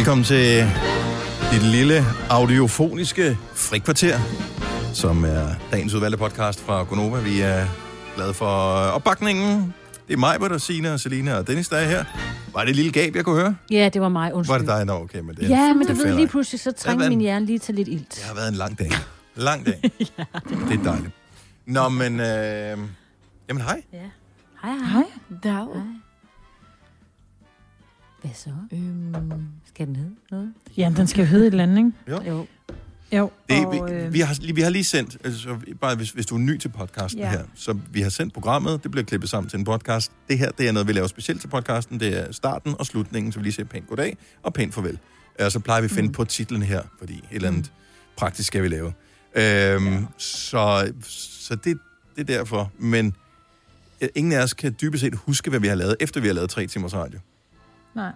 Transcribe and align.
Velkommen 0.00 0.24
til 0.24 0.64
dit 1.52 1.62
lille 1.62 2.04
audiofoniske 2.30 3.38
frikvarter, 3.54 4.18
som 4.94 5.24
er 5.24 5.48
dagens 5.72 5.94
udvalgte 5.94 6.18
podcast 6.18 6.60
fra 6.60 6.82
Gonova. 6.82 7.20
Vi 7.20 7.40
er 7.40 7.66
glade 8.16 8.34
for 8.34 8.46
opbakningen. 8.94 9.74
Det 10.08 10.12
er 10.14 10.18
mig, 10.18 10.40
der 10.40 10.58
Signe 10.58 10.92
og 10.92 11.00
Selina 11.00 11.34
og 11.34 11.46
Dennis, 11.46 11.68
der 11.68 11.76
er 11.76 11.88
her. 11.88 12.04
Var 12.52 12.60
det 12.60 12.70
et 12.70 12.76
lille 12.76 12.92
gab, 12.92 13.16
jeg 13.16 13.24
kunne 13.24 13.40
høre? 13.40 13.56
Ja, 13.70 13.88
det 13.88 14.00
var 14.02 14.08
mig. 14.08 14.34
Undskyld. 14.34 14.52
Var 14.54 14.58
det 14.58 14.68
dig? 14.68 14.84
Nå, 14.84 14.92
okay. 14.92 15.20
Men 15.20 15.36
det, 15.36 15.48
Ja, 15.48 15.74
men 15.74 15.82
du 15.82 15.88
det 15.88 15.98
ved, 15.98 16.04
fair 16.06 16.14
lige 16.14 16.28
pludselig, 16.28 16.60
så 16.60 16.72
været 16.86 16.98
min 16.98 17.12
en- 17.12 17.20
hjerne 17.20 17.46
lige 17.46 17.58
til 17.58 17.74
lidt 17.74 17.88
ilt. 17.88 18.14
Det 18.14 18.22
har 18.24 18.34
været 18.34 18.48
en 18.48 18.54
lang 18.54 18.78
dag. 18.78 18.90
Lang 19.36 19.66
dag. 19.66 19.80
ja, 20.00 20.24
det 20.68 20.78
er 20.78 20.82
dejligt. 20.84 21.12
Nå, 21.66 21.88
men... 21.88 22.20
Øh... 22.20 22.78
Jamen, 23.48 23.62
hej. 23.62 23.82
Ja. 23.92 23.98
Hej, 24.62 24.72
hej. 24.72 24.78
Hej, 24.92 25.04
Dag. 25.42 25.52
Hej. 25.52 25.82
Hvad 28.20 28.30
så? 28.34 28.50
Øhm, 28.72 29.14
Skal 29.74 29.86
den 29.86 29.96
hedde 29.96 30.14
noget? 30.30 30.52
Ja, 30.76 30.92
den 30.96 31.06
skal 31.06 31.20
jo 31.20 31.26
hedde 31.26 31.46
et 31.46 31.50
eller 31.50 31.62
andet, 31.62 31.78
ikke? 31.78 31.92
Jo. 32.30 32.46
Jo, 33.12 33.30
Det, 33.48 33.66
og, 33.66 33.72
vi, 33.88 33.92
øh, 33.92 34.12
vi, 34.12 34.20
har, 34.20 34.52
vi 34.54 34.60
har 34.60 34.70
lige 34.70 34.84
sendt, 34.84 35.16
altså, 35.24 35.56
bare 35.80 35.96
hvis, 35.96 36.10
hvis 36.10 36.26
du 36.26 36.34
er 36.34 36.38
ny 36.38 36.58
til 36.58 36.68
podcasten 36.68 37.20
Ja. 37.20 37.30
her, 37.30 37.42
så 37.54 37.78
vi 37.92 38.00
har 38.00 38.10
sendt 38.10 38.34
programmet, 38.34 38.82
det 38.82 38.90
bliver 38.90 39.04
klippet 39.04 39.30
sammen 39.30 39.50
til 39.50 39.58
en 39.58 39.64
podcast. 39.64 40.12
Det 40.28 40.38
her, 40.38 40.50
det 40.50 40.68
er 40.68 40.72
noget, 40.72 40.88
vi 40.88 40.92
laver 40.92 41.06
specielt 41.06 41.40
til 41.40 41.48
podcasten. 41.48 42.00
Det 42.00 42.18
er 42.18 42.32
starten 42.32 42.74
og 42.78 42.86
slutningen, 42.86 43.32
så 43.32 43.38
vi 43.38 43.44
lige 43.44 43.52
siger 43.52 43.66
pænt 43.66 43.86
goddag 43.88 44.16
og 44.42 44.52
pænt 44.54 44.74
farvel. 44.74 44.98
Og 45.40 45.52
så 45.52 45.58
plejer 45.60 45.80
vi 45.80 45.84
at 45.84 45.90
finde 45.90 46.06
mm. 46.06 46.12
på 46.12 46.24
titlen 46.24 46.62
her, 46.62 46.82
fordi 46.98 47.14
et 47.14 47.22
eller 47.30 47.48
andet 47.48 47.64
mm. 47.64 48.14
praktisk 48.16 48.46
skal 48.46 48.62
vi 48.62 48.68
lave. 48.68 48.92
Øhm, 49.34 49.86
ja. 49.92 50.00
Så, 50.18 50.92
så 51.08 51.54
det, 51.54 51.78
det 52.16 52.30
er 52.30 52.38
derfor. 52.38 52.72
Men 52.78 53.14
øh, 54.00 54.08
ingen 54.14 54.32
af 54.32 54.42
os 54.42 54.54
kan 54.54 54.76
dybest 54.80 55.00
set 55.00 55.14
huske, 55.14 55.50
hvad 55.50 55.60
vi 55.60 55.66
har 55.68 55.74
lavet, 55.74 55.96
efter 56.00 56.20
vi 56.20 56.26
har 56.26 56.34
lavet 56.34 56.50
tre 56.50 56.66
timers 56.66 56.94
radio. 56.94 57.18
nej, 57.94 58.12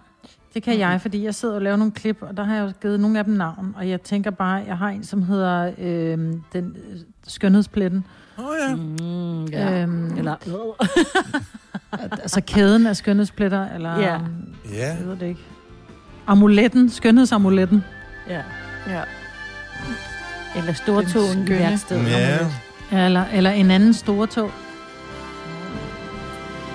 det 0.55 0.63
kan 0.63 0.79
jeg, 0.79 1.01
fordi 1.01 1.23
jeg 1.23 1.35
sidder 1.35 1.55
og 1.55 1.61
laver 1.61 1.75
nogle 1.77 1.91
klip, 1.91 2.17
og 2.21 2.37
der 2.37 2.43
har 2.43 2.55
jeg 2.55 2.63
jo 2.63 2.71
givet 2.81 2.99
nogle 2.99 3.19
af 3.19 3.25
dem 3.25 3.33
navn, 3.33 3.73
og 3.77 3.89
jeg 3.89 4.01
tænker 4.01 4.31
bare, 4.31 4.63
jeg 4.67 4.77
har 4.77 4.89
en, 4.89 5.03
som 5.03 5.23
hedder 5.23 5.71
øh, 5.77 6.17
den 6.53 6.75
øh, 6.91 6.99
skønhedspletten. 7.27 8.05
Åh 8.39 8.45
oh, 8.45 8.55
ja. 8.69 8.75
Mm, 8.75 9.45
Ja. 9.45 9.81
Øhm, 9.81 10.17
Eller... 10.17 10.35
altså 12.21 12.41
kæden 12.47 12.87
af 12.87 12.95
skønhedspletter, 12.95 13.67
eller 13.75 13.99
Ja. 13.99 14.05
ja. 14.13 14.19
Ja. 14.73 14.87
jeg 14.99 15.07
ved 15.07 15.15
det 15.17 15.25
ikke. 15.27 15.41
Amuletten, 16.27 16.89
skønhedsamuletten. 16.89 17.83
Ja. 18.29 18.41
ja. 18.89 19.01
Eller 20.57 20.73
stortåen 20.73 21.47
i 21.47 21.49
værkstedet. 21.49 22.07
ja. 22.91 23.05
Eller, 23.05 23.25
eller 23.33 23.49
en 23.51 23.71
anden 23.71 23.93
store 23.93 24.27
tog. 24.27 24.51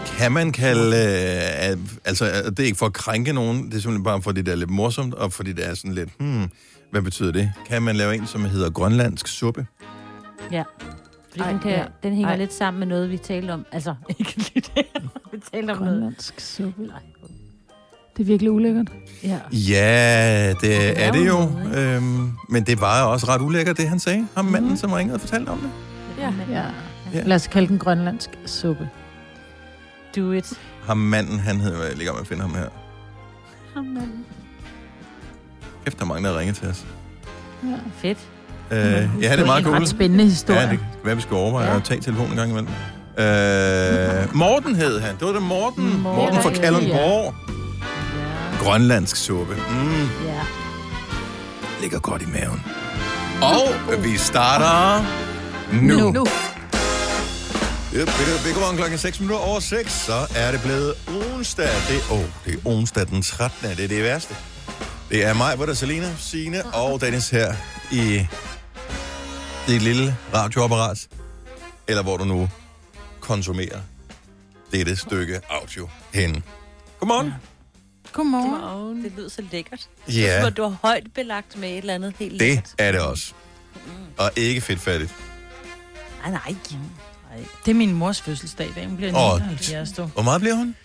Kan 0.07 0.33
man 0.33 0.53
kalde, 0.53 0.97
øh, 0.97 1.77
altså 2.05 2.25
det 2.51 2.59
er 2.59 2.65
ikke 2.65 2.79
for 2.79 2.87
at 2.87 2.93
krænke 2.93 3.33
nogen, 3.33 3.57
det 3.67 3.75
er 3.77 3.81
simpelthen 3.81 4.05
bare 4.05 4.23
fordi 4.23 4.43
det 4.43 4.53
er 4.53 4.57
lidt 4.57 4.71
morsomt, 4.71 5.15
og 5.15 5.33
fordi 5.33 5.53
det 5.53 5.67
er 5.69 5.75
sådan 5.75 5.95
lidt, 5.95 6.09
hmm, 6.19 6.51
hvad 6.91 7.03
betyder 7.03 7.33
det? 7.33 7.53
Kan 7.69 7.83
man 7.83 7.97
lave 7.97 8.15
en, 8.15 8.27
som 8.27 8.45
hedder 8.45 8.71
grønlandsk 8.71 9.29
suppe? 9.29 9.67
Ja. 10.53 10.63
Fordi 11.31 11.41
Ej, 11.43 11.51
den, 11.51 11.61
kan, 11.61 11.71
ja. 11.71 11.85
den 12.03 12.13
hænger 12.13 12.31
Ej. 12.31 12.37
lidt 12.37 12.53
sammen 12.55 12.79
med 12.79 12.87
noget, 12.87 13.11
vi 13.11 13.17
talte 13.17 13.51
om. 13.53 13.67
Altså, 13.73 13.95
ikke 14.19 14.37
lige 14.37 14.71
det. 14.77 14.85
vi 15.33 15.39
talte 15.53 15.71
om 15.71 15.79
noget. 15.79 15.93
Grønlandsk 15.93 16.41
suppe. 16.41 16.83
Det 18.17 18.23
er 18.23 18.27
virkelig 18.27 18.51
ulækkert. 18.53 18.89
Ja. 19.23 19.39
Ja, 19.53 20.49
det 20.49 20.61
Det 20.61 21.03
er 21.05 21.13
det 21.13 21.27
jo 21.27 21.39
noget, 21.39 21.97
øhm, 21.97 22.31
men 22.49 22.65
det 22.67 22.81
var 22.81 23.03
også 23.05 23.27
ret 23.29 23.41
ulækkert, 23.41 23.77
det 23.77 23.89
han 23.89 23.99
sagde, 24.01 24.27
ham 24.37 24.45
manden, 24.45 24.77
som 24.77 24.93
ringede 24.93 25.15
og 25.15 25.21
fortalte 25.21 25.49
om 25.49 25.59
det. 25.59 25.71
Ja. 26.19 26.33
Ja. 26.51 26.65
Ja. 27.15 27.23
Lad 27.27 27.37
os 27.37 27.47
kalde 27.47 27.69
den 27.69 27.79
grønlandsk 27.79 28.31
suppe. 28.47 28.89
Do 30.17 30.33
it. 30.33 30.53
Ham 30.87 30.97
manden, 30.97 31.39
han 31.41 31.61
hedder, 31.61 31.85
jeg 31.85 31.97
ligger 31.97 32.13
med 32.13 32.21
at 32.21 32.27
finde 32.27 32.43
ham 32.43 32.55
her. 32.55 32.69
Amen. 33.77 34.25
Kæft, 35.85 35.99
der 35.99 36.05
er 36.05 36.09
mange, 36.09 36.29
der 36.29 36.39
ringer 36.39 36.55
til 36.55 36.69
os. 36.69 36.85
Fedt. 38.03 38.19
Øh, 38.71 38.79
ja, 38.79 39.03
det 39.33 39.41
er 39.41 39.47
meget 39.47 39.59
en 39.59 39.65
cool. 39.65 39.77
ret 39.79 39.89
spændende 39.89 40.25
historie. 40.25 40.61
Ja, 40.61 40.71
det 40.71 40.79
kan 40.79 40.87
være, 41.05 41.17
vi 41.17 41.23
skal 41.23 41.37
overveje 41.37 41.71
Ja. 41.71 41.77
at 41.77 41.85
tage 41.85 42.01
telefonen 42.01 42.31
en 42.31 42.37
gang 42.37 42.51
imellem. 42.51 42.69
Øh, 43.19 44.37
Morten 44.37 44.75
hed 44.75 45.01
han. 45.01 45.17
Det 45.19 45.27
var 45.27 45.33
det 45.33 45.43
Morten. 45.43 45.85
Morten, 45.85 46.03
Morten 46.03 46.43
fra 46.43 46.51
ja, 46.51 46.57
Kalundborg. 46.61 47.35
Ja. 47.49 48.65
Grønlandsk 48.65 49.17
suppe. 49.17 49.55
Mm. 49.55 49.91
Ja. 50.27 50.41
ligger 51.81 51.99
godt 51.99 52.23
i 52.23 52.27
maven. 52.27 52.63
Og 53.43 54.05
vi 54.05 54.17
starter 54.17 55.05
nu. 55.83 55.99
Nu. 55.99 56.11
nu. 56.11 56.27
Yep, 57.95 58.07
det 58.45 58.51
er 58.51 58.75
klokken 58.77 58.99
6 58.99 59.21
minutter 59.21 59.45
over 59.45 59.61
6, 59.61 59.93
så 59.93 60.27
er 60.37 60.51
det 60.53 60.61
blevet 60.63 60.95
onsdag. 61.09 61.65
Det, 61.89 62.01
oh, 62.11 62.25
det 62.45 62.55
er 62.55 62.59
onsdag 62.65 63.07
den 63.07 63.23
13. 63.23 63.71
Det 63.71 63.85
er 63.85 63.89
det 63.89 64.03
værste. 64.03 64.35
Det 65.11 65.25
er 65.25 65.35
mig, 65.35 65.57
hvor 65.57 65.67
der 65.67 65.73
er 65.73 65.77
Selina, 65.77 66.15
Signe 66.19 66.75
og 66.75 67.01
Dennis 67.01 67.31
her 67.31 67.55
i 67.93 68.27
det 69.67 69.83
lille 69.83 70.17
radioapparat. 70.35 71.09
Eller 71.89 72.03
hvor 72.03 72.17
du 72.17 72.25
nu 72.25 72.49
konsumerer 73.21 73.81
dette 74.73 74.97
stykke 74.97 75.41
audio 75.49 75.89
hen. 76.15 76.45
Godmorgen. 77.01 77.33
Godmorgen. 78.13 78.51
Godmorgen. 78.51 79.05
Det 79.05 79.13
lyder 79.17 79.29
så 79.29 79.43
lækkert. 79.53 79.89
Ja, 80.09 80.51
Du 80.51 80.63
har 80.63 80.77
højt 80.83 81.07
belagt 81.15 81.57
med 81.59 81.71
et 81.71 81.79
eller 81.79 81.95
andet 81.95 82.15
helt 82.19 82.33
det 82.33 82.41
lækkert. 82.41 82.75
er 82.79 82.93
det 82.93 83.01
også. 83.01 83.33
Og 84.19 84.31
ikke 84.37 84.61
fedtfattigt. 84.61 85.15
Ah, 86.25 86.33
nej. 86.33 86.55
Nej. 87.31 87.45
Det 87.65 87.71
er 87.71 87.75
min 87.75 87.93
mors 87.93 88.21
fødselsdag 88.21 88.67
i 88.69 88.73
dag. 88.73 88.87
Hun 88.87 88.97
bliver 88.97 89.33
Åh, 89.33 89.41
79, 89.41 89.93
du. 89.93 90.05
Hvor 90.05 90.23
meget 90.23 90.41
bliver 90.41 90.55
hun? 90.55 90.77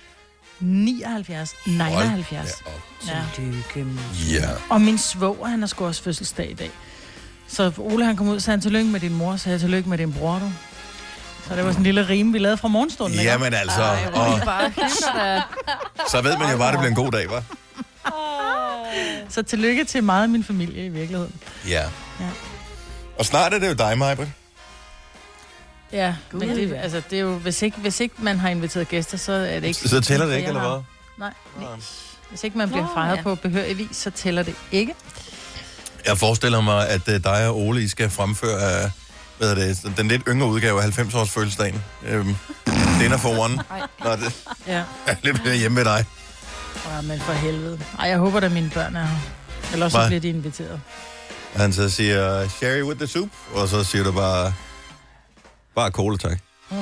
79. 0.59 1.55
79. 1.65 2.51
Hold 2.65 2.75
Ja. 3.07 3.23
Ja. 4.29 4.49
Og 4.69 4.81
min 4.81 4.97
svoger, 4.97 5.47
han 5.47 5.59
har 5.59 5.67
sgu 5.67 5.85
også 5.85 6.03
fødselsdag 6.03 6.51
i 6.51 6.53
dag. 6.53 6.71
Så 7.47 7.71
Ole, 7.77 8.05
han 8.05 8.15
kom 8.15 8.27
ud 8.27 8.35
og 8.35 8.41
sagde, 8.41 8.61
tillykke 8.61 8.89
med 8.89 8.99
din 8.99 9.13
mor, 9.13 9.35
så 9.35 9.49
jeg, 9.49 9.59
tillykke 9.59 9.89
med 9.89 9.97
din 9.97 10.13
bror, 10.13 10.39
du. 10.39 10.51
Så 11.47 11.55
det 11.55 11.65
var 11.65 11.71
sådan 11.71 11.79
en 11.79 11.83
lille 11.83 12.09
rim, 12.09 12.33
vi 12.33 12.39
lavede 12.39 12.57
fra 12.57 12.67
morgenstunden. 12.67 13.19
ikke? 13.19 13.31
Jamen 13.31 13.53
altså, 13.53 13.81
Ej, 13.81 14.05
og 14.05 14.41
bare 14.45 14.69
hygger 14.69 15.41
så 16.11 16.21
ved 16.21 16.37
man 16.37 16.51
jo 16.51 16.57
bare, 16.57 16.67
at 16.67 16.73
det 16.73 16.79
bliver 16.79 16.89
en 16.89 16.95
god 16.95 17.11
dag, 17.11 17.25
hva'? 17.25 17.43
Så 19.29 19.43
tillykke 19.43 19.83
til 19.83 20.03
meget 20.03 20.23
af 20.23 20.29
min 20.29 20.43
familie 20.43 20.85
i 20.85 20.89
virkeligheden. 20.89 21.33
Ja. 21.67 21.83
Ja. 22.19 22.29
Og 23.19 23.25
snart 23.25 23.53
er 23.53 23.59
det 23.59 23.67
jo 23.67 23.73
dig, 23.73 23.97
Majbert. 23.97 24.27
Ja, 25.91 26.15
men 26.31 26.49
det, 26.49 26.73
altså, 26.73 27.01
det 27.09 27.17
er 27.17 27.21
jo, 27.21 27.35
hvis 27.35 27.61
ikke, 27.61 27.77
hvis 27.77 27.99
ikke 27.99 28.15
man 28.19 28.39
har 28.39 28.49
inviteret 28.49 28.87
gæster, 28.87 29.17
så 29.17 29.31
er 29.31 29.59
det 29.59 29.67
ikke... 29.67 29.79
Så 29.89 30.01
tæller 30.01 30.25
det 30.25 30.33
så 30.33 30.37
ikke, 30.37 30.47
eller 30.47 30.69
hvad? 30.69 30.81
Nej, 31.17 31.33
hvis 32.29 32.43
ikke 32.43 32.57
man 32.57 32.69
bliver 32.69 32.87
fejret 32.93 33.17
ja. 33.17 33.21
på 33.21 33.35
behørig 33.35 33.77
vis, 33.77 33.87
så 33.97 34.09
tæller 34.11 34.43
det 34.43 34.55
ikke. 34.71 34.93
Jeg 36.05 36.17
forestiller 36.17 36.61
mig, 36.61 36.89
at 36.89 37.07
uh, 37.07 37.13
dig 37.23 37.47
og 37.47 37.57
Ole, 37.57 37.81
I 37.83 37.87
skal 37.87 38.09
fremføre 38.09 38.83
uh, 38.85 38.91
hvad 39.37 39.51
er 39.51 39.55
det, 39.55 39.97
den 39.97 40.07
lidt 40.07 40.21
yngre 40.27 40.47
udgave 40.47 40.83
af 40.83 40.99
90-års 40.99 41.29
fødselsdagen. 41.29 41.83
Um, 42.13 42.37
dinner 42.99 43.17
for 43.17 43.29
one. 43.39 43.55
Nå, 44.03 44.11
det 44.11 44.33
Ja. 44.67 44.83
er 45.07 45.15
lidt 45.23 45.43
mere 45.43 45.55
hjemme 45.55 45.75
med 45.75 45.85
dig. 45.85 46.05
ja, 46.95 47.01
men 47.01 47.19
for 47.19 47.33
helvede. 47.33 47.79
Ej, 47.99 48.07
jeg 48.09 48.17
håber, 48.17 48.41
at 48.41 48.51
mine 48.51 48.69
børn 48.69 48.95
er 48.95 49.05
her. 49.05 49.17
Ellers 49.73 49.91
så 49.91 50.07
bliver 50.07 50.19
de 50.21 50.29
inviteret. 50.29 50.81
Han 51.55 51.73
så 51.73 51.89
siger, 51.89 52.47
sherry 52.47 52.81
with 52.81 52.97
the 52.99 53.07
soup, 53.07 53.29
og 53.53 53.67
så 53.67 53.83
siger 53.83 54.03
du 54.03 54.11
bare, 54.11 54.53
bare 55.75 55.91
cola, 55.91 56.17
tak. 56.17 56.37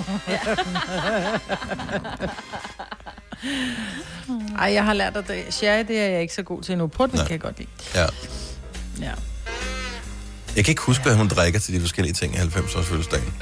Ej, 4.59 4.73
jeg 4.73 4.85
har 4.85 4.93
lært 4.93 5.17
at 5.17 5.27
det. 5.27 5.43
Sherry, 5.49 5.83
det 5.87 5.99
er 5.99 6.09
jeg 6.09 6.21
ikke 6.21 6.33
så 6.33 6.43
god 6.43 6.61
til 6.61 6.71
endnu. 6.71 6.87
Portvin 6.87 7.15
Nej. 7.17 7.25
kan 7.25 7.31
jeg 7.31 7.41
godt 7.41 7.57
lide. 7.57 7.69
Ja. 7.95 8.05
Ja. 8.99 9.11
Jeg 10.55 10.65
kan 10.65 10.71
ikke 10.71 10.81
huske, 10.81 11.03
hvad 11.03 11.15
hun 11.15 11.27
drikker 11.27 11.59
til 11.59 11.73
de 11.73 11.79
forskellige 11.81 12.13
ting 12.13 12.33
i 12.35 12.37
90-års 12.37 12.85
fødselsdagen. 12.85 13.33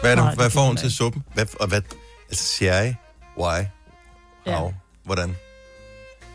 Hvad, 0.00 0.10
er 0.10 0.14
det, 0.14 0.24
Nej, 0.24 0.30
det 0.30 0.38
hvad 0.38 0.44
kan 0.46 0.50
får 0.50 0.60
hun 0.66 0.70
jeg 0.70 0.78
til 0.78 0.86
ikke. 0.86 0.94
suppen? 0.96 1.24
Hvad, 1.34 1.46
og 1.60 1.68
hvad, 1.68 1.82
altså 2.28 2.44
sherry? 2.44 2.92
Why? 3.38 3.64
Ja. 4.46 4.56
How? 4.56 4.72
Hvordan? 5.04 5.36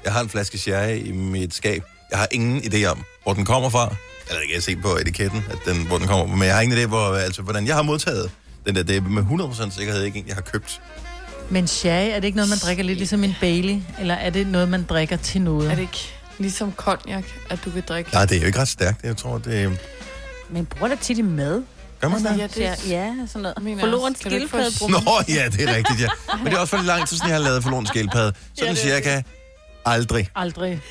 Jeg 0.04 0.14
har 0.14 0.22
en 0.22 0.30
flaske 0.30 0.58
sherry 0.58 0.96
i 1.06 1.12
mit 1.12 1.54
skab. 1.54 1.84
Jeg 2.12 2.20
har 2.20 2.28
ingen 2.32 2.62
idé 2.64 2.86
om, 2.86 3.04
hvor 3.24 3.34
den 3.34 3.46
kommer 3.46 3.70
fra. 3.70 3.96
Eller 4.28 4.40
det 4.40 4.48
kan 4.48 4.56
jeg 4.56 4.64
se 4.64 4.76
på 4.76 4.98
etiketten, 4.98 5.46
at 5.50 5.58
den, 5.66 5.88
hvor 5.88 5.98
den 5.98 6.08
kommer 6.08 6.28
fra. 6.28 6.36
Men 6.36 6.48
jeg 6.48 6.56
har 6.56 6.62
ingen 6.62 6.78
idé, 6.78 6.86
hvor, 6.86 7.16
altså, 7.16 7.42
hvordan 7.42 7.68
jeg 7.68 7.76
har 7.76 7.82
modtaget 7.82 8.32
den 8.66 8.76
der. 8.76 8.84
Det 8.84 8.98
er 8.98 9.02
med 9.02 9.24
100% 9.24 9.78
sikkerhed 9.78 10.04
ikke 10.04 10.20
en, 10.20 10.28
jeg 10.28 10.36
har 10.36 10.42
købt. 10.42 10.82
Men 11.50 11.68
sherry, 11.68 12.10
er 12.10 12.16
det 12.16 12.24
ikke 12.24 12.36
noget, 12.36 12.50
man 12.50 12.58
drikker 12.58 12.84
lidt 12.84 12.98
ligesom 12.98 13.24
en 13.24 13.36
Bailey? 13.42 13.78
Eller 14.00 14.14
er 14.14 14.30
det 14.30 14.48
noget, 14.48 14.70
man 14.70 14.84
drikker 14.84 15.18
til 15.18 15.42
noget? 15.42 15.72
Er 15.72 15.76
det 15.76 15.82
ikke 15.82 16.14
ligesom 16.40 16.74
cognac, 16.74 17.24
at 17.50 17.60
du 17.66 17.72
kan 17.72 17.84
drikke? 17.88 18.14
Nej, 18.14 18.26
det 18.26 18.38
er 18.38 18.42
jo 18.42 18.48
ikke 18.48 18.60
ret 18.60 18.68
stærkt. 18.68 19.04
Jeg 19.04 19.18
tror, 19.18 19.38
det 19.38 19.64
er... 19.64 19.72
Men 20.50 20.66
bruger 20.66 20.88
det 20.88 21.00
tit 21.00 21.18
i 21.18 21.22
mad? 21.22 21.64
Gør 22.02 22.08
man 22.08 22.24
det? 22.24 22.38
ja, 22.38 22.48
det 22.48 22.58
Ja, 22.58 22.76
ja 22.90 23.14
sådan 23.28 23.42
noget. 23.42 23.64
mener 23.64 23.80
Forloren 23.80 24.16
skildpadde 24.16 24.72
bruger 24.80 24.92
Nå, 24.92 25.34
ja, 25.34 25.50
det 25.50 25.70
er 25.70 25.76
rigtigt, 25.76 26.02
ja. 26.02 26.08
Men 26.38 26.46
det 26.46 26.54
er 26.54 26.60
også 26.60 26.78
for 26.78 26.84
lang 26.84 27.08
tid 27.08 27.18
siden, 27.18 27.30
jeg 27.30 27.38
har 27.38 27.44
lavet 27.44 27.64
forlån 27.64 27.86
skildpadde. 27.86 28.34
Sådan 28.58 28.76
ja, 28.76 28.82
cirka 28.82 29.22
aldrig. 29.86 30.30
Aldrig. 30.36 30.82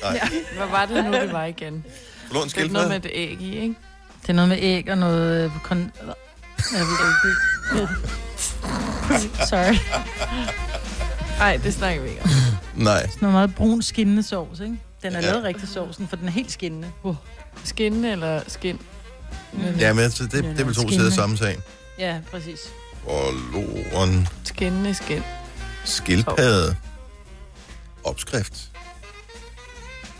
Hvad 0.57 0.67
var 0.71 0.85
det 0.85 1.05
nu, 1.05 1.13
det 1.13 1.31
var 1.31 1.45
igen? 1.45 1.85
Forlån 2.35 2.49
Det 2.49 2.57
er 2.57 2.69
noget 2.73 2.89
med 2.89 2.99
skildpadde? 3.01 3.15
et 3.15 3.31
æg 3.31 3.41
i, 3.41 3.57
ikke? 3.59 3.75
Det 4.21 4.29
er 4.29 4.33
noget 4.33 4.49
med 4.49 4.57
æg 4.61 4.89
og 4.89 4.97
noget... 4.97 5.45
øh, 5.45 5.51
Kon... 5.63 5.91
Sorry. 9.49 9.75
Nej, 11.39 11.57
det 11.63 11.73
snakker 11.73 12.01
vi 12.01 12.09
ikke 12.09 12.21
om. 12.23 12.29
Nej. 12.75 13.01
Sådan 13.01 13.17
noget 13.21 13.33
meget 13.33 13.55
brun 13.55 13.81
skinnende 13.81 14.23
sovs, 14.23 14.59
ikke? 14.59 14.77
Den 15.03 15.15
er 15.15 15.19
Ja. 15.19 15.25
lavet 15.31 15.43
rigtig 15.43 15.69
sovsen, 15.69 16.07
for 16.07 16.15
den 16.15 16.27
er 16.27 16.31
helt 16.31 16.51
skinnende. 16.51 16.91
Uh. 17.03 17.15
Skinne 17.63 18.11
eller 18.11 18.41
skin? 18.47 18.79
Mm. 19.53 19.59
Ja, 19.79 19.93
men 19.93 20.03
det, 20.03 20.19
det, 20.19 20.31
det 20.43 20.59
er 20.59 20.63
vel 20.65 20.75
to 20.75 20.89
sider 20.89 21.05
af 21.05 21.11
samme 21.11 21.37
sag. 21.37 21.57
Ja, 21.99 22.19
præcis. 22.31 22.59
Og 23.07 23.33
loren, 23.53 24.27
Skinnende 24.43 24.93
skin. 24.93 25.21
skildpadde, 25.85 26.75
opskrift. 28.03 28.71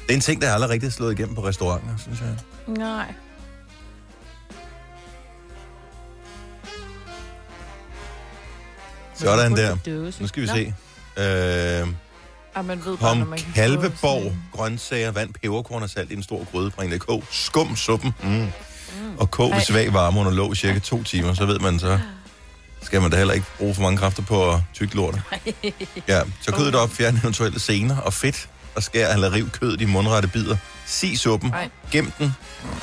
Det 0.07 0.12
er 0.12 0.16
en 0.16 0.22
ting, 0.22 0.42
der 0.42 0.54
aldrig 0.54 0.69
rigtig 0.69 0.88
er 0.88 0.92
slået 0.92 1.19
igennem 1.19 1.36
på 1.36 1.48
restauranter, 1.48 1.98
synes 1.98 2.19
jeg. 2.19 2.36
Nej. 2.78 3.13
Sådan 9.16 9.56
der. 9.57 9.78
Nu 10.22 10.28
skal 10.28 10.44
vi 10.44 10.48
se. 10.48 10.74
Øh, 11.81 11.88
Ah, 12.57 12.66
man 12.66 12.86
ved 12.86 12.98
bare, 12.98 13.16
man 13.16 13.40
kalveborg, 13.56 14.22
sådan- 14.24 14.38
grøntsager, 14.54 15.12
vand, 15.12 15.34
peberkorn 15.34 15.84
og 15.84 15.90
salt 15.90 16.12
i 16.12 16.13
en 16.16 16.24
stor 16.24 16.48
gryde. 16.52 16.72
Bring 16.72 16.92
det 16.92 17.00
kog. 17.02 17.24
Skum 17.31 17.75
suppen. 17.75 18.13
Mm. 18.24 18.48
Og 19.18 19.31
kog 19.31 19.52
ved 19.52 19.62
svag 19.62 19.94
varme 19.94 20.19
under 20.19 20.31
låg 20.31 20.57
cirka 20.57 20.80
to 20.80 21.04
timer, 21.04 21.34
så 21.34 21.46
ved 21.46 21.60
man 21.60 21.80
så, 21.80 22.00
skal 22.81 23.02
man 23.02 23.12
da 23.12 23.18
heller 23.18 23.34
ikke 23.34 23.46
bruge 23.57 23.75
for 23.75 23.81
mange 23.81 23.98
kræfter 23.98 24.24
på 24.24 24.52
at 24.54 24.60
tygge 24.74 24.96
lortet. 24.96 25.22
Ja, 26.07 26.22
så 26.42 26.52
kødet 26.52 26.75
op, 26.75 26.90
fjern 26.90 27.18
eventuelle 27.18 27.60
sener 27.60 27.98
og 27.98 28.13
fedt, 28.13 28.50
og 28.75 28.83
skær 28.83 29.13
eller 29.13 29.31
riv 29.33 29.50
kødet 29.50 29.81
i 29.81 29.86
mundrette 29.86 30.27
bidder. 30.27 30.57
Si 30.86 31.16
suppen, 31.16 31.54
Ej. 31.54 31.69
gem 31.92 32.12
den, 32.19 32.33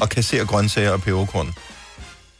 og 0.01 0.09
kasser 0.09 0.45
grøntsager 0.45 0.91
og 0.91 1.03
peberkorn. 1.03 1.55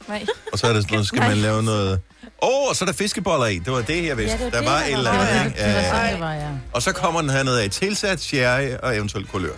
Nej. 0.09 0.27
Og 0.53 0.59
så 0.59 0.67
er 0.67 0.73
det 0.73 0.83
sådan 0.83 0.93
noget, 0.95 1.07
skal 1.07 1.21
man 1.23 1.37
lave 1.37 1.63
noget... 1.63 2.01
Åh, 2.43 2.49
oh, 2.49 2.69
og 2.69 2.77
så 2.77 2.85
er 2.85 2.87
der 2.87 2.93
fiskeboller 2.93 3.47
i. 3.47 3.59
Det 3.59 3.73
var 3.73 3.81
det, 3.83 4.07
jeg 4.07 4.17
vidste. 4.17 4.39
Ja, 4.39 4.45
det 4.45 4.53
der 4.53 4.63
var 4.63 4.65
det, 4.65 4.73
var 4.73 4.79
der 4.79 4.87
et 4.87 4.93
eller 4.93 5.11
andet, 5.11 5.35
Ja, 5.35 5.45
ikke? 5.45 5.59
det 5.59 5.93
var 5.93 6.05
Ja, 6.05 6.13
det 6.13 6.21
var, 6.21 6.33
ja. 6.35 6.49
Og 6.73 6.83
så 6.83 6.93
kommer 6.93 7.21
den 7.21 7.31
hernede 7.31 7.63
af 7.63 7.71
tilsat 7.71 8.21
sherry 8.21 8.71
og 8.83 8.97
eventuelt 8.97 9.29
kulør. 9.29 9.53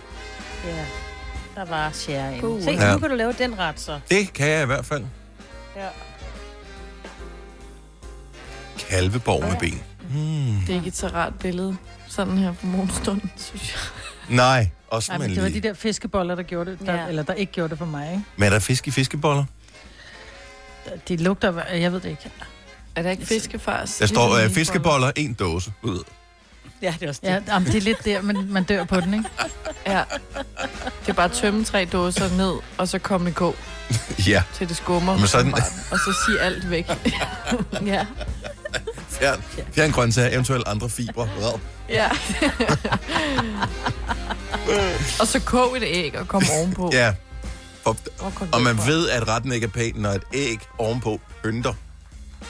Ja, 0.65 0.85
der 1.55 1.65
var 1.65 1.91
sherry. 1.93 2.41
God. 2.41 2.61
Se, 2.61 2.71
Ja. 2.71 2.93
nu 2.93 2.99
kan 2.99 3.09
du 3.09 3.15
lave 3.15 3.33
den 3.33 3.59
ret, 3.59 3.79
så. 3.79 3.99
Det 4.09 4.33
kan 4.33 4.47
jeg 4.49 4.63
i 4.63 4.65
hvert 4.65 4.85
fald. 4.85 5.03
Ja. 5.75 5.87
Kalveborg 8.77 9.43
med 9.43 9.55
ben. 9.59 9.81
Hmm. 10.09 10.59
Det 10.67 10.69
er 10.69 10.73
ikke 10.75 10.87
et 10.87 10.97
så 10.97 11.07
rart 11.07 11.33
billede. 11.39 11.77
Sådan 12.15 12.37
her 12.37 12.53
på 12.53 12.65
morgenstunden, 12.65 13.31
synes 13.37 13.71
jeg. 13.73 14.35
Nej, 14.35 14.69
også 14.87 15.11
Ej, 15.11 15.17
med 15.17 15.27
men 15.27 15.35
det 15.35 15.43
var 15.43 15.49
de 15.49 15.59
der 15.61 15.73
fiskeboller, 15.73 16.35
der 16.35 16.43
gjorde 16.43 16.71
det, 16.71 16.79
der, 16.85 16.93
Ja. 16.95 17.07
eller 17.07 17.23
der 17.23 17.33
ikke 17.33 17.51
gjorde 17.53 17.69
det 17.69 17.77
for 17.77 17.85
mig, 17.85 18.11
ikke? 18.11 18.23
Men 18.37 18.45
er 18.45 18.49
der 18.49 18.59
fisk 18.59 18.87
i 18.87 18.91
fiskeboller? 18.91 19.45
De 21.07 21.17
lugter, 21.17 21.63
jeg 21.73 21.91
ved 21.91 21.99
det 21.99 22.09
ikke. 22.09 22.31
Er 22.95 23.01
der 23.01 23.09
ikke 23.09 23.25
fiskefars? 23.25 23.97
Der 23.97 24.05
står 24.05 24.27
Ligesom 24.27 24.45
uh, 24.45 24.51
i 24.51 24.53
fiskeboller, 24.53 25.11
en 25.15 25.33
dåse. 25.33 25.73
Ud. 25.83 26.03
Ja, 26.81 26.93
det 26.99 27.05
er 27.05 27.09
også 27.09 27.21
det. 27.23 27.29
Ja, 27.29 27.39
jamen, 27.47 27.67
det 27.67 27.75
er 27.75 27.81
lidt 27.81 28.05
der, 28.05 28.21
men 28.21 28.53
man 28.53 28.63
dør 28.63 28.83
på 28.83 28.99
den, 28.99 29.13
ikke? 29.13 29.29
Ja. 29.87 30.03
Det 31.01 31.09
er 31.09 31.13
bare 31.13 31.25
at 31.25 31.31
tømme 31.31 31.63
tre 31.65 31.85
dåser 31.85 32.29
ned, 32.37 32.53
og 32.77 32.87
så 32.87 32.99
komme 32.99 33.29
i 33.29 33.33
gå, 33.33 33.55
Ja, 34.27 34.43
til 34.53 34.69
det 34.69 34.77
skummer. 34.77 35.17
Men 35.17 35.27
sådan- 35.27 35.53
Og 35.91 35.99
så 35.99 36.23
sige 36.25 36.39
alt 36.39 36.69
væk. 36.69 36.87
Ja. 37.85 38.05
fjern, 39.09 39.43
fjern 39.73 39.91
grøntsager, 39.91 40.29
eventuelt 40.33 40.67
andre 40.67 40.89
fibre. 40.89 41.29
Wow. 41.41 41.59
Ja. 41.89 42.09
og 45.19 45.27
så 45.27 45.39
kog 45.39 45.77
et 45.77 45.83
æg 45.85 46.19
og 46.19 46.27
kom 46.27 46.43
ovenpå. 46.57 46.89
Ja, 46.93 47.13
og, 47.85 47.97
Og, 48.51 48.61
man 48.61 48.77
ved, 48.87 49.09
at 49.09 49.27
retten 49.27 49.51
ikke 49.51 49.65
er 49.65 49.69
pæn, 49.69 49.93
når 49.95 50.09
et 50.11 50.23
æg 50.33 50.59
ovenpå 50.77 51.21
pynter. 51.43 51.73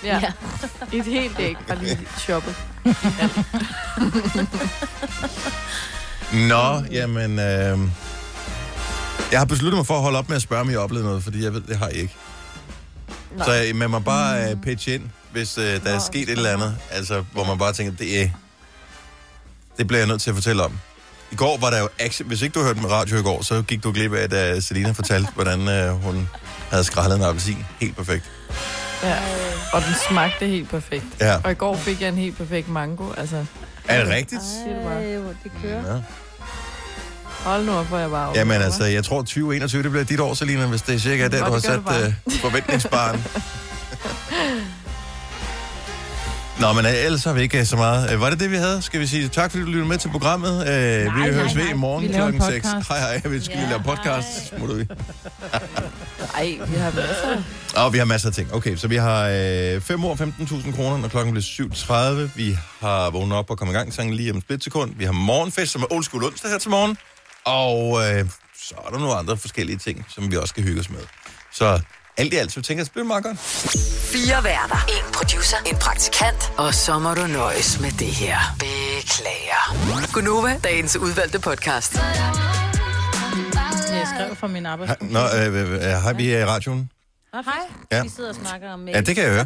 Ja. 0.03 0.19
ja. 0.19 0.31
Et 0.97 1.05
helt 1.05 1.39
æg 1.39 1.55
bare 1.67 1.77
lige 1.77 1.99
shoppet. 2.17 2.55
Nå, 6.33 6.83
jamen... 6.91 7.39
Øh, 7.39 7.79
jeg 9.31 9.39
har 9.39 9.45
besluttet 9.45 9.77
mig 9.77 9.85
for 9.85 9.95
at 9.95 10.01
holde 10.01 10.17
op 10.17 10.29
med 10.29 10.35
at 10.35 10.41
spørge, 10.41 10.61
om 10.61 10.69
I 10.69 10.73
har 10.73 10.79
oplevet 10.79 11.05
noget, 11.05 11.23
fordi 11.23 11.43
jeg 11.43 11.53
ved, 11.53 11.61
det 11.61 11.77
har 11.77 11.89
I 11.89 11.93
ikke. 11.93 12.15
Nå. 13.37 13.43
Så 13.43 13.63
øh, 13.67 13.75
man 13.75 13.89
må 13.89 13.99
bare 13.99 14.53
uh, 14.53 14.61
pitche 14.61 14.93
ind, 14.93 15.03
hvis 15.31 15.57
uh, 15.57 15.63
der 15.63 15.79
er 15.85 15.93
Nå, 15.93 15.99
sket 15.99 16.21
et 16.21 16.27
det 16.27 16.37
eller 16.37 16.53
andet, 16.53 16.77
altså, 16.91 17.23
hvor 17.31 17.43
man 17.43 17.57
bare 17.57 17.73
tænker, 17.73 17.93
det 17.93 18.21
er... 18.21 18.29
Det 19.77 19.87
bliver 19.87 19.99
jeg 19.99 20.07
nødt 20.07 20.21
til 20.21 20.29
at 20.29 20.35
fortælle 20.35 20.63
om. 20.63 20.79
I 21.31 21.35
går 21.35 21.57
var 21.57 21.69
der 21.69 21.79
jo 21.79 21.89
action. 21.99 22.27
Hvis 22.27 22.41
ikke 22.41 22.53
du 22.59 22.63
hørte 22.63 22.81
med 22.81 22.91
radio 22.91 23.17
i 23.17 23.21
går, 23.21 23.41
så 23.43 23.61
gik 23.61 23.83
du 23.83 23.91
glip 23.91 24.13
af, 24.13 24.29
da 24.29 24.59
Selina 24.59 24.91
fortalte, 24.91 25.31
hvordan 25.33 25.59
uh, 25.59 26.03
hun 26.03 26.29
havde 26.69 26.83
skrællet 26.83 27.15
en 27.15 27.23
appelsin. 27.23 27.65
Helt 27.79 27.95
perfekt. 27.95 28.31
Ja. 29.05 29.17
Og 29.73 29.81
den 29.81 29.93
smagte 30.09 30.47
helt 30.47 30.69
perfekt. 30.69 31.05
Ja. 31.21 31.35
Og 31.43 31.51
i 31.51 31.53
går 31.53 31.75
fik 31.75 32.01
jeg 32.01 32.09
en 32.09 32.15
helt 32.15 32.37
perfekt 32.37 32.69
mango. 32.69 33.11
Altså, 33.17 33.45
Er 33.87 34.03
det 34.03 34.13
rigtigt? 34.13 34.41
Siger 34.43 34.75
du 34.79 34.83
bare. 34.83 35.03
Ej, 35.03 35.17
hvor 35.17 35.33
det 35.43 35.51
kører. 35.61 35.93
Ja. 35.95 36.01
hold 37.43 37.65
nu 37.65 37.71
op, 37.71 37.85
hvor 37.85 37.97
jeg 37.97 38.09
bare 38.09 38.31
Jamen 38.35 38.61
altså, 38.61 38.85
jeg 38.85 39.03
tror 39.03 39.17
2021, 39.17 39.83
det 39.83 39.91
bliver 39.91 40.05
dit 40.05 40.19
år, 40.19 40.33
Selina, 40.33 40.65
hvis 40.65 40.81
det 40.81 40.95
er 40.95 40.99
cirka 40.99 41.27
der, 41.27 41.39
Nå, 41.39 41.45
du 41.45 41.51
har 41.51 41.59
det 41.59 41.63
sat 41.63 41.81
det 41.89 42.15
uh, 42.25 42.33
forventningsbaren. 42.33 43.23
Nå, 46.59 46.73
men 46.73 46.85
øh, 46.85 46.91
ellers 47.05 47.23
har 47.23 47.33
vi 47.33 47.41
ikke 47.41 47.59
øh, 47.59 47.65
så 47.65 47.75
meget. 47.75 48.13
Øh, 48.13 48.21
Var 48.21 48.29
det 48.29 48.39
det, 48.39 48.51
vi 48.51 48.55
havde? 48.55 48.81
Skal 48.81 48.99
vi 48.99 49.07
sige 49.07 49.27
tak, 49.27 49.51
fordi 49.51 49.63
du 49.63 49.67
lyttede 49.69 49.87
med 49.87 49.97
til 49.97 50.09
programmet? 50.09 50.67
Øh, 50.67 51.03
vi 51.03 51.09
nej, 51.19 51.31
høres 51.31 51.55
ved 51.55 51.63
nej. 51.63 51.71
i 51.71 51.75
morgen 51.75 52.09
klokken 52.13 52.41
6. 52.41 52.67
podcast. 52.67 52.87
Hej, 52.87 52.99
hej. 52.99 53.21
Vi 53.31 53.41
skal 53.41 53.53
Ja, 53.55 53.59
lige 53.59 53.69
lave 53.69 53.83
podcast. 53.83 54.27
Smutter 54.57 54.75
vi. 54.75 54.85
Ej, 56.35 56.57
vi 56.67 56.75
har 56.75 56.91
masser. 56.91 57.43
Og 57.75 57.93
vi 57.93 57.97
har 57.97 58.05
masser 58.05 58.29
af 58.29 58.33
ting. 58.35 58.53
Okay, 58.53 58.75
så 58.75 58.87
vi 58.87 58.95
har 58.95 59.27
øh, 59.75 59.81
5 59.81 60.05
år 60.05 60.15
15.000 60.15 60.75
kroner, 60.75 60.97
når 60.97 61.07
klokken 61.07 61.33
bliver 61.33 62.25
7.30. 62.27 62.31
Vi 62.35 62.57
har 62.79 63.09
vågnet 63.09 63.37
op 63.37 63.49
og 63.49 63.57
kommet 63.57 63.73
i 63.73 63.77
gang 63.77 63.93
sangen 63.93 64.13
lige 64.15 64.31
om 64.31 64.37
et 64.37 64.43
splitsekund. 64.43 64.95
Vi 64.97 65.05
har 65.05 65.11
morgenfest, 65.11 65.71
som 65.71 65.81
er 65.81 65.93
old 65.93 66.03
school 66.03 66.23
onsdag 66.23 66.51
her 66.51 66.57
til 66.57 66.69
morgen. 66.69 66.97
Og 67.45 68.01
øh, 68.01 68.25
så 68.69 68.75
er 68.87 68.89
der 68.91 68.99
nogle 68.99 69.15
andre 69.15 69.37
forskellige 69.37 69.77
ting, 69.77 70.05
som 70.09 70.31
vi 70.31 70.37
også 70.37 70.49
skal 70.49 70.63
hygge 70.63 70.79
os 70.79 70.89
med. 70.89 70.99
Så 71.53 71.79
alt 72.17 72.33
i 72.33 72.35
alt, 72.35 72.51
så 72.51 72.61
tænker, 72.61 72.81
at 72.81 72.85
det 72.85 72.91
bliver 72.91 73.05
meget 73.05 73.23
godt. 73.23 73.39
Fire 74.13 74.43
værter. 74.43 74.85
En 74.87 75.13
producer. 75.13 75.57
En 75.65 75.75
praktikant. 75.77 76.51
Og 76.57 76.73
så 76.73 76.99
må 76.99 77.13
du 77.13 77.27
nøjes 77.27 77.79
med 77.79 77.91
det 77.91 78.07
her. 78.07 78.37
Beklager. 78.59 80.13
Gunova, 80.13 80.59
dagens 80.63 80.97
udvalgte 80.97 81.39
podcast. 81.39 81.95
Jeg 83.89 84.07
skrev 84.15 84.35
fra 84.35 84.47
min 84.47 84.65
arbejdsgruppe. 84.65 85.13
Nå, 85.13 85.19
øh, 85.19 85.53
øh, 85.53 85.71
øh, 85.73 85.79
hej, 85.81 86.13
vi 86.13 86.31
er 86.31 86.39
i 86.39 86.45
radioen. 86.45 86.89
Hej. 87.33 87.43
Ja. 87.91 88.03
Vi 88.03 88.09
sidder 88.09 88.29
og 88.29 88.35
snakker 88.35 88.71
om 88.71 88.87
Ja, 88.87 89.01
det 89.01 89.15
kan 89.15 89.23
jeg 89.23 89.31
høre. 89.31 89.45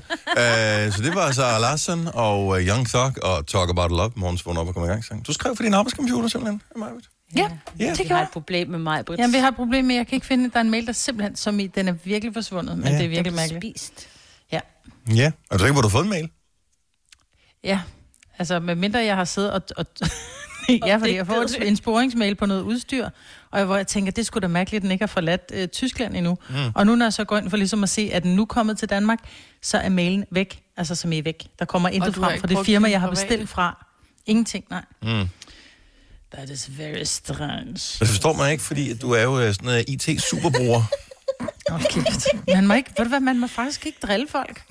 uh, 0.87 0.93
så 0.93 1.01
det 1.01 1.15
var 1.15 1.31
Sarah 1.31 1.61
Larsen 1.61 2.09
og 2.13 2.47
uh, 2.47 2.59
Young 2.67 2.89
Thug 2.89 3.23
og 3.23 3.47
Talk 3.47 3.69
About 3.69 3.91
Love. 3.91 4.11
Morgens 4.15 4.45
vågn 4.45 4.57
op 4.57 4.67
og 4.67 4.73
kom 4.73 4.83
i 4.83 4.87
gang. 4.87 5.05
sang. 5.05 5.27
Du 5.27 5.33
skrev 5.33 5.55
for 5.55 5.63
din 5.63 5.73
arbejdscomputer 5.73 6.29
simpelthen, 6.29 6.61
Majbrit. 6.75 7.05
Ja, 7.35 7.49
Ja. 7.79 7.93
Vi 7.97 8.03
har 8.07 8.21
et 8.21 8.29
problem 8.33 8.67
med 8.69 8.79
mig, 8.79 9.05
Britt. 9.05 9.19
Jamen, 9.19 9.33
vi 9.33 9.39
har 9.39 9.47
et 9.47 9.55
problem 9.55 9.85
med, 9.85 9.95
jeg 9.95 10.07
kan 10.07 10.15
ikke 10.15 10.27
finde, 10.27 10.49
der 10.49 10.57
er 10.57 10.61
en 10.61 10.69
mail, 10.71 10.87
der 10.87 10.93
simpelthen, 10.93 11.35
som 11.35 11.59
i, 11.59 11.67
den 11.67 11.87
er 11.87 11.91
virkelig 11.91 12.33
forsvundet, 12.33 12.77
men 12.77 12.87
Ja. 12.87 12.97
det 12.97 13.05
er 13.05 13.09
virkelig 13.09 13.33
mærkeligt. 13.33 13.79
spist. 13.81 14.07
Ja. 14.51 14.59
Ja. 15.15 15.31
Er 15.51 15.57
du 15.57 15.59
sikker 15.63 15.73
på, 15.73 15.79
at 15.79 15.83
du 15.83 15.87
har 15.87 15.91
fået 15.91 16.03
en 16.03 16.09
mail? 16.09 16.29
Ja, 17.63 17.79
altså 18.39 18.59
med 18.59 18.75
mindre 18.75 18.99
jeg 18.99 19.15
har 19.15 19.23
siddet 19.25 19.51
og... 19.51 19.61
og 19.77 19.85
ja, 20.87 20.97
fordi 20.97 21.15
jeg 21.15 21.27
får 21.27 21.35
et- 21.41 21.67
en 21.67 21.75
sporingsmail 21.75 22.35
på 22.35 22.45
noget 22.45 22.61
udstyr, 22.61 23.09
og 23.51 23.65
hvor 23.65 23.75
jeg 23.75 23.87
tænker, 23.87 24.11
det 24.11 24.25
skulle 24.25 24.41
da 24.41 24.47
mærkeligt, 24.47 24.79
at 24.79 24.83
den 24.83 24.91
ikke 24.91 25.01
har 25.01 25.07
forladt 25.07 25.51
øh, 25.53 25.67
Tyskland 25.67 26.15
endnu. 26.15 26.37
Mm. 26.49 26.55
Og 26.75 26.85
nu 26.85 26.95
når 26.95 27.05
jeg 27.05 27.13
så 27.13 27.23
går 27.23 27.37
ind 27.37 27.49
for 27.49 27.57
ligesom 27.57 27.83
at 27.83 27.89
se, 27.89 28.09
at 28.13 28.23
den 28.23 28.35
nu 28.35 28.41
er 28.41 28.45
kommet 28.45 28.77
til 28.79 28.89
Danmark, 28.89 29.19
så 29.61 29.77
er 29.77 29.89
mailen 29.89 30.25
væk. 30.31 30.61
Altså 30.77 30.95
som 30.95 31.11
I 31.11 31.17
er 31.17 31.23
væk. 31.23 31.47
Der 31.59 31.65
kommer 31.65 31.89
intet 31.89 32.15
frem 32.15 32.39
fra 32.39 32.47
det 32.47 32.65
firma, 32.65 32.89
jeg 32.89 33.01
har 33.01 33.09
bestilt 33.09 33.49
fra. 33.49 33.85
Ingenting, 34.25 34.65
nej. 34.69 34.83
Mm. 35.03 35.29
That 36.33 36.49
is 36.49 36.69
very 36.77 37.03
strange. 37.03 37.97
Det 37.99 38.07
forstår 38.07 38.33
man 38.33 38.51
ikke, 38.51 38.63
fordi 38.63 38.97
du 38.97 39.11
er 39.11 39.21
jo 39.23 39.39
øh, 39.39 39.53
sådan 39.53 39.69
en 39.69 39.85
IT-superbruger. 39.87 40.83
Okay. 41.71 42.01
Man 42.55 42.67
må 42.67 42.73
ikke, 42.73 42.91
ved 42.97 43.05
du 43.05 43.09
hvad, 43.09 43.19
man 43.19 43.39
må 43.39 43.47
faktisk 43.47 43.85
ikke 43.85 43.97
drille 44.01 44.27
folk. 44.27 44.61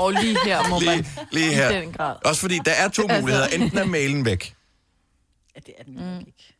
Og 0.00 0.12
lige 0.12 0.36
her 0.44 0.68
må 0.68 0.78
man 0.80 0.96
lige, 0.96 1.08
lige 1.32 1.50
i 1.52 1.54
her. 1.54 1.80
den 1.80 1.92
grad. 1.92 2.16
Også 2.24 2.40
fordi 2.40 2.58
der 2.64 2.72
er 2.72 2.88
to 2.88 3.02
Altså. 3.08 3.20
muligheder. 3.20 3.46
Enten 3.46 3.78
er 3.78 3.84
mailen 3.84 4.24
væk, 4.24 4.54
Ja, 5.56 5.60
det 5.66 5.74
er 5.78 5.84
den 5.84 5.94
mm. 5.94 6.18
ikke. 6.18 6.51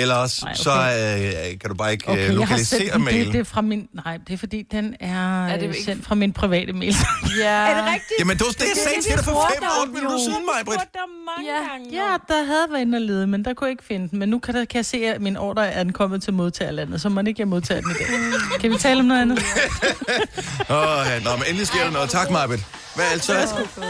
Eller 0.00 0.14
også, 0.14 0.40
Nej, 0.44 0.54
så 0.54 0.70
okay. 0.70 1.52
øh, 1.52 1.58
kan 1.58 1.70
du 1.70 1.74
bare 1.74 1.92
ikke 1.92 2.08
Okay, 2.08 2.18
øh, 2.18 2.24
jeg 2.24 2.32
har 2.32 2.40
lokalisere 2.40 2.78
sendt 2.80 2.92
den, 2.94 3.04
mailen. 3.04 3.24
det, 3.24 3.32
det 3.32 3.40
er 3.40 3.44
fra 3.44 3.60
min, 3.60 3.88
nej, 4.04 4.18
det 4.28 4.34
er 4.34 4.38
fordi, 4.38 4.62
den 4.72 4.94
er, 5.00 5.46
Er 5.46 5.56
det 5.56 5.62
ikke- 5.62 5.82
sendt 5.84 6.04
fra 6.06 6.14
min 6.14 6.32
private 6.32 6.72
mail. 6.72 6.94
Ja. 7.38 7.48
Er 7.70 7.74
det 7.76 7.84
rigtigt? 7.84 8.12
Jamen, 8.18 8.36
det 8.38 8.44
var 8.46 8.52
det, 8.52 8.60
jeg 8.60 8.76
sagde 8.84 9.02
til 9.02 9.12
dig 9.16 9.24
for 9.24 9.32
5-8 9.32 9.86
minutter 9.86 10.18
siden, 10.18 10.46
Majbrit. 10.54 10.78
mange 11.36 11.52
Ja. 11.52 11.70
gange. 11.70 11.90
Ja, 11.92 12.16
der 12.28 12.44
havde 12.44 12.66
været 12.70 12.80
inde 12.80 12.96
og 12.96 13.02
lede, 13.02 13.26
men 13.26 13.44
der 13.44 13.54
kunne 13.54 13.66
jeg 13.66 13.70
ikke 13.72 13.84
finde 13.84 14.08
den. 14.08 14.18
Men 14.18 14.28
nu 14.28 14.38
kan, 14.38 14.54
der, 14.54 14.64
kan 14.64 14.76
jeg 14.76 14.84
se, 14.86 14.96
at 15.06 15.20
min 15.20 15.36
ordre 15.36 15.68
er 15.72 15.82
den 15.82 15.92
kommet 15.92 16.22
til 16.22 16.32
modtagerlandet, 16.32 17.00
så 17.00 17.08
må 17.08 17.20
ikke 17.20 17.34
jeg 17.40 17.48
modtager 17.48 17.80
den 17.80 17.90
i 17.90 17.94
dag. 17.94 18.06
Kan 18.60 18.70
vi 18.70 18.76
tale 18.76 19.00
om 19.00 19.06
noget 19.06 19.20
andet? 19.22 19.38
Åh, 20.70 21.06
ja, 21.06 21.18
nå, 21.24 21.30
men 21.36 21.44
endelig 21.46 21.66
sker 21.66 21.84
der 21.84 21.90
noget. 21.90 22.10
Tak, 22.10 22.30
Majbrit. 22.30 22.60
Hvad 22.98 23.06
altså? 23.12 23.32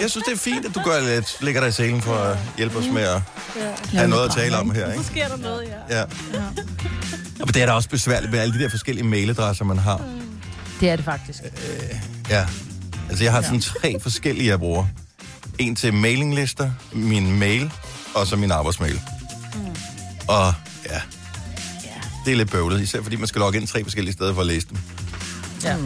Jeg 0.00 0.10
synes, 0.10 0.24
det 0.24 0.32
er 0.32 0.38
fint, 0.38 0.66
at 0.66 0.74
du 0.74 0.80
gør 0.80 1.00
lidt, 1.00 1.36
lægger 1.40 1.60
dig 1.60 1.68
i 1.68 1.72
selen 1.72 2.02
for 2.02 2.14
at 2.14 2.38
hjælpe 2.56 2.78
os 2.78 2.86
med 2.86 3.02
at 3.02 3.20
have 3.90 4.08
noget 4.08 4.28
at 4.28 4.34
tale 4.34 4.56
om 4.56 4.70
her, 4.70 4.92
ikke? 4.92 5.04
sker 5.04 5.28
der 5.28 5.36
noget, 5.36 5.68
ja. 5.90 5.98
Ja. 5.98 6.04
Og 7.40 7.54
det 7.54 7.62
er 7.62 7.66
da 7.66 7.72
også 7.72 7.88
besværligt 7.88 8.32
med 8.32 8.40
alle 8.40 8.58
de 8.58 8.62
der 8.62 8.68
forskellige 8.70 9.04
mailadresser, 9.06 9.64
man 9.64 9.78
har. 9.78 10.00
Det 10.80 10.90
er 10.90 10.96
det 10.96 11.04
faktisk. 11.04 11.38
Ja. 12.30 12.46
Altså, 13.08 13.24
jeg 13.24 13.32
har 13.32 13.42
sådan 13.42 13.60
tre 13.60 14.00
forskellige, 14.00 14.48
jeg 14.48 14.58
bruger. 14.58 14.86
En 15.58 15.76
til 15.76 15.94
mailinglister, 15.94 16.70
min 16.92 17.38
mail, 17.38 17.72
og 18.14 18.26
så 18.26 18.36
min 18.36 18.50
arbejdsmail. 18.50 19.00
Og 20.28 20.54
Ja. 20.90 21.00
Det 22.24 22.32
er 22.32 22.36
lidt 22.36 22.50
bøvlet, 22.50 22.80
især 22.80 23.02
fordi 23.02 23.16
man 23.16 23.28
skal 23.28 23.38
logge 23.40 23.58
ind 23.58 23.68
tre 23.68 23.82
forskellige 23.82 24.12
steder 24.12 24.34
for 24.34 24.40
at 24.40 24.46
læse 24.46 24.66
dem. 24.68 24.78
Ja. 25.64 25.76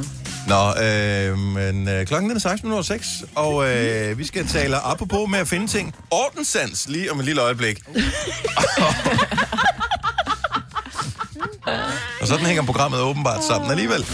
Nå, 0.49 0.75
øh, 0.83 1.39
men 1.39 1.89
øh, 1.89 2.07
klokken 2.07 2.31
den 2.31 2.37
er 2.37 2.83
16.06, 3.21 3.25
og 3.35 3.71
øh, 3.71 4.19
vi 4.19 4.25
skal 4.27 4.47
tale 4.47 4.77
apropos 4.77 5.31
med 5.31 5.39
at 5.39 5.49
finde 5.49 5.67
ting. 5.67 5.95
Ordenssans 6.11 6.89
lige 6.89 7.13
om 7.13 7.19
et 7.19 7.25
lille 7.25 7.43
øjeblik. 7.43 7.83
og 12.21 12.27
sådan 12.27 12.47
hænger 12.47 12.63
programmet 12.63 13.01
åbenbart 13.01 13.45
sammen 13.45 13.71
alligevel. 13.71 14.07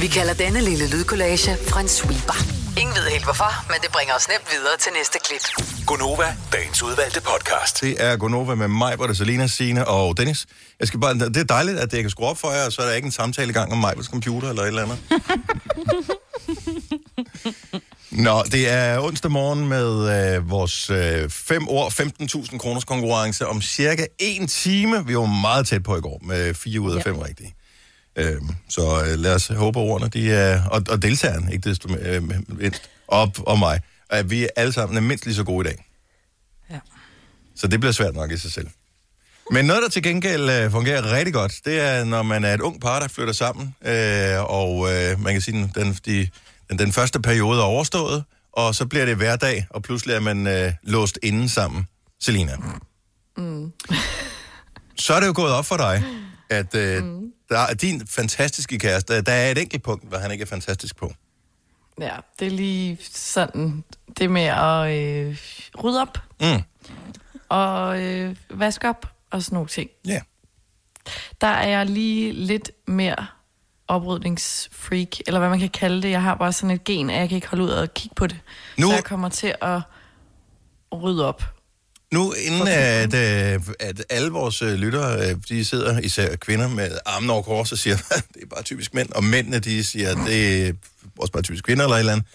Vi 0.00 0.06
kalder 0.06 0.34
denne 0.34 0.60
lille 0.60 0.90
lydkollage 0.90 1.56
en 1.80 1.88
sweeper. 1.88 2.55
Ingen 2.80 2.94
ved 2.96 3.10
helt 3.10 3.24
hvorfor, 3.24 3.66
men 3.68 3.78
det 3.82 3.90
bringer 3.92 4.14
os 4.14 4.28
nemt 4.28 4.46
videre 4.52 4.76
til 4.78 4.92
næste 4.98 5.18
klip. 5.26 5.44
Gonova, 5.86 6.36
dagens 6.52 6.82
udvalgte 6.82 7.20
podcast. 7.20 7.80
Det 7.80 8.04
er 8.04 8.16
Gonova 8.16 8.54
med 8.54 8.68
mig, 8.68 8.96
hvor 8.96 9.06
det 9.06 9.12
er 9.12 9.16
Selina, 9.16 9.46
Signe 9.46 9.88
og 9.88 10.16
Dennis. 10.16 10.46
Jeg 10.80 10.88
skal 10.88 11.00
bare, 11.00 11.14
det 11.14 11.36
er 11.36 11.44
dejligt, 11.44 11.78
at 11.78 11.92
jeg 11.92 12.00
kan 12.00 12.10
skrue 12.10 12.28
op 12.28 12.38
for 12.38 12.52
jer, 12.52 12.66
og 12.66 12.72
så 12.72 12.82
er 12.82 12.86
der 12.86 12.94
ikke 12.94 13.06
en 13.06 13.12
samtale 13.12 13.50
i 13.50 13.52
gang 13.52 13.72
om 13.72 13.78
mig 13.78 13.94
på 13.96 14.02
computer 14.02 14.48
eller 14.48 14.62
et 14.62 14.68
eller 14.68 14.82
andet. 14.82 14.98
Nå, 18.26 18.42
det 18.52 18.68
er 18.70 19.00
onsdag 19.00 19.30
morgen 19.30 19.68
med 19.68 19.88
øh, 20.36 20.50
vores 20.50 20.86
5 20.86 21.62
øh, 21.62 21.68
år, 21.68 21.90
15.000 22.50 22.58
kroners 22.58 22.84
konkurrence 22.84 23.46
om 23.46 23.62
cirka 23.62 24.06
en 24.18 24.46
time. 24.48 25.06
Vi 25.06 25.16
var 25.16 25.26
meget 25.26 25.66
tæt 25.66 25.82
på 25.82 25.96
i 25.96 26.00
går 26.00 26.20
med 26.24 26.54
4 26.54 26.80
ud 26.80 26.96
af 26.96 27.02
5 27.02 27.14
ja. 27.16 27.24
rigtige. 27.24 27.55
Øh, 28.16 28.40
så 28.68 29.04
øh, 29.04 29.18
lad 29.18 29.34
os 29.34 29.46
håbe, 29.46 29.78
ordene 29.78 30.08
de 30.08 30.32
er, 30.32 30.64
og, 30.64 30.82
og 30.88 31.02
deltageren, 31.02 31.52
ikke 31.52 31.70
desto 31.70 31.96
øh, 31.96 32.22
mindst, 32.48 32.82
op 33.08 33.38
og 33.38 33.58
mig, 33.58 33.80
at 34.10 34.30
vi 34.30 34.48
alle 34.56 34.72
sammen 34.72 34.96
er 34.96 35.00
mindst 35.00 35.26
lige 35.26 35.34
så 35.34 35.44
gode 35.44 35.68
i 35.68 35.72
dag. 35.72 35.84
Ja. 36.70 36.78
Så 37.56 37.66
det 37.66 37.80
bliver 37.80 37.92
svært 37.92 38.14
nok 38.14 38.30
i 38.30 38.36
sig 38.36 38.52
selv. 38.52 38.68
Men 39.50 39.64
noget, 39.64 39.82
der 39.82 39.88
til 39.88 40.02
gengæld 40.02 40.50
øh, 40.50 40.70
fungerer 40.70 41.12
rigtig 41.12 41.34
godt, 41.34 41.60
det 41.64 41.80
er, 41.80 42.04
når 42.04 42.22
man 42.22 42.44
er 42.44 42.54
et 42.54 42.60
ung 42.60 42.80
par, 42.80 43.00
der 43.00 43.08
flytter 43.08 43.32
sammen, 43.32 43.74
øh, 43.84 44.44
og 44.44 44.94
øh, 44.94 45.20
man 45.20 45.32
kan 45.32 45.40
sige, 45.40 45.70
den, 45.74 45.98
de, 46.06 46.28
den, 46.70 46.78
den 46.78 46.92
første 46.92 47.20
periode 47.20 47.58
er 47.60 47.64
overstået, 47.64 48.24
og 48.52 48.74
så 48.74 48.86
bliver 48.86 49.04
det 49.04 49.16
hverdag, 49.16 49.66
og 49.70 49.82
pludselig 49.82 50.14
er 50.14 50.20
man 50.20 50.46
øh, 50.46 50.72
låst 50.82 51.18
inden 51.22 51.48
sammen. 51.48 51.86
Selina. 52.20 52.56
Mm. 53.36 53.72
så 54.98 55.14
er 55.14 55.20
det 55.20 55.26
jo 55.26 55.32
gået 55.36 55.52
op 55.52 55.66
for 55.66 55.76
dig, 55.76 56.04
at 56.50 56.74
øh, 56.74 57.04
mm. 57.04 57.32
Der 57.48 57.58
er 57.58 57.74
din 57.74 58.06
fantastiske 58.06 58.78
kæreste, 58.78 59.22
der 59.22 59.32
er 59.32 59.50
et 59.50 59.58
enkelt 59.58 59.82
punkt, 59.82 60.08
hvor 60.08 60.18
han 60.18 60.30
ikke 60.30 60.42
er 60.42 60.46
fantastisk 60.46 60.96
på. 60.96 61.12
Ja, 62.00 62.16
det 62.38 62.46
er 62.46 62.50
lige 62.50 62.98
sådan, 63.12 63.84
det 64.18 64.30
med 64.30 64.42
at 64.42 64.90
øh, 64.96 65.36
rydde 65.84 66.00
op 66.00 66.18
Mm. 66.40 66.62
og 67.48 68.02
øh, 68.02 68.36
vaske 68.50 68.88
op 68.88 69.06
og 69.30 69.42
sådan 69.42 69.54
nogle 69.56 69.68
ting. 69.68 69.90
Ja. 70.06 70.20
Der 71.40 71.46
er 71.46 71.68
jeg 71.68 71.86
lige 71.86 72.32
lidt 72.32 72.70
mere 72.86 73.26
oprydningsfreak, 73.88 75.08
eller 75.26 75.38
hvad 75.38 75.48
man 75.50 75.58
kan 75.58 75.68
kalde 75.70 76.02
det. 76.02 76.10
Jeg 76.10 76.22
har 76.22 76.34
bare 76.34 76.52
sådan 76.52 76.70
et 76.76 76.84
gen, 76.84 77.10
at 77.10 77.20
jeg 77.20 77.28
kan 77.28 77.36
ikke 77.36 77.48
holde 77.48 77.64
ud 77.64 77.68
og 77.70 77.94
kigge 77.94 78.14
på 78.14 78.26
det. 78.26 78.40
Nu- 78.78 78.86
Så 78.88 78.94
jeg 78.94 79.04
kommer 79.04 79.28
til 79.28 79.54
at 79.62 79.80
rydde 80.94 81.26
op. 81.28 81.42
Nu, 82.12 82.32
inden 82.32 82.68
at, 82.68 83.14
øh, 83.14 83.60
at 83.80 84.04
alle 84.10 84.30
vores 84.30 84.62
øh, 84.62 84.74
lyttere, 84.74 85.30
øh, 85.30 85.36
de 85.48 85.64
sidder, 85.64 85.98
især 86.00 86.36
kvinder, 86.36 86.68
med 86.68 86.98
armen 87.06 87.30
over 87.30 87.42
kors 87.42 87.72
og 87.72 87.78
siger, 87.78 87.96
det 88.34 88.42
er 88.42 88.46
bare 88.46 88.62
typisk 88.62 88.94
mænd, 88.94 89.12
og 89.12 89.24
mændene, 89.24 89.58
de 89.58 89.84
siger, 89.84 90.24
det 90.24 90.68
er 90.68 90.72
også 91.18 91.32
bare 91.32 91.42
typisk 91.42 91.64
kvinder 91.64 91.84
eller 91.84 91.96
et 91.96 92.00
eller 92.00 92.12
andet, 92.12 92.26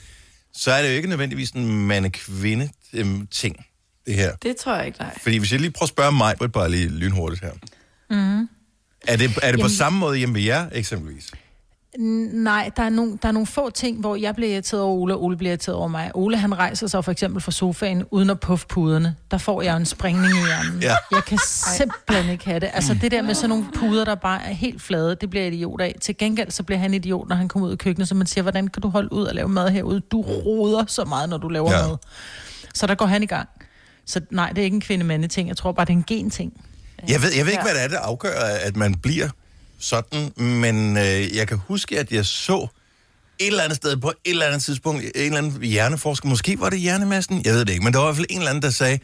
så 0.53 0.71
er 0.71 0.81
det 0.81 0.89
jo 0.89 0.95
ikke 0.95 1.09
nødvendigvis 1.09 1.49
en 1.51 1.87
mande-kvinde-ting, 1.87 3.65
det 4.05 4.15
her. 4.15 4.35
Det 4.35 4.55
tror 4.57 4.75
jeg 4.75 4.85
ikke, 4.85 4.99
nej. 4.99 5.17
Fordi 5.21 5.37
hvis 5.37 5.51
jeg 5.51 5.59
lige 5.59 5.71
prøver 5.71 5.85
at 5.85 5.89
spørge 5.89 6.11
mig, 6.11 6.35
bare 6.53 6.71
lige 6.71 6.87
lynhurtigt 6.87 7.41
her. 7.43 7.51
Mm. 8.09 8.47
Er 9.07 9.15
det, 9.15 9.25
er 9.41 9.51
det 9.51 9.59
på 9.59 9.65
Jamen- 9.65 9.69
samme 9.69 9.99
måde 9.99 10.17
hjemme 10.17 10.35
ved 10.35 10.41
jer, 10.41 10.69
eksempelvis? 10.71 11.31
Nej, 11.99 12.71
der 12.77 12.83
er, 12.83 12.89
nogle, 12.89 13.17
der 13.21 13.27
er 13.27 13.31
nogle 13.31 13.47
få 13.47 13.69
ting, 13.69 13.99
hvor 13.99 14.15
jeg 14.15 14.35
bliver 14.35 14.51
irriteret 14.51 14.83
over 14.83 15.01
Ole, 15.01 15.13
og 15.13 15.23
Ole 15.23 15.37
bliver 15.37 15.51
irriteret 15.51 15.75
over 15.77 15.87
mig. 15.87 16.11
Ole, 16.13 16.37
han 16.37 16.57
rejser 16.57 16.87
sig 16.87 17.05
for 17.05 17.11
eksempel 17.11 17.41
fra 17.41 17.51
sofaen, 17.51 18.03
uden 18.11 18.29
at 18.29 18.39
puffe 18.39 18.67
puderne. 18.67 19.15
Der 19.31 19.37
får 19.37 19.61
jeg 19.61 19.77
en 19.77 19.85
springning 19.85 20.33
i 20.33 20.45
hjernen. 20.45 20.81
Ja. 20.81 20.95
Jeg 21.11 21.23
kan 21.27 21.39
simpelthen 21.77 22.29
ikke 22.31 22.45
have 22.45 22.59
det. 22.59 22.69
Altså 22.73 22.93
det 23.01 23.11
der 23.11 23.21
med 23.21 23.33
sådan 23.33 23.49
nogle 23.49 23.65
puder, 23.75 24.05
der 24.05 24.15
bare 24.15 24.41
er 24.43 24.53
helt 24.53 24.81
flade, 24.81 25.15
det 25.21 25.29
bliver 25.29 25.43
jeg 25.43 25.53
idiot 25.53 25.81
af. 25.81 25.95
Til 26.01 26.17
gengæld 26.17 26.51
så 26.51 26.63
bliver 26.63 26.79
han 26.79 26.93
idiot, 26.93 27.29
når 27.29 27.35
han 27.35 27.47
kommer 27.47 27.67
ud 27.67 27.73
i 27.73 27.77
køkkenet, 27.77 28.07
så 28.07 28.15
man 28.15 28.27
siger, 28.27 28.41
hvordan 28.41 28.67
kan 28.67 28.81
du 28.81 28.89
holde 28.89 29.13
ud 29.13 29.23
og 29.25 29.35
lave 29.35 29.49
mad 29.49 29.69
herude? 29.69 29.99
Du 29.99 30.21
roder 30.21 30.85
så 30.87 31.05
meget, 31.05 31.29
når 31.29 31.37
du 31.37 31.47
laver 31.49 31.71
Ja. 31.71 31.77
ja. 31.79 31.87
mad. 31.87 31.97
Så 32.73 32.87
der 32.87 32.95
går 32.95 33.05
han 33.05 33.23
i 33.23 33.25
gang. 33.25 33.49
Så 34.05 34.21
nej, 34.31 34.49
det 34.49 34.57
er 34.57 34.63
ikke 34.65 34.75
en 34.75 34.81
kvinde 34.81 35.27
ting. 35.27 35.47
Jeg 35.47 35.57
tror 35.57 35.71
bare, 35.71 35.85
det 35.85 35.93
er 35.93 35.97
en 35.97 36.03
gen-ting. 36.07 36.53
Jeg 37.07 37.21
ved, 37.21 37.29
jeg 37.37 37.45
ved 37.45 37.51
ikke, 37.51 37.63
hvad 37.63 37.73
det 37.73 37.83
er, 37.83 37.87
der 37.87 37.99
afgør, 37.99 38.39
at 38.61 38.75
man 38.75 38.95
bliver 38.95 39.29
sådan, 39.81 40.31
men 40.37 40.97
øh, 40.97 41.35
jeg 41.35 41.47
kan 41.47 41.57
huske, 41.57 41.99
at 41.99 42.11
jeg 42.11 42.25
så 42.25 42.67
et 43.39 43.47
eller 43.47 43.63
andet 43.63 43.75
sted 43.75 43.97
på 43.97 44.09
et 44.09 44.31
eller 44.31 44.45
andet 44.45 44.63
tidspunkt, 44.63 45.03
en 45.03 45.11
eller 45.15 45.37
anden 45.37 45.63
hjerneforsker, 45.63 46.29
måske 46.29 46.59
var 46.59 46.69
det 46.69 46.79
hjernemassen, 46.79 47.41
jeg 47.45 47.53
ved 47.53 47.65
det 47.65 47.69
ikke, 47.69 47.83
men 47.83 47.93
der 47.93 47.99
var 47.99 48.05
i 48.05 48.07
hvert 48.07 48.15
fald 48.15 48.27
en 48.29 48.37
eller 48.37 48.49
anden, 48.49 48.61
der 48.61 48.69
sagde, 48.69 48.99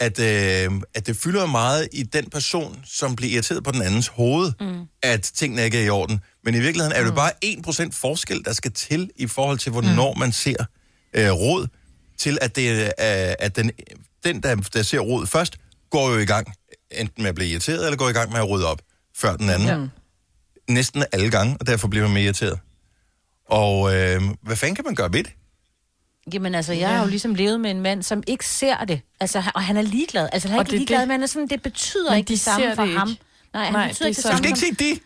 at, 0.00 0.18
øh, 0.18 0.80
at 0.94 1.06
det 1.06 1.16
fylder 1.16 1.46
meget 1.46 1.88
i 1.92 2.02
den 2.02 2.30
person, 2.30 2.80
som 2.84 3.16
bliver 3.16 3.32
irriteret 3.32 3.64
på 3.64 3.70
den 3.70 3.82
andens 3.82 4.08
hoved, 4.08 4.52
mm. 4.60 4.80
at 5.02 5.22
tingene 5.22 5.64
ikke 5.64 5.78
er 5.78 5.84
i 5.84 5.88
orden. 5.88 6.20
Men 6.44 6.54
i 6.54 6.58
virkeligheden 6.58 6.96
er 6.96 7.04
det 7.04 7.14
bare 7.14 7.30
1% 7.44 7.88
forskel, 7.92 8.44
der 8.44 8.52
skal 8.52 8.72
til 8.72 9.10
i 9.16 9.26
forhold 9.26 9.58
til, 9.58 9.72
hvornår 9.72 10.12
mm. 10.12 10.18
man 10.18 10.32
ser 10.32 10.64
øh, 11.14 11.30
råd, 11.30 11.66
til 12.18 12.38
at, 12.40 12.56
det, 12.56 12.82
øh, 12.82 12.88
at 13.38 13.56
den, 13.56 13.70
den 14.24 14.42
der, 14.42 14.56
der 14.56 14.82
ser 14.82 14.98
råd 14.98 15.26
først, 15.26 15.56
går 15.90 16.10
jo 16.10 16.18
i 16.18 16.24
gang 16.24 16.52
enten 16.90 17.22
med 17.22 17.28
at 17.28 17.34
blive 17.34 17.50
irriteret, 17.50 17.84
eller 17.84 17.96
går 17.96 18.08
i 18.08 18.12
gang 18.12 18.32
med 18.32 18.38
at 18.38 18.50
rydde 18.50 18.66
op, 18.66 18.80
før 19.16 19.36
den 19.36 19.50
anden. 19.50 19.68
Ja. 19.68 19.86
Næsten 20.68 21.04
alle 21.12 21.30
gange, 21.30 21.56
og 21.60 21.66
derfor 21.66 21.88
bliver 21.88 22.04
man 22.04 22.14
mere 22.14 22.24
irriteret. 22.24 22.58
Og 23.46 23.94
øh, 23.96 24.20
hvad 24.42 24.56
fanden 24.56 24.74
kan 24.76 24.84
man 24.84 24.94
gøre 24.94 25.12
ved 25.12 25.24
det? 25.24 25.32
Jamen 26.32 26.54
altså, 26.54 26.72
jeg 26.72 26.88
har 26.88 27.02
jo 27.02 27.08
ligesom 27.08 27.34
levet 27.34 27.60
med 27.60 27.70
en 27.70 27.80
mand, 27.80 28.02
som 28.02 28.22
ikke 28.26 28.46
ser 28.46 28.84
det. 28.84 29.00
Altså, 29.20 29.42
og 29.54 29.62
han 29.64 29.76
er 29.76 29.82
ligeglad. 29.82 30.28
Altså, 30.32 30.48
han 30.48 30.54
er 30.54 30.58
Og 30.60 30.62
ikke 30.62 30.70
det 30.70 30.78
ligeglad, 30.78 31.00
det. 31.00 31.08
men 31.08 31.22
er 31.22 31.26
sådan, 31.26 31.48
det 31.48 31.62
betyder 31.62 32.10
Men 32.10 32.18
ikke 32.18 32.28
de 32.28 32.32
det 32.32 32.40
samme 32.40 32.74
for 32.76 32.84
det 32.84 32.98
ham. 32.98 33.08
ikke. 33.08 33.22
Nej, 33.52 33.64
han 33.64 33.72
Nej, 33.72 33.88
betyder 33.88 34.08
det 34.08 34.10
ikke 34.10 34.18
er 34.18 34.22
det 34.22 34.24
Du 34.24 34.28
samme 34.28 34.38
skal 34.38 34.48
ikke 34.48 34.76
for 34.78 34.84
sige 34.84 34.94
det. 34.94 35.02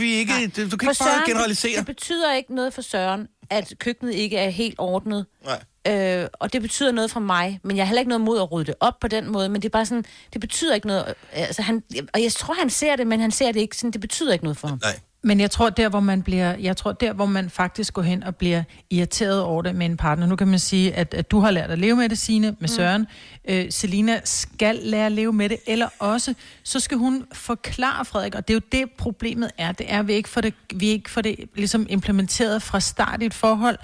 Vi 0.00 0.12
ikke, 0.14 0.32
du, 0.48 0.70
du 0.70 0.76
kan 0.76 0.86
For 0.86 0.90
ikke 0.90 0.98
bare 0.98 1.12
Søren, 1.12 1.22
generalisere. 1.26 1.76
Det 1.78 1.86
betyder 1.86 2.34
ikke 2.34 2.54
noget 2.54 2.74
for 2.74 2.82
Søren, 2.82 3.28
at 3.50 3.72
køkkenet 3.78 4.14
ikke 4.14 4.36
er 4.36 4.50
helt 4.50 4.74
ordnet. 4.78 5.26
Nej. 5.44 5.62
Øh, 5.86 6.28
og 6.32 6.52
det 6.52 6.62
betyder 6.62 6.92
noget 6.92 7.10
for 7.10 7.20
mig, 7.20 7.60
men 7.62 7.76
jeg 7.76 7.84
har 7.84 7.86
heller 7.86 8.00
ikke 8.00 8.08
noget 8.08 8.20
mod 8.20 8.38
at 8.38 8.52
rydde 8.52 8.66
det 8.66 8.74
op 8.80 9.00
på 9.00 9.08
den 9.08 9.32
måde, 9.32 9.48
men 9.48 9.62
det 9.62 9.68
er 9.68 9.72
bare 9.72 9.86
sådan, 9.86 10.04
det 10.32 10.40
betyder 10.40 10.74
ikke 10.74 10.86
noget. 10.86 11.14
Altså, 11.32 11.62
han, 11.62 11.82
og 12.14 12.22
jeg 12.22 12.32
tror, 12.32 12.54
han 12.54 12.70
ser 12.70 12.96
det, 12.96 13.06
men 13.06 13.20
han 13.20 13.30
ser 13.30 13.52
det 13.52 13.60
ikke 13.60 13.76
sådan, 13.76 13.90
det 13.90 14.00
betyder 14.00 14.32
ikke 14.32 14.44
noget 14.44 14.56
for 14.56 14.68
ham. 14.68 14.78
Nej. 14.82 15.00
Men 15.22 15.40
jeg 15.40 15.50
tror, 15.50 15.70
der 15.70 15.88
hvor 15.88 16.00
man 16.00 16.22
bliver, 16.22 16.56
jeg 16.56 16.76
tror, 16.76 16.92
der 16.92 17.12
hvor 17.12 17.26
man 17.26 17.50
faktisk 17.50 17.92
går 17.92 18.02
hen 18.02 18.22
og 18.22 18.36
bliver 18.36 18.62
irriteret 18.90 19.42
over 19.42 19.62
det 19.62 19.74
med 19.74 19.86
en 19.86 19.96
partner. 19.96 20.26
Nu 20.26 20.36
kan 20.36 20.48
man 20.48 20.58
sige, 20.58 20.94
at, 20.94 21.14
at 21.14 21.30
du 21.30 21.40
har 21.40 21.50
lært 21.50 21.70
at 21.70 21.78
leve 21.78 21.96
med 21.96 22.08
det, 22.08 22.18
Signe, 22.18 22.56
med 22.58 22.68
Søren. 22.68 23.06
Øh, 23.48 23.66
Selina 23.70 24.20
skal 24.24 24.78
lære 24.82 25.06
at 25.06 25.12
leve 25.12 25.32
med 25.32 25.48
det, 25.48 25.58
eller 25.66 25.88
også, 25.98 26.34
så 26.62 26.80
skal 26.80 26.98
hun 26.98 27.26
forklare 27.32 28.04
Frederik, 28.04 28.34
og 28.34 28.48
det 28.48 28.54
er 28.54 28.56
jo 28.56 28.80
det, 28.80 28.90
problemet 28.90 29.50
er. 29.58 29.72
Det 29.72 29.86
er, 29.92 29.98
at 29.98 30.08
vi 30.08 30.12
ikke 30.12 30.28
får 30.28 30.40
det, 30.40 30.54
vi 30.74 30.86
ikke 30.86 31.10
får 31.10 31.20
det 31.20 31.36
ligesom 31.54 31.86
implementeret 31.88 32.62
fra 32.62 32.80
start 32.80 33.22
i 33.22 33.26
et 33.26 33.34
forhold, 33.34 33.78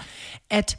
at 0.49 0.77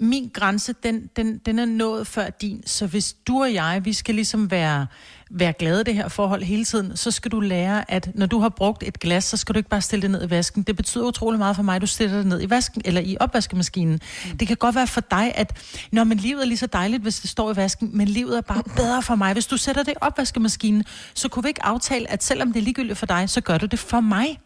min 0.00 0.30
grænse, 0.34 0.74
den, 0.82 1.10
den, 1.16 1.38
den 1.38 1.58
er 1.58 1.64
nået 1.64 2.06
før 2.06 2.30
din. 2.30 2.62
Så 2.66 2.86
hvis 2.86 3.12
du 3.12 3.42
og 3.42 3.54
jeg, 3.54 3.80
vi 3.84 3.92
skal 3.92 4.14
ligesom 4.14 4.50
være, 4.50 4.86
være 5.30 5.52
glade 5.52 5.80
i 5.80 5.84
det 5.84 5.94
her 5.94 6.08
forhold 6.08 6.42
hele 6.42 6.64
tiden, 6.64 6.96
så 6.96 7.10
skal 7.10 7.30
du 7.30 7.40
lære, 7.40 7.90
at 7.90 8.10
når 8.14 8.26
du 8.26 8.38
har 8.38 8.48
brugt 8.48 8.82
et 8.82 9.00
glas, 9.00 9.24
så 9.24 9.36
skal 9.36 9.54
du 9.54 9.58
ikke 9.58 9.68
bare 9.68 9.80
stille 9.80 10.02
det 10.02 10.10
ned 10.10 10.26
i 10.26 10.30
vasken. 10.30 10.62
Det 10.62 10.76
betyder 10.76 11.04
utrolig 11.04 11.38
meget 11.38 11.56
for 11.56 11.62
mig, 11.62 11.76
at 11.76 11.82
du 11.82 11.86
stiller 11.86 12.16
det 12.16 12.26
ned 12.26 12.42
i 12.42 12.50
vasken, 12.50 12.82
eller 12.84 13.00
i 13.00 13.16
opvaskemaskinen. 13.20 14.00
Mm. 14.30 14.38
Det 14.38 14.48
kan 14.48 14.56
godt 14.56 14.74
være 14.74 14.86
for 14.86 15.00
dig, 15.00 15.32
at 15.34 15.58
når 15.92 16.04
men 16.04 16.18
livet 16.18 16.42
er 16.42 16.46
lige 16.46 16.58
så 16.58 16.66
dejligt, 16.66 17.02
hvis 17.02 17.20
det 17.20 17.30
står 17.30 17.52
i 17.52 17.56
vasken, 17.56 17.90
men 17.92 18.08
livet 18.08 18.36
er 18.36 18.40
bare 18.40 18.62
bedre 18.76 19.02
for 19.02 19.14
mig. 19.14 19.32
Hvis 19.32 19.46
du 19.46 19.56
sætter 19.56 19.82
det 19.82 19.92
i 19.92 19.96
opvaskemaskinen, 20.00 20.84
så 21.14 21.28
kunne 21.28 21.42
vi 21.42 21.48
ikke 21.48 21.64
aftale, 21.64 22.10
at 22.10 22.24
selvom 22.24 22.52
det 22.52 22.60
er 22.60 22.64
ligegyldigt 22.64 22.98
for 22.98 23.06
dig, 23.06 23.30
så 23.30 23.40
gør 23.40 23.58
du 23.58 23.66
det 23.66 23.78
for 23.78 24.00
mig. 24.00 24.38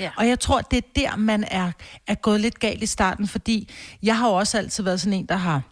Ja. 0.00 0.10
Og 0.16 0.28
jeg 0.28 0.40
tror, 0.40 0.60
det 0.60 0.76
er 0.76 0.88
der, 0.96 1.16
man 1.16 1.44
er, 1.50 1.72
er 2.06 2.14
gået 2.14 2.40
lidt 2.40 2.58
galt 2.60 2.82
i 2.82 2.86
starten, 2.86 3.28
fordi 3.28 3.68
jeg 4.02 4.18
har 4.18 4.28
jo 4.28 4.34
også 4.34 4.58
altid 4.58 4.84
været 4.84 5.00
sådan 5.00 5.12
en, 5.18 5.26
der 5.26 5.36
har 5.36 5.62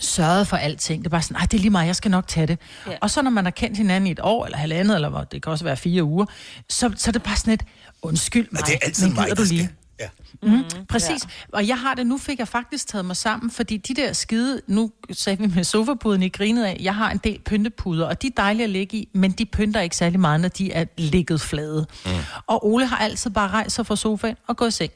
sørget 0.00 0.46
for 0.46 0.56
alting. 0.56 1.02
Det 1.02 1.06
er 1.06 1.10
bare 1.10 1.22
sådan, 1.22 1.34
nej, 1.34 1.46
det 1.50 1.54
er 1.56 1.60
lige 1.60 1.70
meget, 1.70 1.86
jeg 1.86 1.96
skal 1.96 2.10
nok 2.10 2.26
tage 2.28 2.46
det. 2.46 2.58
Ja. 2.86 2.90
Ja. 2.92 2.96
Og 3.00 3.10
så 3.10 3.22
når 3.22 3.30
man 3.30 3.44
har 3.44 3.50
kendt 3.50 3.76
hinanden 3.76 4.06
i 4.06 4.10
et 4.10 4.20
år, 4.22 4.44
eller 4.44 4.58
halvandet, 4.58 4.94
eller 4.94 5.08
hvor 5.08 5.24
det 5.24 5.42
kan 5.42 5.52
også 5.52 5.64
være 5.64 5.76
fire 5.76 6.04
uger, 6.04 6.26
så, 6.68 6.92
så 6.96 7.10
er 7.10 7.12
det 7.12 7.22
bare 7.22 7.36
sådan 7.36 7.54
et, 7.54 7.62
undskyld 8.02 8.48
mig, 8.52 8.60
Men 8.60 8.66
det 8.66 8.74
er 8.74 8.78
altid 8.86 9.06
men 9.06 9.14
mig, 9.14 9.24
gider 9.24 9.34
der 9.34 9.42
du 9.42 9.46
skal. 9.46 9.56
lige? 9.58 9.70
Ja. 10.00 10.08
Mm, 10.42 10.64
præcis. 10.88 11.24
Ja. 11.24 11.56
Og 11.56 11.68
jeg 11.68 11.78
har 11.78 11.94
det, 11.94 12.06
nu 12.06 12.18
fik 12.18 12.38
jeg 12.38 12.48
faktisk 12.48 12.86
taget 12.86 13.04
mig 13.04 13.16
sammen, 13.16 13.50
fordi 13.50 13.76
de 13.76 13.94
der 13.94 14.12
skide, 14.12 14.60
nu 14.66 14.90
sagde 15.12 15.38
vi 15.38 15.52
med 15.54 15.64
sofapuden 15.64 16.22
i 16.22 16.28
grinet 16.28 16.64
af, 16.64 16.76
jeg 16.80 16.94
har 16.94 17.10
en 17.10 17.18
del 17.24 17.40
pyntepuder, 17.44 18.06
og 18.06 18.22
de 18.22 18.26
er 18.26 18.30
dejlige 18.36 18.64
at 18.64 18.70
ligge 18.70 18.96
i, 18.96 19.08
men 19.14 19.32
de 19.32 19.44
pynter 19.44 19.80
ikke 19.80 19.96
særlig 19.96 20.20
meget, 20.20 20.40
når 20.40 20.48
de 20.48 20.72
er 20.72 20.84
ligget 20.96 21.40
flade. 21.40 21.86
Mm. 22.06 22.10
Og 22.46 22.66
Ole 22.66 22.86
har 22.86 22.96
altid 22.96 23.30
bare 23.30 23.48
rejst 23.48 23.74
sig 23.74 23.86
fra 23.86 23.96
sofaen 23.96 24.36
og 24.46 24.56
gået 24.56 24.68
i 24.68 24.72
seng. 24.72 24.92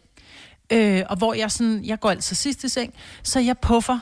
Øh, 0.73 1.03
og 1.09 1.17
hvor 1.17 1.35
jeg 1.35 1.51
sådan, 1.51 1.85
jeg 1.85 2.01
går 2.01 2.11
altid 2.11 2.37
sidst 2.37 2.65
i 2.65 2.69
seng, 2.69 2.95
så 3.23 3.41
jeg 3.41 3.59
puffer 3.59 3.99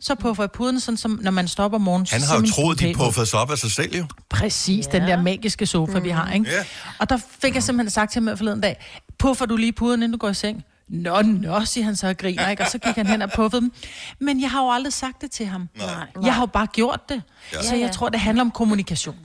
så 0.00 0.14
puffer 0.14 0.42
jeg 0.42 0.50
puden, 0.50 0.80
sådan 0.80 0.96
som 0.96 1.18
når 1.22 1.30
man 1.30 1.48
stopper 1.48 1.78
om 1.78 1.82
morgenen. 1.82 2.06
Han 2.10 2.22
har 2.22 2.40
jo 2.40 2.46
troet, 2.46 2.80
de 2.80 2.94
puffede 2.94 3.26
sig 3.26 3.40
op 3.40 3.50
af 3.50 3.58
sig 3.58 3.70
selv, 3.70 3.96
jo. 3.96 4.06
Præcis, 4.28 4.86
ja. 4.86 4.98
den 4.98 5.08
der 5.08 5.22
magiske 5.22 5.66
sofa, 5.66 5.98
mm. 5.98 6.04
vi 6.04 6.10
har, 6.10 6.32
ikke? 6.32 6.50
Ja. 6.50 6.64
Og 6.98 7.08
der 7.08 7.18
fik 7.42 7.54
jeg 7.54 7.62
simpelthen 7.62 7.90
sagt 7.90 8.12
til 8.12 8.22
ham 8.22 8.36
forleden 8.36 8.60
dag, 8.60 8.86
puffer 9.18 9.46
du 9.46 9.56
lige 9.56 9.72
puden, 9.72 10.02
inden 10.02 10.12
du 10.12 10.18
går 10.18 10.28
i 10.28 10.34
seng? 10.34 10.64
Nå, 10.88 11.22
nå, 11.22 11.64
siger 11.64 11.84
han 11.84 11.96
så 11.96 12.08
og 12.08 12.16
griner, 12.16 12.48
ikke? 12.50 12.62
Og 12.62 12.68
så 12.68 12.78
gik 12.78 12.94
han 12.94 13.06
hen 13.06 13.22
og 13.22 13.30
puffede 13.30 13.60
dem. 13.60 13.72
Men 14.18 14.40
jeg 14.40 14.50
har 14.50 14.62
jo 14.62 14.70
aldrig 14.70 14.92
sagt 14.92 15.22
det 15.22 15.30
til 15.30 15.46
ham. 15.46 15.68
Nej. 15.78 16.06
Jeg 16.22 16.34
har 16.34 16.42
jo 16.42 16.46
bare 16.46 16.66
gjort 16.66 17.08
det. 17.08 17.22
Ja. 17.52 17.62
Så 17.62 17.76
jeg 17.76 17.92
tror, 17.92 18.08
det 18.08 18.20
handler 18.20 18.44
om 18.44 18.50
kommunikation. 18.50 19.16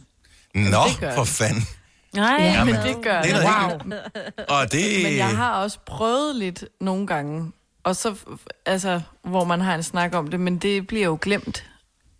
Nå, 0.55 0.61
det 0.61 0.99
gør 0.99 1.15
for 1.15 1.23
fanden. 1.23 1.63
Nej, 2.15 2.37
Ja, 2.39 2.63
men 2.63 2.75
det 2.75 2.95
gør 3.01 3.21
Det 3.21 3.33
helt 3.33 3.83
Og 4.49 4.71
det... 4.71 5.03
Men 5.03 5.17
jeg 5.17 5.37
har 5.37 5.51
også 5.51 5.79
prøvet 5.85 6.35
lidt 6.35 6.65
nogle 6.81 7.07
gange, 7.07 7.51
og 7.83 7.95
så, 7.95 8.15
altså, 8.65 9.01
hvor 9.23 9.43
man 9.43 9.61
har 9.61 9.75
en 9.75 9.83
snak 9.83 10.15
om 10.15 10.27
det, 10.27 10.39
men 10.39 10.57
det 10.57 10.87
bliver 10.87 11.05
jo 11.05 11.17
glemt 11.21 11.65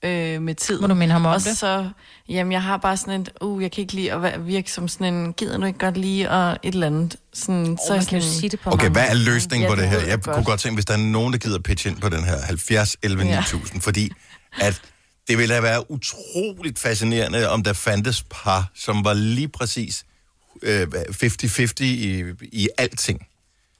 øh, 0.03 0.41
med 0.41 0.55
tid. 0.55 0.79
Må 0.79 0.87
du 0.87 0.93
minde 0.93 1.13
ham 1.13 1.25
om 1.25 1.31
og 1.33 1.43
det? 1.43 1.57
så, 1.57 1.89
jamen, 2.29 2.51
jeg 2.51 2.63
har 2.63 2.77
bare 2.77 2.97
sådan 2.97 3.21
et, 3.21 3.29
uh, 3.41 3.63
jeg 3.63 3.71
kan 3.71 3.81
ikke 3.81 3.93
lide 3.93 4.11
at 4.13 4.21
være- 4.21 4.41
virke 4.43 4.71
som 4.71 4.87
sådan 4.87 5.13
en, 5.13 5.33
gider 5.33 5.57
du 5.57 5.65
ikke 5.65 5.79
godt 5.79 5.97
lige, 5.97 6.29
og 6.31 6.57
et 6.63 6.73
eller 6.73 6.87
andet. 6.87 7.15
Sådan, 7.33 7.65
så 7.77 7.83
så 7.87 7.93
man 7.93 7.99
jeg 7.99 8.07
kan 8.07 8.17
jo 8.19 8.23
sådan, 8.25 8.39
sige 8.39 8.49
det 8.49 8.59
på 8.59 8.69
Okay, 8.69 8.83
mange 8.83 8.91
hvad 8.93 9.09
er 9.09 9.13
løsningen 9.13 9.63
Ja, 9.63 9.69
på 9.69 9.75
det 9.75 9.81
det 9.83 9.89
her? 9.89 9.99
jeg 9.99 10.07
Jeg 10.07 10.21
godt. 10.21 10.35
kunne 10.35 10.45
godt 10.45 10.59
tænke, 10.59 10.73
hvis 10.75 10.85
der 10.85 10.93
er 10.93 10.97
nogen, 10.97 11.33
der 11.33 11.39
gider 11.39 11.59
pitche 11.59 11.89
ind 11.89 11.99
på 12.01 12.09
den 12.09 12.23
her 12.23 12.41
70 12.41 12.95
11 13.03 13.23
Ja. 13.25 13.35
9000, 13.35 13.81
fordi 13.81 14.11
at 14.59 14.81
det 15.27 15.37
ville 15.37 15.53
have 15.53 15.63
været 15.63 15.83
utroligt 15.89 16.79
fascinerende, 16.79 17.49
om 17.49 17.63
der 17.63 17.73
fandtes 17.73 18.23
par, 18.31 18.71
som 18.75 19.05
var 19.05 19.13
lige 19.13 19.47
præcis 19.47 20.05
øh, 20.61 20.87
50-50 20.87 21.83
i, 21.83 22.23
i 22.41 22.69
alting. 22.77 23.25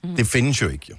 Mm. 0.03 0.15
Det 0.15 0.27
findes 0.27 0.61
jo 0.61 0.67
ikke, 0.69 0.85
jo. 0.89 0.95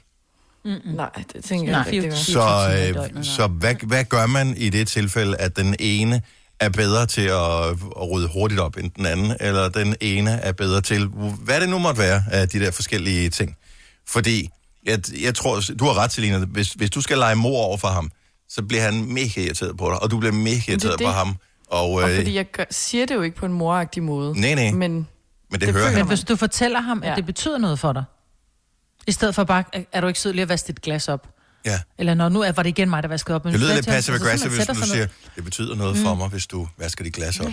Nej, 0.85 1.11
det 1.33 1.44
tænker 1.44 1.73
Nej, 1.73 1.83
jeg 1.87 1.94
ikke. 1.94 2.16
Så, 2.16 2.40
øh, 2.88 2.94
døgnet, 2.94 3.26
så 3.26 3.47
hvad, 3.47 3.75
hvad 3.87 4.04
gør 4.04 4.26
man 4.26 4.56
i 4.56 4.71
det 4.71 4.88
tilfælde, 4.88 5.37
at 5.37 5.56
den 5.56 5.76
ene 5.78 6.23
er 6.61 6.68
bedre 6.68 7.06
til 7.06 7.21
at, 7.21 7.66
at 7.71 8.11
rydde 8.11 8.28
hurtigt 8.33 8.61
op 8.61 8.76
end 8.76 8.90
den 8.97 9.06
anden, 9.06 9.37
eller 9.40 9.68
den 9.68 9.97
ene 10.00 10.30
er 10.30 10.52
bedre 10.52 10.80
til, 10.80 11.06
hvad 11.44 11.61
det 11.61 11.68
nu 11.68 11.78
måtte 11.78 12.00
være 12.00 12.25
af 12.30 12.49
de 12.49 12.61
der 12.61 12.71
forskellige 12.71 13.30
ting. 13.30 13.56
Fordi, 14.09 14.49
jeg, 14.85 15.00
jeg 15.23 15.35
tror, 15.35 15.61
du 15.78 15.85
har 15.85 15.99
ret, 15.99 16.12
Selina, 16.12 16.38
hvis, 16.38 16.73
hvis 16.73 16.90
du 16.90 17.00
skal 17.00 17.18
lege 17.18 17.35
mor 17.37 17.59
over 17.64 17.76
for 17.76 17.88
ham, 17.88 18.11
så 18.49 18.62
bliver 18.62 18.83
han 18.83 19.04
mega 19.04 19.40
irriteret 19.40 19.76
på 19.76 19.90
dig, 19.90 20.02
og 20.02 20.11
du 20.11 20.18
bliver 20.18 20.33
mega 20.33 20.61
irriteret 20.68 21.00
på 21.04 21.09
ham. 21.11 21.37
Og, 21.66 21.90
Og 21.90 22.11
øh, 22.11 22.16
fordi 22.16 22.35
jeg 22.35 22.50
gør, 22.52 22.64
siger 22.71 23.06
det 23.06 23.14
jo 23.14 23.23
ikke 23.23 23.37
på 23.37 23.47
en 23.47 23.52
moragtig 23.52 24.02
måde. 24.02 24.40
Nej, 24.40 24.54
nej. 24.54 24.71
Men 24.71 24.92
men 24.92 25.06
det, 25.50 25.61
det 25.61 25.73
hører 25.73 25.87
han. 25.87 25.94
Men 25.99 26.06
hvis 26.06 26.21
du 26.25 26.37
fortæller 26.37 26.80
ham, 26.80 27.02
at 27.02 27.11
Ja. 27.11 27.14
det 27.16 27.26
betyder 27.26 27.59
noget 27.59 27.78
for 27.78 27.92
dig, 27.92 28.04
i 29.06 29.12
stedet 29.12 29.34
for 29.34 29.44
bare, 29.44 29.64
er 29.92 30.00
du 30.00 30.06
ikke 30.06 30.20
sød 30.20 30.32
lige 30.32 30.42
at 30.42 30.49
vaske 30.49 30.66
dit 30.66 30.82
glas 30.82 31.08
op? 31.08 31.28
Ja. 31.64 31.80
Eller 31.99 32.14
når 32.14 32.28
nu 32.28 32.40
er, 32.40 32.52
var 32.52 32.62
det 32.62 32.70
igen 32.70 32.90
mig, 32.90 33.02
der 33.02 33.08
vaskede 33.08 33.34
op. 33.37 33.44
Men 33.44 33.52
Det 33.52 33.61
lyder 33.61 33.75
lidt 33.75 33.84
til 33.84 33.92
ham, 33.92 33.96
passive 33.96 34.18
så 34.18 34.25
skal 34.25 34.26
man 34.26 34.32
aggressive, 34.32 34.50
hvis 34.56 34.66
du 34.66 34.75
sig 34.75 34.88
siger, 34.88 35.06
det 35.37 35.44
betyder 35.44 35.75
noget 35.75 35.96
for 35.96 36.14
mig, 36.14 36.28
hvis 36.28 36.46
du 36.46 36.68
vasker 36.78 37.04
dit 37.04 37.14
glas 37.14 37.40
op. 37.40 37.52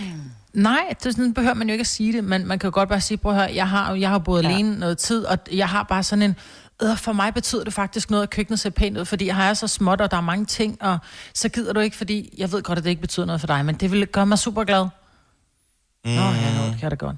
Nej, 0.52 0.82
det 0.88 1.06
er 1.06 1.10
sådan, 1.10 1.34
behøver 1.34 1.54
man 1.54 1.68
jo 1.68 1.72
ikke 1.72 1.82
at 1.82 1.86
sige 1.86 2.12
det, 2.12 2.24
men 2.24 2.46
man 2.46 2.58
kan 2.58 2.66
jo 2.66 2.74
godt 2.74 2.88
bare 2.88 3.00
sige, 3.00 3.18
prøv 3.18 3.32
at 3.32 3.38
høre, 3.38 3.54
jeg 3.54 3.68
har, 3.68 3.94
jeg 3.94 4.08
har 4.08 4.18
boet 4.18 4.42
ja. 4.42 4.48
Alene 4.48 4.78
noget 4.78 4.98
tid, 4.98 5.24
og 5.24 5.38
jeg 5.52 5.68
har 5.68 5.82
bare 5.82 6.02
sådan 6.02 6.22
en, 6.22 6.36
øh, 6.82 6.96
for 6.96 7.12
mig 7.12 7.34
betyder 7.34 7.64
det 7.64 7.72
faktisk 7.72 8.10
noget, 8.10 8.22
at 8.22 8.30
køkkenet 8.30 8.60
ser 8.60 8.70
pænt 8.70 8.98
ud, 8.98 9.04
fordi 9.04 9.26
jeg 9.26 9.36
har 9.36 9.54
så 9.54 9.68
småt, 9.68 10.00
og 10.00 10.10
der 10.10 10.16
er 10.16 10.20
mange 10.20 10.46
ting, 10.46 10.82
og 10.82 10.98
så 11.34 11.48
gider 11.48 11.72
du 11.72 11.80
ikke, 11.80 11.96
fordi 11.96 12.34
jeg 12.38 12.52
ved 12.52 12.62
godt, 12.62 12.78
at 12.78 12.84
det 12.84 12.90
ikke 12.90 13.02
betyder 13.02 13.26
noget 13.26 13.40
for 13.40 13.46
dig, 13.46 13.64
men 13.64 13.74
det 13.74 13.92
vil 13.92 14.06
gøre 14.06 14.26
mig 14.26 14.38
super 14.38 14.64
glad. 14.64 14.84
Mm. 14.84 16.10
Nå, 16.10 16.22
ja, 16.22 16.54
nå, 16.58 16.66
det 16.72 16.76
kan 16.80 16.90
det 16.90 16.98
godt. 16.98 17.16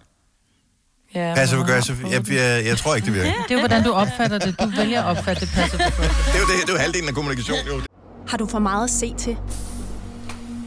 Ja, 1.15 1.33
Passive 1.35 1.61
men- 1.61 1.69
aggressive, 1.71 1.97
jeg, 2.11 2.31
jeg, 2.33 2.67
jeg 2.67 2.77
tror 2.77 2.95
ikke, 2.95 3.07
det 3.07 3.15
virker. 3.15 3.31
Det 3.43 3.51
er 3.51 3.55
jo, 3.55 3.59
hvordan 3.61 3.83
du 3.85 3.91
opfatter 3.93 4.39
det. 4.39 4.61
Du 4.61 4.71
vælger 4.77 5.03
at 5.03 5.17
opfatte 5.19 5.41
det 5.47 5.55
passive 5.55 5.83
aggressive. 5.83 6.09
Det 6.33 6.35
er 6.35 6.41
jo, 6.41 6.47
det, 6.47 6.63
det 6.67 6.69
er 6.69 6.73
jo 6.73 6.79
halvdelen 6.79 7.09
af 7.09 7.15
kommunikation, 7.15 7.59
jo. 7.67 7.81
Har 8.29 8.37
du 8.39 8.47
for 8.47 8.59
meget 8.59 8.85
at 8.85 8.91
se 8.91 9.15
til? 9.19 9.37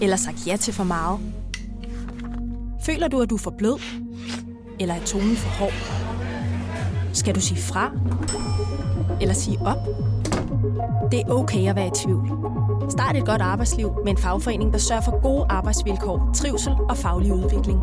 Eller 0.02 0.16
sagt 0.18 0.48
ja 0.48 0.56
til 0.58 0.74
for 0.74 0.84
meget? 0.84 1.20
Føler 2.86 3.08
du, 3.08 3.22
at 3.22 3.30
du 3.30 3.36
er 3.36 3.40
for 3.40 3.54
blød? 3.58 3.80
Eller 4.80 4.96
er 4.96 5.00
tonen 5.06 5.38
for 5.38 5.50
hård? 5.50 5.74
Skal 7.14 7.36
du 7.36 7.42
sige 7.42 7.62
fra? 7.62 7.92
Eller 9.22 9.34
sige 9.36 9.58
op? 9.66 9.78
Det 11.12 11.20
er 11.20 11.30
okay 11.30 11.70
at 11.70 11.76
være 11.76 11.88
i 11.88 11.92
tvivl. 12.04 12.32
Start 12.92 13.16
et 13.18 13.26
godt 13.26 13.42
arbejdsliv 13.42 13.92
med 14.06 14.12
en 14.12 14.18
fagforening, 14.18 14.74
der 14.74 14.80
sørger 14.80 15.02
for 15.02 15.22
gode 15.22 15.46
arbejdsvilkår, 15.50 16.32
trivsel 16.36 16.74
og 16.90 16.98
faglig 16.98 17.34
udvikling. 17.34 17.80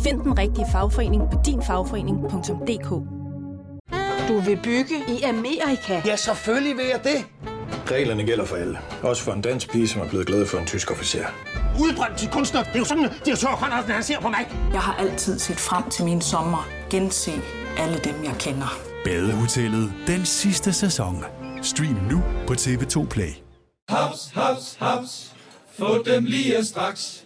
Find 0.00 0.20
den 0.20 0.38
rigtige 0.38 0.66
fagforening 0.72 1.22
på 1.32 1.38
dinfagforening.dk 1.46 2.88
Du 4.28 4.40
vil 4.40 4.58
bygge 4.62 4.94
i 5.08 5.22
Amerika? 5.22 6.02
Ja, 6.06 6.16
selvfølgelig 6.16 6.76
vil 6.76 6.84
jeg 6.86 7.00
det. 7.04 7.24
Reglerne 7.90 8.24
gælder 8.24 8.44
for 8.44 8.56
alle. 8.56 8.78
Også 9.02 9.22
for 9.22 9.32
en 9.32 9.40
dansk 9.40 9.70
pige, 9.72 9.88
som 9.88 10.00
er 10.00 10.08
blevet 10.08 10.26
glad 10.26 10.46
for 10.46 10.58
en 10.58 10.66
tysk 10.66 10.90
officer. 10.90 11.24
Udbrændt 11.80 12.18
til 12.18 12.28
kunstner. 12.30 12.62
Det 12.62 12.74
er 12.74 12.78
jo 12.78 12.84
sådan, 12.84 13.04
at 13.04 13.12
direktør 13.24 13.48
Conradsen, 13.48 13.90
han 13.92 14.02
ser 14.02 14.20
på 14.20 14.28
mig. 14.28 14.48
Jeg 14.72 14.80
har 14.80 14.94
altid 14.94 15.38
set 15.38 15.56
frem 15.56 15.90
til 15.90 16.04
min 16.04 16.20
sommer. 16.20 16.68
Gense 16.90 17.30
alle 17.78 17.98
dem, 17.98 18.24
jeg 18.24 18.34
kender. 18.38 18.78
Badehotellet 19.04 19.92
den 20.06 20.24
sidste 20.24 20.72
sæson. 20.72 21.24
Stream 21.62 21.96
nu 22.10 22.22
på 22.46 22.52
TV2 22.52 23.06
Play. 23.08 23.30
Haps, 23.88 24.30
haps, 24.34 24.76
haps. 24.80 25.32
Få 25.78 26.02
dem 26.02 26.24
lige 26.24 26.64
straks. 26.64 27.25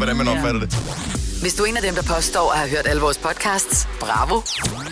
Hvordan 0.00 0.16
man 0.16 0.28
opfatter 0.28 0.60
det. 0.60 0.74
Hvis 1.40 1.54
du 1.54 1.62
er 1.62 1.66
en 1.66 1.76
af 1.76 1.82
dem, 1.82 1.94
der 1.94 2.02
påstår 2.02 2.52
at 2.52 2.58
have 2.58 2.70
hørt 2.70 2.86
alle 2.86 3.02
vores 3.02 3.18
podcasts, 3.18 3.88
bravo. 4.00 4.42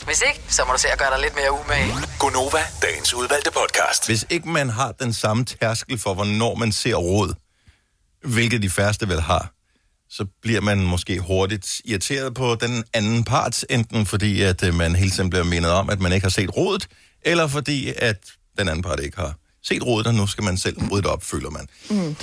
Hvis 0.05 0.23
ikke, 0.29 0.41
så 0.49 0.63
må 0.67 0.73
du 0.73 0.79
se 0.79 0.89
at 0.89 0.99
gøre 0.99 1.11
dig 1.11 1.21
lidt 1.21 1.35
mere 1.35 1.53
umage. 1.53 1.93
Gonova, 2.19 2.59
dagens 2.83 3.15
udvalgte 3.15 3.51
podcast. 3.51 4.07
Hvis 4.07 4.27
ikke 4.31 4.49
man 4.49 4.69
har 4.69 4.93
den 4.93 5.13
samme 5.13 5.45
tærskel 5.45 5.99
for, 5.99 6.15
hvornår 6.15 6.55
man 6.55 6.73
ser 6.73 6.95
råd, 6.95 7.35
hvilket 8.25 8.63
de 8.63 8.71
færreste 8.71 9.09
vel 9.09 9.21
har, 9.21 9.53
så 10.11 10.27
bliver 10.43 10.61
man 10.61 10.79
måske 10.79 11.21
hurtigt 11.21 11.81
irriteret 11.85 12.35
på 12.35 12.55
den 12.55 12.85
anden 12.95 13.25
part, 13.25 13.65
enten 13.71 14.07
fordi, 14.07 14.43
at 14.43 14.63
øh, 14.65 14.75
man 14.75 14.97
hele 14.97 15.11
tiden 15.11 15.31
bliver 15.31 15.45
mindet 15.45 15.73
om, 15.73 15.91
at 15.91 16.01
man 16.01 16.13
ikke 16.13 16.25
har 16.25 16.31
set 16.31 16.57
rådet, 16.57 16.89
eller 17.23 17.47
fordi, 17.47 17.93
at 17.97 18.17
den 18.59 18.69
anden 18.69 18.83
part 18.83 19.01
ikke 19.01 19.17
har 19.17 19.35
set 19.63 19.87
rådet, 19.87 20.07
og 20.07 20.15
nu 20.15 20.27
skal 20.27 20.45
man 20.45 20.57
selv 20.57 20.77
rydde 20.91 21.03
det 21.03 21.11
op, 21.11 21.23
føler 21.23 21.51
man. 21.51 21.69
Mm. 21.91 22.17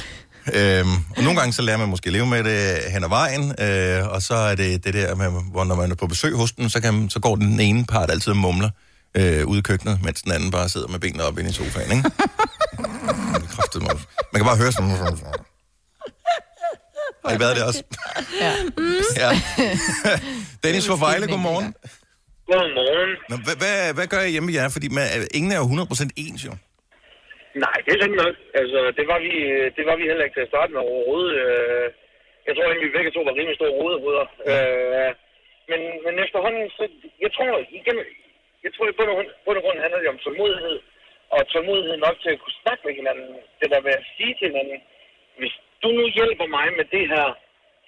Øhm, 0.54 0.90
og 1.18 1.24
nogle 1.24 1.40
gange 1.40 1.54
så 1.54 1.62
lærer 1.62 1.78
man 1.78 1.90
måske 1.90 2.12
leve 2.12 2.26
med 2.26 2.44
det 2.44 2.92
hen 2.92 3.04
ad 3.04 3.10
vejen, 3.10 3.56
øh, 3.60 4.08
og 4.14 4.22
så 4.22 4.36
er 4.36 4.56
det 4.56 4.84
det 4.84 4.94
der 4.94 5.16
med, 5.16 5.32
hvor 5.52 5.64
når 5.64 5.76
man 5.76 5.92
er 5.92 5.96
på 5.96 6.08
besøg 6.08 6.36
hos 6.36 6.52
den, 6.52 6.70
så, 6.70 6.82
kan, 6.82 7.10
så 7.10 7.20
går 7.20 7.36
den 7.36 7.60
ene 7.60 7.86
part 7.86 8.12
altid 8.12 8.32
og 8.32 8.38
mumler 8.38 8.70
øh, 9.16 9.48
ude 9.48 9.60
i 9.60 9.62
køkkenet, 9.62 10.00
mens 10.04 10.22
den 10.22 10.32
anden 10.32 10.52
bare 10.52 10.70
sidder 10.70 10.88
med 10.88 11.00
benene 11.00 11.24
op 11.24 11.38
inde 11.38 11.50
i 11.50 11.54
sofaen, 11.54 11.92
ikke? 11.92 12.12
Man 14.34 14.40
kan 14.40 14.46
bare 14.46 14.58
høre 14.58 14.72
sådan... 14.72 14.90
Har 17.26 17.36
I 17.36 17.40
været 17.40 17.56
det 17.56 17.64
også? 17.64 17.84
Ja. 18.42 18.54
ja. 19.22 19.42
Dennis 20.64 20.88
fra 20.88 20.96
Vejle, 20.96 21.28
godmorgen. 21.28 21.74
Godmorgen. 22.48 23.10
Nå, 23.30 23.36
hvad, 23.36 23.56
hvad, 23.56 23.94
hvad 23.94 24.08
gør 24.08 24.20
jeg 24.20 24.30
hjemme 24.30 24.48
ved 24.48 24.54
jer? 24.54 24.70
Fordi 24.70 24.88
man, 24.88 25.08
ingen 25.34 25.52
er 25.52 25.58
jo 25.58 25.64
100% 25.64 26.08
ens, 26.16 26.46
jo. 26.46 26.52
Nej, 27.64 27.78
det 27.86 27.92
er 27.94 28.02
sandt 28.02 28.18
nok. 28.24 28.36
Altså, 28.62 28.80
det 28.98 29.06
var 29.12 29.20
vi, 29.26 29.32
det 29.78 29.84
var 29.90 29.96
vi 30.00 30.04
heller 30.10 30.24
ikke 30.26 30.38
til 30.38 30.46
at 30.48 30.54
starte 30.54 30.72
med 30.74 30.82
overhovedet. 30.82 31.34
Øh, 31.46 31.88
Jeg 32.48 32.54
tror 32.56 32.66
egentlig, 32.66 32.88
vi 32.90 32.98
begge 32.98 33.12
to 33.12 33.22
var 33.28 33.36
rimelig 33.38 33.56
store 33.58 33.76
rodehoveder. 33.80 34.26
Øh, 34.50 35.12
men, 35.72 35.80
men 36.06 36.14
efterhånden, 36.26 36.64
så, 36.78 36.84
jeg 37.24 37.32
tror 37.36 37.50
igen, 37.80 37.98
jeg 38.66 38.72
tror 38.74 38.88
i 38.90 38.96
bund 38.98 39.10
og, 39.12 39.16
grund- 39.18 39.34
bund 39.46 39.58
og 39.60 39.64
grund 39.64 39.80
handler 39.84 40.00
det 40.00 40.10
om 40.14 40.20
tålmodighed. 40.26 40.78
Og 41.34 41.40
tålmodighed 41.54 41.96
nok 41.98 42.16
til 42.24 42.32
at 42.34 42.40
kunne 42.42 42.60
snakke 42.64 42.82
med 42.88 42.94
hinanden. 43.00 43.30
Det 43.60 43.68
der 43.74 43.82
med 43.88 43.94
at 44.00 44.06
sige 44.18 44.34
til 44.40 44.48
hinanden, 44.52 44.80
hvis 45.40 45.54
du 45.84 45.88
nu 46.00 46.06
hjælper 46.18 46.48
mig 46.58 46.68
med 46.80 46.86
det 46.96 47.06
her, 47.14 47.28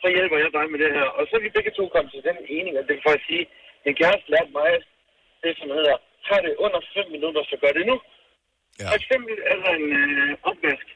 så 0.01 0.07
hjælper 0.15 0.37
jeg 0.43 0.49
dig 0.57 0.65
med 0.71 0.79
det 0.83 0.91
her. 0.97 1.07
Og 1.17 1.21
så 1.27 1.33
er 1.37 1.43
vi 1.45 1.55
begge 1.57 1.71
to 1.79 1.83
kommet 1.93 2.11
til 2.13 2.23
den 2.29 2.37
enighed, 2.57 2.79
at 2.81 2.87
det 2.89 3.05
for 3.05 3.13
at 3.17 3.23
sige, 3.27 3.45
min 3.85 3.95
kæreste 4.01 4.31
lærte 4.33 4.51
mig 4.59 4.69
det, 5.43 5.53
som 5.59 5.69
hedder, 5.77 5.95
tag 6.27 6.39
det 6.45 6.53
under 6.65 6.79
5 6.93 7.11
minutter, 7.15 7.41
så 7.51 7.55
gør 7.63 7.73
det 7.77 7.85
nu. 7.91 7.97
Ja. 8.79 8.85
For 8.91 8.97
eksempel 9.01 9.35
er 9.51 9.57
der 9.63 9.71
en 9.79 9.89
øh, 10.01 10.31
opvask. 10.49 10.87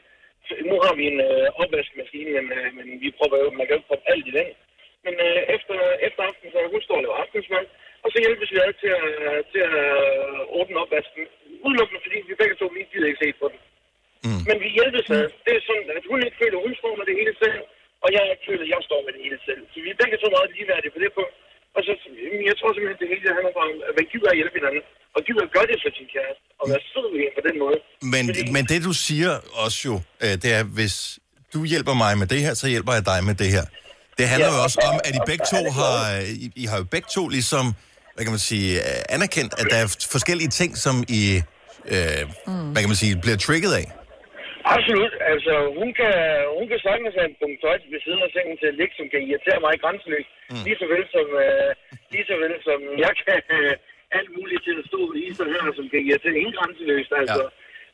Så 0.48 0.54
Nu 0.70 0.76
har 0.86 0.94
vi 1.00 1.04
en 1.14 1.20
øh, 1.30 1.48
opvaskemaskine, 1.62 2.30
men, 2.38 2.58
øh, 2.58 2.68
men 2.78 2.88
vi 3.04 3.10
prøver 3.18 3.38
jo, 3.44 3.48
man 3.58 3.66
kan 3.66 3.74
jo 3.76 3.80
ikke 3.80 3.92
proppe 3.92 4.08
alt 4.14 4.26
i 4.32 4.34
den. 4.40 4.50
Men 5.06 5.14
øh, 5.28 5.40
efter, 5.56 5.78
efter 6.08 6.22
aften, 6.30 6.48
så 6.54 6.58
hun 6.74 6.82
står 6.88 6.98
og 7.00 7.04
laver 7.04 7.22
aftensmad, 7.24 7.66
og 8.04 8.08
så 8.12 8.18
hjælpes 8.24 8.52
vi 8.54 8.58
ad 8.66 8.74
til 8.82 8.92
at, 9.02 9.10
til 9.52 9.62
at 9.70 9.76
øh, 9.86 10.58
ordne 10.60 10.82
opvasken. 10.84 11.24
Udelukkende 11.68 12.04
fordi 12.06 12.18
vi 12.30 12.42
begge 12.42 12.56
to 12.62 12.66
lige 12.76 12.90
gider 12.92 13.10
ikke 13.10 13.24
se 13.24 13.30
på 13.42 13.48
den. 13.52 13.60
Mm. 14.26 14.42
Men 14.48 14.58
vi 14.64 14.68
hjælpes 14.78 15.08
ad. 15.18 15.26
Det 15.46 15.54
er 15.56 15.64
sådan, 15.70 15.90
at 15.98 16.04
hun 16.12 16.20
ikke 16.26 16.40
føler, 16.42 16.66
hun 16.68 16.76
står 16.82 16.94
med 17.00 17.06
det 17.10 17.16
hele 17.22 17.34
selv, 17.44 17.62
og 18.04 18.10
jeg 18.16 18.24
ikke 18.34 18.48
føler, 18.50 18.64
at 18.66 18.72
jeg 18.76 18.82
står 18.90 19.02
med 19.06 19.12
det 19.16 19.22
hele 19.26 19.40
selv. 19.48 19.62
Så 19.72 19.78
vi 19.86 19.90
er 19.92 20.02
begge 20.02 20.18
to 20.22 20.28
meget 20.36 20.52
ligeværdige 20.56 20.94
på 20.96 21.00
det 21.04 21.12
punkt. 21.18 21.36
Og 21.76 21.82
så, 21.86 21.92
jeg 22.50 22.56
tror 22.60 22.70
simpelthen, 22.76 23.00
det 23.04 23.10
hele 23.14 23.26
handler 23.38 23.54
om, 23.66 23.72
at 23.90 23.94
man 24.00 24.06
gider 24.14 24.30
at 24.34 24.38
hjælpe 24.40 24.56
hinanden, 24.60 24.84
og 25.16 25.20
gider 25.28 25.44
at 25.48 25.52
gøre 25.56 25.68
det 25.72 25.78
for 25.84 25.90
sin 25.98 26.08
kæreste, 26.16 26.44
og 26.60 26.64
være 26.72 26.82
sød 26.92 27.06
ved 27.14 27.20
hende 27.24 27.36
på 27.40 27.44
den 27.48 27.56
måde. 27.64 27.78
Men, 28.14 28.24
men 28.56 28.64
det 28.72 28.80
du 28.90 28.94
siger 29.08 29.32
også 29.66 29.80
jo, 29.90 29.96
øh, 30.24 30.34
det 30.44 30.50
er, 30.58 30.64
hvis 30.78 30.96
du 31.54 31.60
hjælper 31.74 31.94
mig 32.04 32.12
med 32.22 32.28
det 32.34 32.40
her, 32.46 32.54
så 32.62 32.66
hjælper 32.74 32.94
jeg 32.98 33.04
dig 33.12 33.20
med 33.30 33.36
det 33.44 33.50
her. 33.56 33.66
Det 34.20 34.26
handler 34.32 34.50
Ja, 34.52 34.56
jo 34.58 34.64
også 34.68 34.80
og- 34.84 34.90
om, 34.92 34.96
at 35.08 35.14
I 35.20 35.22
begge 35.32 35.46
to 35.54 35.58
det 35.68 35.74
har, 35.80 35.96
I, 36.44 36.46
I 36.64 36.66
har 36.72 36.78
jo 36.82 36.86
begge 36.96 37.08
to 37.18 37.24
ligesom, 37.38 37.66
hvad 38.16 38.24
kan 38.26 38.32
man 38.38 38.40
sige, 38.52 38.70
øh, 38.80 39.16
anerkendt, 39.16 39.52
at 39.60 39.66
der 39.72 39.78
er 39.84 39.88
forskellige 40.12 40.50
ting, 40.60 40.78
som 40.86 40.96
I, 41.20 41.22
øh, 41.94 42.22
hvad 42.74 42.82
kan 42.84 42.90
man 42.94 43.00
sige, 43.04 43.14
bliver 43.24 43.38
trigget 43.38 43.74
af. 43.82 43.86
Absolut. 44.76 45.14
Altså, 45.32 45.54
hun 45.80 45.90
kan, 46.00 46.14
hun 46.58 46.66
kan 46.72 46.80
sagtens 46.80 47.16
have 47.20 47.30
en 47.30 47.40
punkt 47.42 47.60
tøj 47.62 47.78
ved 47.92 48.00
siden 48.06 48.22
af 48.26 48.32
sengen 48.32 48.58
til 48.58 48.68
at 48.72 48.78
ligge, 48.80 48.96
som 48.98 49.10
kan 49.10 49.22
irritere 49.28 49.60
mig 49.66 49.74
grænseløst. 49.84 50.32
Mm. 50.52 50.64
Lige 50.66 50.80
så 50.82 50.86
vel 50.94 51.04
som, 51.16 51.28
øh, 51.46 51.70
lige 52.14 52.26
så 52.30 52.36
vel 52.44 52.56
som 52.68 52.80
jeg 53.06 53.14
kan 53.26 53.42
øh, 53.58 53.74
alt 54.18 54.32
muligt 54.38 54.64
til 54.68 54.76
at 54.82 54.88
stå 54.92 55.02
i 55.24 55.34
så 55.40 55.46
her, 55.54 55.66
som 55.78 55.86
kan 55.92 56.02
irritere 56.08 56.40
ingen 56.40 56.58
grænseløst. 56.60 57.12
Altså. 57.22 57.44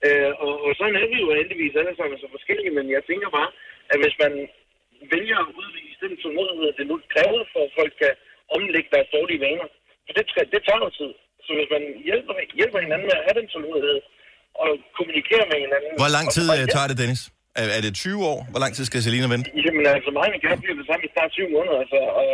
Ja. 0.06 0.08
Øh, 0.08 0.32
og, 0.46 0.54
og 0.66 0.72
sådan 0.80 0.96
er 1.02 1.08
vi 1.12 1.18
jo 1.24 1.30
heldigvis 1.40 1.80
alle 1.80 1.96
sammen 1.96 2.18
så 2.24 2.28
forskellige, 2.36 2.76
men 2.78 2.86
jeg 2.96 3.04
tænker 3.10 3.30
bare, 3.38 3.50
at 3.92 3.98
hvis 4.02 4.18
man 4.24 4.34
vælger 5.14 5.38
at 5.44 5.54
udvise 5.60 6.02
den 6.06 6.14
tålmodighed, 6.22 6.72
det 6.80 6.88
nu 6.88 6.96
kræver 7.14 7.44
for, 7.54 7.62
at 7.68 7.76
folk 7.80 7.94
kan 8.02 8.14
omlægge 8.58 8.90
deres 8.94 9.10
dårlige 9.16 9.44
vaner, 9.46 9.68
for 10.06 10.14
det, 10.18 10.26
det 10.54 10.62
tager 10.64 10.84
noget 10.84 10.98
tid. 11.02 11.12
Så 11.46 11.52
hvis 11.58 11.70
man 11.76 11.84
hjælper, 12.08 12.34
hjælper 12.60 12.80
hinanden 12.80 13.08
med 13.08 13.18
at 13.18 13.26
have 13.26 13.40
den 13.40 13.48
tålmodighed, 13.54 14.00
og 14.64 14.72
kommunikere 14.98 15.44
med 15.52 15.58
hinanden... 15.66 15.90
Hvor 16.02 16.12
lang 16.18 16.26
tid 16.38 16.46
og, 16.54 16.58
øh, 16.60 16.66
tager 16.76 16.88
det, 16.92 16.98
Dennis? 17.02 17.22
Er, 17.60 17.66
er 17.78 17.82
det 17.86 17.92
20 17.96 18.32
år? 18.32 18.40
Hvor 18.54 18.62
lang 18.64 18.72
tid 18.78 18.84
skal 18.90 19.00
Selina 19.06 19.28
vente? 19.34 19.48
Jamen 19.66 19.84
altså, 19.96 20.10
mig 20.18 20.26
og 20.30 20.32
min 20.36 20.42
kæreste 20.46 20.62
bliver 20.66 20.78
det 20.82 20.88
samme 20.90 21.04
i 21.08 21.10
snart 21.16 21.30
20 21.38 21.56
måneder, 21.56 21.78
altså, 21.84 22.00
og, 22.22 22.30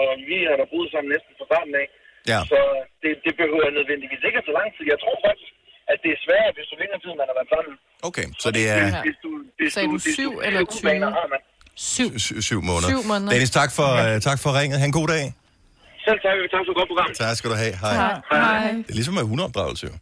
og 0.00 0.06
vi 0.30 0.36
har 0.48 0.56
da 0.60 0.64
boet 0.72 0.88
sammen 0.92 1.08
næsten 1.14 1.32
fra 1.38 1.46
starten 1.50 1.74
af. 1.82 1.86
Ja. 2.32 2.40
Så 2.52 2.58
det, 3.02 3.12
det 3.26 3.32
behøver 3.40 3.66
nødvendigvis 3.78 4.20
ikke 4.28 4.40
så 4.48 4.52
lang 4.58 4.68
tid. 4.76 4.84
Jeg 4.94 4.98
tror 5.04 5.16
faktisk, 5.26 5.52
at 5.92 5.98
det 6.04 6.10
er 6.16 6.20
sværere, 6.26 6.50
hvis 6.56 6.66
du 6.70 6.74
længere 6.82 7.00
tid, 7.04 7.12
man 7.20 7.26
har 7.30 7.36
været 7.40 7.50
sammen. 7.54 7.74
Okay, 8.08 8.26
så 8.42 8.48
det 8.56 8.64
er 8.74 8.80
Hvis 9.08 9.18
du, 9.24 9.30
hvis 9.58 9.70
Sagde 9.74 9.86
du 9.88 9.92
hvis 9.96 10.16
syv 10.18 10.30
flere 10.32 10.46
eller 10.46 10.60
gode 10.72 10.84
vaner 10.88 11.10
20? 11.10 11.18
har 11.18 11.26
man. 11.32 11.40
Syv. 11.96 12.10
syv, 12.26 12.38
syv 12.48 12.60
måneder. 12.70 12.90
Syv 12.92 13.02
måneder. 13.10 13.32
Dennis, 13.34 13.52
tak 13.60 13.70
for, 13.78 13.88
øh, 14.04 14.12
tak 14.28 14.38
for 14.42 14.50
ringet. 14.58 14.76
Ha' 14.80 14.86
en 14.92 14.96
god 15.00 15.08
dag. 15.14 15.24
Selv 16.06 16.18
tak, 16.26 16.34
tak 16.54 16.62
for 16.66 16.72
et 16.74 16.78
godt 16.80 16.88
program. 16.92 17.08
Tak 17.24 17.34
skal 17.38 17.48
du 17.52 17.56
have. 17.64 17.74
Hej. 17.84 17.94
Hej. 18.32 18.72
Det 18.86 18.90
er 18.94 18.98
ligesom 19.00 19.14
med 19.18 19.24
hundeopdragelse 19.30 19.84
jo. 19.88 19.92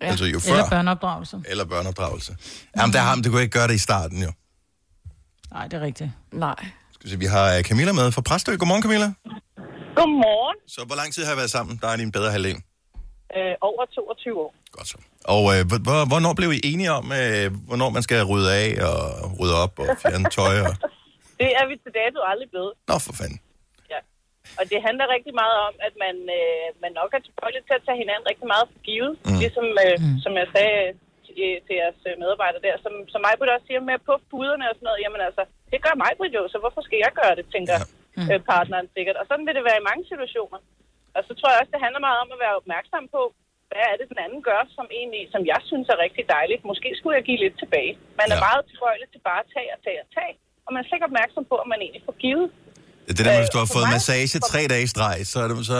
Ja. 0.00 0.06
Altså 0.06 0.24
jo 0.24 0.40
før. 0.40 0.52
Eller 0.52 0.68
børneopdragelse. 0.70 1.42
Eller 1.48 1.64
børneopdragelse. 1.64 2.36
Jamen, 2.76 2.92
der 2.92 2.98
har, 3.00 3.14
det 3.14 3.26
kunne 3.30 3.42
ikke 3.42 3.58
gøre 3.58 3.68
det 3.68 3.74
i 3.74 3.78
starten 3.78 4.22
jo. 4.22 4.32
Nej, 5.52 5.64
det 5.68 5.74
er 5.74 5.80
rigtigt. 5.80 6.10
Nej. 6.32 6.54
Skal 6.92 7.04
vi 7.06 7.10
se, 7.10 7.18
vi 7.18 7.24
har 7.26 7.56
øh, 7.56 7.62
Camilla 7.62 7.92
med 7.92 8.12
fra 8.12 8.20
Præstø. 8.20 8.56
Godmorgen, 8.56 8.82
Camilla. 8.82 9.12
Godmorgen. 9.96 10.56
Så 10.68 10.84
hvor 10.86 10.96
lang 10.96 11.14
tid 11.14 11.24
har 11.24 11.34
I 11.34 11.36
været 11.36 11.50
sammen? 11.50 11.78
Der 11.82 11.88
er 11.88 11.96
din 11.96 12.12
bedre 12.12 12.30
halvdel. 12.30 12.56
Øh, 13.36 13.54
over 13.60 13.84
22 13.94 14.40
år. 14.40 14.54
Og 15.24 15.58
øh, 15.58 15.66
hvor- 15.68 15.78
hvor, 15.78 16.04
hvornår 16.06 16.32
blev 16.34 16.52
I 16.52 16.60
enige 16.64 16.92
om, 16.92 17.12
øh, 17.12 17.52
hvornår 17.68 17.90
man 17.90 18.02
skal 18.02 18.24
rydde 18.24 18.50
af 18.54 18.68
og 18.90 18.98
rydde 19.40 19.54
op 19.64 19.78
og 19.78 19.86
fjerne 20.02 20.28
tøj? 20.30 20.60
Og... 20.60 20.76
Det 21.40 21.50
er 21.60 21.64
vi 21.68 21.74
til 21.84 21.92
dato 22.00 22.18
aldrig 22.30 22.48
blevet. 22.50 22.72
Nå, 22.88 22.98
for 22.98 23.12
fanden. 23.12 23.40
Og 24.58 24.64
det 24.70 24.78
handler 24.86 25.14
rigtig 25.16 25.34
meget 25.42 25.56
om, 25.68 25.74
at 25.86 25.94
man, 26.04 26.16
øh, 26.38 26.66
man 26.84 26.92
nok 27.00 27.10
er 27.16 27.22
tilbøjelig 27.26 27.62
til 27.64 27.78
at 27.78 27.84
tage 27.86 28.00
hinanden 28.02 28.28
rigtig 28.30 28.48
meget 28.52 28.66
for 28.72 28.80
givet. 28.88 29.12
Mm. 29.26 29.38
Ligesom, 29.42 29.66
øh, 29.84 29.96
mm. 30.04 30.16
som 30.24 30.32
jeg 30.40 30.48
sagde 30.56 30.80
til, 31.26 31.36
til 31.66 31.74
jeres 31.80 32.00
øh, 32.08 32.14
medarbejdere 32.22 32.66
der, 32.68 32.76
som, 32.84 32.92
som 33.12 33.20
mig 33.26 33.34
også 33.54 33.66
siger 33.68 33.80
med 33.88 33.98
at 33.98 34.06
puffe 34.08 34.26
puderne 34.32 34.68
og 34.70 34.74
sådan 34.76 34.86
noget, 34.88 35.02
jamen 35.04 35.22
altså, 35.28 35.42
det 35.72 35.78
gør 35.86 35.94
mig 36.02 36.12
jo, 36.36 36.42
så 36.52 36.58
hvorfor 36.62 36.82
skal 36.86 36.98
jeg 37.04 37.12
gøre 37.20 37.34
det, 37.38 37.46
tænker 37.56 37.76
ja. 37.80 37.86
mm. 38.18 38.28
øh, 38.32 38.40
partneren 38.52 38.88
sikkert. 38.96 39.16
Og 39.20 39.24
sådan 39.26 39.46
vil 39.46 39.56
det 39.58 39.68
være 39.68 39.80
i 39.80 39.88
mange 39.90 40.04
situationer. 40.12 40.58
Og 41.16 41.22
så 41.28 41.32
tror 41.34 41.50
jeg 41.50 41.60
også, 41.60 41.74
det 41.74 41.84
handler 41.86 42.06
meget 42.08 42.20
om 42.24 42.30
at 42.34 42.42
være 42.44 42.58
opmærksom 42.60 43.04
på, 43.16 43.22
hvad 43.70 43.84
er 43.90 43.96
det, 43.98 44.06
den 44.12 44.20
anden 44.24 44.42
gør, 44.50 44.62
som 44.76 44.86
egentlig, 44.98 45.22
som 45.34 45.42
jeg 45.52 45.60
synes 45.70 45.86
er 45.94 46.02
rigtig 46.04 46.24
dejligt. 46.36 46.62
Måske 46.70 46.88
skulle 46.96 47.16
jeg 47.18 47.24
give 47.28 47.42
lidt 47.44 47.56
tilbage. 47.62 47.92
Man 48.20 48.28
er 48.34 48.38
Ja. 48.40 48.46
meget 48.48 48.62
tilbøjelig 48.70 49.08
til 49.10 49.20
bare 49.28 49.42
at 49.44 49.50
tage 49.54 49.70
og 49.74 49.78
tage 49.84 50.00
og 50.04 50.08
tage. 50.16 50.34
Og 50.66 50.70
man 50.72 50.80
er 50.80 50.86
slet 50.86 50.98
ikke 50.98 51.10
opmærksom 51.10 51.44
på, 51.50 51.56
om 51.62 51.68
man 51.72 51.80
egentlig 51.84 52.02
får 52.08 52.16
givet. 52.24 52.46
Det 53.08 53.20
er 53.20 53.24
der 53.26 53.32
med, 53.32 53.40
Øh, 53.40 53.44
hvis 53.44 53.52
du 53.54 53.58
har 53.62 53.68
fået 53.76 53.86
mig- 53.88 53.96
massage 53.96 54.38
tre 54.52 54.60
dage 54.72 54.84
i 54.88 54.90
streg, 54.94 55.16
så 55.32 55.36
er 55.44 55.46
det 55.48 55.54
så, 55.72 55.78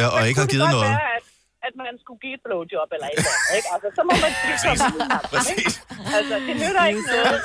ja, 0.00 0.06
og 0.16 0.20
ikke 0.28 0.40
har 0.44 0.50
givet 0.54 0.68
noget. 0.76 0.90
Være, 0.98 1.12
at, 1.18 1.24
at 1.68 1.74
man 1.86 1.94
skulle 2.02 2.20
give 2.24 2.34
et 2.38 2.42
blowjob 2.46 2.88
eller 2.96 3.08
et 3.12 3.18
eller 3.20 3.34
andet, 3.38 3.52
ikke? 3.58 3.68
Altså, 3.74 3.88
så 3.96 4.02
må 4.08 4.12
man 4.24 4.32
sige, 4.40 4.54
Præcis. 4.62 4.80
Præcis. 5.34 5.72
Altså, 6.18 6.34
det 6.46 6.54
nytter 6.62 6.84
ikke 6.90 7.04
noget, 7.12 7.38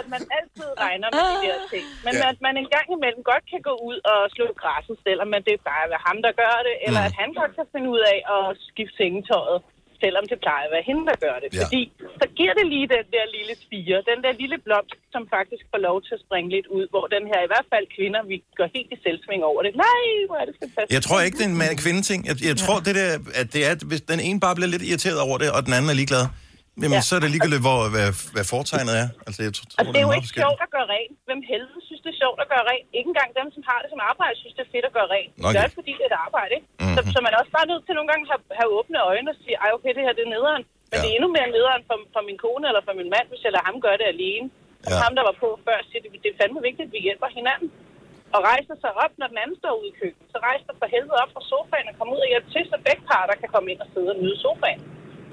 at 0.00 0.06
man 0.14 0.22
altid 0.38 0.68
regner 0.84 1.08
med 1.16 1.24
de 1.32 1.36
der 1.46 1.58
ting. 1.72 1.84
Men 2.06 2.12
Ja. 2.20 2.24
at 2.30 2.38
man 2.46 2.54
en 2.62 2.68
gang 2.76 2.86
imellem 2.96 3.22
godt 3.32 3.44
kan 3.52 3.60
gå 3.68 3.74
ud 3.90 3.98
og 4.12 4.18
slå 4.36 4.46
græsset, 4.62 4.96
selvom 5.06 5.28
at 5.38 5.42
det 5.48 5.56
bare 5.70 5.84
er 5.96 6.00
ham, 6.08 6.18
der 6.26 6.32
gør 6.42 6.56
det, 6.68 6.74
eller 6.86 7.00
Mm. 7.02 7.08
at 7.08 7.14
han 7.22 7.30
godt 7.40 7.52
kan 7.58 7.66
finde 7.74 7.88
ud 7.94 8.02
af 8.14 8.18
at 8.36 8.44
skifte 8.70 8.96
sengetøjet, 9.00 9.58
selvom 10.02 10.24
det 10.30 10.38
plejer 10.44 10.64
at 10.68 10.72
være 10.76 10.86
hende, 10.90 11.02
der 11.10 11.16
gør 11.26 11.36
det. 11.42 11.48
Ja. 11.50 11.58
Fordi 11.62 11.82
så 12.20 12.26
giver 12.38 12.54
det 12.58 12.66
lige 12.74 12.86
den 12.96 13.06
der 13.14 13.24
lille 13.36 13.54
spire, 13.64 13.96
den 14.10 14.18
der 14.24 14.32
lille 14.42 14.58
blomst, 14.66 15.00
som 15.14 15.22
faktisk 15.36 15.64
får 15.72 15.80
lov 15.88 15.96
til 16.06 16.12
at 16.16 16.22
springe 16.26 16.48
lidt 16.56 16.68
ud, 16.76 16.84
hvor 16.92 17.06
den 17.16 17.24
her, 17.30 17.40
i 17.46 17.50
hvert 17.52 17.68
fald 17.72 17.86
kvinder, 17.96 18.20
vi 18.32 18.36
går 18.60 18.68
helt 18.76 18.90
i 18.96 18.98
selvsving 19.06 19.42
over 19.50 19.60
det. 19.66 19.72
Nej, 19.86 20.04
hvor 20.28 20.38
er 20.42 20.46
det 20.48 20.54
fantastisk. 20.62 20.94
Jeg 20.96 21.02
tror 21.06 21.18
ikke, 21.26 21.36
det 21.38 21.44
er 21.48 21.52
en 21.56 21.60
mand-kvinde-ting. 21.64 22.20
Jeg, 22.30 22.36
jeg 22.50 22.56
tror, 22.62 22.76
det 22.86 22.94
der, 23.00 23.08
at 23.40 23.46
det 23.54 23.60
er, 23.66 23.72
at 23.76 23.82
hvis 23.90 24.02
den 24.12 24.20
ene 24.28 24.38
bare 24.46 24.54
bliver 24.58 24.70
lidt 24.74 24.84
irriteret 24.90 25.18
over 25.26 25.36
det, 25.42 25.48
og 25.56 25.60
den 25.66 25.72
anden 25.76 25.90
er 25.94 25.96
ligeglad, 26.02 26.24
jamen, 26.82 26.98
Ja. 27.00 27.08
så 27.08 27.12
er 27.18 27.22
det 27.24 27.30
ligegyldigt, 27.34 27.64
hvor, 27.68 27.78
hvad, 27.94 28.08
hvad 28.34 28.44
foretegnet 28.54 28.92
er. 29.02 29.06
Altså, 29.26 29.40
jeg 29.46 29.52
tror, 29.56 29.64
Og 29.78 29.82
det 29.92 29.98
er 30.02 30.06
jo 30.08 30.14
ikke 30.20 30.32
sjovt 30.40 30.60
at 30.66 30.70
gøre 30.76 30.86
rent. 30.94 31.14
Hvem 31.28 31.40
helvede 31.52 31.80
synes, 31.88 32.00
det 32.04 32.10
er 32.14 32.18
sjovt 32.24 32.38
at 32.44 32.48
gøre 32.54 32.64
rent? 32.70 32.86
Ikke 32.98 33.08
engang 33.12 33.30
dem, 33.40 33.48
som 33.56 33.62
har 33.70 33.78
det 33.82 33.88
som 33.94 34.00
arbejde, 34.10 34.34
synes, 34.42 34.54
det 34.58 34.62
er 34.66 34.70
fedt 34.74 34.86
at 34.90 34.94
gøre 34.98 35.08
rent. 35.16 35.32
Nå, 35.42 35.46
Det 35.54 35.60
er 35.66 35.70
fordi 35.78 35.92
det 35.98 36.04
er 36.06 36.10
et 36.14 36.20
arbejde, 36.28 36.52
ikke? 36.58 36.68
Mhm. 36.82 36.94
Så, 36.96 37.00
så 37.14 37.18
man 37.24 37.30
er 37.34 37.38
også 37.42 37.54
bare 37.58 37.68
nødt 37.72 37.82
til 37.86 37.94
nogle 37.98 38.08
gange 38.10 38.22
at 38.26 38.30
have, 38.32 38.42
have 38.60 38.70
åbne 38.78 38.98
øjne 39.12 39.28
og 39.32 39.36
sige, 39.42 39.56
ej 39.64 39.70
okay, 39.76 39.92
det 39.96 40.02
her 40.06 40.14
det 40.18 40.24
er 40.28 40.32
nederen. 40.36 40.64
Men 40.90 40.96
Ja. 40.98 41.02
det 41.02 41.08
er 41.10 41.14
endnu 41.18 41.30
mere 41.36 41.48
nederen 41.56 41.82
for, 41.88 41.96
for 42.14 42.22
min 42.28 42.38
kone 42.44 42.64
eller 42.70 42.82
for 42.88 42.94
min 43.00 43.08
mand, 43.14 43.26
hvis 43.30 43.42
jeg 43.44 43.52
lader 43.54 43.66
ham 43.70 43.76
gøre 43.86 43.98
det 44.02 44.08
alene. 44.14 44.46
Og 44.86 44.90
Ja. 44.92 44.98
ham, 45.04 45.12
der 45.18 45.24
var 45.28 45.34
på 45.44 45.48
før, 45.66 45.76
siger, 45.88 46.00
det, 46.04 46.10
det 46.24 46.28
er 46.32 46.36
fandme 46.40 46.60
vigtigt, 46.68 46.86
at 46.88 46.92
vi 46.96 47.00
hjælper 47.08 47.28
hinanden. 47.40 47.68
Og 48.34 48.40
rejser 48.50 48.76
sig 48.84 48.92
op, 49.04 49.12
når 49.20 49.28
den 49.32 49.38
anden 49.42 49.56
står 49.62 49.72
ude 49.80 49.88
i 49.92 49.94
køkkenet. 50.00 50.26
Så 50.32 50.38
rejser 50.48 50.72
for 50.80 50.86
helvede 50.94 51.16
op 51.22 51.30
fra 51.34 51.42
sofaen 51.52 51.86
og 51.90 51.94
kommer 51.98 52.12
ud 52.16 52.22
og 52.26 52.30
hjælpe 52.32 52.48
til, 52.54 52.62
så 52.72 52.76
begge 52.88 53.02
parter 53.10 53.34
kan 53.42 53.48
komme 53.54 53.68
ind 53.72 53.80
og 53.84 53.88
sidde 53.94 54.10
og 54.14 54.18
nyde 54.22 54.38
sofaen. 54.46 54.80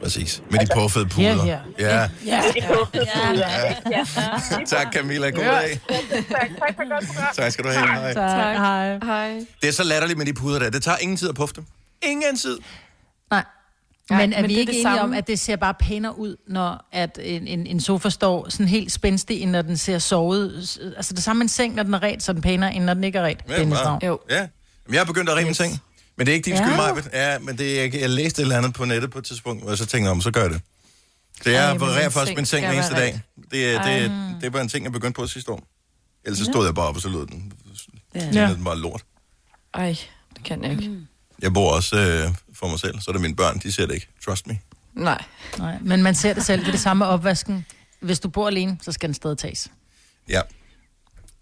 Præcis. 0.04 0.42
Med 0.50 0.60
de 0.60 0.68
puffede 0.76 1.06
puder. 1.06 1.46
Ja. 1.46 1.60
Ja, 1.80 2.10
de 2.56 2.62
puffede 2.68 3.06
puder, 3.14 3.70
ikke? 3.70 3.82
Ja. 3.92 4.66
Tak, 4.66 4.94
Camilla. 4.94 5.30
God 5.30 5.44
dag. 5.44 5.80
Tak, 5.90 6.00
tak 6.30 6.50
for 6.78 6.90
godt 6.90 7.08
program. 7.08 7.34
Tak 7.36 7.52
skal 7.52 7.66
du 7.66 7.70
have. 7.70 7.88
Hej. 7.88 8.14
Tak. 8.14 8.58
Hej. 8.58 9.00
Hej. 9.04 9.46
Det 9.62 9.68
er 9.68 9.74
så 9.74 9.84
latterligt 9.84 10.18
med 10.18 10.26
de 10.26 10.34
puder 10.34 10.60
der. 10.60 10.70
Det 10.70 10.84
tager 10.84 10.98
ingen 10.98 11.18
tid 11.18 11.30
at 11.30 11.36
puffe 11.36 11.56
dem. 11.56 11.66
Ingen 12.04 12.38
tid. 12.38 12.58
Nej. 13.32 13.44
Nej, 14.10 14.22
Men 14.22 14.34
er 14.34 14.42
men 14.42 14.50
vi 14.50 14.54
det 14.54 14.60
ikke 14.60 14.72
det 14.72 14.80
enige 14.80 14.92
om, 14.94 14.98
samme. 14.98 15.18
at 15.18 15.28
det 15.28 15.40
ser 15.40 15.56
bare 15.56 15.74
pænere 15.74 16.20
ud, 16.20 16.36
når 16.48 16.86
at 16.92 17.20
en, 17.24 17.48
en, 17.48 17.68
en 17.68 17.80
sofa 17.80 18.10
står 18.10 18.50
sådan 18.50 18.68
helt 18.68 18.92
spændstig, 18.92 19.42
end 19.42 19.52
når 19.52 19.62
den 19.62 19.78
ser 19.78 20.00
sovet? 20.00 20.78
Altså 20.98 21.14
det 21.14 21.24
samme 21.24 21.38
med 21.40 21.44
en 21.46 21.50
seng, 21.50 21.76
når 21.76 21.84
den 21.84 21.94
er 21.94 22.04
ret, 22.04 22.24
så 22.24 22.32
er 22.32 22.34
den 22.34 22.42
pænere, 22.42 22.74
end 22.74 22.84
når 22.84 22.94
den 22.94 23.04
ikke 23.04 23.18
er 23.20 23.24
ret. 23.24 23.40
Ja. 23.50 24.08
Jo. 24.08 24.20
Ja. 24.30 24.48
Men 24.86 24.94
jeg 24.96 25.02
er 25.02 25.06
begyndt 25.06 25.30
at 25.30 25.38
rime 25.38 25.50
yes. 25.50 25.58
ting. 25.58 25.80
Men 26.20 26.26
det 26.28 26.32
er 26.32 26.36
ikke 26.36 26.46
din 26.46 26.54
Ja. 26.56 26.64
skyld, 26.66 26.76
Maja. 26.78 27.32
Ja, 27.32 27.40
men 27.40 27.58
det 27.58 27.82
er, 27.96 28.00
jeg 28.00 28.10
læste 28.10 28.42
et 28.42 28.44
eller 28.44 28.58
andet 28.58 28.74
på 28.74 28.86
nettet 28.86 29.12
på 29.12 29.20
et 29.20 29.26
tidspunkt, 29.26 29.64
og 29.64 29.78
så 29.78 29.86
tænkte 29.86 30.04
jeg 30.06 30.12
om, 30.12 30.22
så 30.22 30.32
gør 30.32 30.42
jeg 30.42 30.50
det. 30.50 30.62
Så 31.44 31.50
jeg 31.50 31.74
reparerer 31.74 32.10
seng 32.10 32.36
min 32.36 32.46
seng 32.46 32.66
hver 32.66 32.74
eneste 32.74 32.96
dag. 32.96 33.22
Det, 33.52 33.66
er- 33.74 33.84
det, 33.84 34.02
er- 34.06 34.40
det 34.42 34.54
var 34.54 34.62
en 34.62 34.70
ting, 34.70 34.84
jeg 34.84 34.92
begyndte 34.92 35.16
på 35.22 35.28
sidste 35.28 35.52
år. 35.52 35.64
Ellers 36.26 36.38
så 36.40 36.46
stod 36.46 36.66
jeg 36.66 36.76
bare 36.76 36.88
op, 36.88 36.96
og 36.96 37.02
så 37.02 37.10
lød 37.10 37.28
den. 37.28 37.54
Ja. 38.16 38.30
Ja. 38.34 38.54
den 38.54 38.64
bare 38.64 38.78
lort. 38.78 39.04
Ej, 39.74 39.98
det 40.36 40.44
kan 40.44 40.64
jeg 40.64 40.72
ikke. 40.72 40.98
Jeg 41.42 41.54
bor 41.54 41.72
også 41.74 41.96
øh, 42.00 42.36
for 42.54 42.68
mig 42.68 42.80
selv, 42.80 43.00
så 43.02 43.12
er 43.12 43.14
det 43.14 43.22
mine 43.22 43.36
børn, 43.36 43.60
de 43.60 43.72
ser 43.72 43.86
det 43.86 43.94
ikke. 43.94 44.08
Trust 44.26 44.48
me. 44.48 44.60
Nej. 44.94 45.24
Nej, 45.58 45.76
men 45.82 46.04
man 46.04 46.16
ser 46.16 46.34
det 46.34 46.46
selv. 46.46 46.60
Det 46.62 46.68
er 46.68 46.72
det 46.72 46.80
samme 46.80 47.06
opvasken. 47.06 47.66
Hvis 48.00 48.20
du 48.20 48.30
bor 48.30 48.48
alene, 48.48 48.78
så 48.82 48.92
skal 48.92 49.10
den 49.10 49.14
stadig 49.14 49.38
tages. 49.38 49.68
Ja, 50.30 50.42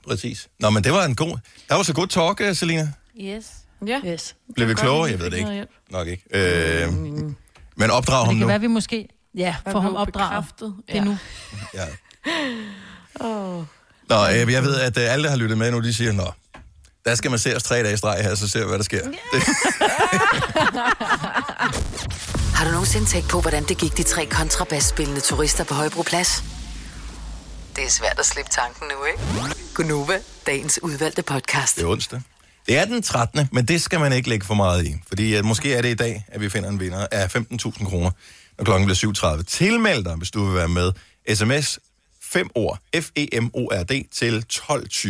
præcis. 0.08 0.48
Nå, 0.60 0.70
men 0.70 0.84
det 0.84 0.92
var 0.92 1.06
en 1.06 1.16
god... 1.16 1.38
Der 1.70 1.76
var 1.76 1.84
så 1.84 1.94
god 1.94 2.08
talk, 2.08 2.42
øh, 2.42 2.56
Selina. 2.56 2.92
Yes. 3.22 3.46
Ja. 3.88 4.02
Yes. 4.06 4.36
Blev 4.56 4.68
vi 4.68 4.74
klogere? 4.74 5.10
Jeg 5.12 5.20
ved 5.20 5.30
det 5.32 5.38
ikke. 5.38 5.68
Nok 5.92 6.08
ikke. 6.08 6.24
Øh, 6.32 6.94
men 7.76 7.90
opdrag 7.92 8.26
ham 8.26 8.34
det 8.34 8.36
nu. 8.36 8.40
kan 8.42 8.48
være, 8.48 8.60
vi 8.62 8.68
måske... 8.68 9.08
Ja, 9.36 9.56
Hvad 9.64 9.74
få 9.74 9.80
ham 9.80 9.96
opdraget. 9.96 10.14
bekræftet? 10.46 10.76
Det 10.88 10.96
er 10.96 11.00
Ja. 11.00 11.04
nu. 11.04 11.18
Ja. 11.74 11.86
Åh. 13.28 13.64
Nå, 14.10 14.16
øh, 14.28 14.52
jeg 14.54 14.64
ved, 14.64 14.80
at 14.80 14.98
øh, 14.98 15.14
alle, 15.14 15.24
der 15.24 15.30
har 15.30 15.38
lyttet 15.38 15.58
med 15.58 15.72
nu, 15.72 15.80
de 15.80 15.94
siger, 15.94 16.12
nå, 16.12 16.32
der 17.06 17.16
skal 17.16 17.32
man 17.32 17.40
se 17.40 17.56
os 17.56 17.64
tre 17.64 17.84
dage 17.84 17.94
i 17.94 17.98
streg 17.98 18.24
her, 18.24 18.36
så 18.36 18.48
ser 18.50 18.60
vi, 18.60 18.66
hvad 18.68 18.78
der 18.78 18.84
sker. 18.84 19.04
Det, 19.04 19.14
Har 22.56 22.66
du 22.66 22.72
nogensinde 22.72 23.06
tænkt 23.06 23.30
på, 23.30 23.42
hvordan 23.42 23.64
det 23.64 23.78
gik 23.78 23.98
de 23.98 24.04
tre 24.04 24.26
kontrabasspillende 24.26 25.22
turister 25.22 25.64
på 25.64 25.74
Højbroplads? 25.74 26.44
Det 27.76 27.84
er 27.86 27.90
svært 27.90 28.20
at 28.20 28.26
slippe 28.26 28.52
tanken 28.52 28.88
nu, 28.88 29.06
ikke? 29.06 29.56
Gunova, 29.74 30.20
dagens 30.48 30.80
udvalgte 30.84 31.22
podcast. 31.22 31.76
det 31.76 31.84
er 31.84 31.88
onsdag. 31.88 32.22
Det 32.68 32.78
er 32.78 32.86
den 32.86 33.02
13., 33.02 33.48
men 33.52 33.66
det 33.66 33.82
skal 33.82 34.00
man 34.00 34.14
ikke 34.14 34.30
lægge 34.30 34.46
for 34.46 34.54
meget 34.54 34.86
i. 34.86 34.96
Fordi 35.08 35.34
at 35.34 35.46
måske 35.46 35.74
er 35.74 35.82
det 35.82 35.90
i 35.90 35.94
dag, 35.94 36.26
at 36.28 36.42
vi 36.42 36.50
finder 36.50 36.70
en 36.70 36.80
vinder 36.80 37.08
af 37.12 37.36
15.000 37.36 37.86
kroner. 37.86 38.12
når 38.58 38.66
klokken 38.66 38.86
bliver 38.86 39.38
7.30. 39.38 39.44
Tilmeld 39.44 40.04
dig, 40.04 40.16
hvis 40.16 40.32
du 40.32 40.46
vil 40.46 40.56
være 40.56 40.68
med. 40.68 40.92
SMS 41.36 41.80
5 42.22 42.50
ord, 42.56 42.80
F-E-M-O-R-D, 42.96 44.06
til 44.12 44.46
12.20. 44.54 45.08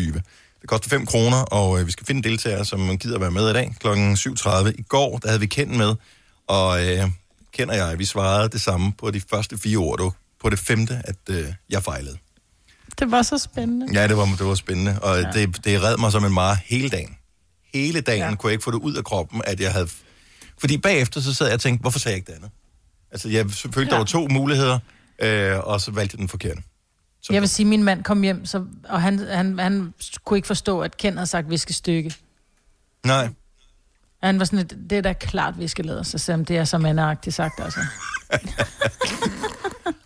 Det 0.61 0.69
koster 0.69 0.89
5 0.89 1.05
kroner, 1.05 1.37
og 1.37 1.79
øh, 1.79 1.87
vi 1.87 1.91
skal 1.91 2.05
finde 2.05 2.29
deltagere, 2.29 2.65
som 2.65 2.97
gider 2.97 3.19
være 3.19 3.31
med 3.31 3.49
i 3.49 3.53
dag. 3.53 3.75
Klokken 3.79 4.13
7.30 4.13 4.67
i 4.67 4.81
går, 4.81 5.17
der 5.17 5.27
havde 5.27 5.39
vi 5.39 5.45
kendt 5.45 5.77
med, 5.77 5.95
og 6.47 6.85
øh, 6.85 7.09
kender 7.53 7.75
jeg, 7.75 7.99
vi 7.99 8.05
svarede 8.05 8.49
det 8.49 8.61
samme 8.61 8.93
på 8.97 9.11
de 9.11 9.21
første 9.29 9.57
fire 9.57 9.77
ord. 9.77 10.01
Var 10.01 10.13
på 10.41 10.49
det 10.49 10.59
femte, 10.59 11.01
at 11.03 11.15
øh, 11.29 11.45
jeg 11.69 11.83
fejlede. 11.83 12.17
Det 12.99 13.11
var 13.11 13.21
så 13.21 13.37
spændende. 13.37 13.87
Ja, 13.93 14.07
det 14.07 14.17
var, 14.17 14.25
det 14.25 14.45
var 14.45 14.55
spændende, 14.55 14.99
og. 15.01 15.21
Ja. 15.21 15.31
det, 15.31 15.65
det 15.65 15.83
red 15.83 15.97
mig 15.97 16.11
som 16.11 16.25
en 16.25 16.33
mare 16.33 16.57
hele 16.65 16.89
dagen. 16.89 17.16
Hele 17.77 18.01
dagen 18.01 18.29
ja. 18.29 18.35
Kunne 18.35 18.49
jeg 18.49 18.53
ikke 18.53 18.63
få 18.63 18.71
det 18.71 18.77
ud 18.77 18.95
af 18.95 19.03
kroppen, 19.03 19.41
at 19.45 19.59
jeg 19.59 19.71
havde... 19.71 19.87
Fordi 20.57 20.77
bagefter 20.77 21.21
så 21.21 21.33
sad 21.33 21.45
jeg 21.45 21.53
og 21.53 21.61
tænkte, 21.61 21.81
hvorfor 21.81 21.99
sagde 21.99 22.13
jeg 22.13 22.17
ikke 22.17 22.27
det 22.27 22.37
andet? 22.37 22.51
Altså, 23.11 23.29
jeg 23.29 23.51
følte, 23.51 23.79
ja. 23.79 23.89
der 23.89 23.97
var 23.97 24.05
to 24.05 24.27
muligheder, 24.27 24.79
øh, 25.19 25.59
og 25.59 25.81
så 25.81 25.91
valgte 25.91 26.15
jeg 26.15 26.19
den 26.19 26.29
forkerte. 26.29 26.61
Jeg 27.29 27.41
vil 27.41 27.49
sige, 27.49 27.65
at 27.65 27.69
min 27.69 27.83
mand 27.83 28.03
kom 28.03 28.21
hjem, 28.21 28.45
så, 28.45 28.65
og 28.89 29.01
han, 29.01 29.19
han, 29.19 29.59
han 29.59 29.93
kunne 30.25 30.37
ikke 30.37 30.47
forstå, 30.47 30.81
at 30.81 30.97
Ken 30.97 31.13
havde 31.13 31.27
sagt 31.27 31.49
viskestykke. 31.49 32.15
Nej. 33.05 33.29
Han 34.23 34.39
var 34.39 34.45
sådan, 34.45 34.59
et, 34.59 34.77
det 34.89 34.97
er 34.97 35.01
da 35.01 35.13
klart 35.13 35.59
viskelæder, 35.59 36.03
så 36.03 36.31
han, 36.31 36.43
det 36.43 36.57
er 36.57 36.63
så 36.63 36.77
mandeagtigt 36.77 37.35
sagt, 37.35 37.59
altså. 37.59 37.79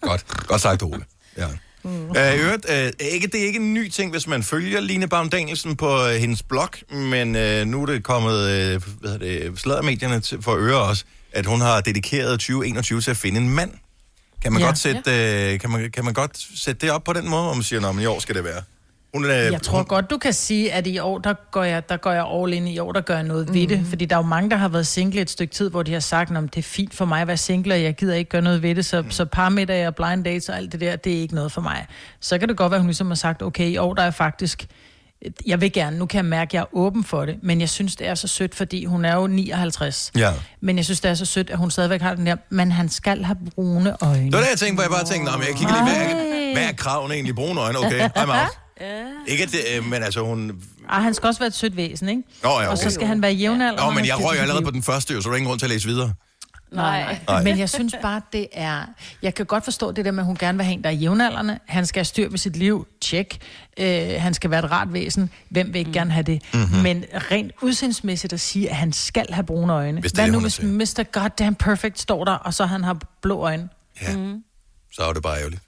Godt, 0.02 0.48
godt 0.48 0.62
sagt, 0.62 0.84
Ole. 0.84 1.04
Ja. 1.38 1.48
Mm. 1.84 2.18
Øh, 2.18 2.40
øvrigt, 2.46 2.66
øh, 2.70 2.92
ikke, 3.00 3.28
det 3.28 3.42
er 3.42 3.46
ikke 3.46 3.60
en 3.60 3.74
ny 3.74 3.90
ting, 3.90 4.12
hvis 4.12 4.28
man 4.28 4.44
følger 4.44 4.80
Line 4.80 5.08
Baum 5.08 5.30
Danielsen 5.30 5.76
på 5.76 6.06
øh, 6.08 6.14
hendes 6.16 6.44
blog, 6.44 6.70
men 6.92 7.36
øh, 7.36 7.66
nu 7.68 7.82
er 7.82 7.86
det 7.86 8.04
kommet 8.04 8.50
øh, 8.50 8.82
hvad 9.00 9.20
det, 9.20 9.60
sladdermedierne 9.60 10.20
til, 10.20 10.42
for 10.42 10.56
øre 10.60 10.82
også, 10.82 11.06
at 11.32 11.46
hun 11.46 11.62
har 11.62 11.82
dedikeret 11.82 12.32
2021 12.40 13.02
til 13.02 13.12
at 13.12 13.18
finde 13.18 13.40
en 13.40 13.50
mand. 13.50 13.72
Kan 14.44 14.54
man, 14.54 14.62
Ja. 14.62 14.68
godt 14.68 14.78
sætte, 14.78 15.02
øh, 15.54 15.60
kan 15.60 15.70
man, 15.70 15.92
kan 15.92 16.06
man 16.06 16.14
godt 16.14 16.38
sætte 16.56 16.82
det 16.86 16.92
op 16.92 17.04
på 17.04 17.14
den 17.14 17.30
måde, 17.30 17.44
hvor 17.44 17.54
man 17.54 17.64
siger, 17.64 17.90
at 17.90 18.02
i 18.02 18.06
år 18.06 18.20
skal 18.20 18.36
det 18.36 18.44
være? 18.44 18.62
Hun, 19.14 19.26
øh, 19.26 19.30
Jeg 19.32 19.62
tror 19.62 19.84
godt, 19.84 20.10
du 20.10 20.18
kan 20.18 20.34
sige, 20.34 20.74
at 20.74 20.88
i 20.88 21.00
år, 21.00 21.18
der 21.18 21.34
går 21.52 21.64
jeg, 21.64 21.90
der 21.90 21.98
går 21.98 22.12
jeg 22.12 22.26
all 22.34 22.54
in. 22.54 22.68
I 22.68 22.80
år, 22.80 22.92
der 22.92 23.02
gør 23.02 23.14
jeg 23.16 23.24
noget 23.24 23.48
mm. 23.48 23.54
ved 23.54 23.68
det. 23.68 23.86
Fordi 23.90 24.06
der 24.06 24.16
er 24.16 24.20
jo 24.20 24.26
mange, 24.28 24.50
der 24.50 24.56
har 24.58 24.68
været 24.68 24.88
single 24.88 25.22
et 25.22 25.30
stykke 25.30 25.54
tid, 25.54 25.70
hvor 25.70 25.84
de 25.84 25.94
har 25.94 26.00
sagt, 26.00 26.32
at 26.38 26.44
det 26.44 26.58
er 26.58 26.62
fint 26.64 26.94
for 26.94 27.06
mig 27.06 27.22
at 27.22 27.28
være 27.28 27.38
single, 27.38 27.74
og 27.74 27.84
jeg 27.84 27.94
gider 27.96 28.16
ikke 28.16 28.30
gøre 28.30 28.42
noget 28.42 28.62
ved 28.62 28.76
det. 28.76 28.86
Så, 28.86 29.02
mm. 29.02 29.12
så 29.12 29.26
parmiddag 29.26 29.88
og 29.88 29.96
blind 29.96 30.24
dates 30.24 30.50
og 30.50 30.58
alt 30.58 30.72
det 30.72 30.80
der, 30.82 30.96
det 30.96 31.14
er 31.18 31.22
ikke 31.22 31.36
noget 31.36 31.52
for 31.52 31.62
mig. 31.62 31.86
Så 32.20 32.38
kan 32.38 32.50
det 32.50 32.58
godt 32.58 32.72
være, 32.72 32.78
at 32.78 32.82
hun 32.82 32.88
ligesom 32.88 33.08
har 33.08 33.16
sagt, 33.16 33.42
okay, 33.44 33.68
i 33.68 33.78
år, 33.78 33.94
der 33.94 34.04
er 34.04 34.12
faktisk... 34.12 34.68
Jeg 35.46 35.62
vil 35.62 35.72
gerne, 35.74 35.98
nu 35.98 36.06
kan 36.06 36.18
jeg 36.18 36.26
mærke, 36.26 36.50
at 36.50 36.54
jeg 36.54 36.60
er 36.62 36.66
åben 36.78 37.04
for 37.04 37.26
det, 37.26 37.36
men 37.44 37.62
jeg 37.62 37.70
synes, 37.70 37.96
det 37.96 38.08
er 38.08 38.16
så 38.16 38.28
sødt, 38.28 38.56
fordi 38.56 38.86
hun 38.86 39.06
er 39.06 39.16
jo 39.16 39.28
59. 39.28 40.12
Ja. 40.18 40.32
Men 40.62 40.78
jeg 40.78 40.86
synes, 40.86 41.02
det 41.02 41.12
er 41.12 41.16
så 41.16 41.26
sødt, 41.26 41.50
at 41.50 41.58
hun 41.58 41.72
stadigvæk 41.72 42.02
har 42.02 42.16
den 42.16 42.26
der, 42.26 42.36
men 42.50 42.72
han 42.72 42.90
skal 42.90 43.24
have 43.24 43.38
brune 43.56 43.96
øjne. 44.02 44.26
Det 44.26 44.34
var 44.34 44.40
det, 44.40 44.50
jeg 44.50 44.58
tænkte, 44.60 44.74
hvor 44.76 44.84
jeg 44.84 44.92
bare 44.92 45.04
tænkte, 45.06 45.32
"Nå, 45.32 45.38
men 45.38 45.48
jeg 45.48 45.56
kigger 45.56 45.74
lige, 45.74 45.84
hvad 45.84 46.06
er, 46.06 46.54
hvad 46.54 46.64
er 46.64 46.74
kravene 46.74 47.14
egentlig? 47.14 47.36
Brune 47.36 47.62
øjne, 47.62 47.78
okay, 47.80 48.10
I'm 48.18 48.20
out. 48.20 48.61
Ikke 49.28 49.44
at 49.44 49.52
det, 49.52 49.60
øh, 49.78 49.86
men 49.86 50.04
altså 50.04 50.22
hun... 50.22 50.62
Ah, 50.90 51.04
han 51.04 51.14
skal 51.14 51.28
også 51.28 51.40
være 51.40 51.48
et 51.48 51.54
sødt 51.54 51.76
væsen, 51.76 52.10
ikke? 52.10 52.24
Nå, 52.44 52.50
ja, 52.50 52.68
Og 52.68 52.78
så 52.78 52.84
okay. 52.84 52.94
skal 52.94 53.08
han 53.08 53.22
være 53.22 53.32
jævnalder. 53.32 53.86
Nå, 53.86 53.92
men 53.92 54.06
jeg 54.06 54.16
røg 54.20 54.40
allerede 54.40 54.64
på 54.64 54.72
den 54.72 54.84
første, 54.84 55.14
jo, 55.14 55.22
så 55.22 55.30
er 55.30 55.32
der 55.32 55.38
ingen 55.38 55.48
grund 55.48 55.60
til 55.60 55.66
at 55.66 55.70
læse 55.70 55.88
videre. 55.88 56.14
Nej. 56.72 57.20
Nej. 57.28 57.44
Men 57.44 57.60
jeg 57.60 57.70
synes 57.70 57.96
bare, 58.02 58.22
det 58.34 58.48
er... 58.54 58.84
Jeg 59.22 59.36
kan 59.36 59.46
godt 59.46 59.64
forstå 59.64 59.92
det 59.92 60.06
der 60.06 60.12
med, 60.12 60.20
at 60.20 60.26
hun 60.26 60.36
gerne 60.36 60.58
vil 60.58 60.66
have 60.66 60.74
en, 60.74 60.84
der 60.84 60.90
er 60.90 60.94
jævnaldrende. 60.94 61.60
Han 61.66 61.86
skal 61.86 62.00
have 62.00 62.06
styr 62.06 62.30
på 62.30 62.38
sit 62.38 62.56
liv. 62.56 62.88
Tjek. 63.02 63.38
Øh, 63.80 64.10
han 64.18 64.34
skal 64.34 64.52
være 64.52 64.66
et 64.66 64.72
rart 64.72 64.94
væsen. 64.94 65.30
Hvem 65.50 65.74
vil 65.74 65.80
ikke 65.80 65.90
mm. 65.90 65.94
gerne 65.94 66.12
have 66.12 66.24
det? 66.24 66.42
Mhm. 66.54 66.62
Mm-hmm. 66.62 66.84
Men 66.84 67.06
rent 67.14 67.52
udsindsmæssigt 67.62 68.34
at 68.34 68.40
sige, 68.40 68.70
at 68.70 68.76
han 68.76 68.94
skal 68.94 69.26
have 69.32 69.46
brune 69.46 69.74
øjne. 69.74 70.02
Hvis 70.02 70.12
det 70.12 70.18
Hvad 70.18 70.26
det, 70.26 70.34
nu, 70.34 70.40
hvis 70.40 70.62
Mr. 70.98 71.04
Goddamn 71.12 71.56
Perfect 71.56 72.00
står 72.00 72.26
der, 72.26 72.34
og 72.34 72.54
så 72.54 72.66
han 72.66 72.84
har 72.84 72.98
blå 73.22 73.40
øjne? 73.40 73.70
Ja. 74.02 74.18
Mm. 74.18 74.44
Så 74.92 75.02
er 75.04 75.14
det 75.14 75.24
bare 75.24 75.38
ærgerligt. 75.38 75.62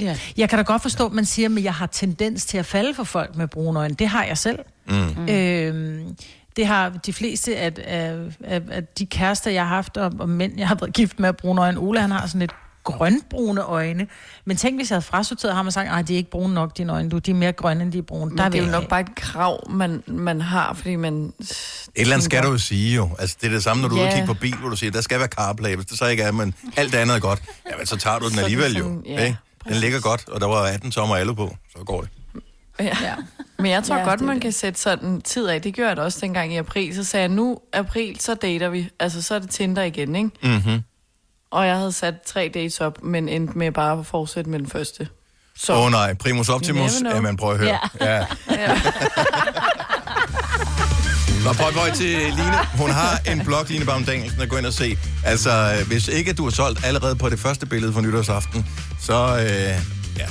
Ja. 0.00 0.16
Jeg 0.36 0.48
kan 0.48 0.58
da 0.58 0.62
godt 0.62 0.82
forstå, 0.82 1.06
at 1.06 1.12
man 1.12 1.24
siger, 1.24 1.48
at 1.56 1.64
jeg 1.64 1.74
har 1.74 1.86
tendens 1.86 2.46
til 2.46 2.58
at 2.58 2.66
falde 2.66 2.94
for 2.94 3.04
folk 3.04 3.36
med 3.36 3.48
brune 3.48 3.78
øjne. 3.78 3.94
Det 3.94 4.08
har 4.08 4.24
jeg 4.24 4.38
selv. 4.38 4.58
Mm. 4.88 4.94
Mm. 5.16 5.28
Øhm, 5.28 6.16
det 6.56 6.66
har 6.66 6.88
de 7.06 7.12
fleste 7.12 7.56
af, 7.56 7.72
af, 7.84 8.14
af, 8.44 8.62
af 8.70 8.84
de 8.98 9.06
kærester, 9.06 9.50
jeg 9.50 9.62
har 9.62 9.74
haft, 9.74 9.96
og, 9.96 10.12
og 10.18 10.28
mænd, 10.28 10.52
jeg 10.58 10.68
har 10.68 10.74
været 10.74 10.92
gift 10.94 11.20
med, 11.20 11.32
brune 11.32 11.60
øjne. 11.62 11.78
Ole, 11.80 12.00
han 12.00 12.10
har 12.10 12.26
sådan 12.26 12.38
lidt 12.40 12.52
grønbrune 12.84 13.60
øjne. 13.62 14.06
Men 14.44 14.56
tænk, 14.56 14.78
hvis 14.78 14.90
jeg 14.90 14.94
havde 14.94 15.02
frasorteret 15.06 15.54
ham 15.54 15.66
og 15.66 15.72
sagt, 15.72 15.88
at 15.90 16.08
de 16.08 16.12
er 16.12 16.16
ikke 16.16 16.30
brune 16.30 16.54
nok, 16.54 16.76
dine 16.76 16.92
øjne. 16.92 17.08
Du, 17.10 17.18
de 17.18 17.30
er 17.30 17.34
mere 17.34 17.52
grønne, 17.52 17.82
end 17.82 17.92
de 17.92 17.98
er 17.98 18.02
brune. 18.02 18.28
Men 18.30 18.38
Der 18.38 18.48
det 18.48 18.58
er 18.58 18.62
vil 18.62 18.70
jo 18.72 18.78
nok 18.80 18.88
bare 18.88 19.00
et 19.00 19.14
krav, 19.14 19.70
man, 19.70 20.02
man 20.06 20.40
har, 20.40 20.74
fordi 20.74 20.96
man... 20.96 21.32
Et 21.40 21.52
eller 21.94 22.14
andet 22.14 22.24
skal 22.24 22.42
du 22.42 22.48
jo 22.50 22.58
sige 22.58 22.94
jo. 22.94 23.08
Altså, 23.18 23.36
det 23.40 23.46
er 23.46 23.50
det 23.50 23.62
samme, 23.62 23.80
når 23.82 23.88
du 23.88 23.94
er 23.94 23.98
ude 23.98 24.06
og 24.06 24.10
Ja. 24.10 24.14
kigge 24.18 24.26
på 24.26 24.34
bil, 24.34 24.54
hvor 24.56 24.68
du 24.68 24.76
siger, 24.76 24.90
der 24.90 25.00
skal 25.00 25.18
være 25.18 25.28
CarPlay. 25.28 25.74
Hvis 25.74 25.86
det 25.86 25.98
så 25.98 26.06
ikke 26.06 26.22
er, 26.22 26.32
men 26.32 26.54
alt 26.76 26.92
det 26.92 26.98
andet 26.98 27.16
er 27.16 27.20
godt, 27.20 27.42
jamen 27.70 27.86
så 27.86 27.96
tager 27.96 28.18
du 28.18 28.28
den 28.28 28.38
alligevel 28.38 28.76
jo. 28.76 28.82
sådan, 28.82 29.02
ja, 29.06 29.24
ikke? 29.24 29.36
Den 29.68 29.76
ligger 29.76 30.00
godt, 30.00 30.28
og 30.28 30.40
der 30.40 30.46
var 30.46 30.62
18 30.62 30.90
tommer 30.90 31.16
alle 31.16 31.34
på, 31.36 31.56
så 31.78 31.84
går 31.84 32.00
det. 32.00 32.10
Ja. 32.80 32.84
ja. 33.02 33.14
Men 33.58 33.70
jeg 33.72 33.84
tror 33.84 33.96
Ja, 33.96 34.04
godt, 34.04 34.20
man 34.20 34.34
det. 34.34 34.42
kan 34.42 34.52
sætte 34.52 34.80
sådan 34.80 35.20
tid 35.20 35.48
af. 35.48 35.62
Det 35.62 35.74
gjorde 35.74 35.88
jeg 35.88 35.96
da 35.96 36.02
også 36.02 36.18
dengang 36.20 36.52
i 36.52 36.56
april. 36.56 36.94
Så 36.94 37.04
sagde 37.04 37.22
jeg, 37.22 37.28
nu 37.30 37.58
april, 37.72 38.20
så 38.20 38.34
dater 38.34 38.68
vi. 38.68 38.88
Altså, 39.00 39.22
så 39.22 39.34
er 39.34 39.38
det 39.38 39.50
Tinder 39.50 39.82
igen, 39.82 40.16
ikke? 40.16 40.30
Mm-hmm. 40.42 40.82
Og 41.50 41.66
jeg 41.66 41.76
havde 41.76 41.92
sat 41.92 42.14
tre 42.26 42.50
dates 42.54 42.80
op, 42.80 43.02
men 43.02 43.28
endte 43.28 43.58
med 43.58 43.72
bare 43.72 43.98
at 43.98 44.06
fortsætte 44.06 44.50
med 44.50 44.58
den 44.58 44.68
første. 44.68 45.08
Så. 45.56 45.72
Åh 45.74 45.84
oh, 45.84 45.90
nej, 45.90 46.14
primus 46.14 46.48
optimus, 46.48 46.92
ja, 47.04 47.20
man 47.20 47.36
prøver 47.36 47.52
at 47.52 47.58
høre. 47.60 47.78
Ja. 48.00 48.26
ja. 48.50 48.80
Nå, 51.46 51.52
prøv, 51.52 51.72
prøv 51.72 51.92
til 51.94 52.06
Line. 52.06 52.56
Hun 52.74 52.90
har 52.90 53.20
en 53.32 53.44
blog, 53.44 53.64
Line 53.68 53.84
Baum 53.84 54.04
Danielsen, 54.04 54.40
at 54.40 54.48
gå 54.48 54.56
ind 54.56 54.66
og 54.66 54.72
se. 54.72 54.98
Altså, 55.24 55.50
øh, 55.50 55.86
hvis 55.86 56.08
ikke 56.08 56.32
du 56.32 56.44
har 56.44 56.50
solgt 56.50 56.84
allerede 56.84 57.16
på 57.16 57.28
det 57.28 57.38
første 57.38 57.66
billede 57.66 57.92
fra 57.92 58.00
nytårsaften, 58.00 58.66
så, 59.00 59.36
øh, 59.36 59.46
ja, 60.18 60.26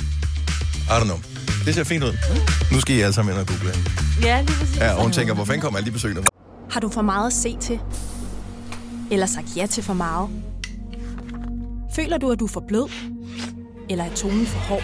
I 0.86 1.00
don't 1.00 1.04
know. 1.04 1.18
Det 1.64 1.74
ser 1.74 1.84
fint 1.84 2.04
ud. 2.04 2.12
Nu 2.72 2.80
skal 2.80 2.96
I 2.96 3.00
alle 3.00 3.12
sammen 3.12 3.34
ind 3.34 3.40
og 3.40 3.46
google. 3.46 3.74
Ja, 4.22 4.40
lige 4.40 4.56
præcis. 4.58 4.76
Ja, 4.76 4.92
og 4.94 5.02
hun 5.02 5.12
tænker, 5.12 5.34
hvor 5.34 5.44
fanden 5.44 5.60
kommer 5.60 5.78
alle 5.78 5.86
de 5.86 5.92
besøgende 5.92 6.22
fra? 6.22 6.28
Har 6.70 6.80
du 6.80 6.88
for 6.88 7.02
meget 7.02 7.26
at 7.26 7.32
se 7.32 7.56
til? 7.60 7.80
Eller 9.10 9.26
sagt 9.26 9.46
ja 9.56 9.66
til 9.66 9.82
for 9.82 9.94
meget? 9.94 10.28
Føler 11.94 12.18
du, 12.18 12.30
at 12.30 12.40
du 12.40 12.44
er 12.44 12.50
for 12.52 12.64
blød? 12.68 12.90
Eller 13.90 14.04
er 14.04 14.14
tonen 14.14 14.46
for 14.46 14.58
hård? 14.58 14.82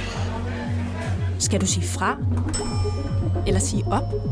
Skal 1.39 1.61
du 1.61 1.67
sige 1.67 1.87
fra? 1.89 2.17
Eller 3.47 3.61
sige 3.61 3.85
op? 3.87 4.32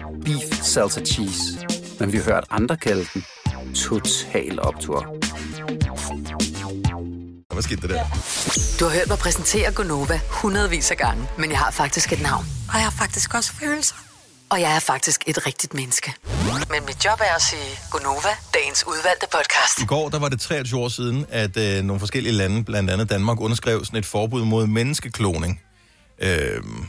Beef 0.25 0.63
Salsa 0.63 1.01
Cheese, 1.01 1.67
men 1.99 2.11
vi 2.11 2.17
har 2.17 2.23
hørt 2.23 2.45
andre 2.49 2.77
kalde 2.77 3.05
den 3.13 3.23
Total 3.75 4.59
Optor. 4.61 5.15
Hvad 7.53 7.63
skete 7.63 7.81
der 7.81 7.87
der? 7.87 8.03
Du 8.79 8.85
har 8.85 8.91
hørt 8.97 9.07
mig 9.07 9.17
præsentere 9.17 9.71
Gonova 9.71 10.19
hundredvis 10.29 10.91
af 10.91 10.97
gange, 10.97 11.27
men 11.37 11.51
jeg 11.51 11.59
har 11.59 11.71
faktisk 11.71 12.13
et 12.13 12.21
navn. 12.21 12.45
Og 12.69 12.73
jeg 12.75 12.83
har 12.83 12.91
faktisk 12.91 13.33
også 13.33 13.53
følelser. 13.53 13.95
Og 14.49 14.61
jeg 14.61 14.75
er 14.75 14.79
faktisk 14.79 15.23
et 15.27 15.45
rigtigt 15.45 15.73
menneske. 15.73 16.13
Men 16.69 16.85
mit 16.85 17.05
job 17.05 17.19
er 17.19 17.35
at 17.35 17.41
sige 17.41 17.79
Gonova, 17.91 18.29
dagens 18.53 18.83
udvalgte 18.87 19.27
podcast. 19.31 19.81
I 19.81 19.85
går 19.85 20.09
der 20.09 20.19
var 20.19 20.29
det 20.29 20.39
23 20.41 20.79
år 20.79 20.89
siden, 20.89 21.25
at 21.29 21.57
øh, 21.57 21.83
nogle 21.83 21.99
forskellige 21.99 22.33
lande, 22.33 22.63
blandt 22.63 22.89
andet 22.89 23.09
Danmark, 23.09 23.39
underskrev 23.39 23.85
sådan 23.85 23.99
et 23.99 24.05
forbud 24.05 24.45
mod 24.45 24.67
menneskekloning. 24.67 25.61
Øhm, 26.19 26.85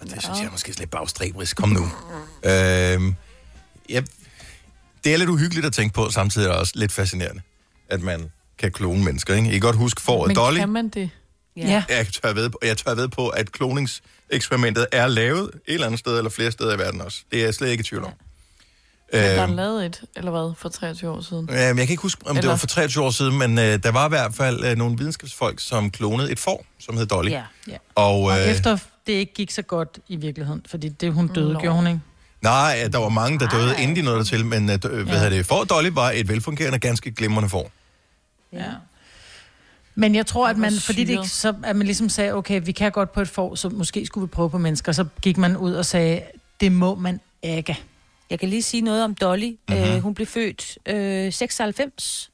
og 0.00 0.06
det 0.10 0.22
synes 0.22 0.38
jeg 0.38 0.46
er 0.46 0.50
måske 0.50 0.78
lidt 0.78 0.90
bagstræberisk. 0.90 1.56
Kom 1.56 1.68
nu. 1.68 1.82
Øhm, 2.44 3.14
ja, 3.88 4.00
det 5.04 5.12
er 5.14 5.16
lidt 5.16 5.30
uhyggeligt 5.30 5.66
at 5.66 5.72
tænke 5.72 5.94
på, 5.94 6.10
samtidig 6.10 6.46
er 6.46 6.50
det 6.52 6.60
også 6.60 6.72
lidt 6.76 6.92
fascinerende, 6.92 7.42
at 7.88 8.02
man 8.02 8.30
kan 8.58 8.72
klone 8.72 9.04
mennesker, 9.04 9.34
ikke? 9.34 9.48
I 9.48 9.52
kan 9.52 9.60
godt 9.60 9.76
huske 9.76 10.02
for 10.02 10.26
Men 10.26 10.36
Dolly. 10.36 10.58
kan 10.58 10.68
man 10.68 10.88
det? 10.88 11.10
Ja. 11.56 11.84
Jeg 11.88 12.06
tør, 12.22 12.32
ved, 12.32 12.50
jeg 12.62 12.76
tør 12.76 12.94
ved 12.94 13.08
på, 13.08 13.28
at 13.28 13.52
kloningseksperimentet 13.52 14.86
er 14.92 15.06
lavet 15.06 15.44
et 15.44 15.74
eller 15.74 15.86
andet 15.86 16.00
sted, 16.00 16.18
eller 16.18 16.30
flere 16.30 16.52
steder 16.52 16.74
i 16.74 16.78
verden 16.78 17.00
også. 17.00 17.22
Det 17.32 17.40
er 17.40 17.44
jeg 17.44 17.54
slet 17.54 17.68
ikke 17.68 17.80
i 17.82 17.84
tvivl 17.84 18.04
om. 18.04 18.12
Ja. 19.12 19.18
Der 19.34 19.40
er 19.40 19.42
Øhm, 19.46 19.56
lavet 19.56 19.86
et, 19.86 20.02
eller 20.16 20.30
hvad, 20.30 20.52
for 20.58 20.68
23 20.68 21.10
år 21.10 21.20
siden. 21.20 21.48
Ja, 21.52 21.68
men 21.72 21.78
jeg 21.78 21.86
kan 21.86 21.92
ikke 21.92 22.02
huske, 22.02 22.22
om 22.26 22.34
det 22.34 22.38
Eller- 22.38 22.50
var 22.52 22.56
for 22.56 22.66
23 22.66 23.04
år 23.04 23.10
siden, 23.10 23.38
men 23.38 23.58
øh, 23.58 23.82
der 23.82 23.90
var 23.90 24.06
i 24.06 24.08
hvert 24.08 24.34
fald 24.34 24.64
øh, 24.64 24.76
nogle 24.76 24.98
videnskabsfolk, 24.98 25.60
som 25.60 25.90
klonede 25.90 26.32
et 26.32 26.38
får, 26.38 26.66
som 26.78 26.96
hed 26.96 27.06
Dolly. 27.06 27.30
Ja. 27.30 27.42
ja. 27.68 27.76
Og, 27.94 28.22
Og 28.22 28.38
øh, 28.40 28.44
efter 28.46 28.78
det 29.08 29.12
ikke 29.12 29.34
gik 29.34 29.50
så 29.50 29.62
godt 29.62 29.98
i 30.08 30.16
virkeligheden, 30.16 30.62
fordi 30.66 30.88
det 30.88 31.12
hun 31.12 31.28
døde, 31.28 31.52
Nå. 31.52 31.60
gjorde 31.60 31.76
hun 31.76 31.86
ikke? 31.86 32.00
Nej, 32.42 32.88
der 32.92 32.98
var 32.98 33.08
mange, 33.08 33.38
der 33.38 33.48
døde, 33.48 33.74
inden 33.78 33.96
de 33.96 34.02
nåede 34.02 34.24
til, 34.24 34.46
men 34.46 34.70
øh, 34.70 34.78
hvad 34.78 35.04
hedder 35.04 35.28
det, 35.28 35.46
for 35.46 35.64
Dolly 35.64 35.88
var 35.92 36.10
et 36.10 36.28
velfungerende, 36.28 36.78
ganske 36.78 37.10
glimrende 37.10 37.48
får. 37.48 37.70
Ja. 38.52 38.64
Men 39.94 40.14
jeg 40.14 40.26
tror, 40.26 40.48
at 40.48 40.56
man, 40.58 40.72
fordi 40.72 41.04
det 41.04 41.12
ikke, 41.12 41.28
så, 41.28 41.54
at 41.64 41.76
man 41.76 41.86
ligesom 41.86 42.08
sagde, 42.08 42.32
okay, 42.34 42.60
vi 42.64 42.72
kan 42.72 42.92
godt 42.92 43.12
på 43.12 43.20
et 43.20 43.28
får, 43.28 43.54
så 43.54 43.68
måske 43.68 44.06
skulle 44.06 44.26
vi 44.26 44.30
prøve 44.30 44.50
på 44.50 44.58
mennesker. 44.58 44.92
Så 44.92 45.04
gik 45.22 45.36
man 45.36 45.56
ud 45.56 45.72
og 45.72 45.86
sagde, 45.86 46.22
det 46.60 46.72
må 46.72 46.94
man 46.94 47.20
ikke. 47.42 47.78
Jeg 48.30 48.38
kan 48.38 48.48
lige 48.48 48.62
sige 48.62 48.80
noget 48.80 49.04
om 49.04 49.14
Dolly. 49.14 49.50
Mhm. 49.68 49.78
Mm-hmm. 49.78 49.92
Øh, 49.92 50.00
hun 50.00 50.14
blev 50.14 50.26
født 50.26 50.78
øh, 50.86 51.32
96, 51.32 52.30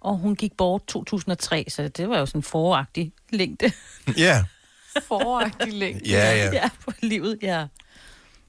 og 0.00 0.16
hun 0.16 0.36
gik 0.36 0.52
bort 0.52 0.82
2003, 0.86 1.64
så 1.68 1.88
det 1.88 2.08
var 2.08 2.18
jo 2.18 2.26
sådan 2.26 2.38
en 2.38 2.42
foragtig 2.42 3.12
længde. 3.30 3.72
Ja, 4.16 4.44
Foragtig 5.08 5.72
længde. 5.72 6.08
ja, 6.10 6.36
ja. 6.36 6.50
ja, 6.52 6.68
på 6.84 6.92
livet, 7.02 7.38
ja. 7.42 7.64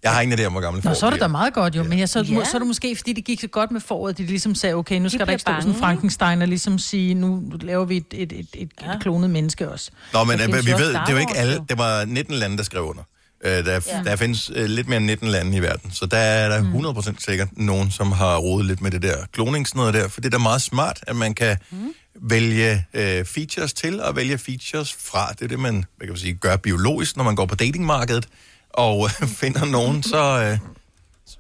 Jeg 0.04 0.14
har 0.14 0.22
ingen 0.22 0.40
idé 0.40 0.44
om, 0.46 0.52
hvor 0.52 0.62
gammel 0.62 0.86
Nå, 0.86 0.94
så 0.94 1.06
er 1.06 1.10
det 1.10 1.20
da 1.20 1.28
meget 1.28 1.54
godt 1.54 1.76
jo, 1.76 1.84
men 1.84 2.00
jeg, 2.00 2.10
så, 2.10 2.20
Ja. 2.22 2.34
ja. 2.34 2.46
så 2.46 2.58
er 2.58 2.60
det 2.60 2.68
måske, 2.68 2.96
fordi 2.96 3.14
det 3.14 3.26
gik 3.26 3.42
så 3.42 3.48
godt 3.48 3.72
med 3.72 3.82
foråret, 3.82 4.12
at 4.14 4.18
de 4.18 4.26
ligesom 4.26 4.56
sagde, 4.56 4.76
okay, 4.76 5.00
nu 5.00 5.10
skal 5.10 5.26
der 5.26 5.32
ikke 5.32 5.42
stå 5.42 5.52
sådan 5.52 5.64
bange, 5.66 5.80
Frankenstein 5.80 6.42
og 6.42 6.48
ligesom 6.48 6.80
sige, 6.80 7.14
nu 7.14 7.44
laver 7.62 7.86
vi 7.86 7.98
et, 7.98 8.06
et, 8.14 8.32
et, 8.32 8.48
et, 8.54 8.70
ja. 8.82 8.94
et 8.94 9.02
klonet 9.02 9.30
menneske 9.30 9.70
også. 9.72 9.92
Nå, 10.14 10.24
men 10.24 10.40
øh, 10.42 10.48
vi 10.48 10.72
ved, 10.72 10.88
det 10.90 10.96
er 11.08 11.12
jo 11.12 11.18
ikke 11.18 11.38
alle, 11.38 11.62
det 11.70 11.78
var 11.78 12.06
19 12.06 12.34
lande, 12.36 12.58
der 12.58 12.64
skrev 12.64 12.84
under. 12.84 13.04
Øh, 13.46 13.52
der, 13.52 13.72
Ja. 13.72 13.80
ja. 13.98 14.04
der 14.04 14.16
findes 14.16 14.52
øh, 14.56 14.66
lidt 14.66 14.88
mere 14.88 14.98
end 14.98 15.06
19 15.06 15.28
lande 15.28 15.58
i 15.58 15.62
verden, 15.62 15.92
så 15.92 16.06
der 16.06 16.18
er 16.18 16.50
der 16.50 16.94
100% 17.02 17.16
sikkert 17.26 17.48
nogen, 17.58 17.92
som 17.92 18.12
har 18.12 18.38
rodet 18.38 18.66
lidt 18.66 18.82
med 18.82 18.92
det 18.92 19.02
der 19.02 19.16
kloningsnød 19.32 19.94
der, 19.94 20.08
for 20.08 20.22
det 20.22 20.34
er 20.34 20.38
da 20.38 20.44
meget 20.44 20.62
smart, 20.62 21.00
at 21.08 21.16
man 21.16 21.34
kan 21.34 21.58
mm. 21.72 21.94
Vælge 22.22 22.86
øh, 22.94 23.26
features 23.26 23.74
til 23.74 24.02
og 24.02 24.16
vælge 24.16 24.38
features 24.38 24.94
fra. 24.94 25.32
Det 25.32 25.42
er 25.42 25.48
det, 25.48 25.60
man 25.60 25.74
hvad 25.74 26.08
kan 26.08 26.14
man 26.14 26.18
sige, 26.18 26.34
gør 26.34 26.56
biologisk, 26.56 27.18
når 27.18 27.24
man 27.24 27.36
går 27.36 27.46
på 27.46 27.56
datingmarkedet 27.56 28.28
og 28.70 29.10
øh, 29.22 29.28
finder 29.42 29.66
nogen, 29.66 30.04
så, 30.04 30.42
øh, 30.42 30.58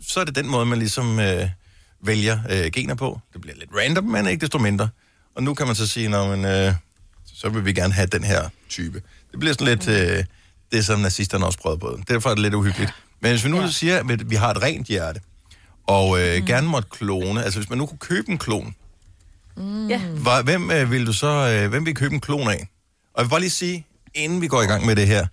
så 0.02 0.20
er 0.20 0.24
det 0.24 0.36
den 0.36 0.48
måde, 0.48 0.66
man 0.66 0.80
ligesom 0.80 1.20
øh, 1.20 1.50
vælger 2.04 2.40
øh, 2.50 2.72
gener 2.72 2.96
på. 2.96 3.20
Det 3.34 3.42
bliver 3.42 3.56
lidt 3.56 3.70
random, 3.78 4.04
men 4.04 4.28
ikke 4.28 4.42
desto 4.42 4.58
mindre. 4.58 4.90
Og 5.36 5.44
nu 5.44 5.54
kan 5.54 5.66
man 5.66 5.76
så 5.76 5.88
sige, 5.88 6.10
når 6.10 6.36
man, 6.36 6.46
øh, 6.46 6.74
så 7.34 7.50
vil 7.50 7.66
vi 7.66 7.74
gerne 7.74 7.94
have 7.94 8.08
den 8.08 8.24
her 8.24 8.50
type. 8.70 9.02
Det 9.32 9.40
bliver 9.40 9.54
sådan 9.54 9.68
lidt 9.68 9.88
øh, 9.88 10.24
det, 10.72 10.86
som 10.86 11.00
nazisterne 11.00 11.46
også 11.46 11.60
prøvede 11.60 11.80
på. 11.80 12.00
Derfor 12.08 12.30
er 12.30 12.34
det 12.34 12.42
lidt 12.42 12.54
uhyggeligt. 12.54 12.92
Men 13.20 13.32
hvis 13.32 13.44
vi 13.44 13.50
nu 13.50 13.62
ja. 13.62 13.70
siger, 13.70 14.00
at 14.00 14.30
vi 14.30 14.36
har 14.36 14.52
et 14.52 14.62
rent 14.62 14.88
hjerte, 14.88 15.20
og 15.88 16.22
øh, 16.22 16.40
mm. 16.40 16.46
gerne 16.46 16.68
måtte 16.68 16.90
klone, 16.92 17.44
altså 17.44 17.60
hvis 17.60 17.70
man 17.70 17.78
nu 17.78 17.86
kunne 17.86 17.98
købe 17.98 18.32
en 18.32 18.38
klon, 18.38 18.76
Mm. 19.58 19.88
Ja. 19.89 20.00
hvor, 20.00 20.44
hvem 20.44 20.72
øh, 20.72 20.91
vil 20.91 21.06
du 21.06 21.13
så, 21.13 21.28
øh, 21.28 21.70
hvem 21.70 21.86
vil 21.86 21.96
købe 21.96 22.13
en 22.15 22.22
klon 22.22 22.50
af? 22.50 22.68
Og 23.13 23.20
jeg 23.20 23.26
vil 23.26 23.30
bare 23.30 23.39
lige 23.39 23.50
sige, 23.50 23.88
inden 24.13 24.41
vi 24.41 24.48
går 24.48 24.62
i 24.62 24.65
gang 24.65 24.86
med 24.86 24.96
det 24.96 25.08
her, 25.08 25.28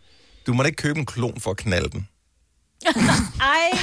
du 0.46 0.52
må 0.54 0.62
da 0.62 0.66
ikke 0.66 0.76
købe 0.76 0.98
en 0.98 1.06
klon 1.06 1.40
for 1.40 1.50
at 1.50 1.56
knalde 1.56 1.88
den. 1.90 2.08
Ej! 3.40 3.78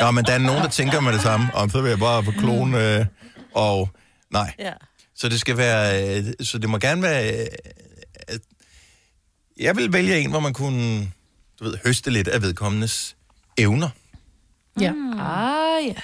Ja, 0.00 0.10
men 0.10 0.24
der 0.24 0.32
er 0.32 0.38
nogen, 0.38 0.62
der 0.62 0.68
tænker 0.68 1.00
med 1.00 1.12
det 1.12 1.20
samme, 1.20 1.54
om 1.54 1.70
så 1.70 1.80
vil 1.80 1.88
jeg 1.88 1.98
bare 1.98 2.22
på 2.22 2.30
klon, 2.30 2.74
øh, 2.74 3.06
og 3.54 3.90
nej. 4.30 4.54
Ja. 4.58 4.72
Så 5.14 5.28
det 5.28 5.40
skal 5.40 5.56
være, 5.56 6.16
øh, 6.18 6.32
så 6.40 6.58
det 6.58 6.70
må 6.70 6.78
gerne 6.78 7.02
være, 7.02 7.40
øh, 7.40 7.46
øh, 8.32 8.38
jeg 9.60 9.76
vil 9.76 9.92
vælge 9.92 10.18
en, 10.18 10.30
hvor 10.30 10.40
man 10.40 10.52
kunne, 10.52 11.12
du 11.58 11.64
ved, 11.64 11.78
høste 11.84 12.10
lidt 12.10 12.28
af 12.28 12.42
vedkommendes 12.42 13.16
evner. 13.58 13.88
Ja. 14.80 14.92
Ah, 15.18 15.86
ja. 15.86 15.94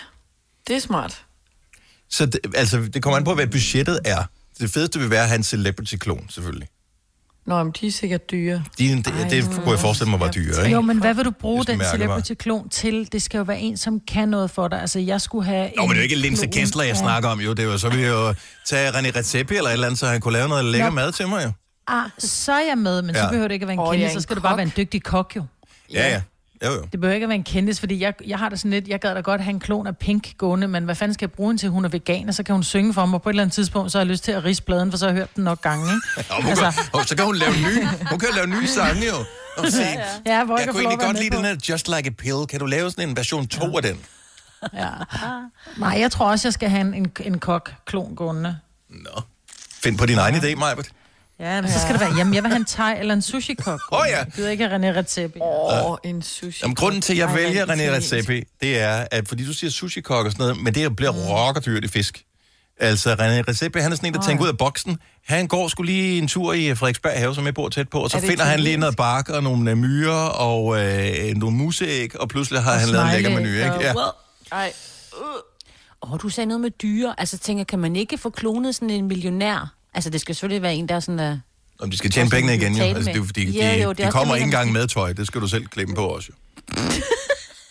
Det 0.67 0.77
er 0.77 0.81
smart. 0.81 1.24
Så 2.11 2.27
det, 2.27 2.41
altså, 2.55 2.81
det 2.95 3.03
kommer 3.03 3.17
an 3.17 3.25
på, 3.25 3.35
hvad 3.35 3.47
budgettet 3.47 4.01
er. 4.05 4.23
Det 4.61 4.71
fedeste 4.71 4.99
vil 5.01 5.11
være 5.11 5.23
at 5.23 5.29
have 5.29 5.37
en 5.37 5.43
celebrity-klon, 5.43 6.27
selvfølgelig. 6.31 6.69
Nå, 7.47 7.63
men 7.63 7.73
de 7.81 7.87
er 7.87 7.93
sikkert 7.93 8.31
dyre. 8.31 8.65
De, 8.79 8.89
det, 8.89 9.05
det, 9.05 9.31
det 9.31 9.45
kunne 9.45 9.71
jeg 9.71 9.79
forestille 9.79 10.11
mig 10.11 10.21
var 10.21 10.31
dyre, 10.31 10.65
ikke? 10.65 10.75
Jo, 10.75 10.81
men 10.81 10.99
hvad 10.99 11.15
vil 11.15 11.25
du 11.25 11.31
bruge 11.31 11.65
den 11.65 11.81
celebrity-klon 11.91 12.69
til? 12.69 13.09
Det 13.13 13.23
skal 13.23 13.39
jo 13.39 13.45
være 13.45 13.61
en, 13.61 13.77
som 13.77 14.01
kan 14.01 14.29
noget 14.29 14.51
for 14.51 14.69
dig. 14.69 14.81
Altså, 14.81 14.99
jeg 14.99 15.21
skulle 15.21 15.47
have 15.47 15.71
Nå, 15.77 15.83
men 15.83 15.91
det 15.91 15.97
er 15.97 16.01
jo 16.01 16.03
ikke 16.03 16.15
Linse 16.15 16.47
Kessler, 16.47 16.85
jeg 16.85 16.97
snakker 16.97 17.29
om, 17.29 17.41
jo. 17.41 17.51
Det 17.51 17.59
er 17.59 17.65
jo, 17.65 17.79
så 17.79 17.89
jeg 17.89 18.09
jo 18.09 18.35
tage 18.67 18.91
René 18.91 19.17
Redzepi 19.17 19.57
eller 19.57 19.69
et 19.71 19.73
eller 19.73 19.87
andet, 19.87 19.99
så 19.99 20.07
han 20.07 20.21
kunne 20.21 20.33
lave 20.33 20.49
noget 20.49 20.65
lækker 20.65 20.89
Nå. 20.89 20.95
mad 20.95 21.13
til 21.13 21.29
mig, 21.29 21.45
jo. 21.45 21.53
Ah, 21.87 22.11
så 22.19 22.53
er 22.53 22.67
jeg 22.69 22.79
med, 22.79 23.03
men 23.03 23.15
ja. 23.15 23.23
Så 23.23 23.29
behøver 23.29 23.49
det 23.49 23.55
ikke 23.55 23.65
at 23.65 23.69
være 23.69 23.75
en 23.75 23.81
Åh, 23.81 23.93
kendis, 23.95 24.09
ja, 24.09 24.13
så 24.13 24.21
skal 24.21 24.37
du 24.37 24.41
bare 24.41 24.53
kok. 24.53 24.57
være 24.57 24.67
en 24.67 24.73
dygtig 24.77 25.03
kok, 25.03 25.33
jo. 25.37 25.45
Ja, 25.93 26.09
ja. 26.09 26.23
Jo, 26.65 26.71
jo. 26.73 26.83
Det 26.93 27.01
behøver 27.01 27.15
ikke 27.15 27.25
at 27.25 27.29
være 27.29 27.37
en 27.37 27.45
kendis, 27.45 27.81
fordi 27.81 28.01
jeg, 28.01 28.15
jeg 28.27 28.39
har 28.39 28.49
det 28.49 28.59
sådan 28.59 28.71
lidt, 28.71 28.89
jeg 28.89 29.01
gad 29.01 29.15
da 29.15 29.21
godt 29.21 29.41
have 29.41 29.51
en 29.51 29.61
klon 29.61 29.87
af 29.87 29.97
Pink 29.97 30.39
gående, 30.39 30.69
men 30.69 30.85
hvad 30.85 30.95
fanden 30.95 31.15
skal 31.15 31.27
jeg 31.27 31.33
bruge 31.33 31.49
hende 31.51 31.63
til? 31.63 31.69
Hun 31.69 31.85
er 31.85 31.89
veganer, 31.89 32.33
så 32.33 32.43
kan 32.43 32.55
hun 32.55 32.63
synge 32.65 32.95
for 32.95 33.07
mig, 33.07 33.23
på 33.23 33.29
et 33.29 33.33
eller 33.33 33.43
andet 33.43 33.55
tidspunkt, 33.55 33.93
så 33.93 33.99
har 33.99 34.05
jeg 34.05 34.11
lyst 34.11 34.25
til 34.25 34.33
at 34.33 34.45
rise 34.45 34.63
bladen, 34.63 34.91
for 34.91 34.99
så 34.99 35.05
har 35.07 35.13
jeg 35.13 35.19
hørt 35.19 35.37
den 35.37 35.45
nok 35.45 35.61
gange, 35.63 35.85
ikke? 35.95 36.31
Og 36.35 36.43
hun 36.45 36.55
kan, 36.57 36.73
og 36.93 37.05
så 37.05 37.17
kan 37.17 37.25
hun 37.25 37.37
lave 37.37 37.53
nye, 37.53 37.89
hun 38.11 38.19
kan 38.19 38.29
lave 38.35 38.47
nye 38.47 38.67
sange, 38.67 39.07
jo. 39.07 39.15
Og 39.59 39.73
se, 39.73 39.83
Ja, 40.27 40.45
hvor 40.45 40.59
jeg, 40.59 40.67
jeg 40.67 40.75
kunne 40.75 40.83
egentlig 40.83 41.07
godt 41.07 41.19
lide 41.19 41.31
på. 41.31 41.37
den 41.37 41.45
her 41.45 41.57
Just 41.69 41.89
Like 41.89 42.07
a 42.07 42.11
Pill. 42.11 42.47
Kan 42.49 42.61
du 42.61 42.67
lave 42.67 42.91
sådan 42.91 43.09
en 43.09 43.17
version 43.17 43.47
2 43.47 43.67
ja. 43.67 43.77
af 43.77 43.83
den? 43.83 43.99
Ja. 44.75 44.89
Nej, 45.77 45.97
jeg 46.01 46.11
tror 46.11 46.31
også, 46.31 46.49
jeg 46.49 46.53
skal 46.53 46.69
have 46.69 46.81
en, 46.81 46.95
en, 46.95 47.13
en 47.21 47.39
kok-klon 47.39 48.15
gående. 48.15 48.57
Nå. 48.91 49.23
Find 49.83 49.99
på 49.99 50.07
din 50.07 50.19
egen 50.19 50.35
idé, 50.35 50.55
Majbert. 50.55 50.89
Ja, 51.41 51.61
men 51.61 51.71
så 51.71 51.81
skal 51.81 51.93
det 51.93 52.01
være, 52.01 52.17
jamen 52.17 52.35
jeg 52.35 52.43
vil 52.43 52.51
have 52.51 52.61
en 52.61 52.65
thai 52.65 52.99
eller 52.99 53.15
en 53.15 53.23
sushi-kok. 53.23 53.81
Åh, 53.93 53.99
ja. 54.09 54.19
Jeg 54.19 54.27
gider 54.37 54.51
ikke 54.51 54.67
René 54.67 54.99
Redzepi. 54.99 55.39
Åh, 55.43 55.91
oh, 55.91 55.99
en 56.05 56.23
sushi. 56.23 56.61
Jamen, 56.63 56.75
grunden 56.75 57.01
til, 57.01 57.13
at 57.13 57.19
jeg 57.19 57.35
vælger 57.35 57.67
René. 57.67 57.93
Redzepi, 57.93 58.43
det 58.61 58.79
er, 58.79 59.07
at 59.11 59.29
fordi 59.29 59.47
du 59.47 59.53
siger 59.53 59.71
sushi-kok 59.71 60.27
og 60.27 60.33
sådan 60.33 60.47
noget, 60.47 60.63
men 60.63 60.75
det 60.75 60.97
bliver 60.97 61.13
mm. 61.13 61.19
rockerdyrt 61.19 61.85
i 61.85 61.89
fisk. 61.89 62.25
Altså, 62.81 63.15
René 63.15 63.49
Redzepi, 63.49 63.79
han 63.79 63.93
er 63.93 63.97
sådan 63.97 64.07
en, 64.07 64.15
der 64.15 64.21
Åh, 64.21 64.27
tænker 64.27 64.45
ja. 64.45 64.49
ud 64.49 64.53
af 64.53 64.59
boksen. 64.59 64.99
Han 65.27 65.47
går 65.49 65.69
skulle 65.69 65.93
lige 65.93 66.19
en 66.19 66.29
tur 66.29 66.53
i 66.53 66.75
Frederiksberg 66.75 67.19
have, 67.19 67.35
som 67.35 67.47
jeg 67.47 67.55
bor 67.55 67.69
tæt 67.69 67.89
på, 67.89 68.01
og 68.01 68.11
så 68.11 68.17
Er 68.17 68.21
finder 68.21 68.45
han 68.45 68.61
lige 68.61 68.77
noget 68.77 68.97
bark 68.97 69.29
og 69.29 69.43
nogle 69.43 69.71
øh, 69.71 69.77
myrer 69.77 70.29
og 70.29 70.85
øh, 70.85 71.35
nogle 71.37 71.57
museæg, 71.57 72.21
og 72.21 72.29
pludselig 72.29 72.63
har 72.63 72.73
Og 72.73 72.81
han 72.81 72.89
lavet 72.89 73.07
en 73.07 73.13
lækker 73.13 73.31
menu, 73.31 73.49
ikke? 73.49 73.65
Ja. 73.81 73.95
Ej, 74.53 74.73
Åh, 76.03 76.13
oh, 76.13 76.21
du 76.23 76.29
sagde 76.29 76.47
noget 76.47 76.61
med 76.61 76.71
dyre. 76.71 77.15
Altså, 77.19 77.39
tænker, 77.39 77.65
kan 77.65 77.79
man 77.79 77.97
ikke 77.97 78.19
få 78.19 78.31
klonet 78.31 78.75
sådan 78.75 78.91
en 78.91 79.09
millionær? 79.09 79.75
Altså, 79.95 80.11
det 80.11 80.21
skal 80.21 80.35
selvfølgelig 80.35 80.63
være 80.63 80.75
en, 80.75 80.89
der 80.89 80.95
er 80.95 81.01
sådan 81.01 81.19
der... 81.19 81.39
Om 81.81 81.91
de 81.91 81.97
skal 81.97 82.11
tjene 82.11 82.31
pengene 82.31 82.55
igen, 82.55 82.77
jo. 82.77 82.83
Altså, 82.85 83.13
det 83.13 83.21
er 83.21 83.25
fordi, 83.25 83.45
de, 83.47 83.51
Ja, 83.53 83.83
jo, 83.83 83.89
det 83.93 83.99
de 84.07 84.11
kommer 84.11 84.35
ikke 84.35 84.45
engang 84.45 84.73
med 84.73 84.87
tøj. 84.89 85.13
Det 85.13 85.27
skal 85.27 85.41
du 85.41 85.49
selv 85.49 85.67
klemme 85.67 85.95
på 85.95 86.07
også, 86.07 86.29
jo. 86.31 86.83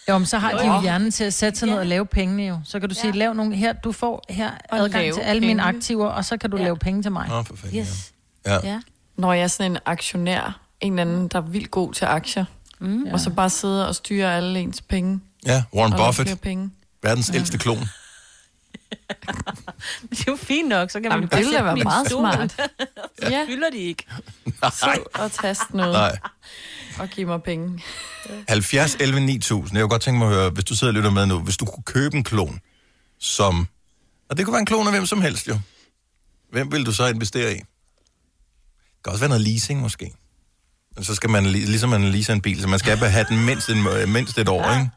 Jo, 0.10 0.18
men 0.18 0.26
så 0.26 0.38
har 0.38 0.52
de 0.58 0.66
jo 0.76 0.82
hjernen 0.82 1.12
til 1.12 1.24
at 1.24 1.34
sætte 1.34 1.60
sig 1.60 1.68
ned 1.68 1.78
og 1.78 1.86
lave 1.86 2.06
pengene 2.06 2.44
jo. 2.44 2.60
Så 2.66 2.80
kan 2.80 2.90
du 2.90 2.96
sige, 2.96 3.12
lav 3.12 3.34
nogle 3.34 3.56
her, 3.56 3.74
du 3.74 3.92
får 3.92 4.24
her 4.30 4.52
Og 4.70 4.78
adgang 4.80 5.14
til 5.14 5.22
alle 5.22 5.40
mine 5.40 5.50
penge. 5.50 5.64
aktiver, 5.64 6.08
og 6.08 6.26
så 6.26 6.38
kan 6.38 6.50
du 6.50 6.58
lave 6.58 6.78
penge 6.78 7.02
til 7.02 7.12
mig. 7.12 7.28
Nå, 7.28 7.44
for 7.44 7.56
fanden, 7.56 7.80
Yes. 7.80 8.12
ja. 8.46 8.54
Ja. 8.54 8.60
Ja. 8.64 8.80
Når 9.18 9.34
jeg 9.34 9.44
er 9.44 9.48
sådan 9.48 9.72
en 9.72 9.78
aktionær, 9.86 10.62
en 10.82 11.00
eller 11.00 11.02
anden, 11.14 11.28
der 11.28 11.38
er 11.38 11.42
vildt 11.42 11.72
god 11.72 11.94
til 11.94 12.06
aktier, 12.06 12.46
mm. 12.80 13.04
og 13.14 13.20
så 13.20 13.30
bare 13.30 13.50
sidder 13.50 13.86
og 13.86 13.96
styrer 13.96 14.38
alle 14.38 14.60
ens 14.60 14.82
penge. 14.82 15.20
ja, 15.46 15.64
Warren 15.74 15.94
Buffett, 15.98 16.42
penge. 16.42 16.70
verdens 17.04 17.32
ældste 17.36 17.58
klon. 17.58 17.78
Det 20.10 20.20
er 20.20 20.24
jo 20.28 20.36
fint 20.36 20.70
nok, 20.70 20.90
så 20.92 21.00
kan 21.02 21.10
man 21.10 21.12
Jamen, 21.12 21.24
jo 21.24 21.30
bare 21.30 21.44
sætte 21.44 21.66
være 21.66 21.76
meget 21.76 22.08
stolen. 22.08 22.32
smart. 22.50 22.52
Så 23.24 23.30
Ja. 23.30 23.46
fylder 23.50 23.70
de 23.70 23.78
ikke. 23.78 24.06
Nej, 24.62 24.72
Så 24.72 25.04
og 25.14 25.32
taste 25.32 25.78
noget 25.78 25.92
nej. 25.94 26.18
og 27.00 27.10
give 27.10 27.28
mig 27.28 27.44
penge. 27.44 27.84
70, 28.48 28.96
11, 29.00 29.20
9000. 29.20 29.78
Jeg 29.78 29.82
kunne 29.84 29.90
godt 29.90 30.02
tænke 30.02 30.18
mig 30.20 30.28
at 30.28 30.34
høre, 30.34 30.50
hvis 30.50 30.66
du 30.66 30.76
sidder 30.76 30.92
og 30.92 30.96
lytter 30.96 31.10
med 31.12 31.26
nu, 31.26 31.40
hvis 31.40 31.58
du 31.58 31.66
kunne 31.66 31.84
købe 31.84 32.18
en 32.18 32.24
klon, 32.24 32.60
som... 33.20 33.68
Og 34.30 34.38
det 34.38 34.46
kunne 34.46 34.52
være 34.54 34.60
en 34.60 34.66
klon 34.66 34.88
af 34.88 34.94
hvem 34.94 35.06
som 35.06 35.22
helst, 35.22 35.48
jo. 35.48 35.60
Hvem 36.52 36.72
vil 36.72 36.86
du 36.86 36.92
så 36.92 37.08
investere 37.08 37.52
i? 37.52 37.56
Det 37.58 37.66
kan 39.04 39.12
også 39.12 39.20
være 39.22 39.30
noget 39.30 39.42
leasing, 39.42 39.82
måske. 39.82 40.12
Men 40.96 41.04
så 41.04 41.16
skal 41.16 41.30
man, 41.30 41.46
li- 41.46 41.50
ligesom 41.50 41.90
man 41.90 42.04
leaser 42.12 42.34
en 42.34 42.42
bil, 42.42 42.62
så 42.62 42.68
man 42.68 42.80
skal 42.80 42.98
have 42.98 43.26
den 43.30 43.46
mindst, 43.46 43.70
en, 43.70 44.10
mindst 44.12 44.38
et 44.38 44.50
år, 44.50 44.72
ikke? 44.72 44.90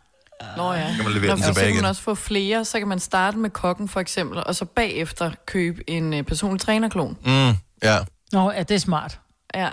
Nå 0.56 0.72
ja. 0.72 0.94
kan 0.96 1.04
man 1.04 1.12
levere 1.12 1.30
den 1.30 1.38
for 1.38 1.44
tilbage 1.44 1.54
så 1.54 1.60
kan 1.60 1.68
igen. 1.68 1.76
man 1.82 1.84
også 1.88 2.02
få 2.02 2.14
flere, 2.14 2.64
så 2.64 2.78
kan 2.78 2.88
man 2.88 3.00
starte 3.00 3.38
med 3.38 3.50
kokken 3.50 3.88
for 3.88 4.00
eksempel, 4.00 4.44
og 4.44 4.54
så 4.56 4.64
bagefter 4.64 5.30
købe 5.46 5.90
en 5.90 6.14
øh, 6.14 6.22
personlig 6.22 6.60
trænerklon. 6.60 7.18
Mm, 7.24 7.52
ja. 7.82 7.98
Nå, 8.32 8.52
ja, 8.52 8.62
det 8.62 8.74
er 8.74 8.78
smart. 8.78 9.20
Ja. 9.54 9.70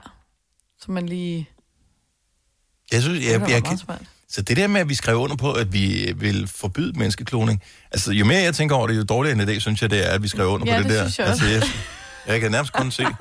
Så 0.80 0.92
man 0.92 1.06
lige... 1.10 1.50
Jeg 2.92 3.02
synes, 3.02 3.20
Det 3.20 3.26
jeg, 3.26 3.32
jeg, 3.32 3.40
meget 3.50 3.64
kan, 3.64 3.78
smart. 3.78 4.02
så 4.30 4.42
det 4.42 4.58
der 4.58 4.68
med, 4.68 4.82
at 4.82 4.90
vi 4.90 4.96
skrev 4.96 5.18
under 5.18 5.36
på, 5.36 5.54
at 5.54 5.74
vi 5.74 6.14
vil 6.16 6.48
forbyde 6.48 7.00
menneskekloning, 7.00 7.64
altså 7.92 8.12
jo 8.12 8.26
mere 8.26 8.42
jeg 8.42 8.56
tænker 8.56 8.76
over 8.76 8.88
det, 8.88 8.98
jo 8.98 9.04
dårligere 9.04 9.42
en 9.42 9.50
idé, 9.50 9.60
synes 9.60 9.82
jeg, 9.82 9.90
det 9.90 10.08
er, 10.08 10.12
at 10.12 10.24
vi 10.24 10.28
skrev 10.28 10.48
under 10.48 10.68
Ja, 10.74 10.78
på 10.78 10.84
det, 10.84 10.90
det 10.92 11.00
der. 11.00 11.10
synes 11.10 11.20
jeg 11.20 11.28
altså, 11.28 11.46
jeg, 11.46 11.64
jeg 12.28 12.42
kan 12.42 12.52
nærmest 12.52 12.74
kun 12.74 12.92
se. 12.92 13.06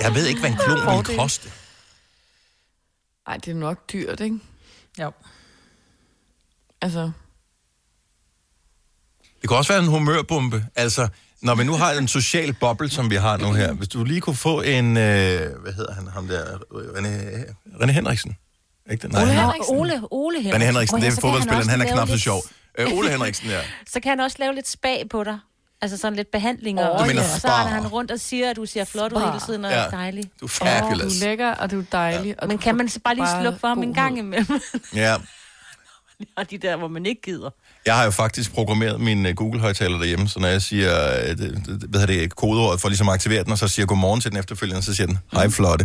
Jeg 0.00 0.14
ved 0.14 0.26
ikke, 0.26 0.40
hvad 0.40 0.50
en 0.50 0.56
klon 0.56 1.06
vil 1.08 1.18
koste. 1.18 1.50
Ej, 3.26 3.36
det 3.36 3.48
er 3.50 3.54
nok 3.54 3.92
dyrt, 3.92 4.20
ikke? 4.20 4.38
Jo. 5.00 5.10
Altså, 6.84 7.10
Det 9.42 9.48
kan 9.50 9.56
også 9.56 9.72
være 9.72 9.82
en 9.82 9.88
humørbombe. 9.88 10.66
Altså, 10.76 11.08
Når 11.42 11.54
vi 11.54 11.64
nu 11.64 11.72
har 11.72 11.92
en 11.92 12.08
social 12.08 12.52
boble, 12.52 12.90
som 12.90 13.10
vi 13.10 13.16
har 13.16 13.36
nu 13.36 13.52
her, 13.52 13.72
hvis 13.72 13.88
du 13.88 14.04
lige 14.04 14.20
kunne 14.20 14.36
få 14.36 14.60
en, 14.60 14.96
øh, 14.96 15.60
hvad 15.62 15.72
hedder 15.72 15.94
han, 15.94 16.06
ham 16.06 16.28
der, 16.28 16.44
René, 16.72 17.44
René 17.82 17.90
Henriksen. 17.90 18.36
Ikke 18.90 19.08
det? 19.08 19.16
Ole 19.16 19.26
han- 19.26 19.38
Henriksen. 19.44 19.76
Ole, 19.76 20.00
Ole 20.10 20.36
Henriksen. 20.42 20.62
René 20.62 20.64
Henriksen, 20.64 21.00
det 21.00 21.06
er 21.08 21.10
fodboldspilleren, 21.20 21.58
også 21.58 21.70
han 21.70 21.80
er 21.80 21.92
knap 21.92 22.08
så 22.08 22.18
sjov. 22.18 22.42
Øh, 22.78 22.86
Ole 22.92 23.10
Henriksen, 23.10 23.48
ja. 23.48 23.60
Så 23.92 24.00
kan 24.00 24.10
han 24.10 24.20
også 24.20 24.36
lave 24.40 24.54
lidt 24.54 24.68
spag 24.68 25.06
på 25.10 25.24
dig. 25.24 25.38
Altså 25.80 25.96
sådan 25.96 26.16
lidt 26.16 26.30
behandlinger. 26.30 26.98
Du 26.98 27.04
mener 27.06 27.22
og 27.22 27.40
så 27.40 27.48
render 27.48 27.72
han 27.72 27.86
rundt 27.86 28.10
og 28.10 28.20
siger, 28.20 28.50
at 28.50 28.56
du 28.56 28.66
ser 28.66 28.84
flot 28.84 29.12
ud 29.12 29.20
hele 29.20 29.40
tiden 29.46 29.64
og 29.64 29.70
Ja. 29.70 29.76
er 29.78 29.90
dejlig. 29.90 30.24
Du 30.40 30.44
er 30.44 30.48
fabulous. 30.48 31.00
Du 31.18 31.24
er 31.24 31.28
lækker, 31.28 31.50
og 31.54 31.70
du 31.70 31.80
er 31.80 31.84
dejlig. 31.92 32.28
Ja. 32.28 32.34
Og 32.38 32.48
Men 32.48 32.58
kan 32.58 32.76
man 32.76 32.88
så 32.88 33.00
bare 33.04 33.14
lige 33.14 33.26
slukke 33.40 33.58
for 33.60 33.68
ham 33.68 33.82
en 33.82 33.94
gang 33.94 34.18
imellem? 34.18 34.60
Ja. 34.94 35.16
og 36.38 36.50
de 36.50 36.58
der, 36.58 36.76
hvor 36.76 36.88
man 36.88 37.06
ikke 37.06 37.22
gider. 37.22 37.50
Jeg 37.86 37.96
har 37.96 38.04
jo 38.04 38.10
faktisk 38.10 38.54
programmeret 38.54 39.00
min 39.00 39.26
øh, 39.26 39.34
Google-højtaler 39.34 39.98
derhjemme, 39.98 40.28
så 40.28 40.40
når 40.40 40.48
jeg 40.48 40.62
siger, 40.62 40.92
øh, 41.20 41.28
det, 41.28 41.38
det, 41.66 41.88
hvad 41.90 42.00
hedder 42.00 42.20
det, 42.20 42.36
kodeordet 42.36 42.80
for 42.80 42.88
ligesom 42.88 43.08
at 43.08 43.14
aktivere 43.14 43.44
den, 43.44 43.52
og 43.52 43.58
så 43.58 43.68
siger 43.68 43.86
godmorgen 43.86 44.20
til 44.20 44.30
den 44.30 44.38
efterfølgende, 44.38 44.82
så 44.82 44.94
siger 44.94 45.06
den, 45.06 45.18
hej 45.32 45.48
flotte. 45.48 45.84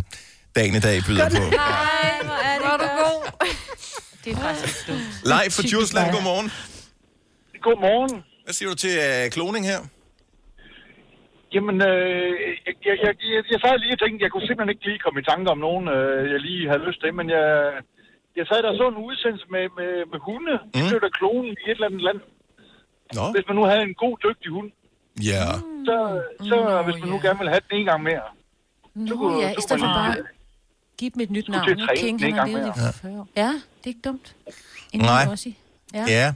Dagen 0.56 0.76
i 0.76 0.80
dag 0.80 0.98
byder 1.08 1.30
på. 1.30 1.36
Hej, 1.46 2.24
hvor 2.28 2.40
er 2.50 2.58
det 2.58 2.68
godt. 2.70 2.82
god. 3.04 3.48
Det 4.24 4.30
er 4.34 4.40
faktisk 4.48 4.88
dumt. 4.88 5.00
Live 5.34 5.52
for 5.58 5.64
Djursland, 5.70 6.08
godmorgen. 6.16 6.48
Godmorgen. 7.68 8.24
Hvad 8.44 8.54
siger 8.54 8.70
du 8.70 8.76
til 8.76 8.94
uh, 9.06 9.30
kloning 9.36 9.64
her? 9.72 9.80
Jamen, 11.56 11.76
øh, 11.90 12.32
jeg, 12.68 12.76
jeg, 12.88 12.96
jeg, 13.06 13.14
jeg, 13.36 13.44
jeg 13.54 13.60
sad 13.64 13.76
lige 13.80 13.96
og 13.96 14.00
tænkte, 14.02 14.24
jeg 14.26 14.32
kunne 14.32 14.48
simpelthen 14.48 14.74
ikke 14.74 14.86
lige 14.90 15.04
komme 15.06 15.20
i 15.22 15.28
tanke 15.32 15.48
om 15.56 15.60
nogen, 15.68 15.86
øh, 15.96 16.22
jeg 16.34 16.40
lige 16.48 16.70
havde 16.70 16.86
lyst 16.88 17.00
til, 17.04 17.12
men 17.20 17.28
jeg, 17.36 17.46
jeg 18.40 18.46
sad 18.50 18.60
der 18.64 18.70
og 18.74 18.78
så 18.82 18.86
en 18.94 19.00
udsendelse 19.08 19.46
med, 19.56 19.64
med, 19.80 19.92
med 20.12 20.20
hunde. 20.28 20.56
De 20.74 20.80
blev 20.90 21.00
der 21.06 21.12
klonen 21.20 21.52
i 21.62 21.64
et 21.70 21.76
eller 21.78 21.88
andet 21.90 22.04
land. 22.08 22.20
Nå. 23.18 23.24
Hvis 23.36 23.46
man 23.50 23.56
nu 23.60 23.64
havde 23.72 23.84
en 23.90 23.96
god, 24.04 24.16
dygtig 24.28 24.50
hund, 24.58 24.70
Ja. 25.32 25.46
så, 25.88 25.98
så 26.50 26.58
hvis 26.86 26.98
man 27.02 27.10
nu 27.14 27.18
gerne 27.26 27.38
ville 27.42 27.52
have 27.56 27.62
den 27.70 27.78
en 27.80 27.86
gang 27.92 28.02
mere. 28.10 28.26
Nå, 28.96 29.40
ja, 29.42 29.50
i 29.60 29.62
stedet 29.66 29.82
for 29.82 29.88
bare 29.88 30.16
give 30.98 31.12
dem 31.16 31.22
et 31.22 31.32
nyt 31.32 31.48
navn. 31.50 31.66
træne 31.66 31.88
King, 31.96 32.20
den 32.20 32.28
en 32.28 32.34
han 32.34 32.40
har 32.40 32.46
gang 32.46 32.50
levet 32.66 32.78
mere. 32.78 32.90
i 32.90 32.94
40 32.94 33.20
år. 33.20 33.28
Ja, 33.36 33.48
det 33.78 33.84
er 33.84 33.88
ikke 33.96 34.06
dumt. 34.10 34.36
En 34.94 35.00
Nej. 35.00 35.26
Ja. 35.94 36.06
Ja. 36.08 36.34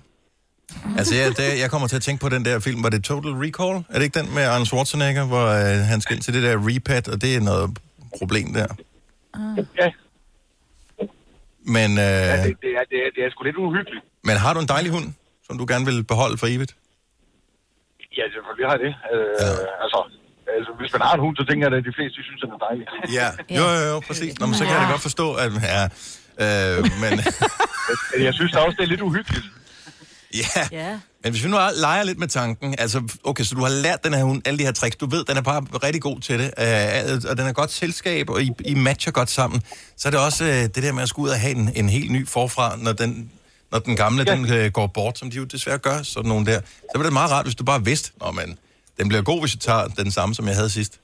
Altså, 0.97 1.15
jeg, 1.15 1.29
det, 1.37 1.59
jeg 1.61 1.69
kommer 1.71 1.87
til 1.87 1.95
at 1.95 2.01
tænke 2.01 2.21
på 2.21 2.29
den 2.29 2.45
der 2.45 2.59
film, 2.59 2.83
var 2.83 2.89
det 2.89 3.03
Total 3.03 3.31
Recall? 3.31 3.85
Er 3.89 3.93
det 3.99 4.03
ikke 4.03 4.19
den 4.19 4.33
med 4.35 4.43
Arnold 4.43 4.65
Schwarzenegger, 4.65 5.25
hvor 5.27 5.45
øh, 5.47 5.85
han 5.91 6.01
skal 6.01 6.15
ind 6.15 6.23
til 6.23 6.33
det 6.33 6.43
der 6.43 6.55
repat, 6.69 7.07
og 7.07 7.21
det 7.21 7.35
er 7.35 7.39
noget 7.41 7.77
problem 8.17 8.53
der. 8.53 8.67
Ja. 9.79 9.91
Men, 11.75 11.89
øh, 11.91 12.03
Ja, 12.31 12.35
det, 12.47 12.57
det, 12.65 12.71
er, 12.79 12.83
det, 12.91 12.97
er, 13.05 13.09
det 13.15 13.21
er 13.25 13.29
sgu 13.31 13.43
lidt 13.43 13.57
uhyggeligt. 13.57 14.05
men 14.23 14.35
har 14.43 14.51
du 14.53 14.59
en 14.59 14.67
dejlig 14.75 14.91
hund, 14.91 15.07
som 15.47 15.57
du 15.57 15.65
gerne 15.71 15.85
vil 15.85 16.03
beholde 16.03 16.37
for 16.37 16.47
evigt? 16.55 16.75
Ja, 18.17 18.23
selvfølgelig 18.35 18.65
har 18.69 18.75
jeg 18.77 18.83
det. 18.87 18.93
Øh, 19.13 19.33
ja. 19.43 19.49
altså, 19.83 19.99
altså, 20.57 20.71
hvis 20.79 20.91
man 20.95 21.01
har 21.07 21.13
en 21.17 21.21
hund, 21.25 21.35
så 21.39 21.43
tænker 21.49 21.63
jeg, 21.67 21.77
at 21.77 21.85
de 21.89 21.93
fleste 21.97 22.15
de 22.19 22.23
synes, 22.29 22.41
at 22.43 22.47
den 22.49 22.55
er 22.59 22.61
dejlig. 22.67 22.85
Ja, 23.19 23.27
jo, 23.59 23.65
jo, 23.77 23.83
jo, 23.91 23.97
præcis. 24.07 24.31
Nå, 24.39 24.45
men 24.49 24.55
så 24.59 24.63
kan 24.65 24.73
jeg 24.75 24.81
da 24.85 24.89
godt 24.95 25.05
forstå, 25.09 25.27
at... 25.43 25.49
Ja, 25.73 25.83
øh, 26.43 26.77
men... 27.03 27.11
jeg 28.27 28.33
synes 28.37 28.51
da 28.51 28.57
også, 28.65 28.75
det 28.79 28.83
er 28.87 28.91
lidt 28.95 29.01
uhyggeligt. 29.09 29.45
Ja. 30.43 30.61
ja. 30.71 30.99
Men 31.23 31.31
hvis 31.31 31.43
vi 31.43 31.49
nu 31.49 31.57
leger 31.81 32.03
lidt 32.03 32.19
med 32.19 32.27
tanken, 32.27 32.75
altså, 32.77 33.17
okay, 33.23 33.43
så 33.43 33.55
du 33.55 33.61
har 33.61 33.69
lært 33.69 34.03
den 34.03 34.13
her 34.13 34.23
hund 34.23 34.41
alle 34.47 34.59
de 34.59 34.63
her 34.63 34.71
tricks, 34.71 34.95
du 34.95 35.05
ved, 35.05 35.25
den 35.25 35.37
er 35.37 35.41
bare 35.41 35.61
rigtig 35.61 36.01
god 36.01 36.19
til 36.19 36.39
det, 36.39 36.45
øh, 36.45 37.29
og 37.29 37.37
den 37.37 37.47
er 37.47 37.53
godt 37.53 37.71
selskab, 37.71 38.29
og 38.29 38.41
I, 38.43 38.51
I 38.65 38.73
matcher 38.73 39.11
godt 39.11 39.29
sammen, 39.29 39.61
så 39.97 40.09
er 40.09 40.11
det 40.11 40.19
også 40.19 40.45
øh, 40.45 40.51
det 40.51 40.75
der 40.75 40.91
med 40.91 41.03
at 41.03 41.09
skulle 41.09 41.25
ud 41.25 41.29
og 41.29 41.39
have 41.39 41.55
en, 41.55 41.71
en 41.75 41.89
helt 41.89 42.11
ny 42.11 42.27
forfra, 42.27 42.75
når 42.77 42.93
den, 42.93 43.31
når 43.71 43.79
den 43.79 43.95
gamle, 43.95 44.23
ja. 44.27 44.35
den 44.35 44.53
øh, 44.53 44.71
går 44.71 44.87
bort, 44.87 45.17
som 45.17 45.31
de 45.31 45.37
jo 45.37 45.43
desværre 45.43 45.77
gør, 45.77 46.01
sådan 46.03 46.29
nogle 46.29 46.45
der. 46.45 46.59
Så 46.61 46.91
var 46.95 47.03
det 47.03 47.13
meget 47.13 47.31
rart, 47.31 47.45
hvis 47.45 47.55
du 47.55 47.63
bare 47.63 47.85
vidste, 47.85 48.11
at 48.27 48.35
man, 48.35 48.57
den 48.99 49.07
bliver 49.07 49.23
god, 49.23 49.39
hvis 49.39 49.53
jeg 49.53 49.59
tager 49.59 49.87
den 49.87 50.11
samme, 50.11 50.35
som 50.35 50.47
jeg 50.47 50.55
havde 50.55 50.69
sidst. 50.69 50.99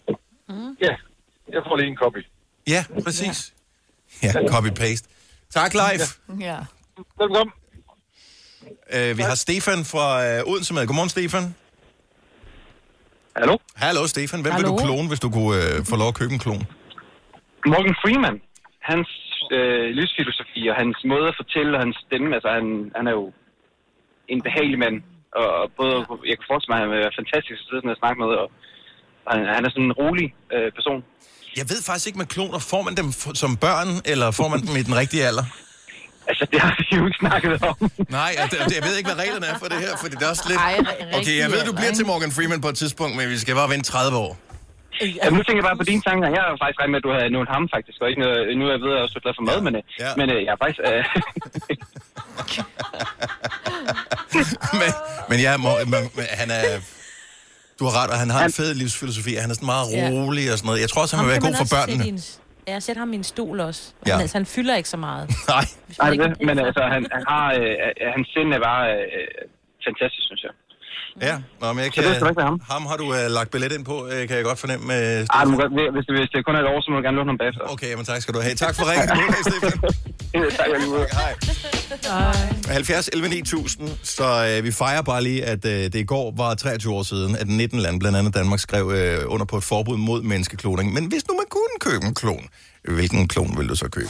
Ja, 0.82 0.96
jeg 1.54 1.62
får 1.68 1.78
lige 1.78 1.90
en 1.90 1.98
copy. 1.98 2.26
Ja, 2.68 2.86
præcis. 3.04 3.54
Ja, 4.24 4.32
copy-paste. 4.32 5.08
Tak, 5.54 5.74
live. 5.74 6.40
Ja. 6.40 6.58
Velkommen. 7.20 7.59
Øh, 8.96 9.18
vi 9.18 9.22
har 9.30 9.36
Stefan 9.36 9.80
fra 9.94 10.06
øh, 10.28 10.52
Odense 10.52 10.74
med. 10.74 10.88
Godmorgen, 10.88 11.10
Stefan. 11.10 11.56
Hallo? 13.40 13.56
Hallo, 13.76 14.02
Stefan. 14.08 14.42
Hvem 14.42 14.54
Hallo? 14.54 14.68
vil 14.68 14.78
du 14.78 14.86
klone, 14.86 15.08
hvis 15.12 15.20
du 15.26 15.30
kunne 15.30 15.54
øh, 15.64 15.86
få 15.90 15.96
lov 16.02 16.08
at 16.08 16.18
købe 16.20 16.34
en 16.34 16.40
klon? 16.46 16.64
Morgan 17.74 17.96
Freeman, 18.02 18.36
hans 18.92 19.10
øh, 19.58 19.86
livsfilosofi 20.00 20.62
og 20.72 20.76
hans 20.82 20.98
måde 21.12 21.28
at 21.32 21.36
fortælle 21.42 21.72
og 21.78 21.82
hans 21.86 21.98
stemme, 22.06 22.28
altså 22.38 22.50
han, 22.58 22.66
han 22.98 23.06
er 23.08 23.14
jo 23.20 23.26
en 24.34 24.42
behagelig 24.48 24.80
mand. 24.86 24.98
Og 25.40 25.48
og 25.62 25.66
både, 25.80 25.96
jeg 26.30 26.36
kan 26.40 26.46
forestille 26.52 26.72
mig, 26.74 26.78
at 26.80 26.84
han 26.86 26.92
være 26.98 27.12
fantastisk 27.22 27.58
at 27.62 27.66
sidde 27.70 27.92
og 27.96 28.00
snakke 28.04 28.18
med, 28.24 28.30
og, 28.42 28.48
og 29.26 29.32
han, 29.36 29.42
han 29.56 29.62
er 29.66 29.70
sådan 29.76 29.88
en 29.92 29.96
rolig 30.02 30.28
øh, 30.56 30.72
person. 30.78 31.00
Jeg 31.60 31.66
ved 31.72 31.80
faktisk 31.88 32.08
ikke 32.08 32.22
med 32.24 32.30
kloner. 32.36 32.60
Får 32.74 32.82
man 32.88 32.94
dem 33.00 33.08
f- 33.22 33.36
som 33.44 33.52
børn, 33.66 33.90
eller 34.12 34.28
får 34.40 34.48
man 34.54 34.60
dem 34.66 34.74
i 34.82 34.84
den 34.90 34.96
rigtige 35.02 35.24
alder? 35.30 35.46
Altså, 36.30 36.46
det 36.52 36.60
har 36.64 36.72
vi 36.80 36.86
jo 36.98 37.06
ikke 37.10 37.18
snakket 37.24 37.52
om. 37.70 37.76
Nej, 38.10 38.32
jeg, 38.38 38.46
jeg 38.78 38.84
ved 38.88 38.94
ikke, 38.98 39.10
hvad 39.12 39.20
reglerne 39.24 39.46
er 39.52 39.58
for 39.64 39.66
det 39.74 39.78
her, 39.86 39.94
fordi 40.04 40.14
det 40.16 40.24
er 40.28 40.30
også 40.36 40.46
lidt... 40.50 40.60
Ej, 40.60 40.76
Okay, 41.20 41.36
jeg 41.44 41.50
ved, 41.52 41.60
du 41.70 41.74
bliver 41.80 41.94
til 42.00 42.06
Morgan 42.12 42.32
Freeman 42.32 42.62
på 42.62 42.70
et 42.74 42.78
tidspunkt, 42.84 43.14
men 43.18 43.30
vi 43.30 43.38
skal 43.44 43.56
bare 43.56 43.70
vente 43.70 43.86
30 43.92 44.18
år. 44.18 44.32
Ja, 45.24 45.30
nu 45.30 45.40
tænker 45.44 45.60
jeg 45.62 45.68
bare 45.70 45.78
på 45.78 45.88
dine 45.92 46.02
tanker. 46.10 46.28
Jeg 46.36 46.42
jo 46.52 46.58
faktisk 46.64 46.80
regnet 46.80 46.92
med, 46.94 47.00
at 47.02 47.06
du 47.08 47.12
havde 47.18 47.30
nævnt 47.36 47.50
ham 47.56 47.64
faktisk, 47.76 47.98
og 48.02 48.08
ikke 48.10 48.22
noget, 48.26 48.38
nu 48.60 48.64
er 48.68 48.72
jeg 48.76 48.82
ved, 48.86 48.92
at 48.94 48.98
jeg 49.00 49.04
er 49.08 49.12
så 49.16 49.20
glad 49.24 49.34
for 49.40 49.44
mad, 49.50 49.60
men, 49.68 49.74
Ja. 49.76 49.82
ja. 50.06 50.12
men 50.20 50.28
øh, 50.34 50.40
jeg 50.46 50.52
er 50.56 50.60
faktisk... 50.64 50.80
Øh, 50.90 51.04
men, 54.82 54.92
men 55.30 55.38
ja, 55.46 55.52
Mor- 55.58 55.84
men, 55.94 56.02
men 56.18 56.26
han 56.42 56.50
er... 56.52 56.64
Du 57.80 57.84
har 57.88 57.94
ret, 58.04 58.10
og 58.14 58.18
han 58.24 58.30
har 58.30 58.46
en 58.46 58.54
fed 58.54 58.74
livsfilosofi, 58.74 59.36
og 59.36 59.42
han 59.42 59.50
er 59.52 59.56
sådan 59.60 59.66
meget 59.76 59.88
Ja. 59.92 60.10
rolig 60.12 60.52
og 60.52 60.58
sådan 60.58 60.68
noget. 60.68 60.82
Jeg 60.82 60.90
tror 60.90 61.02
også, 61.02 61.16
han 61.16 61.26
vil 61.26 61.32
være 61.32 61.42
god 61.48 61.56
for 61.64 61.68
børnene. 61.76 62.08
en- 62.08 62.24
Ja, 62.68 62.80
sæt 62.80 62.98
ham 62.98 63.14
i 63.14 63.16
en 63.16 63.24
stol 63.24 63.60
også. 63.60 63.94
Ja. 64.08 64.16
Ja. 64.16 64.22
Altså, 64.22 64.38
han 64.38 64.46
fylder 64.46 64.76
ikke 64.76 64.90
så 64.90 64.98
meget. 64.98 65.30
Nej. 65.54 65.66
Nej, 66.02 66.28
det, 66.28 66.42
men 66.42 66.60
altså, 66.60 66.84
han, 66.84 67.08
han 67.12 67.24
har, 67.28 67.54
øh, 67.54 67.62
øh, 67.62 68.08
hans 68.16 68.28
sind 68.34 68.54
er 68.54 68.60
bare 68.60 68.94
øh, 68.94 69.28
fantastisk, 69.88 70.26
synes 70.26 70.44
jeg. 70.44 70.52
Ja, 71.28 71.36
Nå, 71.62 71.74
men 71.74 71.84
jeg 71.84 71.92
Så 71.94 72.02
det 72.02 72.08
er 72.08 72.12
kan, 72.12 72.20
sgu 72.20 72.30
ikke 72.30 72.42
ham. 72.42 72.62
ham 72.74 72.84
har 72.90 72.98
du 72.98 73.06
uh, 73.18 73.26
lagt 73.38 73.50
billet 73.52 73.72
ind 73.78 73.86
på, 73.86 73.96
uh, 74.04 74.10
kan 74.28 74.36
jeg 74.40 74.44
godt 74.44 74.60
fornemme. 74.60 74.86
Uh, 74.86 74.94
Ej, 74.94 75.44
du 75.44 75.50
hvis, 75.96 76.06
det, 76.08 76.14
hvis 76.20 76.30
det 76.34 76.46
kun 76.46 76.56
er 76.56 76.60
et 76.66 76.68
år, 76.74 76.80
så 76.84 76.88
må 76.92 76.98
du 76.98 77.04
gerne 77.08 77.18
låne 77.20 77.30
ham 77.32 77.38
bagefter. 77.44 77.62
Okay, 77.74 77.92
men 77.98 78.06
tak 78.06 78.22
skal 78.22 78.34
du 78.34 78.40
have. 78.46 78.56
Tak 78.66 78.74
for 78.76 78.84
ringen. 78.92 79.08
Stefan. 79.48 79.72
tak, 80.58 80.68
jeg 80.72 80.80
lige 80.80 81.06
Hej. 81.22 81.34
70 82.68 83.10
11 83.14 83.30
9000, 83.30 83.90
så 84.04 84.24
øh, 84.58 84.64
vi 84.64 84.72
fejrer 84.72 85.02
bare 85.02 85.24
lige, 85.24 85.46
at 85.46 85.66
øh, 85.66 85.72
det 85.72 85.96
i 85.96 86.04
går 86.04 86.34
var 86.38 86.56
23 86.56 86.94
år 86.94 87.04
siden, 87.04 87.36
at 87.36 87.48
19 87.48 87.80
lande, 87.80 88.00
blandt 88.00 88.18
andet 88.18 88.34
Danmark, 88.36 88.60
skrev 88.60 88.92
øh, 88.92 89.34
under 89.34 89.46
på 89.46 89.58
et 89.58 89.64
forbud 89.64 89.98
mod 89.98 90.22
menneskekloning. 90.22 90.94
Men 90.94 91.06
hvis 91.06 91.28
nu 91.28 91.34
man 91.34 91.46
kunne 91.50 91.76
købe 91.92 92.06
en 92.06 92.16
klon, 92.16 92.44
hvilken 92.94 93.28
klon 93.28 93.58
vil 93.58 93.70
du 93.70 93.76
så 93.76 93.90
købe? 93.90 94.10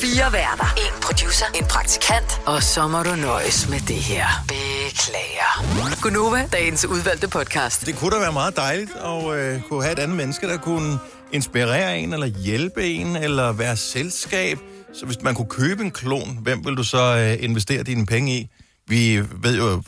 Fire 0.00 0.32
værter. 0.32 0.74
En 0.76 1.00
producer. 1.02 1.46
En 1.54 1.64
praktikant. 1.64 2.40
Og 2.46 2.62
så 2.62 2.88
må 2.88 3.02
du 3.02 3.14
nøjes 3.16 3.68
med 3.68 3.80
det 3.80 3.96
her. 3.96 4.26
Beklager. 4.48 6.00
Gunova, 6.02 6.48
dagens 6.52 6.84
udvalgte 6.84 7.28
podcast. 7.28 7.86
Det 7.86 7.96
kunne 7.96 8.10
da 8.10 8.20
være 8.20 8.32
meget 8.32 8.56
dejligt 8.56 8.90
at 9.04 9.38
øh, 9.38 9.62
kunne 9.62 9.82
have 9.82 9.92
et 9.92 9.98
andet 9.98 10.16
menneske, 10.16 10.48
der 10.48 10.56
kunne 10.56 10.98
inspirere 11.32 11.98
en, 11.98 12.12
eller 12.12 12.26
hjælpe 12.26 12.86
en, 12.86 13.16
eller 13.16 13.52
være 13.52 13.76
selskab. 13.76 14.58
Så 14.94 15.06
hvis 15.06 15.22
man 15.22 15.34
kunne 15.34 15.48
købe 15.48 15.82
en 15.82 15.90
klon, 15.90 16.38
hvem 16.42 16.64
vil 16.66 16.74
du 16.76 16.82
så 16.82 17.16
øh, 17.16 17.44
investere 17.44 17.82
dine 17.82 18.06
penge 18.06 18.36
i? 18.36 18.48
Vi 18.86 19.22
ved 19.42 19.56
jo 19.56 19.82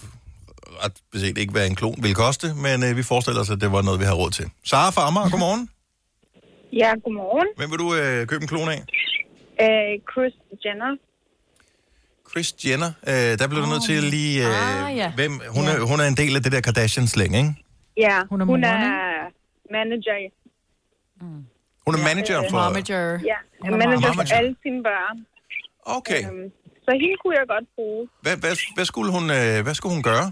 ret 0.85 0.93
beset 1.13 1.39
ikke, 1.39 1.53
hvad 1.53 1.67
en 1.67 1.75
klon 1.75 1.95
vil 1.99 2.15
koste, 2.15 2.55
men 2.55 2.83
øh, 2.83 2.97
vi 2.97 3.03
forestiller 3.03 3.41
os, 3.41 3.51
at 3.51 3.61
det 3.61 3.73
var 3.73 3.83
noget, 3.83 4.01
vi 4.01 4.05
har 4.05 4.13
råd 4.13 4.31
til. 4.31 4.47
Sara 4.65 4.91
fra 4.91 5.07
Amager, 5.07 5.31
godmorgen. 5.31 5.69
Ja, 6.81 6.91
godmorgen. 7.05 7.49
Hvem 7.57 7.71
vil 7.71 7.79
du 7.85 7.89
øh, 7.95 8.27
købe 8.27 8.43
en 8.43 8.49
klon 8.49 8.69
af? 8.77 8.81
Øh, 9.65 10.01
Chris 10.13 10.35
Jenner. 10.65 10.93
Chris 12.31 12.49
Jenner. 12.67 12.91
Øh, 13.11 13.39
der 13.41 13.47
blev 13.51 13.59
du 13.65 13.69
nødt 13.73 13.85
til 13.91 13.99
lige... 14.17 14.35
Øh, 14.49 14.87
Ah, 14.87 14.97
ja. 14.97 15.09
hvem, 15.19 15.33
hun, 15.57 15.65
er, 15.73 15.77
hun 15.91 15.99
er 16.01 16.07
en 16.13 16.17
del 16.23 16.33
af 16.37 16.43
det 16.43 16.53
der 16.53 16.61
Kardashian-slæng, 16.69 17.33
ikke? 17.41 17.55
Ja, 17.97 18.17
Hun 18.31 18.41
er 18.41 18.45
hun 18.45 18.65
er 18.65 18.73
manager. 19.79 20.31
Hun 21.87 21.95
er 21.99 22.03
manager 22.09 22.39
for... 22.51 22.59
Momager. 22.69 23.03
Ja, 23.33 23.39
Hun 23.65 23.73
er 23.75 23.79
manager 23.85 24.13
for 24.19 24.35
alle 24.39 24.57
sine 24.63 24.83
børn. 24.83 25.17
Okay. 25.99 26.21
Øhm, 26.31 26.53
så 26.85 26.91
hende 27.01 27.17
kunne 27.23 27.35
jeg 27.41 27.47
godt 27.49 27.65
bruge. 27.77 28.09
Hvad, 28.23 28.37
hvad, 28.37 28.55
hvad, 28.77 28.85
skulle 28.85 29.11
hun, 29.17 29.25
øh, 29.39 29.63
hvad 29.65 29.75
skulle 29.75 29.95
hun 29.95 30.03
gøre? 30.03 30.27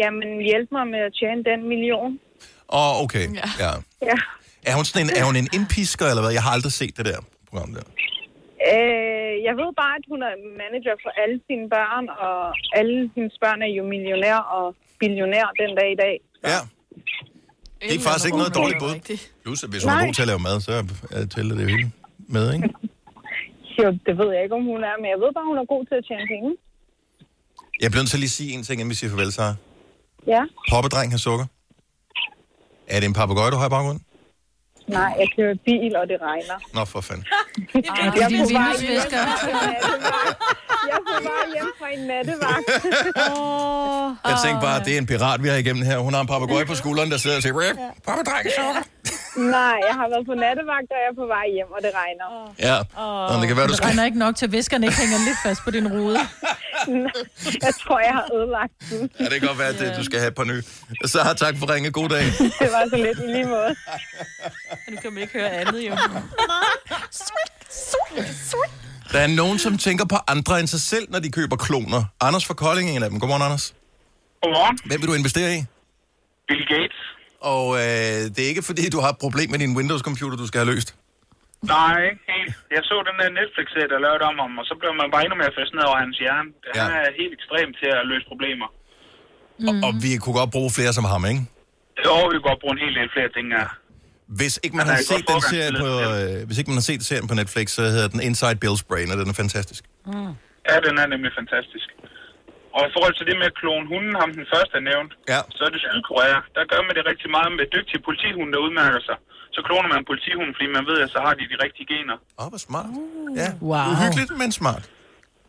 Jamen, 0.00 0.28
hjælp 0.48 0.68
mig 0.72 0.86
med 0.94 0.98
at 1.08 1.12
tjene 1.20 1.40
den 1.50 1.68
million. 1.68 2.10
Åh, 2.72 2.96
oh, 2.96 3.02
okay. 3.04 3.24
Ja. 3.40 3.48
ja. 3.64 3.72
Ja. 4.10 4.16
Er 4.70 4.74
hun, 4.78 4.84
sådan 4.88 5.02
en, 5.06 5.10
er 5.20 5.24
hun 5.28 5.36
en 5.42 5.48
indpisker, 5.56 6.06
eller 6.10 6.22
hvad? 6.24 6.32
Jeg 6.38 6.42
har 6.46 6.52
aldrig 6.56 6.72
set 6.80 6.92
det 6.98 7.04
der 7.10 7.18
program 7.48 7.70
der. 7.76 7.84
Øh, 8.72 9.34
jeg 9.48 9.54
ved 9.60 9.70
bare, 9.82 9.94
at 10.00 10.04
hun 10.12 10.20
er 10.28 10.32
manager 10.62 10.94
for 11.04 11.10
alle 11.22 11.36
sine 11.48 11.64
børn, 11.76 12.04
og 12.26 12.36
alle 12.80 12.96
hendes 13.16 13.34
børn 13.44 13.58
er 13.66 13.70
jo 13.78 13.82
millionær 13.94 14.38
og 14.58 14.64
billionær 15.02 15.46
den 15.62 15.70
dag 15.80 15.88
i 15.96 15.98
dag. 16.04 16.14
Ja. 16.52 16.60
Det 17.88 17.94
er 17.98 18.02
faktisk 18.08 18.26
ikke 18.28 18.40
noget 18.42 18.54
dårligt 18.60 18.78
bud. 18.84 18.94
Plus, 19.44 19.60
hvis 19.72 19.82
hun 19.84 19.90
er 19.92 19.94
Nej. 19.96 20.04
god 20.06 20.14
til 20.18 20.22
at 20.26 20.30
lave 20.32 20.42
mad, 20.48 20.56
så 20.66 20.72
er- 21.16 21.26
tæller 21.34 21.54
det 21.56 21.62
jo 21.66 21.68
hele 21.76 21.88
med, 22.36 22.44
ikke? 22.56 22.68
Jo, 23.80 23.86
det 24.06 24.14
ved 24.20 24.28
jeg 24.34 24.42
ikke, 24.44 24.54
om 24.60 24.64
hun 24.72 24.80
er, 24.90 24.94
men 25.02 25.08
jeg 25.14 25.18
ved 25.22 25.30
bare, 25.36 25.46
hun 25.52 25.58
er 25.62 25.66
god 25.74 25.82
til 25.90 25.96
at 26.00 26.04
tjene 26.08 26.26
penge. 26.34 26.50
Jeg 27.82 27.88
bliver 27.90 28.02
nødt 28.02 28.10
til 28.12 28.16
at 28.20 28.24
lige 28.26 28.36
sige 28.40 28.50
en 28.56 28.62
ting, 28.68 28.76
inden 28.80 28.90
vi 28.90 28.98
siger 29.00 29.10
farvel, 29.10 29.32
Sara. 29.32 29.54
Ja. 30.34 30.42
Poppedreng 30.70 31.08
har 31.14 31.18
sukker. 31.28 31.46
Er 32.94 32.98
det 33.00 33.06
en 33.06 33.16
papegøje, 33.20 33.50
du 33.54 33.56
har 33.62 33.66
i 33.66 33.74
baggrunden? 33.76 34.02
Nej, 34.88 35.12
jeg 35.20 35.28
kører 35.36 35.54
bil, 35.66 35.96
og 35.96 36.04
det 36.08 36.18
regner. 36.22 36.56
Nå, 36.74 36.84
for 36.84 37.00
fanden. 37.00 37.24
Jeg 37.74 37.82
det 38.14 38.22
er 38.22 38.28
på 38.44 38.48
vej 38.58 38.72
hjem 38.80 39.00
fra. 39.00 39.18
Jeg 40.88 40.96
er 40.98 41.02
på 41.10 41.16
vej 41.28 41.44
hjem 41.54 41.70
fra 41.78 41.88
en 41.96 42.02
nattevagt. 42.10 42.66
Jeg 44.30 44.36
tænkte 44.44 44.60
bare, 44.66 44.76
at 44.80 44.86
det 44.86 44.94
er 44.94 44.98
en 44.98 45.06
pirat, 45.06 45.42
vi 45.42 45.48
har 45.48 45.56
igennem 45.56 45.82
her. 45.84 45.98
Hun 45.98 46.12
har 46.14 46.20
en 46.20 46.26
papegøje 46.26 46.66
på 46.66 46.74
skulderen, 46.74 47.10
der 47.10 47.16
sidder 47.16 47.36
og 47.36 47.42
siger, 47.42 47.54
Rip, 47.60 47.76
papegøje, 48.06 48.42
sukker. 48.58 48.82
Nej, 49.38 49.78
jeg 49.88 49.94
har 50.00 50.08
været 50.12 50.26
på 50.30 50.34
nattevagt, 50.44 50.88
og 50.94 50.98
jeg 51.02 51.08
er 51.12 51.16
på 51.22 51.26
vej 51.36 51.46
hjem, 51.56 51.70
og 51.76 51.80
det 51.84 51.90
regner. 52.00 52.26
Ja, 52.68 52.76
Nå, 53.30 53.34
det 53.40 53.46
kan 53.48 53.56
være, 53.56 53.66
du 53.66 53.70
Det 53.72 53.76
skal... 53.76 53.86
regner 53.88 54.04
ikke 54.04 54.18
nok 54.18 54.36
til, 54.36 54.46
at 54.46 54.52
viskerne 54.52 54.86
ikke 54.86 54.98
hænger 54.98 55.18
lidt 55.28 55.38
fast 55.46 55.60
på 55.66 55.70
din 55.70 55.86
rude. 55.94 56.18
Jeg 57.66 57.74
tror, 57.82 57.98
jeg 58.00 58.12
har 58.20 58.26
ødelagt 58.36 58.72
den. 58.90 59.10
Ja, 59.20 59.24
det 59.24 59.36
kan 59.40 59.48
godt 59.48 59.58
være, 59.58 59.68
at 59.68 59.78
det, 59.78 59.96
du 59.98 60.04
skal 60.04 60.18
have 60.18 60.28
et 60.28 60.34
par 60.34 60.44
nye. 60.44 60.62
Så 61.12 61.34
tak 61.38 61.54
for 61.58 61.74
ringe. 61.74 61.90
God 61.90 62.08
dag. 62.08 62.24
Det 62.62 62.68
var 62.74 62.82
så 62.90 62.96
lidt 62.96 63.18
i 63.18 63.26
lige 63.36 63.44
måde. 63.46 63.76
Nu 64.90 64.96
kan 65.02 65.12
man 65.12 65.22
ikke 65.22 65.32
høre 65.32 65.50
andet, 65.50 65.80
jo. 65.88 65.94
Der 69.12 69.18
er 69.20 69.26
nogen, 69.26 69.58
som 69.58 69.78
tænker 69.78 70.04
på 70.04 70.16
andre 70.26 70.60
end 70.60 70.68
sig 70.68 70.80
selv, 70.80 71.06
når 71.10 71.18
de 71.18 71.30
køber 71.32 71.56
kloner. 71.56 72.04
Anders 72.20 72.46
fra 72.46 72.54
Kolding 72.54 72.90
er 72.90 72.96
en 72.96 73.02
af 73.02 73.10
dem. 73.10 73.20
Godmorgen, 73.20 73.42
Anders. 73.42 73.74
Godmorgen. 74.42 74.78
Hvem 74.86 75.00
vil 75.00 75.08
du 75.08 75.14
investere 75.14 75.54
i? 75.56 75.64
Bill 76.48 76.66
Gates. 76.68 77.00
Og 77.40 77.66
øh, 77.82 78.20
det 78.34 78.40
er 78.44 78.48
ikke 78.52 78.64
fordi, 78.70 78.82
du 78.96 79.00
har 79.04 79.10
et 79.16 79.20
problem 79.24 79.48
med 79.50 79.58
din 79.64 79.72
Windows-computer, 79.78 80.36
du 80.42 80.46
skal 80.50 80.58
have 80.62 80.70
løst. 80.74 80.90
Nej, 81.76 81.96
ikke 82.10 82.24
helt. 82.34 82.52
Jeg 82.76 82.82
så 82.90 82.96
den 83.08 83.16
der 83.20 83.28
Netflix-serie, 83.40 83.88
der 83.94 83.98
lavede 84.06 84.24
om 84.30 84.36
ham, 84.44 84.52
og 84.60 84.64
så 84.70 84.74
blev 84.80 84.92
man 85.00 85.08
bare 85.12 85.22
endnu 85.26 85.36
mere 85.42 85.52
fascineret 85.58 85.88
over 85.90 85.98
hans 86.04 86.16
hjerne. 86.24 86.48
Ja. 86.66 86.82
Han 86.82 86.90
er 87.00 87.04
helt 87.20 87.32
ekstrem 87.38 87.68
til 87.80 87.88
at 88.00 88.04
løse 88.12 88.26
problemer. 88.32 88.68
Mm. 89.58 89.68
Og, 89.68 89.72
og 89.86 89.92
vi 90.04 90.10
kunne 90.22 90.36
godt 90.40 90.52
bruge 90.56 90.70
flere 90.78 90.92
som 90.98 91.04
ham, 91.12 91.22
ikke? 91.32 91.42
Jo, 92.06 92.14
vi 92.30 92.34
kan 92.38 92.46
godt 92.50 92.60
bruge 92.62 92.74
en 92.76 92.82
hel 92.84 92.94
del 92.98 93.08
flere 93.16 93.30
ting 93.36 93.46
her. 93.58 93.68
Hvis 94.40 94.54
ikke 94.64 94.76
man 94.80 94.86
har 94.90 94.96
et 95.02 95.08
set 95.12 95.24
den 95.32 95.40
serie 95.52 95.72
på, 95.84 95.90
øh, 96.08 96.46
hvis 96.46 96.56
ikke 96.60 96.70
man 96.72 96.78
har 96.80 96.86
set 96.90 97.02
serien 97.10 97.26
på 97.30 97.36
Netflix, 97.40 97.66
så 97.78 97.82
hedder 97.94 98.08
den 98.14 98.20
Inside 98.28 98.58
Bill's 98.62 98.84
Brain, 98.90 99.08
og 99.12 99.16
den 99.20 99.28
er 99.32 99.36
fantastisk. 99.44 99.82
Mm. 100.06 100.32
Ja, 100.68 100.76
den 100.86 100.94
er 101.02 101.06
nemlig 101.14 101.30
fantastisk. 101.40 101.88
Og 102.76 102.82
i 102.88 102.90
forhold 102.96 103.14
til 103.18 103.26
det 103.30 103.36
med 103.42 103.50
klon 103.60 103.84
hunden, 103.92 104.14
ham 104.22 104.30
den 104.38 104.46
første 104.52 104.74
er 104.80 104.84
nævnt, 104.90 105.12
ja. 105.32 105.40
så 105.56 105.60
er 105.66 105.70
det 105.74 105.80
Sydkorea. 105.84 106.38
Der 106.56 106.62
gør 106.72 106.80
man 106.86 106.94
det 106.98 107.04
rigtig 107.10 107.28
meget 107.36 107.50
med 107.58 107.66
dygtige 107.76 108.00
politihunde, 108.08 108.52
der 108.54 108.60
udmærker 108.66 109.00
sig. 109.08 109.16
Så 109.54 109.60
kloner 109.66 109.88
man 109.92 109.98
en 110.02 110.08
politihund, 110.12 110.50
fordi 110.56 110.68
man 110.78 110.84
ved, 110.90 110.98
at 111.04 111.10
så 111.14 111.20
har 111.26 111.32
de 111.38 111.44
de 111.52 111.56
rigtige 111.64 111.86
gener. 111.92 112.16
Åh, 112.20 112.40
oh, 112.40 112.48
hvor 112.52 112.62
smart. 112.68 112.90
Ja, 113.42 113.48
wow. 113.70 113.86
uhyggeligt, 113.94 114.32
men 114.42 114.50
smart. 114.60 114.84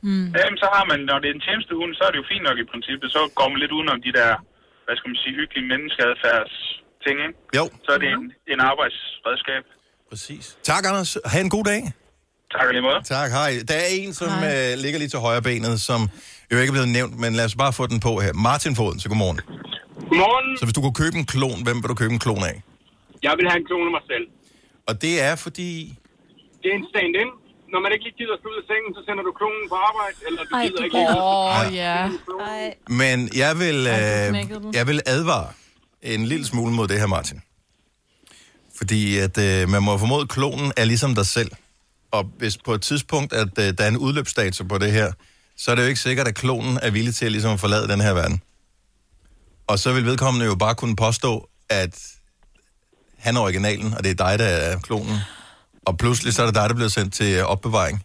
Mm. 0.08 0.28
Jamen, 0.40 0.58
så 0.64 0.68
har 0.76 0.84
man, 0.92 1.00
når 1.10 1.18
det 1.22 1.28
er 1.30 1.36
en 1.40 1.46
tjenestehund, 1.48 1.92
så 2.00 2.04
er 2.08 2.12
det 2.12 2.20
jo 2.22 2.28
fint 2.34 2.46
nok 2.50 2.58
i 2.64 2.66
princippet. 2.72 3.08
Så 3.16 3.22
går 3.40 3.48
man 3.52 3.60
lidt 3.64 3.74
udenom 3.78 4.00
de 4.08 4.12
der, 4.20 4.30
hvad 4.86 4.96
skal 4.98 5.10
man 5.12 5.20
sige, 5.24 5.34
hyggelige 5.40 5.68
menneskeadfærds 5.72 6.56
ting, 7.06 7.18
ikke? 7.28 7.38
Jo. 7.58 7.64
Så 7.86 7.90
er 7.96 8.00
det 8.04 8.10
en, 8.18 8.26
en 8.54 8.60
arbejdsredskab. 8.72 9.64
Præcis. 10.12 10.46
Tak, 10.72 10.84
Anders. 10.90 11.12
Ha' 11.32 11.42
en 11.48 11.54
god 11.58 11.66
dag. 11.72 11.82
Tak 12.56 12.66
lige 12.72 12.82
måde. 12.82 13.00
Tak, 13.16 13.30
hej. 13.40 13.52
Der 13.68 13.78
er 13.84 13.90
en, 14.00 14.14
som 14.14 14.32
øh, 14.52 14.72
ligger 14.84 14.98
lige 15.00 15.12
til 15.16 15.20
højre 15.20 15.42
benet, 15.42 15.76
som 15.90 16.00
jo 16.52 16.56
ikke 16.62 16.72
er 16.72 16.78
blevet 16.78 16.90
nævnt, 16.98 17.16
men 17.24 17.32
lad 17.40 17.46
os 17.50 17.56
bare 17.64 17.74
få 17.74 17.84
den 17.88 18.00
på 18.08 18.20
her. 18.24 18.34
Martin 18.34 18.76
Foden, 18.76 19.00
så 19.00 19.10
godmorgen. 19.10 19.40
Godmorgen. 20.10 20.58
Så 20.60 20.64
hvis 20.66 20.74
du 20.78 20.82
kunne 20.82 21.00
købe 21.04 21.16
en 21.22 21.26
klon, 21.34 21.64
hvem 21.66 21.78
vil 21.82 21.88
du 21.94 21.98
købe 22.02 22.14
en 22.18 22.20
klon 22.26 22.44
af? 22.52 22.56
Jeg 23.24 23.34
vil 23.38 23.46
have 23.50 23.60
en 23.62 23.66
klon 23.70 23.86
af 23.90 23.94
mig 23.98 24.04
selv. 24.12 24.26
Og 24.90 24.94
det 25.02 25.14
er 25.22 25.36
fordi... 25.46 25.70
Det 26.62 26.68
er 26.72 26.78
en 26.82 26.88
stand-in. 26.94 27.30
Når 27.74 27.80
man 27.84 27.90
ikke 27.94 28.04
lige 28.08 28.18
gider 28.22 28.34
at 28.34 28.46
ud 28.52 28.56
af 28.62 28.66
sengen, 28.72 28.92
så 28.98 29.02
sender 29.08 29.24
du 29.28 29.32
klonen 29.40 29.66
på 29.74 29.78
arbejde, 29.90 30.18
eller 30.28 30.42
du 30.50 30.56
Ej, 30.56 30.64
gider 30.66 30.78
du 30.78 30.84
ikke... 30.84 30.98
Åh, 31.22 31.76
ja. 31.84 31.98
Men 33.02 33.18
jeg 33.44 33.60
vil, 33.64 33.80
øh, 33.98 34.76
jeg 34.78 34.88
vil 34.88 35.02
advare 35.06 35.48
en 36.02 36.26
lille 36.26 36.46
smule 36.46 36.74
mod 36.74 36.88
det 36.88 37.00
her, 37.00 37.08
Martin. 37.08 37.42
Fordi 38.78 39.18
at 39.18 39.38
øh, 39.38 39.70
man 39.70 39.84
må 39.84 39.98
formode, 39.98 40.22
at 40.22 40.30
klonen 40.30 40.72
er 40.78 40.86
ligesom 40.86 41.16
dig 41.16 41.26
selv. 41.26 41.52
Og 42.12 42.24
hvis 42.38 42.58
på 42.58 42.74
et 42.74 42.82
tidspunkt, 42.82 43.34
at 43.34 43.54
øh, 43.60 43.74
der 43.78 43.84
er 43.84 43.88
en 43.88 43.98
udløbsdato 43.98 44.64
på 44.64 44.78
det 44.78 44.92
her, 44.92 45.12
så 45.58 45.72
er 45.72 45.76
det 45.76 45.84
jo 45.84 45.88
ikke 45.88 46.00
sikkert, 46.00 46.28
at 46.28 46.36
klonen 46.36 46.80
er 46.82 46.92
villig 46.92 47.16
til 47.16 47.26
at 47.26 47.32
ligesom 47.32 47.58
forlade 47.58 47.88
den 47.88 48.02
her 48.02 48.14
verden. 48.14 48.42
Og 49.68 49.80
så 49.80 49.94
vil 49.94 50.06
vedkommende 50.06 50.46
jo 50.46 50.56
bare 50.56 50.76
kunne 50.76 50.96
påstå, 50.96 51.50
at 51.70 51.94
han 53.18 53.36
er 53.38 53.42
originalen, 53.42 53.94
og 53.94 54.04
det 54.04 54.12
er 54.12 54.20
dig, 54.26 54.40
der 54.40 54.46
er 54.46 54.80
klonen. 54.80 55.18
Og 55.86 55.98
pludselig 55.98 56.34
så 56.34 56.42
er 56.42 56.46
det 56.46 56.56
dig, 56.56 56.70
der 56.70 56.76
bliver 56.76 56.94
sendt 56.98 57.14
til 57.14 57.30
øh, 57.38 57.44
opbevaring. 57.54 57.98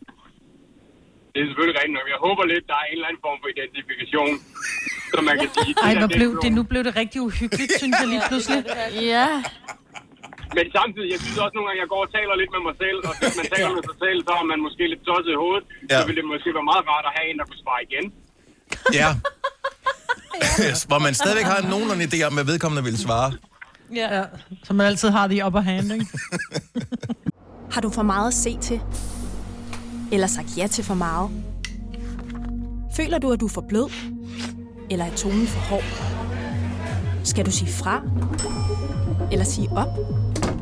Det 1.32 1.38
er 1.42 1.46
selvfølgelig 1.50 1.76
rigtigt 1.80 1.96
nok. 1.98 2.06
Jeg 2.14 2.20
håber 2.26 2.44
lidt, 2.52 2.64
der 2.70 2.76
er 2.82 2.86
en 2.90 2.96
eller 2.98 3.08
anden 3.08 3.22
form 3.26 3.38
for 3.42 3.48
identifikation, 3.54 4.32
så 5.12 5.18
man 5.28 5.34
kan 5.40 5.48
sige... 5.56 5.74
Ej, 5.86 5.94
hvor 5.94 6.08
er 6.08 6.16
blev, 6.18 6.30
det, 6.42 6.52
nu 6.52 6.62
blev 6.62 6.84
det 6.84 6.96
rigtig 6.96 7.20
uhyggeligt, 7.28 7.72
synes 7.82 7.96
jeg 8.00 8.08
lige 8.08 8.22
pludselig. 8.28 8.60
Ja. 9.14 9.28
Men 10.56 10.64
samtidig, 10.78 11.08
jeg 11.14 11.20
synes 11.24 11.38
også 11.44 11.54
nogle 11.56 11.66
gange, 11.68 11.80
jeg 11.84 11.90
går 11.94 12.02
og 12.06 12.10
taler 12.16 12.34
lidt 12.42 12.52
med 12.56 12.62
mig 12.68 12.76
selv, 12.84 12.98
og 13.08 13.12
hvis 13.20 13.34
man 13.40 13.46
taler 13.54 13.70
med 13.76 13.84
sig 13.90 13.96
selv, 14.04 14.18
så 14.26 14.32
er 14.40 14.46
man 14.52 14.58
måske 14.66 14.82
lidt 14.92 15.02
tosset 15.08 15.32
i 15.36 15.38
hovedet. 15.44 15.64
Ja. 15.90 15.98
Så 15.98 16.02
vil 16.08 16.16
det 16.18 16.24
måske 16.32 16.48
være 16.58 16.68
meget 16.72 16.84
rart 16.90 17.04
at 17.10 17.12
have 17.16 17.26
en, 17.30 17.36
der 17.40 17.44
kunne 17.48 17.62
svare 17.64 17.80
igen. 17.88 18.06
Ja. 19.00 19.08
Hvor 20.90 21.00
man 21.06 21.12
stadigvæk 21.20 21.48
har 21.52 21.58
nogenlunde 21.72 22.04
idé 22.10 22.18
om, 22.28 22.32
hvad 22.38 22.46
vedkommende 22.52 22.82
vil 22.88 22.96
svare. 23.06 23.28
Ja. 24.00 24.16
ja. 24.18 24.24
Som 24.66 24.76
man 24.76 24.86
altid 24.86 25.08
har 25.08 25.26
de 25.32 25.46
upper 25.46 25.60
hand, 25.60 25.92
ikke? 25.92 26.06
Har 27.74 27.80
du 27.80 27.90
for 27.90 28.02
meget 28.02 28.28
at 28.28 28.34
se 28.34 28.58
til? 28.58 28.80
Eller 30.12 30.26
sagt 30.26 30.48
ja 30.56 30.66
til 30.66 30.84
for 30.84 30.94
meget? 30.94 31.30
Føler 32.96 33.18
du, 33.18 33.32
at 33.32 33.40
du 33.40 33.46
er 33.46 33.50
for 33.50 33.64
blød? 33.68 33.90
Eller 34.90 35.04
er 35.04 35.14
tonen 35.16 35.46
for 35.46 35.60
hård? 35.60 35.84
Skal 37.24 37.46
du 37.46 37.50
sige 37.50 37.72
fra? 37.72 38.02
Eller 39.32 39.44
sige 39.44 39.68
op? 39.76 39.88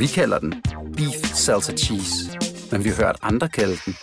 Vi 0.00 0.06
kalder 0.06 0.38
den 0.38 0.62
Beef 0.96 1.34
Salsa 1.34 1.72
Cheese, 1.72 2.14
men 2.70 2.84
vi 2.84 2.88
har 2.88 2.96
hørt 2.96 3.16
andre 3.22 3.48
kalde 3.48 3.76
den 3.86 3.96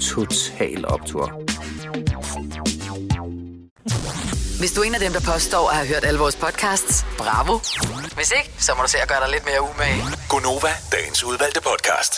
Total 0.00 0.88
Optor. 0.88 1.26
Hvis 4.58 4.72
du 4.72 4.80
er 4.80 4.84
en 4.84 4.94
af 4.94 5.00
dem, 5.00 5.12
der 5.12 5.20
påstår 5.32 5.70
at 5.70 5.76
have 5.76 5.88
hørt 5.88 6.04
alle 6.04 6.20
vores 6.20 6.36
podcasts, 6.36 7.06
bravo. 7.18 7.58
Hvis 8.14 8.32
ikke, 8.38 8.50
så 8.58 8.72
må 8.76 8.82
du 8.82 8.88
se 8.88 8.98
at 8.98 9.08
gøre 9.08 9.20
dig 9.20 9.30
lidt 9.30 9.44
mere 9.44 9.62
umage. 9.62 10.02
Gonova, 10.28 10.72
dagens 10.92 11.24
udvalgte 11.24 11.60
podcast. 11.60 12.12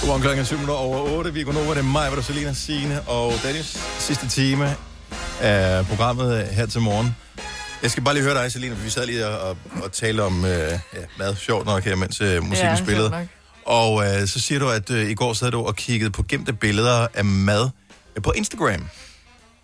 Godmorgen 0.00 0.22
klokken 0.22 0.40
er 0.40 0.46
7 0.46 0.54
minutter 0.54 0.74
over 0.74 0.98
8. 1.18 1.34
Vi 1.34 1.42
går 1.42 1.52
nu, 1.52 1.60
hvor 1.60 1.74
det 1.74 1.80
er 1.80 1.92
mig, 1.98 2.06
hvor 2.08 2.16
der 2.16 2.22
er 2.22 2.26
Selina, 2.26 2.52
Signe 2.52 3.02
og 3.02 3.32
Dennis. 3.42 3.78
Sidste 3.98 4.28
time 4.28 4.76
af 5.40 5.86
programmet 5.86 6.46
her 6.46 6.66
til 6.66 6.80
morgen. 6.80 7.16
Jeg 7.84 7.90
skal 7.90 8.04
bare 8.04 8.14
lige 8.14 8.24
høre 8.24 8.42
dig, 8.42 8.52
Selina, 8.52 8.74
for 8.74 8.82
vi 8.82 8.90
sad 8.90 9.06
lige 9.06 9.26
og, 9.26 9.48
og, 9.48 9.56
og 9.82 9.92
talte 9.92 10.20
om 10.20 10.44
øh, 10.44 10.50
ja, 10.50 10.78
mad. 11.18 11.36
Sjovt 11.36 11.66
nok 11.66 11.84
her, 11.84 11.96
mens 11.96 12.20
øh, 12.20 12.42
musikken 12.42 12.70
Ja, 12.70 12.76
spillede. 12.76 13.28
Og 13.64 14.04
øh, 14.04 14.28
så 14.28 14.40
siger 14.40 14.58
du, 14.58 14.68
at 14.68 14.90
øh, 14.90 15.10
i 15.10 15.14
går 15.14 15.32
sad 15.32 15.50
du 15.50 15.60
og 15.60 15.76
kiggede 15.76 16.10
på 16.10 16.22
gemte 16.22 16.52
billeder 16.52 17.06
af 17.14 17.24
mad 17.24 17.70
øh, 18.16 18.22
på 18.22 18.32
Instagram. 18.32 18.86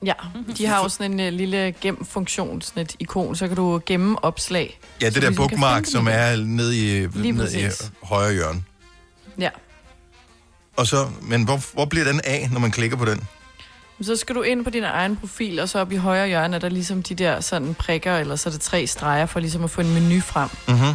Ja, 0.05 0.13
de 0.57 0.67
har 0.67 0.83
jo 0.83 0.89
sådan 0.89 1.21
en 1.21 1.27
uh, 1.27 1.39
lille 1.39 1.75
gem-funktion, 1.81 2.63
sådan 2.63 2.83
et 2.83 2.97
ikon, 2.99 3.37
så 3.37 3.47
kan 3.49 3.57
du 3.57 3.81
gemme 3.87 4.25
opslag. 4.25 4.79
Ja, 5.03 5.07
det 5.07 5.15
Så 5.15 5.21
der 5.21 5.31
bookmark, 5.31 5.87
som 5.87 6.09
er 6.11 6.37
nede 6.37 7.03
i, 7.03 7.07
ned 7.15 7.53
i 7.53 7.69
højre 8.03 8.33
hjørne. 8.33 8.63
Ja. 9.39 9.51
Og 10.77 10.87
så, 10.87 11.09
men 11.23 11.45
hvor, 11.45 11.75
hvor 11.75 11.85
bliver 11.85 12.05
den 12.05 12.21
af, 12.25 12.49
når 12.53 12.61
man 12.61 12.71
klikker 12.71 12.97
på 12.97 13.05
den? 13.05 13.29
Så 14.03 14.17
skal 14.17 14.35
du 14.35 14.43
ind 14.43 14.65
på 14.65 14.71
din 14.71 14.85
egen 14.85 15.17
profil, 15.17 15.61
og 15.61 15.69
så 15.69 15.79
op 15.79 15.93
i 15.93 15.97
højre 15.97 16.27
hjørne 16.29 16.57
er 16.57 16.61
der 16.61 16.69
ligesom 16.69 17.03
de 17.03 17.15
der 17.15 17.41
sådan 17.41 17.75
prikker, 17.75 18.17
eller 18.17 18.37
så 18.37 18.49
er 18.49 18.53
det 18.53 18.61
tre 18.61 18.87
streger, 18.87 19.27
for 19.27 19.41
ligesom 19.41 19.65
at 19.65 19.71
få 19.71 19.81
en 19.81 19.95
menu 19.95 20.21
frem, 20.21 20.49
Mm-hmm. 20.69 20.95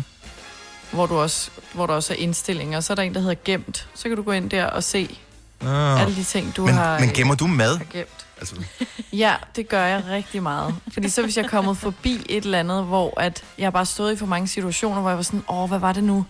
hvor, 0.91 1.05
du 1.05 1.15
også, 1.17 1.49
hvor 1.73 1.85
der 1.87 1.93
også 1.93 2.13
er 2.13 2.17
indstillinger. 2.17 2.79
Så 2.79 2.93
er 2.93 2.95
der 2.95 3.03
en, 3.03 3.13
der 3.13 3.19
hedder 3.19 3.35
gemt. 3.45 3.87
Så 3.95 4.07
kan 4.07 4.17
du 4.17 4.23
gå 4.23 4.31
ind 4.31 4.49
der 4.49 4.65
og 4.65 4.83
se 4.83 5.17
Ah. 5.65 6.01
alle 6.01 6.15
de 6.15 6.23
ting, 6.23 6.55
du 6.57 6.65
men, 6.65 6.73
har... 6.73 6.99
men 6.99 7.09
gemmer 7.09 7.35
du 7.35 7.47
mad? 7.47 7.79
gemt. 7.93 8.25
Altså, 8.39 8.55
Ja, 9.13 9.33
det 9.55 9.69
gør 9.69 9.85
jeg 9.85 10.03
rigtig 10.09 10.43
meget. 10.43 10.75
Fordi 10.93 11.09
så 11.09 11.21
hvis 11.21 11.37
jeg 11.37 11.43
er 11.43 11.47
kommet 11.49 11.77
forbi 11.77 12.25
et 12.29 12.43
eller 12.45 12.59
andet, 12.59 12.83
hvor 12.83 13.19
at 13.19 13.43
jeg 13.57 13.65
har 13.65 13.71
bare 13.71 13.85
stået 13.85 14.13
i 14.13 14.15
for 14.17 14.25
mange 14.25 14.47
situationer, 14.47 15.01
hvor 15.01 15.09
jeg 15.09 15.17
var 15.17 15.23
sådan, 15.23 15.43
åh, 15.49 15.69
hvad 15.69 15.79
var 15.79 15.93
det 15.93 16.03
nu? 16.03 16.25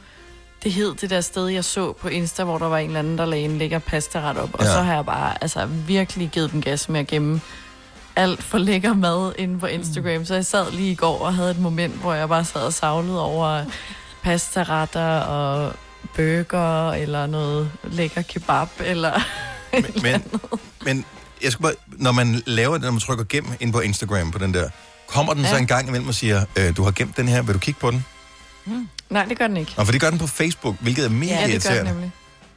Det 0.66 0.74
hed 0.74 0.95
det 0.95 1.09
der 1.09 1.22
sted, 1.22 1.47
jeg 1.47 1.63
så 1.66 1.93
på 1.93 2.07
Insta, 2.07 2.43
hvor 2.43 2.57
der 2.57 2.66
var 2.68 2.78
en 2.78 2.88
eller 2.88 2.99
anden, 2.99 3.18
der 3.18 3.26
lagde 3.26 3.45
en 3.45 3.57
lækker 3.57 3.80
pastaret 3.80 4.38
op. 4.38 4.49
Og 4.53 4.63
Ja. 4.66 4.74
så 4.74 4.82
har 4.82 4.93
jeg 4.93 5.05
bare 5.05 5.43
altså, 5.43 5.66
virkelig 5.66 6.30
givet 6.30 6.51
den 6.51 6.61
gas 6.61 6.89
med 6.89 6.99
at 6.99 7.07
gemme 7.07 7.41
alt 8.16 8.43
for 8.43 8.57
lækker 8.57 8.93
mad 8.93 9.34
inde 9.38 9.59
på 9.59 9.66
Instagram. 9.66 10.26
Så 10.26 10.34
jeg 10.34 10.45
sad 10.45 10.72
lige 10.72 10.91
i 10.91 10.95
går 10.95 11.20
og 11.20 11.36
havde 11.36 11.51
et 11.51 11.59
moment, 11.59 11.93
hvor 11.93 12.13
jeg 12.13 12.30
bare 12.30 12.45
sad 12.45 12.61
og 12.61 12.74
savlede 12.74 13.22
over 13.22 13.63
pastaretter 14.24 15.20
og 15.20 15.74
burger, 16.16 16.91
eller 16.93 17.26
noget 17.26 17.72
lækker 17.84 18.22
kebab, 18.22 18.68
eller... 18.80 19.11
men, 19.74 19.86
men, 20.01 20.24
men 20.86 21.05
jeg 21.43 21.51
skal 21.51 21.63
bare, 21.63 21.74
når 21.88 22.11
man 22.11 22.43
laver 22.45 22.74
det, 22.74 22.82
når 22.82 22.91
man 22.91 22.99
trykker 22.99 23.24
gem 23.24 23.45
ind 23.59 23.74
på 23.74 23.80
Instagram 23.80 24.32
på 24.32 24.38
den 24.38 24.53
der, 24.53 24.70
kommer 25.07 25.34
den 25.34 25.43
ja. 25.43 25.49
så 25.49 25.57
en 25.57 25.68
gang 25.68 25.88
imellem 25.88 26.07
og 26.07 26.16
siger, 26.16 26.45
øh, 26.59 26.78
du 26.78 26.84
har 26.84 26.91
gemt 26.91 27.18
den 27.18 27.28
her, 27.28 27.41
vil 27.41 27.53
du 27.53 27.59
kigge 27.59 27.80
på 27.80 27.91
den? 27.91 28.05
Nej, 29.09 29.26
det 29.26 29.38
gør 29.38 29.47
den 29.47 29.57
ikke. 29.57 29.74
Nå, 29.78 29.84
for 29.84 29.91
det 29.91 30.01
gør 30.01 30.09
den 30.09 30.20
på 30.20 30.28
Facebook, 30.28 30.76
hvilket 30.82 31.05
er 31.05 31.09
mega 31.09 31.34
Ja, 31.34 31.36
det 31.36 31.41
gør 31.41 31.45
den 31.47 31.51
irriterende. 31.51 31.91
nemlig. 31.91 32.11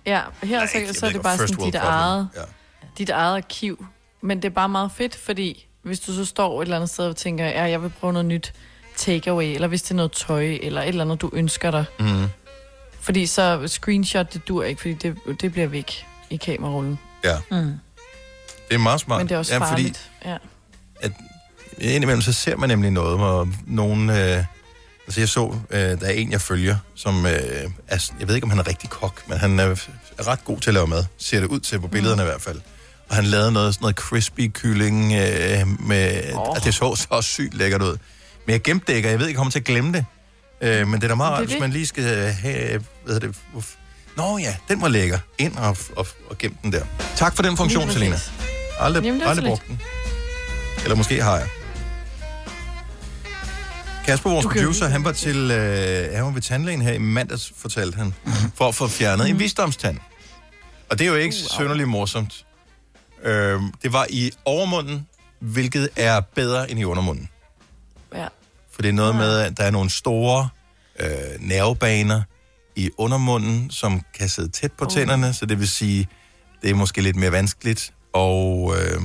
Ja, 0.07 0.21
her 0.43 0.67
så, 0.67 0.79
ikke- 0.79 0.95
så 0.95 1.07
er 1.07 1.11
det 1.11 1.19
er 1.19 1.23
bare 1.23 1.39
sådan 1.49 1.65
dit 1.65 1.75
eget, 1.75 2.29
Ja. 2.37 2.41
dit 2.99 3.11
eget 3.11 3.37
arkiv. 3.37 3.87
Men 4.21 4.37
det 4.43 4.45
er 4.45 4.55
bare 4.55 4.69
meget 4.69 4.91
fedt, 4.97 5.17
fordi 5.17 5.67
hvis 5.83 6.01
du 6.01 6.13
så 6.15 6.25
står 6.25 6.61
et 6.63 6.67
eller 6.67 6.77
andet 6.77 6.91
sted 6.91 7.05
og 7.07 7.17
tænker, 7.17 7.45
ja, 7.47 7.63
jeg 7.65 7.83
vil 7.83 7.91
prøve 8.01 8.13
noget 8.13 8.27
nyt 8.27 8.53
takeaway, 8.97 9.45
eller 9.55 9.69
hvis 9.69 9.83
det 9.83 9.91
er 9.91 9.95
noget 9.95 10.13
tøj, 10.13 10.59
eller 10.63 10.83
et 10.83 10.89
eller 10.89 11.05
andet, 11.05 11.21
du 11.21 11.31
ønsker 11.33 11.71
dig. 11.71 11.85
Mm. 12.01 12.27
Fordi 13.01 13.27
så 13.27 13.63
screenshot, 13.67 14.33
det 14.35 14.49
dur 14.49 14.65
ikke, 14.65 14.81
fordi 14.81 14.95
det, 14.95 15.17
det 15.41 15.53
bliver 15.53 15.67
væk 15.67 16.07
i 16.31 16.37
kamerarullen. 16.37 16.99
Ja. 17.25 17.37
Mm. 17.51 17.57
Det 18.69 18.75
er 18.75 18.79
meget 18.79 19.01
smart. 19.01 19.19
Men 19.21 19.29
det 19.29 19.35
er 19.35 19.39
også 19.39 19.55
ja, 19.55 19.61
farligt. 19.61 20.11
Ja. 20.25 20.37
Fordi 21.03 21.15
indimellem 21.95 22.23
så 22.23 22.33
ser 22.33 22.57
man 22.57 22.69
nemlig 22.69 22.91
noget, 22.91 23.19
hvor 23.19 23.49
nogen... 23.67 24.11
Øh, 24.11 24.45
altså 25.09 25.21
jeg 25.21 25.29
så, 25.29 25.55
øh, 25.71 25.81
der 25.81 26.07
er 26.07 26.11
en, 26.11 26.33
jeg 26.33 26.41
følger, 26.41 26.77
som 26.95 27.27
øh, 27.27 27.33
er, 27.89 28.11
jeg 28.21 28.29
ved 28.29 28.35
ikke, 28.35 28.45
om 28.45 28.51
han 28.51 28.59
er 28.59 28.69
rigtig 28.69 28.91
kok, 28.91 29.23
men 29.29 29.39
han 29.39 29.61
er, 29.61 29.65
er 30.19 30.29
ret 30.29 30.45
god 30.45 30.61
til 30.61 30.71
at 30.71 30.75
lave 30.75 30.87
mad. 30.87 31.05
Ser 31.19 31.41
det 31.41 31.47
ud 31.47 31.61
til 31.61 31.81
på 31.81 31.89
billederne 31.89 32.23
mm. 32.23 32.29
i 32.29 32.31
hvert 32.31 32.43
fald. 32.43 32.61
Og 33.09 33.17
han 33.17 33.25
lavede 33.25 33.53
noget, 33.53 33.75
sådan 33.75 33.85
noget 33.85 33.97
crispy 33.97 34.51
kylling 34.55 35.13
øh, 35.13 35.67
med... 35.87 36.33
Oh. 36.35 36.49
Altså, 36.55 36.65
det 36.65 36.75
så 36.75 37.07
så 37.11 37.23
sygt 37.23 37.55
lækkert 37.55 37.83
ud. 37.83 37.97
Men 38.47 38.53
jeg 38.53 38.63
gemte 38.63 38.87
det 38.87 38.97
ikke, 38.97 39.09
og 39.09 39.13
jeg 39.13 39.21
ved 39.21 39.29
ikke, 39.29 39.39
om 39.39 39.41
jeg 39.41 39.45
kommer 39.45 39.51
til 39.51 39.59
at 39.59 39.65
glemme 39.65 39.93
det. 39.93 40.05
Øh, 40.61 40.89
men 40.89 41.01
det 41.01 41.05
er 41.05 41.09
da 41.09 41.15
meget 41.15 41.33
rart, 41.33 41.47
hvis 41.47 41.61
man 41.61 41.71
lige 41.71 41.87
skal 41.87 42.33
have... 42.33 42.85
Hvad 43.05 43.21
det? 43.21 43.37
Uf. 43.55 43.75
Nå 44.17 44.39
ja, 44.39 44.57
den 44.69 44.83
var 44.83 44.89
lækker. 44.89 45.19
Ind 45.39 45.57
og, 45.57 45.77
og, 45.97 46.07
og 46.31 46.39
gem 46.39 46.55
den 46.63 46.73
der. 46.73 46.85
Tak 47.17 47.37
for 47.37 47.43
den 47.43 47.57
funktion, 47.57 47.91
Selina. 47.91 48.21
Aldrig, 48.81 49.05
Jamen, 49.05 49.23
aldrig 49.23 49.47
brugt 49.47 49.69
den. 49.69 49.81
Eller 50.85 50.97
måske 50.97 51.23
har 51.23 51.37
jeg. 51.37 51.49
Kasper, 54.09 54.31
vores 54.31 54.47
producer, 54.47 54.89
han 54.89 55.05
var 55.05 55.13
til 55.13 55.51
øh, 55.51 56.15
han 56.15 56.25
var 56.25 56.31
ved 56.31 56.43
tandlægen 56.43 56.83
her 56.83 56.93
i 56.93 56.99
mandags, 56.99 57.53
fortalte 57.57 57.97
han, 57.97 58.15
for 58.55 58.69
at 58.69 58.75
få 58.75 58.89
fjernet 58.89 59.29
en 59.31 59.39
visdomstand. 59.39 59.99
Og 60.91 60.99
det 60.99 61.05
er 61.05 61.09
jo 61.09 61.15
ikke 61.17 61.37
uh, 61.45 61.51
synderligt 61.51 61.89
morsomt. 61.89 62.47
Øh, 63.23 63.61
det 63.83 63.93
var 63.93 64.07
i 64.11 64.31
overmunden, 64.45 65.07
hvilket 65.41 65.89
er 65.97 66.21
bedre 66.21 66.71
end 66.71 66.81
i 66.81 66.85
undermunden. 66.85 67.29
Ja. 68.15 68.27
For 68.73 68.83
det 68.83 68.89
er 68.89 68.93
noget 68.93 69.17
med, 69.17 69.39
at 69.39 69.57
der 69.57 69.65
er 69.65 69.71
nogle 69.71 69.91
store 69.91 70.49
øh, 71.01 71.09
nervebaner 71.41 72.23
i 72.77 72.91
undermunden, 72.99 73.71
som 73.71 74.03
kan 74.19 74.29
sidde 74.29 74.49
tæt 74.49 74.73
på 74.73 74.85
Oh. 74.85 74.91
tænderne, 74.91 75.33
så 75.35 75.47
det 75.47 75.59
vil 75.59 75.69
sige, 75.69 76.09
det 76.63 76.71
er 76.71 76.75
måske 76.75 77.01
lidt 77.01 77.17
mere 77.17 77.33
vanskeligt. 77.33 77.93
Og 78.13 78.75
øh, 78.77 79.01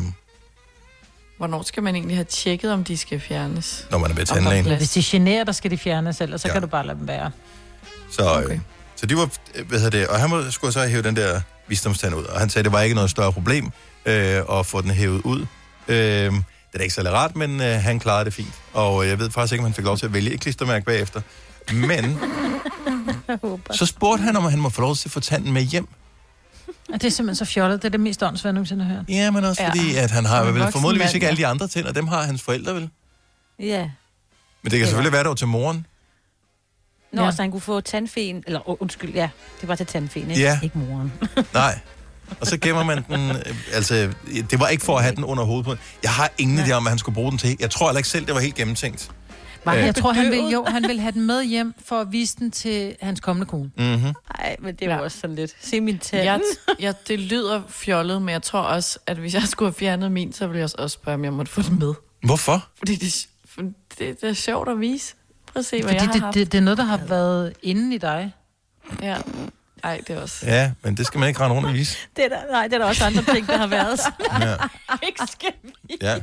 Hvornår 1.43 1.63
skal 1.63 1.83
man 1.83 1.95
egentlig 1.95 2.17
have 2.17 2.23
tjekket, 2.25 2.71
om 2.71 2.83
de 2.83 2.97
skal 2.97 3.19
fjernes? 3.19 3.87
når 3.91 3.97
man 3.97 4.11
er 4.11 4.15
ved 4.15 4.25
tandlægen. 4.25 4.65
Hvis 4.65 4.91
de 4.91 5.01
generer 5.05 5.43
dig, 5.43 5.55
skal 5.55 5.71
de 5.71 5.77
fjernes, 5.77 6.21
ellers 6.21 6.41
så 6.41 6.47
Ja. 6.47 6.51
kan 6.53 6.61
du 6.61 6.67
bare 6.67 6.85
lade 6.87 6.97
dem 6.99 7.07
være. 7.07 7.31
Så, 8.11 8.29
okay. 8.29 8.53
øh, 8.53 8.59
så 8.95 9.05
de 9.05 9.17
var, 9.17 9.29
øh, 9.55 9.67
hvad 9.67 9.79
hedder 9.79 9.99
det, 9.99 10.07
og 10.07 10.19
han 10.19 10.29
må, 10.29 10.51
skulle 10.51 10.73
så 10.73 10.87
hæve 10.87 11.01
den 11.01 11.15
der 11.15 11.41
visdomstand 11.67 12.15
ud, 12.15 12.23
og 12.23 12.39
han 12.39 12.49
sagde, 12.49 12.61
at 12.61 12.65
det 12.65 12.71
var 12.73 12.81
ikke 12.81 12.95
noget 12.95 13.09
større 13.09 13.33
problem 13.33 13.71
øh, 14.05 14.41
at 14.51 14.65
få 14.65 14.81
den 14.81 14.91
hævet 14.91 15.21
ud. 15.21 15.45
Øh, 15.87 15.95
det 15.95 16.33
er 16.73 16.79
ikke 16.81 16.93
særlig 16.95 17.11
rart, 17.11 17.35
men 17.35 17.61
øh, 17.61 17.67
han 17.81 17.99
klarede 17.99 18.25
det 18.25 18.33
fint. 18.33 18.53
Og 18.73 19.03
øh, 19.03 19.09
jeg 19.09 19.19
ved 19.19 19.31
faktisk 19.31 19.53
ikke, 19.53 19.61
om 19.61 19.65
han 19.65 19.73
fik 19.73 19.85
lov 19.85 19.97
til 19.97 20.05
at 20.05 20.13
vælge 20.13 20.33
et 20.33 20.39
klistermærke 20.39 20.85
bagefter. 20.85 21.21
Men 21.73 22.19
så 23.79 23.85
spurgte 23.85 24.23
han, 24.23 24.35
om 24.35 24.43
han 24.43 24.59
må 24.59 24.69
få 24.69 24.81
lov 24.81 24.95
til 24.95 25.07
at 25.07 25.11
få 25.11 25.19
tanden 25.19 25.53
med 25.53 25.61
hjem. 25.61 25.87
Og 26.93 27.01
det 27.01 27.07
er 27.07 27.11
simpelthen 27.11 27.45
så 27.45 27.53
fjollet. 27.53 27.81
Det 27.81 27.85
er 27.85 27.89
det 27.91 27.99
mest 27.99 28.23
åndsværende, 28.23 28.47
jeg 28.47 28.53
nogensinde 28.53 28.85
har 28.85 28.95
hørt. 28.95 29.05
Ja, 29.09 29.31
men 29.31 29.43
også 29.45 29.63
ja. 29.63 29.69
fordi, 29.69 29.95
at 29.95 30.11
han 30.11 30.25
har 30.25 30.43
vel 30.43 30.71
formodentligvis 30.71 31.13
ikke 31.13 31.27
alle 31.27 31.37
de 31.37 31.47
andre 31.47 31.67
tænder. 31.67 31.91
Dem 31.91 32.07
har 32.07 32.23
hans 32.23 32.41
forældre 32.41 32.75
vel. 32.75 32.89
Ja. 33.59 33.89
Men 34.63 34.71
det 34.71 34.79
kan 34.79 34.87
selvfølgelig 34.87 35.13
være, 35.13 35.23
der 35.23 35.27
var 35.29 35.35
til 35.35 35.47
moren. 35.47 35.85
Nå, 37.13 37.23
Ja. 37.23 37.31
så 37.31 37.41
han 37.41 37.51
kunne 37.51 37.61
få 37.61 37.81
tandfen, 37.81 38.43
eller 38.47 38.81
undskyld, 38.81 39.13
ja, 39.13 39.29
det 39.61 39.69
var 39.69 39.75
til 39.75 39.85
tandfen, 39.85 40.29
ikke? 40.31 40.41
Ja. 40.41 40.59
Ikke 40.63 40.77
moren. 40.77 41.13
Nej. 41.53 41.79
Og 42.41 42.47
så 42.47 42.57
gemmer 42.57 42.83
man 42.83 43.03
den, 43.09 43.29
øh, 43.31 43.55
altså, 43.73 44.13
det 44.51 44.59
var 44.59 44.67
ikke 44.67 44.83
for 44.85 44.97
at 44.97 45.03
have 45.03 45.15
den 45.15 45.23
under 45.23 45.43
hovedet 45.43 45.65
på. 45.65 45.75
Jeg 46.03 46.11
har 46.11 46.31
ingen 46.37 46.59
idé 46.59 46.71
om, 46.71 46.83
hvad 46.83 46.91
han 46.91 46.97
skulle 46.99 47.13
bruge 47.15 47.31
den 47.31 47.37
til. 47.39 47.57
Jeg 47.59 47.69
tror 47.71 47.87
heller 47.87 47.97
ikke 47.97 48.09
selv, 48.09 48.25
det 48.25 48.35
var 48.35 48.41
helt 48.41 48.55
gennemtænkt. 48.55 49.11
Var 49.65 49.73
Øh. 49.75 49.79
jeg 49.81 49.95
tror, 49.95 50.13
han 50.13 50.31
vil, 50.31 50.39
jo, 50.53 50.65
han 50.67 50.83
vil 50.87 50.99
have 50.99 51.11
den 51.11 51.25
med 51.27 51.43
hjem 51.43 51.73
for 51.85 51.99
at 52.01 52.11
vise 52.11 52.35
den 52.39 52.51
til 52.51 52.95
hans 53.01 53.19
kommende 53.19 53.45
kone. 53.49 53.71
Mm-hmm. 53.77 54.13
Nej, 54.39 54.55
men 54.59 54.75
det 54.75 54.89
var 54.89 54.97
også 54.97 55.19
sådan 55.19 55.35
lidt. 55.35 55.55
Se 55.61 55.81
min 55.81 55.97
tand. 55.99 56.23
Ja, 56.23 56.37
ja, 56.79 56.93
det 57.07 57.19
lyder 57.19 57.61
fjollet, 57.69 58.21
men 58.21 58.29
jeg 58.33 58.41
tror 58.43 58.59
også, 58.61 58.99
at 59.07 59.17
hvis 59.17 59.33
jeg 59.33 59.43
skulle 59.43 59.69
have 59.69 59.75
fjernet 59.75 60.11
min, 60.11 60.33
så 60.33 60.47
ville 60.47 60.59
jeg 60.59 60.69
også 60.79 60.93
spørge, 60.93 61.15
om 61.15 61.23
jeg 61.23 61.33
måtte 61.33 61.51
få 61.51 61.61
den 61.61 61.79
med. 61.79 61.93
Hvorfor? 62.23 62.67
Fordi 62.77 62.95
det, 62.95 63.27
for 63.45 63.61
det, 63.61 64.21
det 64.21 64.23
er 64.23 64.33
sjovt 64.33 64.69
at 64.69 64.79
vise. 64.79 65.13
Prøv 65.47 65.59
at 65.59 65.65
se, 65.65 65.81
hvad 65.81 65.83
Fordi 65.83 65.95
jeg 65.95 66.05
har 66.05 66.11
det, 66.13 66.21
haft. 66.21 66.35
det, 66.35 66.51
det, 66.51 66.57
er 66.57 66.61
noget, 66.61 66.77
der 66.77 66.83
har 66.83 66.97
været 66.97 67.53
inde 67.61 67.95
i 67.95 67.97
dig. 67.97 68.33
Ja. 69.01 69.17
Ej, 69.83 70.01
det 70.07 70.17
er 70.17 70.21
også... 70.21 70.45
Ja, 70.45 70.71
men 70.83 70.97
det 70.97 71.05
skal 71.07 71.19
man 71.19 71.27
ikke 71.29 71.39
rende 71.41 71.55
rundt 71.55 71.67
og 71.67 71.73
vise. 71.73 71.97
Det 72.15 72.25
er 72.25 72.29
der, 72.29 72.37
nej, 72.51 72.63
det 72.63 72.73
er 72.73 72.77
der 72.77 72.85
også 72.85 73.05
andre 73.05 73.23
ting, 73.33 73.47
der 73.47 73.57
har 73.57 73.67
været. 73.67 73.99
Ja. 74.41 74.53
ikke 75.07 75.19
skal 75.31 75.49
vi. 75.63 75.69
Ja. 76.01 76.15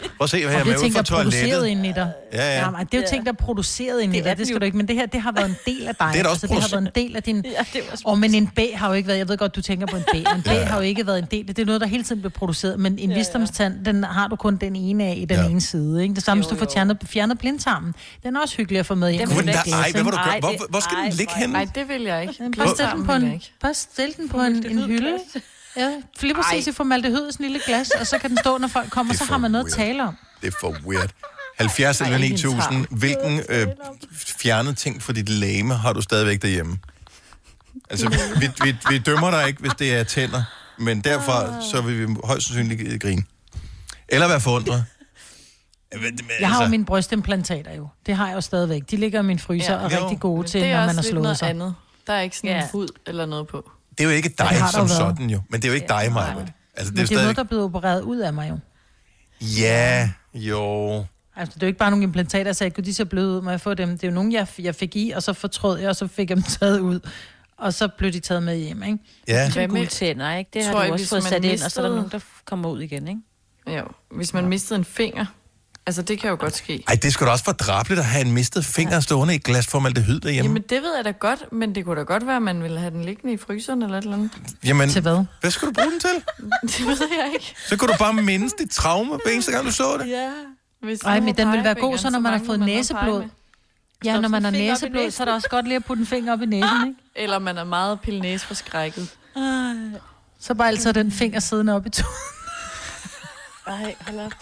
Prøv 0.00 0.24
at 0.24 0.30
se, 0.30 0.44
hvad 0.44 0.52
jeg 0.52 0.56
er 0.58 0.60
er 0.60 0.64
med 0.64 0.74
ud 0.76 0.80
ting, 0.82 0.94
fra 0.94 1.02
der 1.02 1.12
er 1.12 1.16
produceret 1.22 1.42
toilettet. 1.50 1.66
inde 1.66 1.88
i 1.88 1.92
dig. 1.92 2.12
Ja, 2.32 2.58
ja. 2.60 2.70
Nej, 2.70 2.84
det 2.84 2.94
er 2.94 3.02
jo 3.02 3.06
ting, 3.10 3.26
der 3.26 3.32
er 3.32 3.36
produceret 3.36 4.02
inde 4.02 4.16
i 4.16 4.20
er 4.20 4.24
dig. 4.24 4.38
Det 4.38 4.46
skal 4.46 4.54
jo- 4.54 4.58
du 4.58 4.64
ikke. 4.64 4.76
Men 4.76 4.88
det 4.88 4.96
her, 4.96 5.06
det 5.06 5.20
har 5.20 5.32
været 5.32 5.46
en 5.48 5.56
del 5.66 5.88
af 5.88 5.94
dig. 5.96 6.10
Det 6.12 6.18
er 6.18 6.22
da 6.22 6.28
også 6.28 6.46
altså, 6.46 6.54
det 6.54 6.62
har 6.62 6.80
været 6.80 6.96
en 6.96 7.04
del 7.08 7.16
af 7.16 7.22
din... 7.22 7.44
Ja, 7.44 7.64
det 7.72 7.82
var 7.90 8.10
Og 8.10 8.18
men 8.18 8.34
en 8.34 8.46
B 8.46 8.58
har 8.74 8.88
jo 8.88 8.94
ikke 8.94 9.06
været... 9.08 9.18
Jeg 9.18 9.28
ved 9.28 9.38
godt, 9.38 9.56
du 9.56 9.62
tænker 9.62 9.86
på 9.86 9.96
en 9.96 10.02
B. 10.12 10.14
En 10.14 10.42
B 10.42 10.46
Ja. 10.46 10.64
har 10.64 10.76
jo 10.76 10.82
ikke 10.82 11.06
været 11.06 11.18
en 11.18 11.26
del. 11.30 11.48
Det 11.48 11.58
er 11.58 11.64
noget, 11.64 11.80
der 11.80 11.86
hele 11.86 12.02
tiden 12.04 12.20
bliver 12.20 12.30
produceret. 12.32 12.80
Men 12.80 12.92
en 12.92 12.98
Ja, 12.98 13.06
ja. 13.14 13.18
visdomstand, 13.20 13.84
den 13.84 14.04
har 14.04 14.28
du 14.28 14.36
kun 14.36 14.56
den 14.56 14.76
ene 14.76 15.04
af 15.04 15.14
i 15.16 15.24
den 15.24 15.36
Ja. 15.38 15.46
ene 15.46 15.60
side. 15.60 16.02
Ikke? 16.02 16.14
Det 16.14 16.22
samme, 16.24 16.42
hvis 16.42 16.50
du 16.50 16.56
får 16.56 16.66
fjernet, 16.72 16.98
fjernet 17.06 17.38
blindtarmen. 17.38 17.94
Den 18.22 18.36
er 18.36 18.40
også 18.40 18.56
hyggelig 18.56 18.78
at 18.78 18.86
få 18.86 18.94
med 18.94 19.12
hjem. 19.12 19.28
Hvor, 19.28 20.80
skal 20.80 20.96
den 20.98 21.12
ligge 21.12 21.32
henne? 21.36 21.52
Nej, 21.52 21.66
det 21.74 21.88
vil 21.88 22.02
jeg 22.02 22.22
ikke. 22.22 22.34
Den 22.96 23.06
på 23.06 23.12
en, 23.12 23.32
ikke. 23.32 23.52
bare 23.62 23.74
stil 23.74 24.14
den 24.16 24.28
på 24.28 24.40
en, 24.42 24.66
en 24.66 24.78
hylde. 24.86 25.18
Ja, 25.76 25.90
lige 26.20 26.34
præcis 26.34 26.66
i 26.66 26.72
formaldehyd, 26.72 27.32
sådan 27.32 27.46
en 27.46 27.52
lille 27.52 27.64
glas, 27.66 27.90
og 27.90 28.06
så 28.06 28.18
kan 28.18 28.30
den 28.30 28.38
stå, 28.38 28.58
når 28.58 28.68
folk 28.68 28.90
kommer, 28.90 29.12
er 29.12 29.16
så 29.16 29.24
har 29.24 29.38
man 29.38 29.50
noget 29.50 29.64
at 29.72 29.78
weird. 29.78 29.86
tale 29.88 30.02
om. 30.04 30.16
Det 30.42 30.46
er 30.48 30.56
for 30.60 30.76
weird. 30.86 31.10
70 31.58 32.00
eller 32.00 32.16
Ej, 32.16 32.22
ikke 32.22 32.26
en 32.26 32.32
9000. 32.56 32.86
Hvilken 32.90 33.40
øh, 33.48 33.66
fjernet 34.14 34.76
ting 34.78 35.02
for 35.02 35.12
dit 35.12 35.28
læme 35.28 35.74
har 35.74 35.92
du 35.92 36.00
stadigvæk 36.02 36.42
derhjemme? 36.42 36.78
Altså, 37.90 38.08
vi, 38.40 38.48
vi, 38.64 38.76
vi 38.90 38.98
dømmer 38.98 39.30
dig 39.30 39.46
ikke, 39.48 39.60
hvis 39.60 39.72
det 39.78 39.94
er 39.94 40.04
tænder, 40.04 40.42
men 40.78 41.00
derfra 41.00 41.62
så 41.72 41.80
vil 41.80 42.08
vi 42.08 42.16
højst 42.24 42.46
sandsynligt 42.46 43.02
grine. 43.02 43.22
Eller 44.08 44.28
være 44.28 44.40
forundret. 44.40 44.84
Jeg, 45.92 46.00
har 46.48 46.56
jo 46.56 46.60
altså, 46.60 46.70
mine 46.70 46.84
brystimplantater 46.84 47.74
jo. 47.74 47.88
Det 48.06 48.16
har 48.16 48.26
jeg 48.26 48.34
jo 48.34 48.40
stadigvæk. 48.40 48.82
De 48.90 48.96
ligger 48.96 49.20
i 49.20 49.22
min 49.22 49.38
fryser 49.38 49.72
Ja. 49.72 49.78
og 49.84 49.92
Jo. 49.92 49.96
er 49.96 50.02
rigtig 50.04 50.20
gode 50.20 50.46
til, 50.48 50.60
det 50.60 50.68
er 50.70 50.74
når 50.76 50.82
også 50.82 50.86
man 50.86 50.96
har 50.96 51.02
lidt 51.02 51.10
slået 51.10 51.22
noget 51.22 51.38
sig. 51.38 51.48
andet. 51.50 51.74
Der 52.06 52.12
er 52.12 52.20
ikke 52.20 52.36
sådan 52.36 52.50
Ja. 52.50 52.62
en 52.62 52.68
fod 52.70 52.88
eller 53.06 53.26
noget 53.26 53.46
på. 53.46 53.70
det 53.98 54.00
er 54.04 54.08
jo 54.08 54.14
ikke 54.14 54.28
dig 54.38 54.48
som 54.72 54.80
været. 54.80 54.90
sådan 54.90 55.30
jo, 55.30 55.40
men 55.50 55.60
det 55.62 55.68
er 55.68 55.72
jo 55.72 55.74
ikke 55.74 55.88
dig, 55.88 56.12
Maja. 56.12 56.26
Altså, 56.30 56.36
det 56.36 56.44
Men 56.76 56.82
er 56.82 56.86
det 56.90 56.96
er 56.96 56.96
noget, 56.96 57.08
stadig... 57.08 57.36
der 57.36 57.42
er 57.42 57.46
blevet 57.46 57.64
opereret 57.64 58.02
ud 58.02 58.18
af 58.18 58.32
mig 58.32 58.50
jo. 58.50 58.58
Ja, 59.60 60.10
jo. 60.34 61.04
Altså, 61.36 61.54
det 61.54 61.62
er 61.62 61.66
jo 61.66 61.68
ikke 61.68 61.78
bare 61.78 61.90
nogle 61.90 62.04
implantater, 62.04 62.52
så 62.52 62.64
jeg 62.64 62.74
kunne 62.74 62.84
de 62.84 62.94
så 62.94 63.04
bløde 63.04 63.36
ud, 63.36 63.42
må 63.42 63.50
jeg 63.50 63.60
få 63.60 63.74
dem. 63.74 63.88
Det 63.90 64.04
er 64.04 64.08
jo 64.08 64.14
nogle, 64.14 64.32
jeg, 64.32 64.46
jeg 64.58 64.74
fik 64.74 64.96
i, 64.96 65.10
og 65.10 65.22
så 65.22 65.32
fortrød 65.32 65.78
jeg, 65.78 65.88
og 65.88 65.96
så 65.96 66.06
fik 66.06 66.30
jeg 66.30 66.36
dem 66.36 66.44
taget 66.60 66.80
ud. 66.80 67.00
Og 67.58 67.74
så 67.74 67.88
blev 67.98 68.12
de 68.12 68.20
taget 68.20 68.42
med 68.42 68.56
hjem, 68.56 68.82
ikke? 68.82 68.98
Ja. 69.28 69.50
Som 69.50 69.68
gule 69.68 69.86
tænder, 69.86 70.34
ikke? 70.36 70.50
Det 70.54 70.64
har 70.64 70.72
Tror 70.72 70.84
du 70.86 70.92
også 70.92 71.08
fået 71.08 71.22
sat 71.24 71.44
ind, 71.44 71.62
og 71.62 71.70
så 71.70 71.80
er 71.80 71.84
der 71.84 71.90
mistede- 71.90 71.94
nogen, 71.96 72.10
der 72.10 72.18
kommer 72.44 72.68
ud 72.68 72.80
igen, 72.80 73.08
ikke? 73.08 73.20
Ja, 73.66 73.82
hvis 74.10 74.34
man 74.34 74.46
mistede 74.48 74.78
en 74.78 74.84
finger, 74.84 75.26
Altså, 75.86 76.02
det 76.02 76.18
kan 76.18 76.30
jo 76.30 76.36
godt 76.40 76.56
ske. 76.56 76.84
Ej, 76.88 76.94
det 77.02 77.12
skulle 77.12 77.26
da 77.26 77.32
også 77.32 77.44
for 77.44 77.52
drabligt 77.52 77.98
at 78.00 78.04
have 78.06 78.24
en 78.26 78.32
mistet 78.32 78.64
finger 78.64 79.00
stående 79.00 79.34
i 79.34 79.36
et 79.36 79.44
glas 79.44 79.66
formaldehyd 79.66 80.20
derhjemme. 80.20 80.48
Jamen, 80.48 80.62
det 80.62 80.82
ved 80.82 80.96
jeg 80.96 81.04
da 81.04 81.10
godt, 81.10 81.52
men 81.52 81.74
det 81.74 81.84
kunne 81.84 81.96
da 81.98 82.02
godt 82.04 82.26
være, 82.26 82.36
at 82.36 82.42
man 82.42 82.62
ville 82.62 82.78
have 82.78 82.90
den 82.90 83.04
liggende 83.04 83.32
i 83.32 83.36
fryseren 83.36 83.82
eller 83.82 83.98
et 83.98 84.04
eller 84.04 84.16
andet. 84.16 84.30
Jamen, 84.64 84.88
Til 84.88 85.02
hvad? 85.02 85.24
hvad 85.40 85.50
skal 85.50 85.68
du 85.68 85.72
bruge 85.72 85.90
den 85.90 86.00
til? 86.00 86.10
Det 86.78 86.86
ved 86.86 87.08
jeg 87.18 87.30
ikke. 87.34 87.54
Så 87.68 87.76
kunne 87.76 87.92
du 87.92 87.98
bare 87.98 88.12
mindes 88.12 88.52
dit 88.52 88.70
traume 88.70 89.10
hver 89.24 89.32
eneste 89.32 89.52
gang, 89.52 89.66
du 89.66 89.72
så 89.72 89.96
det. 89.98 90.08
Ja. 90.08 90.30
Hvis 90.80 91.00
Ej, 91.00 91.20
men 91.20 91.36
den 91.36 91.52
vil 91.52 91.64
være 91.64 91.74
god, 91.74 91.98
så 91.98 92.10
når 92.10 92.18
man 92.18 92.32
har 92.32 92.44
fået 92.46 92.54
at 92.60 92.66
næseblod. 92.66 93.24
Ja, 94.04 94.20
når 94.20 94.28
man 94.28 94.44
har 94.44 94.50
næseblod, 94.50 95.10
så 95.10 95.22
er 95.22 95.24
det 95.24 95.34
også 95.34 95.48
godt 95.48 95.64
lige 95.66 95.76
at 95.76 95.84
putte 95.84 96.00
en 96.00 96.06
finger 96.06 96.32
op 96.32 96.42
i 96.42 96.46
næsen, 96.56 96.86
ikke? 96.88 97.00
Eller 97.14 97.38
man 97.38 97.58
er 97.58 97.64
meget 97.64 98.00
pilnæs 98.00 98.44
forskrækket. 98.44 99.08
Så 100.40 100.54
bare 100.54 100.68
altid 100.68 100.92
den 100.92 101.12
finger 101.12 101.40
siddende 101.40 101.72
op 101.74 101.86
i 101.86 101.90
to. 101.90 102.04
Ej, 103.66 103.94
hold 104.00 104.18
op. 104.20 104.32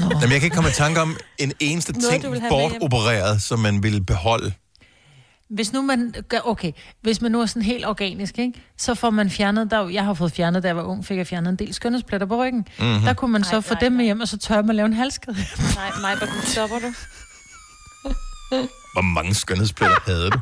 Jamen, 0.00 0.22
jeg 0.22 0.40
kan 0.40 0.42
ikke 0.42 0.54
komme 0.54 0.70
i 0.70 0.72
tanke 0.72 1.00
om 1.00 1.16
en 1.38 1.52
eneste 1.60 1.92
Noget, 1.92 2.10
ting 2.22 2.34
hjem. 2.34 2.42
bortopereret, 2.48 3.42
som 3.42 3.58
man 3.58 3.82
ville 3.82 4.00
beholde. 4.00 4.52
Hvis 5.50 5.72
nu 5.72 5.82
man 5.82 6.14
gør, 6.28 6.38
okay, 6.44 6.72
hvis 7.02 7.20
man 7.20 7.32
nu 7.32 7.40
er 7.40 7.46
sådan 7.46 7.62
helt 7.62 7.86
organisk, 7.86 8.38
ikke? 8.38 8.62
så 8.78 8.94
får 8.94 9.10
man 9.10 9.30
fjernet, 9.30 9.70
der, 9.70 9.88
jeg 9.88 10.04
har 10.04 10.14
fået 10.14 10.32
fjernet, 10.32 10.62
da 10.62 10.68
jeg 10.68 10.76
var 10.76 10.82
ung, 10.82 11.04
fik 11.06 11.16
jeg 11.18 11.26
fjernet 11.26 11.48
en 11.50 11.56
del 11.56 11.74
skønhedspletter 11.74 12.26
på 12.26 12.36
ryggen. 12.44 12.66
Mhm. 12.78 12.86
Mm-hmm. 12.88 13.04
Der 13.04 13.14
kunne 13.14 13.32
man 13.32 13.44
så 13.44 13.60
få 13.60 13.74
dem 13.80 13.92
med 13.92 14.04
hjem, 14.04 14.20
og 14.20 14.28
så 14.28 14.38
tør 14.38 14.62
man 14.62 14.76
lave 14.76 14.86
en 14.86 14.92
halskede. 14.92 15.36
Nej, 15.74 15.90
mig, 16.00 16.16
hvor 16.18 16.46
stopper 16.46 16.76
du? 16.78 16.92
Hvor 18.94 19.02
mange 19.02 19.34
skønhedspletter 19.34 19.96
havde 20.06 20.30
du? 20.30 20.38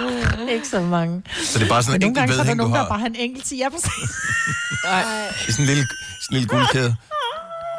Ikke 0.54 0.68
så 0.68 0.80
mange. 0.80 1.22
Så 1.44 1.58
det 1.58 1.64
er 1.64 1.68
bare 1.68 1.82
sådan 1.82 2.02
en 2.02 2.08
enkelt 2.08 2.18
gange 2.20 2.34
så 2.34 2.40
er 2.40 2.44
der 2.44 2.50
vedhæng, 2.52 2.58
du 2.58 2.62
nogen, 2.62 2.74
der 2.74 2.80
har. 2.82 2.88
bare 2.88 2.98
har 2.98 3.06
en 3.06 3.14
enkelt 3.16 3.44
til. 3.44 3.56
Ja, 3.58 3.68
præcis. 3.68 4.16
Nej. 4.84 5.02
Det 5.02 5.48
er 5.48 5.52
sådan 5.52 5.62
en 5.62 5.66
lille, 5.66 5.82
sådan 6.22 6.28
en 6.30 6.32
lille 6.34 6.48
guldkæde. 6.48 6.96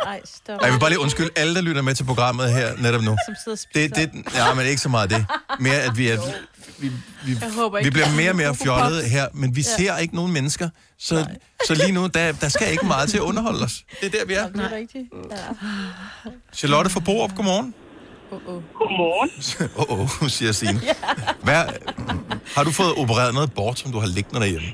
Ej, 0.05 0.22
stop. 0.26 0.61
Jeg 0.64 0.74
vil 0.74 0.80
bare 0.80 0.89
lige 0.89 0.99
undskylde 0.99 1.30
alle, 1.36 1.55
der 1.55 1.61
lytter 1.61 1.82
med 1.82 1.95
til 1.95 2.03
programmet 2.03 2.53
her 2.53 2.78
netop 2.78 3.01
nu. 3.01 3.18
Som 3.28 3.36
sidder 3.43 3.55
og 3.55 3.59
spiser. 3.59 3.95
Det, 3.95 4.14
det, 4.14 4.36
ja, 4.36 4.53
men 4.53 4.66
ikke 4.66 4.82
så 4.82 4.89
meget 4.89 5.09
det. 5.09 5.26
Mere, 5.59 5.76
at 5.82 5.97
vi 5.97 6.07
er... 6.07 6.22
Vi, 6.80 6.91
vi, 7.26 7.38
Jeg 7.41 7.51
håber 7.51 7.84
vi 7.84 7.89
bliver 7.89 8.05
er 8.07 8.11
mere 8.16 8.30
og 8.30 8.36
mere 8.36 8.55
fjollede 8.55 9.03
her, 9.03 9.28
men 9.34 9.55
vi 9.55 9.61
Ja. 9.61 9.76
ser 9.78 9.97
ikke 9.97 10.16
nogen 10.16 10.34
mennesker. 10.34 10.70
Så, 10.99 11.26
så 11.68 11.74
lige 11.76 11.91
nu, 11.91 12.07
der, 12.07 12.32
der 12.32 12.49
skal 12.49 12.72
ikke 12.72 12.86
meget 12.86 13.09
til 13.09 13.18
at 13.18 13.22
underholde 13.22 13.64
os. 13.64 13.84
Det 14.01 14.16
er 14.16 14.20
der, 14.20 14.26
vi 14.26 14.34
er. 14.34 14.47
Det 14.47 14.61
er 14.72 14.76
rigtigt. 14.76 15.03
Ja. 15.32 15.38
Charlotte 16.53 16.89
fra 16.89 16.99
Borup, 16.99 17.36
godmorgen. 17.36 17.74
Godmorgen. 18.79 19.29
Åh, 19.81 19.91
oh, 19.93 20.21
oh, 20.21 20.29
siger 20.38 20.51
Signe. 20.59 20.79
Hvad, 21.47 21.61
har 22.55 22.63
du 22.67 22.71
fået 22.81 22.93
opereret 23.01 23.31
noget 23.39 23.49
bort, 23.57 23.77
som 23.81 23.91
du 23.93 23.99
har 24.03 24.09
liggende 24.17 24.39
derhjemme? 24.43 24.69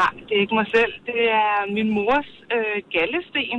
Nej, 0.00 0.12
det 0.26 0.32
er 0.36 0.40
ikke 0.44 0.56
mig 0.62 0.68
selv. 0.76 0.92
Det 1.10 1.20
er 1.42 1.56
min 1.76 1.88
mors 1.96 2.30
øh, 2.54 2.78
gallesten. 2.94 3.58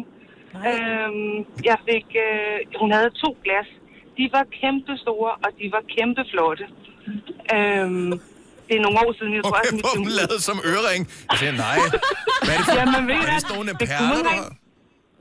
Øhm, 0.70 1.38
jeg 1.70 1.78
fik, 1.90 2.08
øh, 2.26 2.58
hun 2.82 2.90
havde 2.98 3.10
to 3.24 3.30
glas. 3.46 3.70
De 4.18 4.26
var 4.36 4.46
kæmpe 4.62 4.94
store, 5.04 5.32
og 5.46 5.50
de 5.60 5.66
var 5.76 5.84
kæmpe 5.96 6.22
flotte. 6.32 6.66
Øhm, 7.56 8.12
det 8.68 8.74
er 8.80 8.82
nogle 8.86 8.98
år 9.06 9.12
siden, 9.18 9.34
jeg 9.38 9.44
tror, 9.44 9.58
Okay, 9.60 9.78
at 9.78 9.86
få 9.86 9.92
dem 10.00 10.08
lavet 10.20 10.40
som 10.50 10.58
ørering. 10.72 11.02
Jeg 11.32 11.38
siger, 11.42 11.54
nej. 11.66 11.78
Hvad 12.46 12.54
er 12.56 12.60
det 12.60 12.66
for, 12.70 12.76
Jamen, 12.82 13.04
ved 13.10 13.16
er 13.16 13.38
det 13.38 13.46
Det 13.48 13.56
kunne 13.56 13.74
perler, 13.92 14.40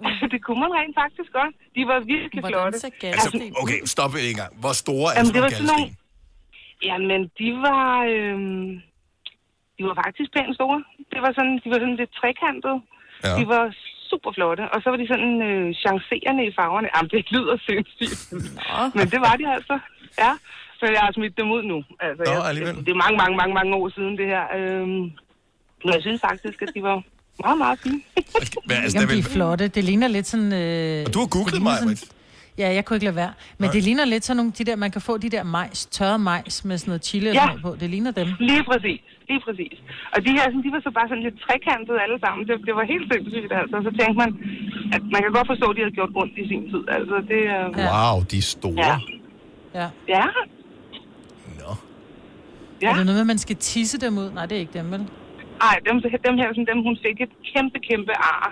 det 0.32 0.38
kunne 0.44 0.60
man 0.64 0.70
rent 0.78 0.94
faktisk 1.02 1.30
godt. 1.38 1.54
De 1.76 1.82
var 1.90 1.98
virkelig 2.14 2.40
Hvordan 2.42 2.72
flotte. 2.72 2.76
Altså, 3.16 3.38
okay, 3.62 3.78
stop 3.94 4.12
en 4.30 4.36
gang. 4.40 4.52
Hvor 4.62 4.74
store 4.84 5.08
er 5.12 5.16
Jamen, 5.16 5.26
sådan 5.26 5.34
det 5.36 5.42
var 5.44 5.50
nogle 5.50 5.68
sådan 5.70 5.80
nogle... 5.80 5.96
Jamen, 6.88 7.20
de 7.40 7.48
var... 7.66 7.90
Øhm, 8.14 8.68
de 9.76 9.82
var 9.88 9.96
faktisk 10.04 10.28
pænt 10.36 10.54
store. 10.58 10.78
Det 11.12 11.20
var 11.24 11.32
sådan, 11.38 11.54
de 11.62 11.68
var 11.72 11.78
sådan 11.82 11.98
lidt 12.02 12.12
trekantede. 12.20 12.78
Ja. 13.24 13.32
De 13.38 13.44
var 13.54 13.64
super 14.10 14.30
flotte. 14.36 14.64
Og 14.74 14.78
så 14.82 14.86
var 14.92 14.98
de 15.02 15.06
sådan 15.12 15.34
øh, 15.48 15.66
chancerende 15.84 16.42
i 16.50 16.52
farverne. 16.58 16.88
Jamen, 16.94 17.10
det 17.14 17.32
lyder 17.34 17.56
sindssygt. 17.68 18.20
Men 18.96 19.04
det 19.12 19.20
var 19.26 19.34
de 19.40 19.44
altså. 19.56 19.76
Ja. 20.22 20.32
Så 20.78 20.84
jeg 20.96 21.02
har 21.06 21.12
smidt 21.12 21.38
dem 21.40 21.48
ud 21.56 21.62
nu. 21.72 21.78
Altså, 22.00 22.22
Nå, 22.26 22.32
jeg, 22.32 22.48
alligevel. 22.48 22.76
det 22.86 22.92
er 22.96 23.02
mange, 23.04 23.16
mange, 23.22 23.36
mange, 23.40 23.54
mange 23.54 23.72
år 23.80 23.88
siden, 23.96 24.18
det 24.20 24.26
her. 24.34 24.44
Øhm, 24.58 25.04
men 25.84 25.90
jeg 25.96 26.02
synes 26.06 26.20
faktisk, 26.28 26.62
at 26.62 26.70
de 26.74 26.82
var 26.82 27.02
meget, 27.44 27.58
meget 27.58 27.78
fine. 27.82 28.00
Hvad, 28.66 28.76
altså, 28.76 28.98
Ikke 28.98 29.06
der 29.12 29.16
om 29.16 29.22
de 29.22 29.28
er 29.28 29.32
flotte. 29.36 29.64
Det 29.68 29.84
ligner 29.84 30.08
lidt 30.16 30.26
sådan... 30.26 30.52
Øh, 30.52 31.04
Og 31.06 31.14
du 31.14 31.18
har 31.24 31.26
googlet 31.36 31.62
mig, 31.62 31.76
sådan-. 31.78 31.96
Ja, 32.58 32.68
jeg 32.78 32.84
kunne 32.84 32.96
ikke 32.96 33.04
lade 33.10 33.16
være. 33.24 33.32
Men 33.58 33.70
det 33.74 33.82
ligner 33.88 34.04
lidt 34.04 34.24
sådan 34.24 34.36
nogle, 34.36 34.52
de 34.58 34.64
der, 34.68 34.76
man 34.76 34.90
kan 34.90 35.00
få 35.08 35.14
de 35.24 35.28
der 35.36 35.42
majs, 35.42 35.86
tørre 35.86 36.18
majs 36.18 36.64
med 36.64 36.78
sådan 36.78 36.90
noget 36.90 37.04
chili 37.08 37.26
Ja. 37.30 37.46
noget 37.46 37.62
på. 37.62 37.70
Det 37.80 37.90
ligner 37.90 38.10
dem. 38.20 38.28
Lige 38.50 38.64
præcis. 38.70 39.00
Lige 39.28 39.40
præcis. 39.46 39.76
Og 40.14 40.18
de 40.26 40.30
her, 40.36 40.44
sådan, 40.50 40.62
de 40.66 40.70
var 40.76 40.80
så 40.88 40.90
bare 40.98 41.08
sådan 41.10 41.22
lidt 41.28 41.36
trekantede 41.46 41.98
alle 42.04 42.18
sammen. 42.24 42.42
Det, 42.48 42.54
det 42.68 42.74
var 42.78 42.84
helt 42.94 43.06
sindssygt, 43.12 43.52
altså. 43.60 43.76
Så 43.86 43.90
tænkte 43.98 44.16
man, 44.22 44.30
at 44.96 45.02
man 45.14 45.20
kan 45.24 45.32
godt 45.38 45.48
forstå, 45.52 45.66
at 45.70 45.76
de 45.76 45.80
havde 45.84 45.94
gjort 45.98 46.12
ondt 46.22 46.34
i 46.42 46.44
sin 46.52 46.62
tid. 46.72 46.82
Altså, 46.98 47.16
det 47.32 47.40
er... 47.56 47.62
Wow, 47.90 48.16
de 48.30 48.36
er 48.38 48.46
store. 48.56 48.74
Ja. 48.90 48.96
Ja. 49.80 49.88
Ja. 50.14 50.24
Nå. 51.60 51.70
Ja. 52.82 52.90
Er 52.90 52.94
det 52.96 53.04
noget 53.06 53.16
med, 53.18 53.20
at 53.20 53.30
man 53.34 53.38
skal 53.38 53.56
tisse 53.56 53.96
dem 54.04 54.18
ud? 54.18 54.28
Nej, 54.38 54.46
det 54.46 54.56
er 54.56 54.60
ikke 54.60 54.78
dem, 54.78 54.90
vel? 54.92 55.02
Ej, 55.68 55.76
dem, 55.86 55.96
dem 56.26 56.36
her, 56.40 56.48
sådan, 56.52 56.70
dem 56.72 56.80
hun 56.88 56.96
fik 57.04 57.16
et 57.26 57.32
kæmpe, 57.52 57.78
kæmpe 57.88 58.12
ar. 58.32 58.46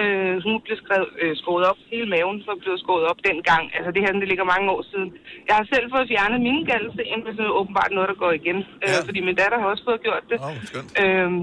Øh, 0.00 0.34
hun 0.46 0.54
blev 0.64 0.76
skrevet, 0.82 1.08
øh, 1.22 1.32
skåret 1.42 1.64
op. 1.70 1.78
Hele 1.92 2.06
maven 2.14 2.42
var 2.46 2.56
blevet 2.62 2.80
skåret 2.84 3.04
op 3.10 3.18
dengang. 3.28 3.64
Altså 3.76 3.90
det 3.94 4.00
her, 4.04 4.12
det 4.12 4.28
ligger 4.28 4.44
mange 4.54 4.66
år 4.74 4.82
siden. 4.90 5.08
Jeg 5.48 5.54
har 5.58 5.66
selv 5.72 5.86
fået 5.94 6.08
fjernet 6.12 6.40
mine 6.48 6.62
galdesten, 6.70 7.20
hvis 7.24 7.36
det 7.38 7.44
er 7.46 7.58
åbenbart 7.60 7.90
noget, 7.96 8.08
der 8.12 8.18
går 8.24 8.32
igen. 8.40 8.58
Øh, 8.84 8.88
Ja. 8.92 9.00
fordi 9.08 9.20
min 9.28 9.36
datter 9.40 9.58
har 9.62 9.68
også 9.72 9.84
fået 9.88 10.00
gjort 10.06 10.24
det. 10.30 10.38
Skønt. 10.70 10.90
Øhm, 11.02 11.40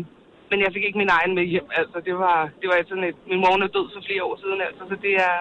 men 0.49 0.57
jeg 0.63 0.69
fik 0.73 0.83
ikke 0.87 1.01
min 1.03 1.13
egen 1.17 1.31
med 1.37 1.45
hjem. 1.53 1.67
Altså, 1.81 1.97
det 2.07 2.15
var, 2.23 2.37
det 2.61 2.67
var 2.69 2.77
sådan 2.91 3.07
et... 3.09 3.17
Min 3.31 3.39
mor 3.43 3.53
er 3.67 3.71
død 3.77 3.87
for 3.95 4.01
flere 4.07 4.23
år 4.29 4.35
siden, 4.43 4.59
altså. 4.67 4.81
Så 4.89 4.95
det 5.05 5.13
er... 5.29 5.35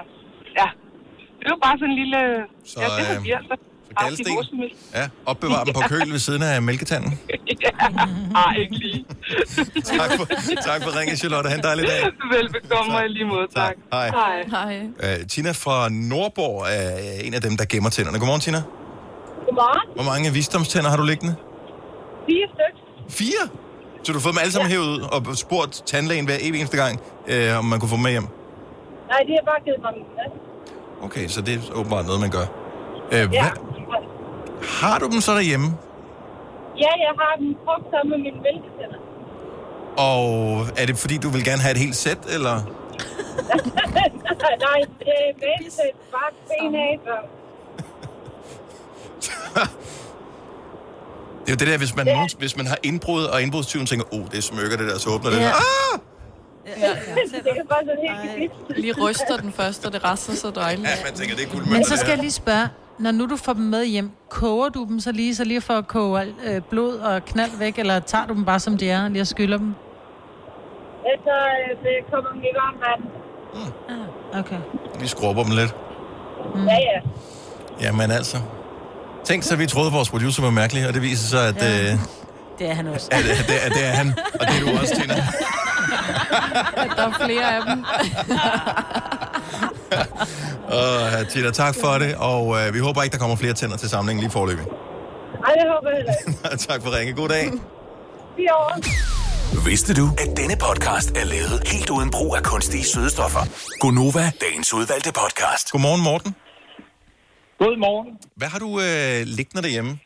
Ja. 0.60 0.68
Det 1.40 1.48
var 1.52 1.60
bare 1.66 1.76
sådan 1.78 1.90
en 1.92 1.98
lille... 2.02 2.20
Så, 2.70 2.76
ja, 2.82 2.88
det 2.98 3.04
øh, 3.12 3.71
familie. 4.00 4.70
Ja, 4.94 5.08
opbevar 5.26 5.64
dem 5.64 5.74
på 5.74 5.80
køl 5.80 6.12
ved 6.12 6.18
siden 6.18 6.42
af 6.42 6.62
mælketanden. 6.62 7.18
ja. 7.64 7.68
Ej, 8.34 8.54
ikke 8.58 8.74
lige. 8.78 9.04
Tak 9.84 10.10
for, 10.18 10.24
tak 10.64 10.82
for 10.82 10.98
ringe, 11.00 11.16
Charlotte. 11.16 11.48
Ha' 11.50 11.56
en 11.56 11.62
dejlig 11.62 11.84
dag. 11.88 12.02
Velbekomme 12.32 12.94
og 12.96 13.02
lige 13.08 13.24
måde, 13.24 13.46
tak. 13.54 13.74
Hej. 13.92 14.08
Hej. 14.08 14.42
Hej. 14.50 15.20
Uh, 15.20 15.26
Tina 15.28 15.50
fra 15.50 15.88
Nordborg 15.88 16.66
er 16.70 17.20
en 17.24 17.34
af 17.34 17.40
dem, 17.42 17.56
der 17.56 17.64
gemmer 17.68 17.90
tænderne. 17.90 18.18
Godmorgen, 18.18 18.40
Tina. 18.40 18.62
Godmorgen. 19.46 19.94
Hvor 19.94 20.04
mange 20.04 20.32
visdomstænder 20.32 20.90
har 20.90 20.96
du 20.96 21.02
liggende? 21.02 21.34
Fire 22.26 22.46
stykker. 22.48 22.82
Fire? 23.10 23.48
Så 24.04 24.12
du 24.12 24.18
har 24.18 24.22
fået 24.22 24.34
dem 24.34 24.40
alle 24.40 24.52
sammen 24.52 24.70
hævet 24.70 24.86
ud 24.86 25.00
og 25.00 25.36
spurgt 25.36 25.82
tandlægen 25.86 26.24
hver 26.24 26.36
evig 26.40 26.58
eneste 26.58 26.76
gang, 26.76 27.00
øh, 27.28 27.58
om 27.58 27.64
man 27.64 27.80
kunne 27.80 27.88
få 27.88 27.94
dem 27.96 28.02
med 28.02 28.10
hjem? 28.10 28.22
Nej, 29.12 29.18
de 29.28 29.32
har 29.38 29.44
bare 29.50 29.60
givet 29.64 29.80
mig 29.82 29.92
dem. 29.94 30.02
Ja. 30.18 31.04
Okay, 31.06 31.28
så 31.28 31.40
det 31.40 31.54
er 31.54 31.58
åbenbart 31.74 32.06
noget, 32.06 32.20
man 32.20 32.30
gør. 32.30 32.46
Øh, 33.12 33.18
Ja. 33.18 33.26
hvad, 33.26 33.50
har 34.62 34.98
du 34.98 35.06
dem 35.08 35.20
så 35.20 35.32
derhjemme? 35.34 35.76
ja, 36.78 36.92
jeg 37.06 37.14
har 37.18 37.36
dem 37.38 37.54
brugt 37.64 37.86
sammen 37.90 38.10
med 38.10 38.18
mine 38.18 38.42
mælketænder. 38.42 38.98
Og 39.98 40.66
er 40.76 40.86
det 40.86 40.98
fordi, 40.98 41.16
du 41.18 41.28
vil 41.28 41.44
gerne 41.44 41.62
have 41.62 41.72
et 41.72 41.78
helt 41.78 41.96
sæt, 41.96 42.18
eller? 42.34 42.54
Nej, 44.66 44.80
det 44.98 45.08
er 45.08 45.32
mælketæt. 45.44 45.94
Bare 46.12 46.30
ben 46.48 46.74
af. 46.74 47.00
Det 51.40 51.48
er 51.48 51.52
jo 51.52 51.56
det 51.56 51.68
der, 51.68 51.78
hvis 51.78 51.96
man, 51.96 52.06
ja. 52.06 52.26
hvis 52.38 52.56
man 52.56 52.66
har 52.66 52.78
indbrud, 52.82 53.24
og 53.24 53.42
indbrudstyven 53.42 53.86
tænker, 53.86 54.14
åh, 54.14 54.20
oh, 54.20 54.26
det 54.32 54.44
smykker 54.44 54.76
det 54.76 54.88
der, 54.88 54.98
så 54.98 55.10
åbner 55.10 55.30
det. 55.30 55.36
Ja. 55.38 55.42
Ja. 55.42 55.50
Ah! 55.50 55.98
Ja, 56.66 56.72
ja. 56.80 56.94
det 57.22 57.58
er 57.58 57.64
bare 57.68 57.78
sådan 57.86 57.98
helt 58.08 58.50
gebidt. 58.50 58.78
Lige 58.80 58.94
ryster 59.08 59.36
den 59.36 59.52
først, 59.52 59.86
og 59.86 59.92
det 59.92 60.04
rester 60.04 60.32
så 60.34 60.50
dejligt. 60.50 60.88
Ja, 60.88 60.94
man 61.04 61.14
tænker, 61.14 61.36
det 61.36 61.46
er 61.46 61.50
guld 61.50 61.66
Men 61.66 61.84
så 61.84 61.96
skal 61.96 62.08
jeg 62.08 62.18
lige 62.18 62.30
spørge, 62.30 62.68
når 62.98 63.10
nu 63.10 63.26
du 63.26 63.36
får 63.36 63.52
dem 63.52 63.62
med 63.62 63.84
hjem, 63.86 64.10
koger 64.28 64.68
du 64.68 64.84
dem 64.88 65.00
så 65.00 65.12
lige, 65.12 65.34
så 65.34 65.44
lige 65.44 65.60
for 65.60 65.74
at 65.74 65.86
koge 65.88 66.20
alt, 66.20 66.34
øh, 66.44 66.60
blod 66.70 66.96
og 66.98 67.24
knald 67.24 67.50
væk, 67.58 67.78
eller 67.78 68.00
tager 68.00 68.26
du 68.26 68.34
dem 68.34 68.44
bare 68.44 68.60
som 68.60 68.78
de 68.78 68.90
er, 68.90 69.08
lige 69.08 69.20
og 69.22 69.26
skyller 69.26 69.56
dem? 69.58 69.74
Altså, 71.12 71.30
øh, 71.30 71.82
det 71.82 72.12
kommer 72.12 72.30
dem 72.30 72.40
i 72.42 72.46
varmt 72.54 72.80
vand. 72.80 73.10
Okay. 74.40 74.56
Vi 75.00 75.06
skrubber 75.06 75.42
dem 75.42 75.52
lidt. 75.56 75.74
Mm. 76.54 76.64
Ja, 76.66 76.74
ja. 76.74 77.00
Jamen 77.80 78.10
altså. 78.10 78.36
Tænk 79.24 79.42
så, 79.42 79.56
vi 79.56 79.66
troede, 79.66 79.86
at 79.86 79.92
vores 79.92 80.10
producer 80.10 80.42
var 80.42 80.50
mærkelig, 80.50 80.88
og 80.88 80.94
det 80.94 81.02
viser 81.02 81.28
sig, 81.28 81.48
at, 81.48 81.56
ja. 81.62 81.92
øh, 81.92 81.98
Det 82.58 82.70
er 82.70 82.74
han 82.74 82.86
også. 82.86 83.08
at, 83.12 83.18
at, 83.18 83.24
det, 83.48 83.54
at 83.66 83.72
det 83.72 83.84
er 83.86 83.90
han, 83.90 84.08
og 84.40 84.46
det 84.46 84.54
er 84.60 84.72
du 84.72 84.78
også, 84.80 84.94
Tina. 84.94 85.14
Der 86.96 87.06
er 87.08 87.12
flere 87.24 87.56
af 87.56 87.62
dem. 87.66 87.84
Og 90.78 91.28
Tina, 91.28 91.50
tak 91.50 91.74
for 91.80 91.98
det, 91.98 92.14
og 92.14 92.60
øh, 92.60 92.74
vi 92.74 92.78
håber 92.78 93.02
ikke, 93.02 93.12
der 93.12 93.18
kommer 93.18 93.36
flere 93.36 93.52
tænder 93.52 93.76
til 93.76 93.88
samlingen 93.88 94.20
lige 94.20 94.30
forløbig. 94.30 94.64
Ej, 95.46 95.52
det 95.54 95.64
håber 95.74 95.88
jeg 95.90 95.96
heller 95.96 96.12
ikke. 96.26 96.56
tak 96.68 96.82
for 96.82 96.96
ringe. 96.98 97.12
God 97.12 97.28
dag. 97.28 97.44
Fire 98.36 98.54
år. 98.54 98.72
Vidste 99.68 99.94
du, 99.94 100.08
at 100.18 100.36
denne 100.36 100.56
podcast 100.56 101.10
er 101.16 101.24
lavet 101.24 101.62
helt 101.66 101.90
uden 101.90 102.10
brug 102.10 102.36
af 102.36 102.42
kunstige 102.42 102.84
sødestoffer? 102.84 103.40
Gonova, 103.80 104.32
dagens 104.40 104.74
udvalgte 104.74 105.12
podcast. 105.12 105.70
Godmorgen, 105.72 106.02
Morten. 106.02 106.34
Godmorgen. 107.58 108.08
Hvad 108.36 108.48
har 108.48 108.58
du 108.58 108.80
øh, 108.80 109.26
liggende 109.26 109.62
derhjemme? 109.62 109.98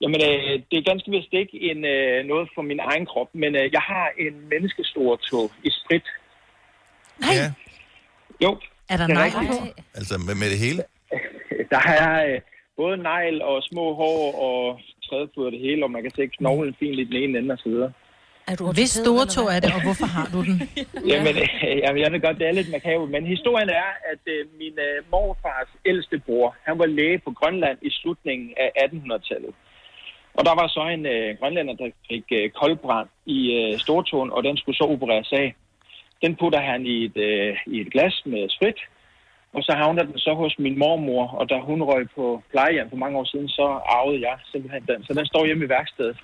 Jamen, 0.00 0.20
øh, 0.28 0.52
det 0.70 0.76
er 0.78 0.90
ganske 0.90 1.10
vist 1.10 1.32
ikke 1.32 1.56
en, 1.70 1.84
øh, 1.84 2.24
noget 2.24 2.48
for 2.54 2.62
min 2.62 2.80
egen 2.90 3.06
krop, 3.06 3.28
men 3.32 3.50
øh, 3.56 3.72
jeg 3.72 3.80
har 3.92 4.06
en 4.18 4.34
menneskestor 4.52 5.16
tog 5.16 5.50
i 5.64 5.70
sprit. 5.70 6.06
Nej. 7.20 7.34
Ja. 7.34 7.46
Jo. 8.44 8.50
Er 8.88 8.96
der 8.96 9.06
rigtig- 9.24 9.48
på? 9.48 9.82
Altså 9.94 10.14
med, 10.26 10.34
med 10.34 10.48
det 10.52 10.58
hele? 10.58 10.82
Der 11.74 11.82
er 11.98 12.26
øh, 12.34 12.40
både 12.76 12.96
negl 12.96 13.42
og 13.42 13.62
små 13.62 13.94
hår 13.94 14.20
og 14.48 14.80
trædefod 15.08 15.46
og 15.46 15.52
det 15.52 15.60
hele, 15.60 15.84
og 15.84 15.90
man 15.90 16.02
kan 16.02 16.12
se 16.16 16.26
knoglen 16.26 16.74
fint 16.78 16.98
i 16.98 17.04
den 17.04 17.16
ene 17.22 17.38
ende 17.38 17.52
og 17.52 17.58
så 17.58 17.68
videre. 17.68 17.92
Er 18.50 18.56
du 18.56 18.72
Hvis 18.72 18.90
store 18.90 19.26
tog 19.36 19.46
er 19.54 19.60
det, 19.60 19.70
og 19.76 19.82
hvorfor 19.86 20.06
har 20.16 20.26
du 20.34 20.38
den? 20.48 20.56
Jamen, 21.12 21.34
øh, 21.44 21.78
jamen, 21.82 22.00
jeg 22.02 22.12
ved 22.12 22.20
godt, 22.26 22.38
det 22.38 22.46
er 22.48 22.52
lidt 22.52 22.70
makabert, 22.76 23.10
men 23.10 23.26
historien 23.26 23.68
er, 23.68 23.88
at 24.12 24.22
øh, 24.34 24.40
min 24.60 24.74
øh, 24.88 24.96
morfars 25.12 25.70
ældste 25.90 26.16
bror, 26.26 26.56
han 26.66 26.78
var 26.78 26.86
læge 26.86 27.18
på 27.26 27.30
Grønland 27.30 27.78
i 27.82 27.90
slutningen 27.90 28.48
af 28.64 28.68
1800-tallet. 28.84 29.54
Og 30.38 30.44
der 30.48 30.54
var 30.60 30.68
så 30.68 30.82
en 30.96 31.06
øh, 31.06 31.36
grønlænder, 31.40 31.74
der 31.74 31.88
fik 32.10 32.24
øh, 32.32 32.50
koldbrand 32.50 33.08
i 33.26 33.38
øh, 33.60 33.78
stortåen, 33.78 34.30
og 34.32 34.40
den 34.44 34.56
skulle 34.56 34.76
så 34.76 34.84
opereres 34.84 35.32
af. 35.32 35.54
Den 36.22 36.36
putter 36.40 36.60
han 36.60 36.86
i 36.86 37.04
et, 37.04 37.16
øh, 37.16 37.56
i 37.66 37.80
et 37.80 37.92
glas 37.92 38.22
med 38.26 38.48
sprit, 38.48 38.78
og 39.52 39.62
så 39.62 39.72
havner 39.76 40.02
den 40.02 40.18
så 40.18 40.34
hos 40.34 40.54
min 40.58 40.78
mormor, 40.78 41.26
og 41.28 41.48
da 41.50 41.58
hun 41.58 41.82
røg 41.82 42.06
på 42.14 42.42
plejehjem 42.50 42.90
for 42.90 42.96
mange 42.96 43.18
år 43.18 43.24
siden, 43.24 43.48
så 43.48 43.62
arvede 43.96 44.20
jeg 44.28 44.36
simpelthen 44.52 44.82
den. 44.88 45.04
Så 45.04 45.14
den 45.14 45.26
står 45.26 45.46
hjemme 45.46 45.64
i 45.64 45.68
værkstedet. 45.68 46.16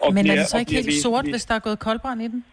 Og 0.00 0.12
Men 0.14 0.18
er 0.18 0.22
bliver- 0.22 0.36
det 0.36 0.46
så 0.46 0.58
ikke 0.58 0.74
helt 0.74 0.86
vi- 0.86 1.00
sort, 1.00 1.24
vi- 1.26 1.30
hvis 1.30 1.44
der 1.44 1.54
er 1.54 1.58
gået 1.58 1.78
koldbrand 1.78 2.22
i 2.22 2.28
den? 2.28 2.44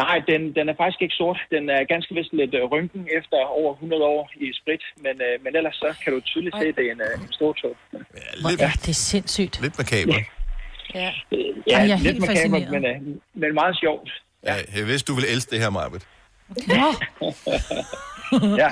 Nej, 0.00 0.16
den, 0.30 0.40
den 0.56 0.64
er 0.68 0.74
faktisk 0.82 1.02
ikke 1.02 1.14
sort. 1.22 1.38
Den 1.50 1.64
er 1.76 1.80
ganske 1.92 2.14
vist 2.14 2.32
lidt 2.32 2.54
øh, 2.54 2.64
rynken 2.72 3.02
efter 3.18 3.36
over 3.60 3.72
100 3.74 4.02
år 4.02 4.30
i 4.44 4.46
sprit, 4.60 4.82
men, 5.04 5.14
øh, 5.26 5.34
men 5.44 5.56
ellers 5.56 5.74
så 5.74 5.88
kan 6.04 6.12
du 6.12 6.20
tydeligt 6.20 6.54
se, 6.60 6.66
at 6.68 6.76
det 6.78 6.84
er 6.88 6.92
en, 6.92 7.00
øh, 7.00 7.22
en 7.26 7.32
stor 7.32 7.52
tog. 7.52 7.74
Hvor 8.40 8.64
er 8.64 8.72
det 8.86 8.96
sindssygt. 8.96 9.54
Lidt 9.62 9.78
makaber. 9.78 10.14
Ja, 10.94 11.10
Ej, 11.32 11.80
jeg 11.88 11.90
er 11.90 11.98
lidt 11.98 12.26
fascineret. 12.26 12.70
men, 12.70 12.84
øh, 12.86 12.96
men 13.34 13.54
meget 13.54 13.76
sjovt. 13.84 14.10
Ja. 14.46 14.54
Jeg 14.76 14.86
vidste, 14.86 15.06
du 15.12 15.14
ville 15.18 15.30
elske 15.34 15.50
det 15.50 15.58
her, 15.62 15.70
Marbet. 15.70 16.02
Nå. 16.68 16.88
ja. 18.62 18.70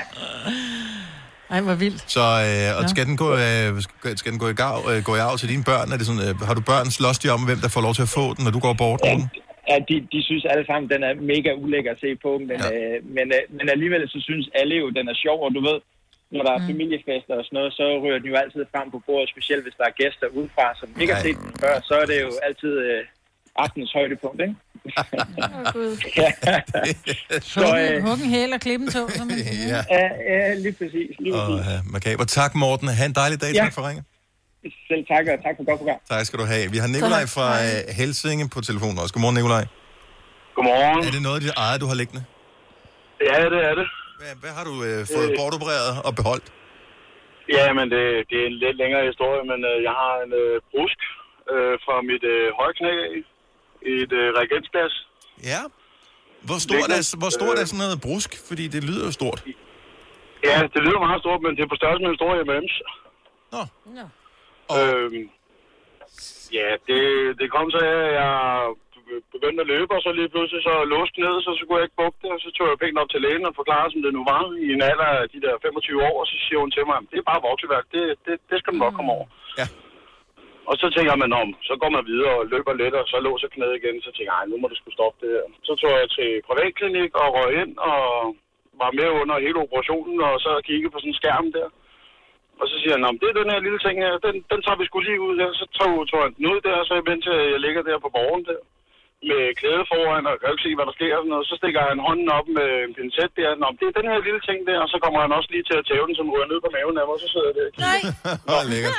Ej, 1.50 1.60
hvor 1.60 1.74
vildt. 1.74 2.10
Så 2.10 2.20
øh, 2.20 2.82
og 2.82 2.90
skal 2.90 3.06
den 3.06 3.16
gå, 3.16 3.28
øh, 3.32 3.82
skal- 4.16 4.32
den 4.32 4.38
gå 4.38 4.48
i, 4.48 4.52
gav, 4.52 4.74
øh, 4.90 5.02
gå 5.04 5.16
i 5.16 5.18
arv 5.18 5.38
til 5.38 5.48
dine 5.48 5.64
børn? 5.64 5.92
Er 5.92 5.96
det 5.96 6.06
sådan, 6.06 6.28
øh, 6.28 6.40
har 6.48 6.54
du 6.54 6.60
børn 6.60 6.90
slås 6.90 7.18
de 7.18 7.28
om, 7.30 7.40
hvem 7.44 7.58
der 7.58 7.68
får 7.68 7.80
lov 7.80 7.94
til 7.94 8.02
at 8.02 8.08
få 8.08 8.34
den, 8.34 8.44
når 8.44 8.50
du 8.50 8.58
går 8.58 8.72
bort 8.72 9.00
med 9.04 9.10
den? 9.12 9.30
Ja, 9.68 9.76
de, 9.88 9.94
de 10.12 10.22
synes 10.28 10.44
alle 10.44 10.66
sammen, 10.66 10.90
den 10.90 11.02
er 11.08 11.14
mega 11.14 11.50
ulækker 11.62 11.90
at 11.92 12.00
se 12.00 12.16
på, 12.24 12.38
men, 12.38 12.58
ja. 12.60 12.70
øh, 12.74 12.96
men, 13.16 13.26
øh, 13.36 13.42
men 13.58 13.66
alligevel 13.74 14.08
så 14.08 14.18
synes 14.28 14.46
alle 14.54 14.74
jo, 14.82 14.90
den 14.90 15.08
er 15.08 15.14
sjov, 15.14 15.38
og 15.46 15.50
du 15.54 15.60
ved, 15.68 15.78
når 16.34 16.42
der 16.46 16.52
er 16.52 16.66
familiefester 16.70 17.34
og 17.38 17.44
sådan 17.44 17.56
noget, 17.58 17.72
så 17.72 17.84
ryger 18.02 18.18
den 18.18 18.28
jo 18.32 18.36
altid 18.42 18.62
frem 18.74 18.90
på 18.90 18.98
bordet, 19.06 19.28
specielt 19.34 19.62
hvis 19.64 19.74
der 19.78 19.84
er 19.90 19.94
gæster 20.02 20.26
udefra, 20.38 20.66
som 20.80 20.88
ikke 21.00 21.14
har 21.14 21.22
set 21.22 21.36
den 21.44 21.52
før, 21.62 21.74
så 21.88 21.94
er 22.02 22.06
det 22.06 22.20
jo 22.26 22.30
altid 22.48 22.72
øh, 22.88 23.04
aftenens 23.56 23.92
højdepunkt, 23.92 24.40
ikke? 24.46 24.54
ja. 26.22 26.30
så, 27.54 27.64
øh, 27.80 28.02
huggen 28.06 28.28
hæl 28.34 28.52
og 28.52 28.60
klippen 28.60 28.88
tog, 28.90 29.10
som 29.10 29.26
man 29.26 29.38
siger. 29.52 29.82
Ja. 29.90 30.08
ja, 30.32 30.54
lige 30.54 30.72
præcis. 30.72 31.10
Lige 31.18 31.34
Og, 31.34 31.46
præcis. 31.48 31.72
øh, 31.72 31.92
makaber. 31.92 32.24
Tak, 32.24 32.54
Morten. 32.54 32.88
Ha' 32.88 33.06
en 33.06 33.12
dejlig 33.12 33.40
dag. 33.40 33.52
Ja. 33.54 33.60
Tak 33.64 33.72
for 33.74 33.88
ringe. 33.88 34.02
Selv 34.88 35.02
tak, 35.12 35.24
og 35.32 35.38
tak 35.46 35.54
for 35.58 35.64
godt 35.68 35.78
program. 35.82 36.00
Tak 36.12 36.22
skal 36.28 36.36
du 36.42 36.46
have. 36.52 36.64
Vi 36.74 36.78
har 36.82 36.88
Nikolaj 36.96 37.24
fra 37.36 37.46
øh, 37.66 37.78
Helsinge 38.00 38.44
på 38.54 38.58
telefonen 38.68 38.96
også. 39.02 39.12
Godmorgen, 39.14 39.36
Nikolaj. 39.40 39.64
Godmorgen. 40.56 41.00
Er 41.08 41.12
det 41.16 41.22
noget 41.26 41.36
af 41.38 41.42
dit 41.46 41.54
eget, 41.64 41.78
du 41.84 41.88
har 41.92 41.96
liggende? 42.02 42.22
Ja, 43.28 43.36
det 43.54 43.60
er 43.70 43.74
det. 43.80 43.86
Hvad, 44.20 44.32
hvad 44.42 44.52
har 44.58 44.64
du 44.70 44.74
øh, 44.88 44.98
fået 45.14 45.28
Øh. 45.30 45.36
bortopereret 45.40 45.92
og 46.06 46.12
beholdt? 46.20 46.46
Ja, 47.56 47.66
men 47.78 47.86
det, 47.94 48.04
det 48.30 48.36
er 48.42 48.46
en 48.52 48.58
lidt 48.64 48.76
længere 48.82 49.02
historie, 49.10 49.42
men 49.50 49.58
øh, 49.70 49.76
jeg 49.88 49.94
har 50.02 50.14
en 50.24 50.32
øh, 50.42 50.52
brusk 50.72 50.98
øh, 51.52 51.74
fra 51.84 51.94
mit 52.10 52.24
øh, 52.34 52.44
højre 52.58 52.74
knæ 52.80 52.94
i 53.90 53.92
et 54.04 54.12
øh, 54.20 54.26
reagensglas. 54.38 54.94
Ja. 55.52 55.60
Hvor 56.48 56.58
stort, 56.66 56.88
er, 56.96 57.02
hvor 57.22 57.30
stort 57.38 57.56
er 57.62 57.64
Øh. 57.66 57.70
sådan 57.70 57.82
noget 57.84 57.98
brusk? 58.08 58.30
Fordi 58.48 58.64
det 58.74 58.80
lyder 58.88 59.04
jo 59.08 59.12
stort. 59.20 59.38
Ja, 60.48 60.56
det 60.74 60.80
lyder 60.86 61.00
meget 61.06 61.20
stort, 61.24 61.40
men 61.44 61.50
det 61.56 61.62
er 61.66 61.70
på 61.74 61.78
størrelse 61.80 62.02
med 62.04 62.10
en 62.14 62.18
stor 62.20 62.30
M&M's. 62.48 62.74
Nå. 63.54 63.62
Øhm, 64.78 65.22
ja, 66.58 66.68
det, 66.88 67.02
det 67.40 67.46
kom 67.54 67.66
så 67.70 67.78
at 67.78 68.12
jeg 68.20 68.34
begyndte 69.34 69.62
at 69.64 69.70
løbe, 69.74 69.92
og 69.96 70.02
så 70.02 70.10
lige 70.12 70.32
pludselig 70.34 70.62
så 70.68 70.74
låste 70.94 71.18
ned, 71.24 71.34
så, 71.44 71.50
så 71.58 71.62
kunne 71.64 71.78
jeg 71.78 71.86
ikke 71.88 72.00
bukke 72.02 72.18
det, 72.22 72.30
og 72.36 72.40
så 72.44 72.48
tog 72.56 72.66
jeg 72.68 72.80
pænt 72.82 72.98
op 73.02 73.10
til 73.10 73.22
lægen 73.24 73.48
og 73.48 73.54
forklarede, 73.60 73.92
som 73.92 74.02
det 74.04 74.12
nu 74.18 74.22
var, 74.32 74.42
i 74.66 74.68
en 74.76 74.82
alder 74.90 75.08
af 75.20 75.28
de 75.34 75.40
der 75.44 75.54
25 75.62 76.06
år, 76.08 76.16
og 76.22 76.26
så 76.30 76.36
siger 76.44 76.60
hun 76.64 76.70
til 76.76 76.84
mig, 76.90 76.98
det 77.10 77.18
er 77.18 77.30
bare 77.32 77.46
vokseværk, 77.48 77.86
det, 77.94 78.02
det, 78.26 78.34
det 78.50 78.56
skal 78.58 78.72
du 78.74 78.78
nok 78.84 78.94
komme 78.98 79.12
over. 79.16 79.26
Ja. 79.60 79.66
Og 80.70 80.74
så 80.82 80.86
tænker 80.96 81.14
man 81.24 81.32
om, 81.42 81.48
så 81.68 81.74
går 81.80 81.90
man 81.96 82.04
videre 82.12 82.34
og 82.40 82.46
løber 82.52 82.74
lidt, 82.82 82.94
og 83.00 83.06
så 83.12 83.16
låser 83.26 83.48
knæet 83.54 83.78
igen, 83.80 83.96
så 84.04 84.10
tænker 84.12 84.32
jeg, 84.32 84.38
"Ej, 84.40 84.46
nu 84.50 84.56
må 84.58 84.66
du 84.68 84.76
skulle 84.78 84.98
stoppe 84.98 85.18
det 85.22 85.30
her. 85.36 85.46
Så 85.68 85.72
tog 85.80 85.90
jeg 86.00 86.08
til 86.18 86.30
privatklinik 86.48 87.12
og 87.22 87.28
røg 87.36 87.50
ind, 87.62 87.72
og 87.90 88.02
var 88.82 88.90
med 89.00 89.08
under 89.20 89.36
hele 89.44 89.58
operationen, 89.66 90.18
og 90.28 90.34
så 90.44 90.52
kiggede 90.68 90.92
på 90.92 90.98
sådan 90.98 91.12
en 91.12 91.20
skærm 91.20 91.46
der. 91.56 91.68
Og 92.60 92.66
så 92.70 92.74
siger 92.80 92.92
han, 92.94 93.00
"Nå, 93.02 93.08
men 93.12 93.20
det 93.20 93.28
er 93.28 93.40
den 93.40 93.52
her 93.54 93.60
lille 93.66 93.80
ting 93.86 93.96
her, 94.04 94.12
den, 94.26 94.36
den 94.52 94.60
tager 94.64 94.80
vi 94.80 94.86
skulle 94.88 95.06
lige 95.08 95.24
ud 95.26 95.34
der. 95.40 95.50
Så 95.60 95.64
tog, 95.78 95.92
tog 96.10 96.20
han 96.24 96.32
den 96.36 96.46
ud 96.52 96.58
der, 96.68 96.76
så 96.88 96.94
imens 97.02 97.24
jeg 97.52 97.60
ligger 97.66 97.82
der 97.88 97.98
på 98.04 98.10
borgen 98.16 98.44
der 98.50 98.60
med 99.30 99.42
klæde 99.60 99.84
foran, 99.92 100.26
og 100.30 100.34
kan 100.40 100.52
ikke 100.54 100.66
se, 100.66 100.72
hvad 100.78 100.86
der 100.88 100.96
sker. 100.98 101.14
og 101.16 101.20
Sådan 101.22 101.32
noget. 101.34 101.48
Så 101.50 101.54
stikker 101.60 101.82
han 101.90 101.98
hånden 102.08 102.28
op 102.38 102.46
med 102.58 102.68
en 102.86 102.92
pincet 102.98 103.30
der. 103.38 103.50
Nå, 103.60 103.66
men 103.70 103.78
det 103.80 103.86
er 103.88 103.98
den 104.00 104.10
her 104.12 104.20
lille 104.26 104.42
ting 104.48 104.58
der, 104.68 104.78
og 104.84 104.88
så 104.92 104.96
kommer 105.04 105.20
han 105.24 105.32
også 105.38 105.48
lige 105.54 105.66
til 105.68 105.76
at 105.80 105.86
tæve 105.90 106.06
den, 106.08 106.16
som 106.18 106.30
ryger 106.32 106.48
ned 106.52 106.58
på 106.64 106.70
maven 106.76 106.96
af 107.00 107.04
mig, 107.06 107.14
og 107.16 107.22
så 107.24 107.28
sidder 107.32 107.48
jeg 107.50 107.56
der. 107.58 107.68
Nej. 107.88 108.00
Hvor 108.48 108.62
lækkert. 108.72 108.96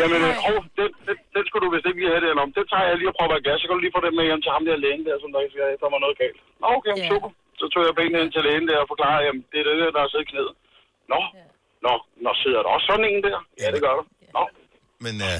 Jamen, 0.00 0.20
åh, 0.50 0.62
den, 0.78 0.90
den, 1.06 1.16
den, 1.34 1.42
skulle 1.46 1.64
du 1.66 1.70
vist 1.74 1.88
ikke 1.88 2.00
lige 2.00 2.12
have 2.14 2.22
det, 2.24 2.30
eller 2.32 2.44
om. 2.46 2.52
Den 2.58 2.66
tager 2.72 2.86
jeg 2.90 2.96
lige 3.00 3.10
og 3.12 3.16
prøver 3.18 3.44
gas, 3.46 3.56
så 3.60 3.64
kan 3.66 3.74
du 3.76 3.82
lige 3.84 3.96
få 3.96 4.02
den 4.06 4.14
med 4.18 4.24
hjem 4.28 4.42
til 4.44 4.52
ham 4.54 4.64
der 4.66 4.82
lægen 4.84 5.02
der, 5.08 5.16
som 5.22 5.30
der 5.32 5.40
ikke 5.44 5.54
siger, 5.56 5.66
at 5.74 5.80
der 5.84 5.90
var 5.94 6.00
noget 6.04 6.16
galt. 6.22 6.38
Nå, 6.62 6.66
okay, 6.78 6.94
Ja. 7.00 7.08
super. 7.10 7.30
Så 7.60 7.64
tog 7.72 7.82
jeg 7.88 7.94
benene 7.98 8.18
ind 8.24 8.32
til 8.32 8.42
lægen 8.46 8.66
der 8.70 8.78
og 8.82 8.88
forklarede, 8.92 9.24
jamen, 9.26 9.42
det 9.50 9.58
er 9.60 9.66
det 9.68 9.76
der, 9.82 9.90
der 9.96 10.02
er 10.02 10.08
siddet 10.10 10.26
i 10.26 10.30
knæet. 10.30 10.52
Nå, 11.12 11.20
nå, 11.86 11.94
nå, 12.24 12.30
sidder 12.42 12.60
der 12.64 12.70
også 12.76 12.86
sådan 12.90 13.06
en 13.12 13.20
der? 13.26 13.38
Ja, 13.62 13.68
det 13.74 13.80
gør 13.84 13.94
der. 13.98 14.04
Nå. 14.36 14.42
Men 15.04 15.14
øh, 15.28 15.38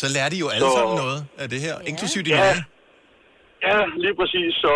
så 0.00 0.06
lærer 0.14 0.30
de 0.34 0.38
jo 0.44 0.48
alle 0.54 0.66
Så- 0.68 0.76
sammen 0.78 0.96
noget 1.04 1.18
af 1.42 1.46
det 1.52 1.60
her, 1.66 1.74
inklusive 1.90 2.22
din 2.28 2.34
Ja. 2.34 2.54
Ja, 3.70 3.78
lige 4.04 4.14
præcis, 4.20 4.50
så... 4.64 4.72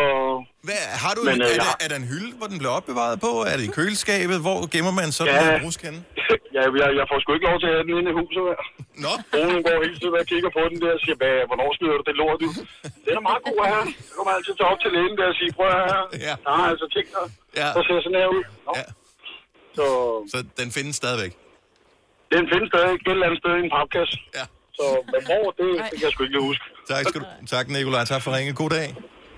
Hvad, 0.66 0.80
har 1.04 1.12
du 1.16 1.22
Men, 1.28 1.34
en, 1.34 1.40
øh, 1.42 1.48
er, 1.48 1.52
jeg 1.60 1.66
der, 1.66 1.74
er 1.84 1.88
der 1.92 1.98
en 2.02 2.08
hylde, 2.12 2.30
hvor 2.38 2.48
den 2.52 2.58
bliver 2.60 2.74
opbevaret 2.78 3.16
på? 3.26 3.30
Er 3.50 3.54
det 3.58 3.64
i 3.70 3.72
køleskabet? 3.78 4.38
Hvor 4.46 4.58
gemmer 4.74 4.94
man 5.00 5.08
sådan 5.18 5.34
Ja. 5.34 5.40
noget 5.44 5.62
brusk 5.64 5.80
henne? 5.86 6.00
ja, 6.56 6.62
jeg, 6.82 6.88
jeg 7.00 7.06
får 7.10 7.16
sgu 7.22 7.28
ikke 7.36 7.46
lov 7.50 7.56
til 7.62 7.68
at 7.70 7.74
have 7.76 7.84
den 7.86 7.92
inde 8.00 8.10
i 8.12 8.16
huset 8.20 8.42
her. 8.50 8.60
Nå. 9.04 9.12
Broen 9.32 9.60
går 9.66 9.76
hele 9.84 9.96
tiden 10.00 10.14
og 10.22 10.26
kigger 10.32 10.50
på 10.56 10.60
den 10.70 10.78
der 10.84 10.92
og 10.98 11.00
siger, 11.04 11.16
Hvad, 11.20 11.34
hvornår 11.50 11.68
smider 11.76 11.96
du 12.00 12.04
det 12.10 12.16
lort 12.22 12.40
ud? 12.48 12.54
Den 13.06 13.14
er 13.20 13.24
meget 13.28 13.42
god 13.48 13.58
her. 13.72 13.80
Så 14.08 14.12
kommer 14.16 14.30
jeg 14.32 14.38
altid 14.40 14.54
tage 14.60 14.70
op 14.72 14.80
til 14.84 14.90
lægen 14.96 15.14
der 15.20 15.26
og 15.32 15.36
sige, 15.40 15.50
prøv 15.56 15.66
at 15.70 15.74
høre 15.80 15.88
her. 15.96 16.04
Ja. 16.26 16.34
Der 16.44 16.52
er 16.60 16.64
altså 16.72 16.86
ting, 16.96 17.06
der, 17.14 17.22
Ja. 17.60 17.68
der 17.76 17.82
ser 17.88 17.98
sådan 18.04 18.18
her 18.22 18.28
ud. 18.36 18.42
Nå. 18.66 18.72
Ja. 18.80 18.84
Så 19.78 19.86
Så 20.32 20.38
den 20.60 20.68
findes 20.76 20.96
stadigvæk? 20.96 21.32
den 22.34 22.44
findes 22.52 22.68
stadig 22.72 22.92
et 22.94 23.10
eller 23.14 23.26
andet 23.26 23.40
sted 23.42 23.52
i 23.60 23.62
en 23.66 23.70
papkasse. 23.76 24.16
Ja. 24.38 24.44
Så 24.78 24.84
men 25.12 25.20
hvor, 25.28 25.44
det, 25.58 25.68
det 25.90 25.96
kan 25.98 26.04
jeg 26.06 26.12
sgu 26.12 26.22
ikke 26.26 26.34
lige 26.36 26.46
huske. 26.50 26.64
Tak, 26.92 27.02
skal 27.08 27.20
du, 27.20 27.26
tak 27.54 27.68
Nikolaj. 27.68 28.04
Tak 28.04 28.22
for 28.22 28.30
ringe. 28.36 28.52
God 28.52 28.70
dag. 28.70 28.88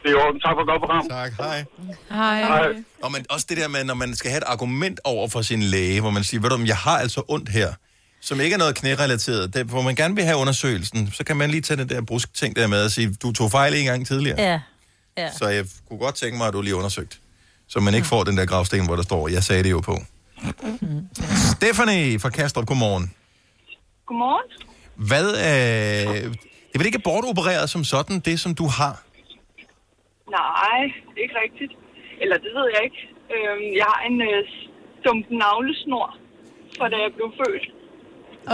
Det 0.02 0.10
er 0.12 0.16
orden. 0.24 0.40
Tak 0.40 0.54
for 0.58 0.64
godt 0.70 0.80
program. 0.84 1.08
Tak. 1.08 1.32
Hej. 1.40 1.64
Hej. 2.10 2.42
Hej. 2.42 2.68
Og 3.02 3.12
men 3.12 3.26
også 3.30 3.46
det 3.48 3.56
der 3.56 3.68
med, 3.68 3.84
når 3.84 3.94
man 3.94 4.14
skal 4.16 4.30
have 4.30 4.38
et 4.38 4.48
argument 4.54 5.00
over 5.04 5.28
for 5.28 5.42
sin 5.42 5.62
læge, 5.62 6.00
hvor 6.00 6.10
man 6.10 6.24
siger, 6.24 6.40
ved 6.40 6.50
du, 6.50 6.54
om 6.54 6.66
jeg 6.66 6.76
har 6.76 6.98
altså 6.98 7.22
ondt 7.28 7.48
her, 7.48 7.72
som 8.20 8.40
ikke 8.40 8.54
er 8.54 8.58
noget 8.58 8.74
knærelateret, 8.74 9.54
det, 9.54 9.66
hvor 9.66 9.82
man 9.82 9.94
gerne 9.94 10.14
vil 10.14 10.24
have 10.24 10.36
undersøgelsen, 10.36 11.10
så 11.12 11.24
kan 11.24 11.36
man 11.36 11.50
lige 11.50 11.60
tage 11.60 11.78
den 11.78 11.88
der 11.88 12.00
brusk-ting 12.02 12.56
der 12.56 12.66
med 12.66 12.84
og 12.84 12.90
sige, 12.90 13.14
du 13.22 13.32
tog 13.32 13.50
fejl 13.50 13.74
en 13.74 13.84
gang 13.84 14.06
tidligere. 14.06 14.40
Ja. 14.40 14.60
ja. 15.16 15.30
Så 15.32 15.48
jeg 15.48 15.64
kunne 15.88 15.98
godt 15.98 16.14
tænke 16.14 16.38
mig, 16.38 16.46
at 16.46 16.52
du 16.52 16.62
lige 16.62 16.76
undersøgt. 16.76 17.20
Så 17.68 17.80
man 17.80 17.94
ikke 17.94 18.06
får 18.06 18.24
den 18.24 18.36
der 18.36 18.46
gravsten, 18.46 18.86
hvor 18.86 18.96
der 18.96 19.02
står, 19.02 19.28
jeg 19.28 19.42
sagde 19.42 19.62
det 19.62 19.70
jo 19.70 19.80
på. 19.80 19.98
Stephanie 21.56 22.18
fra 22.20 22.30
Kastrup, 22.30 22.66
godmorgen. 22.66 23.14
Godmorgen. 24.06 24.48
Hvad 25.08 25.28
øh, 25.28 26.24
det 26.68 26.74
er 26.74 26.78
vel 26.78 26.86
ikke 26.86 26.98
bortopereret 26.98 27.70
som 27.70 27.84
sådan, 27.84 28.20
det 28.20 28.40
som 28.40 28.54
du 28.54 28.66
har? 28.66 29.02
Nej, 30.38 30.80
ikke 31.22 31.34
rigtigt. 31.44 31.72
Eller 32.22 32.36
det 32.44 32.50
ved 32.58 32.66
jeg 32.74 32.82
ikke. 32.88 33.00
Øhm, 33.34 33.66
jeg 33.80 33.86
har 33.92 34.00
en 34.10 34.16
øh, 34.30 34.40
stump 35.00 35.24
navlesnor, 35.42 36.06
fra 36.78 36.88
da 36.92 36.96
jeg 37.04 37.10
blev 37.18 37.28
født. 37.40 37.64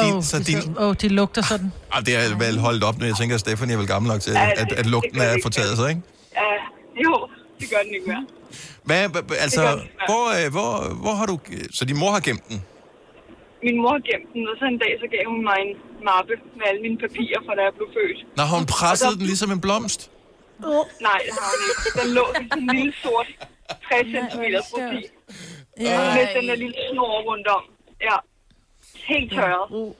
Din, 0.04 0.14
Åh, 0.14 0.22
så 0.22 0.38
de, 0.38 0.44
din, 0.44 0.60
så- 0.62 0.74
åh, 0.78 0.94
de 1.02 1.08
lugter 1.08 1.42
sådan. 1.42 1.72
ah, 1.92 2.00
det 2.06 2.14
er 2.16 2.38
vel 2.44 2.58
holdt 2.58 2.84
op, 2.84 2.98
når 2.98 3.06
jeg 3.06 3.16
tænker, 3.20 3.34
at 3.34 3.40
Stephanie 3.40 3.74
er 3.74 3.78
vel 3.78 3.86
gammel 3.86 4.08
nok 4.12 4.20
til, 4.20 4.32
Ja, 4.32 4.50
at, 4.56 4.66
det- 4.70 4.76
at 4.78 4.86
lugten 4.86 5.14
det 5.14 5.28
er 5.28 5.32
det 5.32 5.42
fortaget 5.42 5.76
sig, 5.76 5.88
ikke? 5.88 6.02
Ja, 6.40 6.52
jo, 7.04 7.28
det 7.60 7.66
gør 7.70 7.80
den 7.86 7.94
ikke 7.94 8.06
mere. 8.12 8.26
Hvad, 8.88 9.00
altså, 9.46 9.62
den 9.70 9.80
hvor, 10.10 10.24
øh, 10.38 10.46
hvor, 10.56 10.70
hvor 11.02 11.14
har 11.20 11.26
du... 11.26 11.36
Så 11.76 11.82
din 11.90 11.98
mor 12.02 12.10
har 12.16 12.20
gemt 12.28 12.44
den? 12.48 12.58
Min 13.66 13.76
mor 13.82 13.96
gemte 14.08 14.30
den, 14.34 14.42
og 14.50 14.54
så 14.60 14.64
en 14.74 14.78
dag 14.84 14.92
så 15.02 15.06
gav 15.14 15.24
hun 15.32 15.40
mig 15.50 15.58
en 15.66 15.72
mappe 16.08 16.34
med 16.58 16.64
alle 16.70 16.80
mine 16.86 16.98
papirer, 17.04 17.40
fra 17.46 17.52
da 17.58 17.62
jeg 17.68 17.74
blev 17.78 17.88
født. 17.96 18.18
Når 18.40 18.46
hun 18.54 18.62
pressede 18.76 19.14
den 19.18 19.26
ligesom 19.32 19.50
en 19.56 19.60
blomst? 19.66 20.00
Nej, 21.08 21.20
det 21.26 21.32
har 21.38 21.48
hun 21.52 21.60
ikke. 21.70 21.86
Den 22.00 22.08
lå 22.18 22.24
i 22.42 22.44
sådan 22.50 22.62
en 22.62 22.76
lille 22.76 22.92
sort 23.02 23.28
60 23.88 24.06
cm 24.32 24.44
profil. 24.72 25.04
Ja. 25.80 25.98
Med 26.16 26.26
den 26.36 26.44
der 26.48 26.56
lille 26.64 26.76
snor 26.90 27.14
rundt 27.30 27.46
om. 27.56 27.62
Ja. 28.08 28.16
Helt 29.10 29.32
tørret. 29.32 29.94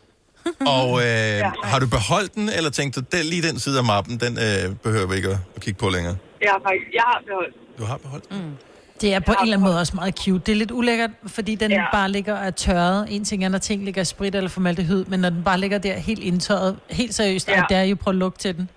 Og 0.79 0.89
øh, 1.07 1.37
har 1.71 1.79
du 1.83 1.87
beholdt 1.97 2.35
den, 2.35 2.47
eller 2.57 2.71
tænkt 2.71 2.97
du, 2.97 3.01
den, 3.13 3.25
lige 3.33 3.43
den 3.49 3.59
side 3.65 3.79
af 3.79 3.85
mappen, 3.85 4.15
den 4.25 4.33
øh, 4.47 4.77
behøver 4.85 5.07
vi 5.11 5.15
ikke 5.17 5.29
at, 5.29 5.41
at 5.57 5.61
kigge 5.63 5.79
på 5.85 5.89
længere? 5.89 6.17
Har 6.47 6.61
faktisk, 6.67 6.87
jeg 6.99 7.05
har 7.13 7.21
beholdt. 7.27 7.57
Du 7.79 7.85
har 7.85 7.97
beholdt 7.97 8.31
mm. 8.31 8.57
Det 9.01 9.15
er 9.15 9.21
på 9.21 9.33
en 9.33 9.39
eller 9.43 9.57
anden 9.57 9.67
måde 9.69 9.79
også 9.81 9.93
meget 9.97 10.15
cute. 10.19 10.39
Det 10.47 10.53
er 10.53 10.57
lidt 10.57 10.71
ulækkert, 10.71 11.11
fordi 11.27 11.55
den 11.55 11.71
Ja. 11.71 11.85
bare 11.93 12.11
ligger 12.11 12.35
og 12.39 12.47
er 12.47 12.51
tørret. 12.51 13.07
En 13.11 13.25
ting 13.25 13.45
er, 13.45 13.49
når 13.49 13.59
ting 13.59 13.85
ligger 13.85 14.03
i 14.03 14.05
sprit 14.05 14.35
eller 14.35 14.51
formaldehyd, 14.51 15.05
men 15.05 15.21
når 15.21 15.31
den 15.31 15.45
bare 15.45 15.61
ligger 15.61 15.79
der 15.79 15.95
helt 15.97 16.23
indtørret, 16.23 16.77
helt 16.91 17.15
seriøst, 17.15 17.49
ja. 17.49 17.63
Og 17.63 17.69
der 17.71 17.77
er 17.77 17.83
jo 17.85 17.97
prøv 17.97 18.11
at 18.11 18.17
lugte 18.17 18.41
til 18.43 18.57
den. 18.57 18.71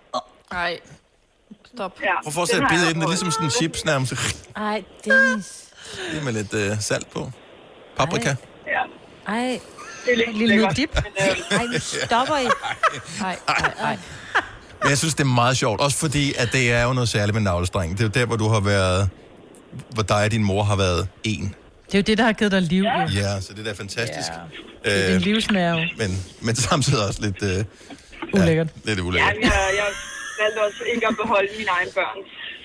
Nej. 0.51 0.79
Stop. 1.75 1.99
Ja, 2.03 2.31
Prøv 2.31 2.43
at 2.43 2.49
dig 2.53 2.61
at 2.63 2.69
bide 2.69 2.85
i 2.89 2.93
den, 2.93 2.95
det 2.95 3.03
er 3.03 3.09
ligesom 3.09 3.31
sådan 3.31 3.45
en 3.45 3.51
chips 3.51 3.85
nærmest. 3.85 4.13
Ej, 4.55 4.83
Dennis. 5.05 5.63
Lige 6.11 6.23
med 6.23 6.33
lidt 6.33 6.53
øh, 6.53 6.79
salt 6.81 7.09
på. 7.09 7.31
Paprika. 7.97 8.35
Ja. 8.67 8.81
Ej. 9.33 9.59
Det 10.05 10.13
er 10.13 10.17
lidt 10.17 10.37
Lille 10.37 10.55
lækkert. 10.55 10.77
dip. 10.77 10.95
Men, 10.95 11.29
øh, 11.29 11.57
Ej, 11.59 11.65
nu 11.65 11.79
stopper 11.79 12.37
I. 12.37 12.45
Ej, 13.23 13.39
ej, 13.47 13.73
ej. 13.81 13.97
Men 14.81 14.89
jeg 14.89 14.97
synes, 14.97 15.13
det 15.15 15.23
er 15.23 15.27
meget 15.27 15.57
sjovt. 15.57 15.81
Også 15.81 15.97
fordi, 15.97 16.33
at 16.37 16.49
det 16.51 16.71
er 16.71 16.83
jo 16.83 16.93
noget 16.93 17.09
særligt 17.09 17.33
med 17.33 17.41
navlestreng. 17.41 17.91
Det 17.97 17.99
er 17.99 18.03
jo 18.03 18.11
der, 18.19 18.25
hvor 18.25 18.35
du 18.35 18.47
har 18.47 18.59
været... 18.59 19.09
Hvor 19.93 20.03
dig 20.03 20.23
og 20.25 20.31
din 20.31 20.43
mor 20.43 20.63
har 20.63 20.75
været 20.75 21.07
en. 21.23 21.55
Det 21.85 21.93
er 21.93 21.97
jo 21.97 22.01
det, 22.01 22.17
der 22.17 22.23
har 22.23 22.33
givet 22.33 22.51
dig 22.51 22.61
liv. 22.61 22.83
Ja. 22.83 23.01
Ja, 23.15 23.41
så 23.41 23.53
det 23.53 23.59
er 23.59 23.63
da 23.63 23.71
fantastisk. 23.71 24.29
Det 24.85 24.93
er 24.93 25.07
Øh, 25.07 25.13
din 25.13 25.21
livsnerve. 25.21 25.79
men, 25.97 26.23
men 26.41 26.55
samtidig 26.55 27.07
også 27.07 27.21
lidt... 27.21 27.43
Øh, 27.43 27.63
Ulækkert. 28.33 28.67
Ja, 28.67 28.89
lidt 28.89 28.99
ja, 28.99 29.03
ulækkert. 29.03 29.33
jeg, 29.41 29.51
jeg 29.81 29.87
valgte 30.41 30.59
også 30.67 30.83
ikke 30.95 31.07
at 31.07 31.15
beholde 31.21 31.47
mine 31.57 31.69
egne 31.77 31.91
børn. 31.95 32.17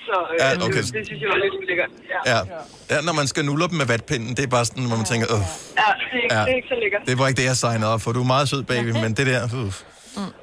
Så 0.07 0.15
øh, 0.31 0.37
Ja, 0.39 0.49
ja, 0.49 0.55
okay. 0.65 0.81
det, 0.83 0.93
det 0.93 1.05
synes 1.07 1.21
jeg 1.21 1.29
var 1.29 1.39
lidt 1.45 1.53
ulækkert. 1.63 1.89
Ja, 2.25 2.37
Ja. 2.37 2.95
ja, 2.95 3.01
når 3.01 3.13
man 3.13 3.27
skal 3.27 3.45
nulle 3.45 3.67
dem 3.67 3.77
med 3.77 3.85
vatpinden, 3.85 4.29
det 4.37 4.43
er 4.43 4.47
bare 4.47 4.65
sådan, 4.65 4.83
hvor 4.83 4.95
man 4.95 5.05
tænker, 5.05 5.27
Åh, 5.33 5.39
ja 5.39 5.43
det, 5.43 6.17
er 6.17 6.23
ikke, 6.23 6.35
Ja. 6.35 6.41
det 6.41 6.51
er 6.51 6.55
ikke 6.55 6.67
så 6.67 6.75
lækkert. 6.83 7.01
det 7.07 7.17
var 7.19 7.27
ikke 7.27 7.39
det, 7.41 7.47
jeg 7.47 7.57
signede 7.57 7.93
op 7.93 8.01
for. 8.01 8.11
Du 8.11 8.21
er 8.21 8.29
meget 8.35 8.49
sød, 8.49 8.63
baby, 8.63 8.89
men 9.03 9.13
det 9.13 9.25
der... 9.27 9.41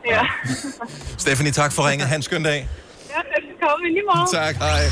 Ja. 0.06 0.22
Stephanie, 1.24 1.52
tak 1.52 1.72
for 1.72 1.88
ringet. 1.88 2.08
Ha' 2.08 2.16
en 2.16 2.22
skøn 2.22 2.42
dag. 2.42 2.68
ja, 3.10 3.14
komme 3.68 3.88
i 3.88 4.02
morgen. 4.06 4.28
Tak, 4.32 4.54
hej. 4.56 4.82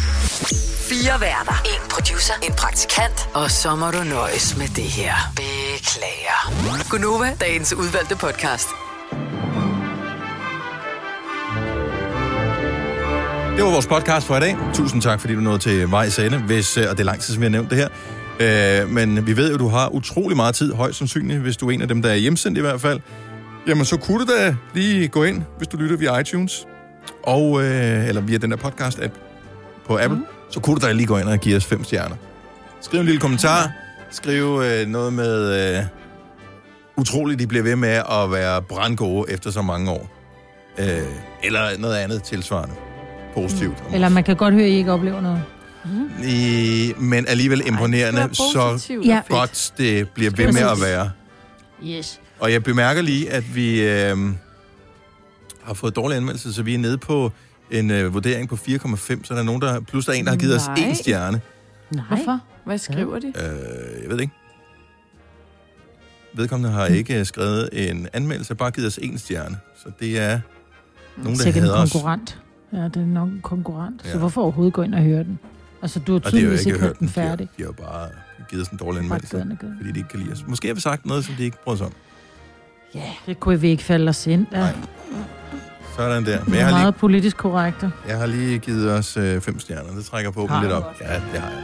Fire 0.89 1.21
værter. 1.21 1.63
En 1.65 1.91
producer. 1.91 2.35
En 2.43 2.53
praktikant. 2.53 3.29
Og 3.35 3.51
så 3.51 3.77
må 3.77 3.91
du 3.91 4.03
nøjes 4.05 4.57
med 4.57 4.69
det 4.69 4.85
her. 4.85 5.15
Beklager. 5.37 6.91
Gunova, 6.91 7.37
dagens 7.41 7.73
udvalgte 7.75 8.17
podcast. 8.17 8.69
Det 13.57 13.65
var 13.67 13.71
vores 13.73 13.87
podcast 13.87 14.27
for 14.27 14.37
i 14.37 14.41
dag. 14.41 14.57
Tusind 14.75 15.03
tak, 15.03 15.21
fordi 15.21 15.35
du 15.35 15.41
nåede 15.41 15.59
til 15.59 15.91
vejs 15.91 16.19
ende, 16.19 16.39
hvis, 16.39 16.77
øh, 16.77 16.85
og 16.91 16.97
det 16.97 17.01
er 17.01 17.05
lang 17.05 17.21
tid, 17.21 17.35
som 17.35 17.41
vi 17.41 17.45
har 17.45 17.51
nævnt 17.51 17.71
det 17.71 17.79
her. 17.79 17.89
Øh, 18.41 18.89
men 18.89 19.27
vi 19.27 19.37
ved 19.37 19.49
jo, 19.49 19.55
at 19.55 19.61
du 19.61 19.69
har 19.69 19.89
utrolig 19.89 20.37
meget 20.37 20.55
tid, 20.55 20.75
højst 20.75 20.99
sandsynligt, 20.99 21.41
hvis 21.41 21.57
du 21.57 21.69
er 21.69 21.73
en 21.73 21.83
af 21.83 21.89
dem, 21.89 22.03
der 22.03 22.11
er 22.11 22.15
hjemsendt 22.15 22.59
i 22.59 22.61
hvert 22.61 22.81
fald. 22.81 23.01
Jamen, 23.69 23.85
så 23.85 23.97
kunne 23.97 24.27
du 24.27 24.33
da 24.33 24.57
lige 24.75 25.09
gå 25.09 25.25
ind, 25.25 25.43
hvis 25.57 25.69
du 25.69 25.77
lytter 25.77 25.97
via 25.97 26.19
iTunes, 26.19 26.67
og, 27.23 27.65
øh, 27.65 28.09
eller 28.09 28.21
via 28.21 28.39
den 28.39 28.51
der 28.51 28.57
podcast-app 28.57 29.13
på 29.87 29.99
Apple, 29.99 30.19
mm. 30.19 30.25
så 30.51 30.61
kunne 30.61 30.77
du 30.77 30.87
da 30.87 30.93
lige 30.93 31.07
gå 31.07 31.19
ind 31.19 31.29
og 31.29 31.39
give 31.39 31.57
os 31.57 31.65
fem 31.65 31.85
stjerner. 31.85 32.17
Skriv 32.81 33.01
en 33.01 33.07
lille 33.07 33.21
kommentar. 33.21 33.73
Skriv 34.11 34.63
øh, 34.65 34.87
noget 34.87 35.13
med... 35.13 35.77
Øh, 35.79 35.85
utroligt, 36.97 37.41
de 37.41 37.47
bliver 37.47 37.63
ved 37.63 37.77
med 37.77 37.89
at 37.89 38.31
være 38.31 38.63
brandgode 38.63 39.33
efter 39.33 39.51
så 39.51 39.63
mange 39.63 39.91
år. 39.91 40.11
Øh, 40.79 40.87
eller 41.43 41.79
noget 41.79 41.97
andet 41.97 42.23
tilsvarende. 42.23 42.75
Positivt. 43.35 43.83
Eller 43.93 44.09
man 44.09 44.25
kan 44.25 44.37
godt 44.37 44.55
høre, 44.55 44.65
at 44.65 44.71
I 44.71 44.75
ikke 44.75 44.93
oplever 44.93 45.21
noget. 45.21 45.43
I, 46.25 46.93
men 46.99 47.27
alligevel 47.29 47.63
imponerende, 47.67 48.21
være 48.21 48.35
så. 48.35 48.99
Ja. 49.05 49.21
godt 49.29 49.73
det 49.79 50.09
bliver 50.09 50.31
ved 50.31 50.53
med 50.53 50.63
at 50.63 50.81
være. 50.83 51.11
Yes. 51.85 52.21
Og 52.41 52.53
jeg 52.53 52.63
bemærker 52.63 53.03
lige, 53.03 53.31
at 53.31 53.55
vi 53.55 53.83
øh, 53.83 54.17
har 55.63 55.75
fået 55.75 55.97
dårlig 55.97 56.17
anmeldelse, 56.17 56.53
så 56.53 56.63
vi 56.63 56.75
er 56.75 56.79
nede 56.79 56.99
på 56.99 57.33
en 57.71 57.91
øh, 57.91 58.15
vurdering 58.15 58.49
på 58.49 58.55
4,5, 58.55 59.25
så 59.25 59.35
der 59.35 59.41
er 59.41 59.43
nogen, 59.45 59.63
der, 59.63 59.81
plus 59.81 60.07
der 60.07 60.13
er 60.13 60.17
en, 60.17 60.25
der 60.25 60.31
har 60.31 60.39
givet 60.39 60.57
os 60.57 60.67
Nej. 60.67 60.77
en 60.89 60.95
stjerne. 60.95 61.41
Nej. 61.91 62.05
Hvorfor? 62.09 62.41
Hvad 62.65 62.79
skriver 62.79 63.19
de? 63.19 63.27
Øh, 63.27 64.03
jeg 64.03 64.11
ved 64.11 64.21
ikke. 64.21 64.33
Vedkommende 66.35 66.75
har 66.75 66.87
ikke 66.87 67.19
øh, 67.19 67.27
skrevet 67.27 67.69
en 67.73 68.09
anmeldelse, 68.13 68.55
bare 68.55 68.71
givet 68.71 68.87
os 68.87 68.99
en 69.03 69.19
stjerne. 69.19 69.59
Så 69.85 69.91
det 70.01 70.19
er 70.19 70.41
nogen, 71.17 71.39
der 71.39 71.43
Sikkert 71.45 71.63
en 71.65 71.69
hader 71.71 71.83
os. 71.83 71.93
konkurrent. 71.93 72.39
Ja, 72.73 72.79
det 72.85 72.97
er 72.97 73.07
nok 73.07 73.29
en 73.29 73.41
konkurrent. 73.43 74.01
Ja. 74.05 74.09
Ja. 74.09 74.13
Så 74.13 74.19
hvorfor 74.19 74.43
overhovedet 74.43 74.75
gå 74.75 74.83
ind 74.83 74.95
og 74.95 75.03
høre 75.03 75.25
den? 75.25 75.39
Altså, 75.83 76.01
du 76.01 76.13
har 76.13 76.21
er 76.21 76.31
tydeligvis 76.31 76.61
ikke 76.61 76.71
ikke 76.71 76.81
hørt 76.87 76.99
den 76.99 77.09
den. 77.09 77.15
De 77.15 77.21
har, 77.21 77.29
færdig. 77.29 77.49
de 77.59 77.63
har 77.65 77.73
bare 77.73 78.09
givet 78.51 78.63
os 78.63 78.69
en 78.69 78.79
dårlig 78.79 79.01
anmeldelse, 79.01 79.47
fordi 79.77 79.93
de 79.93 79.99
ikke 79.99 80.09
kan 80.09 80.21
lide 80.21 80.33
os. 80.33 80.45
Måske 80.47 80.69
har 80.69 80.75
vi 80.75 80.81
sagt 80.81 81.07
noget, 81.07 81.25
som 81.25 81.35
de 81.35 81.45
ikke 81.45 81.57
bryder 81.65 81.77
sig 81.77 81.87
om. 81.87 81.93
Ja, 82.95 83.01
det 83.27 83.41
kunne 83.41 83.61
vi 83.61 83.69
ikke 83.69 83.83
falde 83.85 84.09
os 84.09 84.27
ind. 84.27 84.47
Ja. 84.53 84.69
Sådan 85.97 86.27
der. 86.27 86.39
Men 86.45 86.55
jeg 86.55 86.61
er 86.61 86.65
har 86.65 86.71
lige, 86.71 86.79
meget 86.81 86.97
politisk 86.97 87.37
korrekte. 87.37 87.91
jeg 88.09 88.19
har 88.19 88.27
lige 88.27 88.59
givet 88.59 88.93
os 88.93 89.17
øh, 89.17 89.41
fem 89.41 89.61
stjerner. 89.61 89.95
Det 89.97 90.05
trækker 90.05 90.31
på 90.31 90.49
lidt 90.63 90.73
op. 90.73 90.95
Ja, 91.01 91.15
det 91.15 91.41
har 91.41 91.49
jeg. 91.49 91.59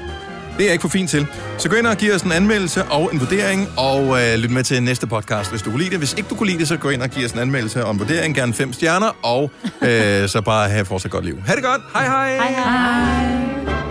Det 0.57 0.61
er 0.61 0.65
jeg 0.65 0.73
ikke 0.73 0.83
for 0.83 0.89
fint 0.89 1.11
til. 1.11 1.27
Så 1.59 1.69
gå 1.69 1.77
ind 1.77 1.87
og 1.87 1.97
giv 1.97 2.13
os 2.15 2.23
en 2.23 2.33
anmeldelse 2.33 2.85
og 2.85 3.11
en 3.13 3.21
vurdering, 3.21 3.69
og 3.77 4.23
øh, 4.23 4.35
lyt 4.39 4.51
med 4.51 4.65
til 4.65 4.83
næste 4.83 5.07
podcast, 5.07 5.51
hvis 5.51 5.63
du 5.63 5.71
kunne 5.71 5.79
lide 5.79 5.91
det. 5.91 5.99
Hvis 5.99 6.15
ikke 6.15 6.29
du 6.29 6.35
kunne 6.35 6.47
lide 6.47 6.59
det, 6.59 6.69
så 6.69 6.77
gå 6.77 6.89
ind 6.89 7.03
og 7.03 7.09
giv 7.09 7.25
os 7.25 7.33
en 7.33 7.39
anmeldelse 7.39 7.85
og 7.85 7.93
en 7.93 7.99
vurdering. 7.99 8.35
Gerne 8.35 8.55
fem 8.55 8.73
stjerner, 8.73 9.17
og 9.23 9.51
øh, 9.83 10.29
så 10.29 10.43
bare 10.45 10.69
have 10.69 10.85
fortsat 10.85 11.11
godt 11.11 11.25
liv. 11.25 11.43
Ha' 11.47 11.55
det 11.55 11.65
godt. 11.65 11.81
Hej 11.95 12.05
hej. 12.05 12.37
Hej, 12.37 12.53
hej. 12.53 13.84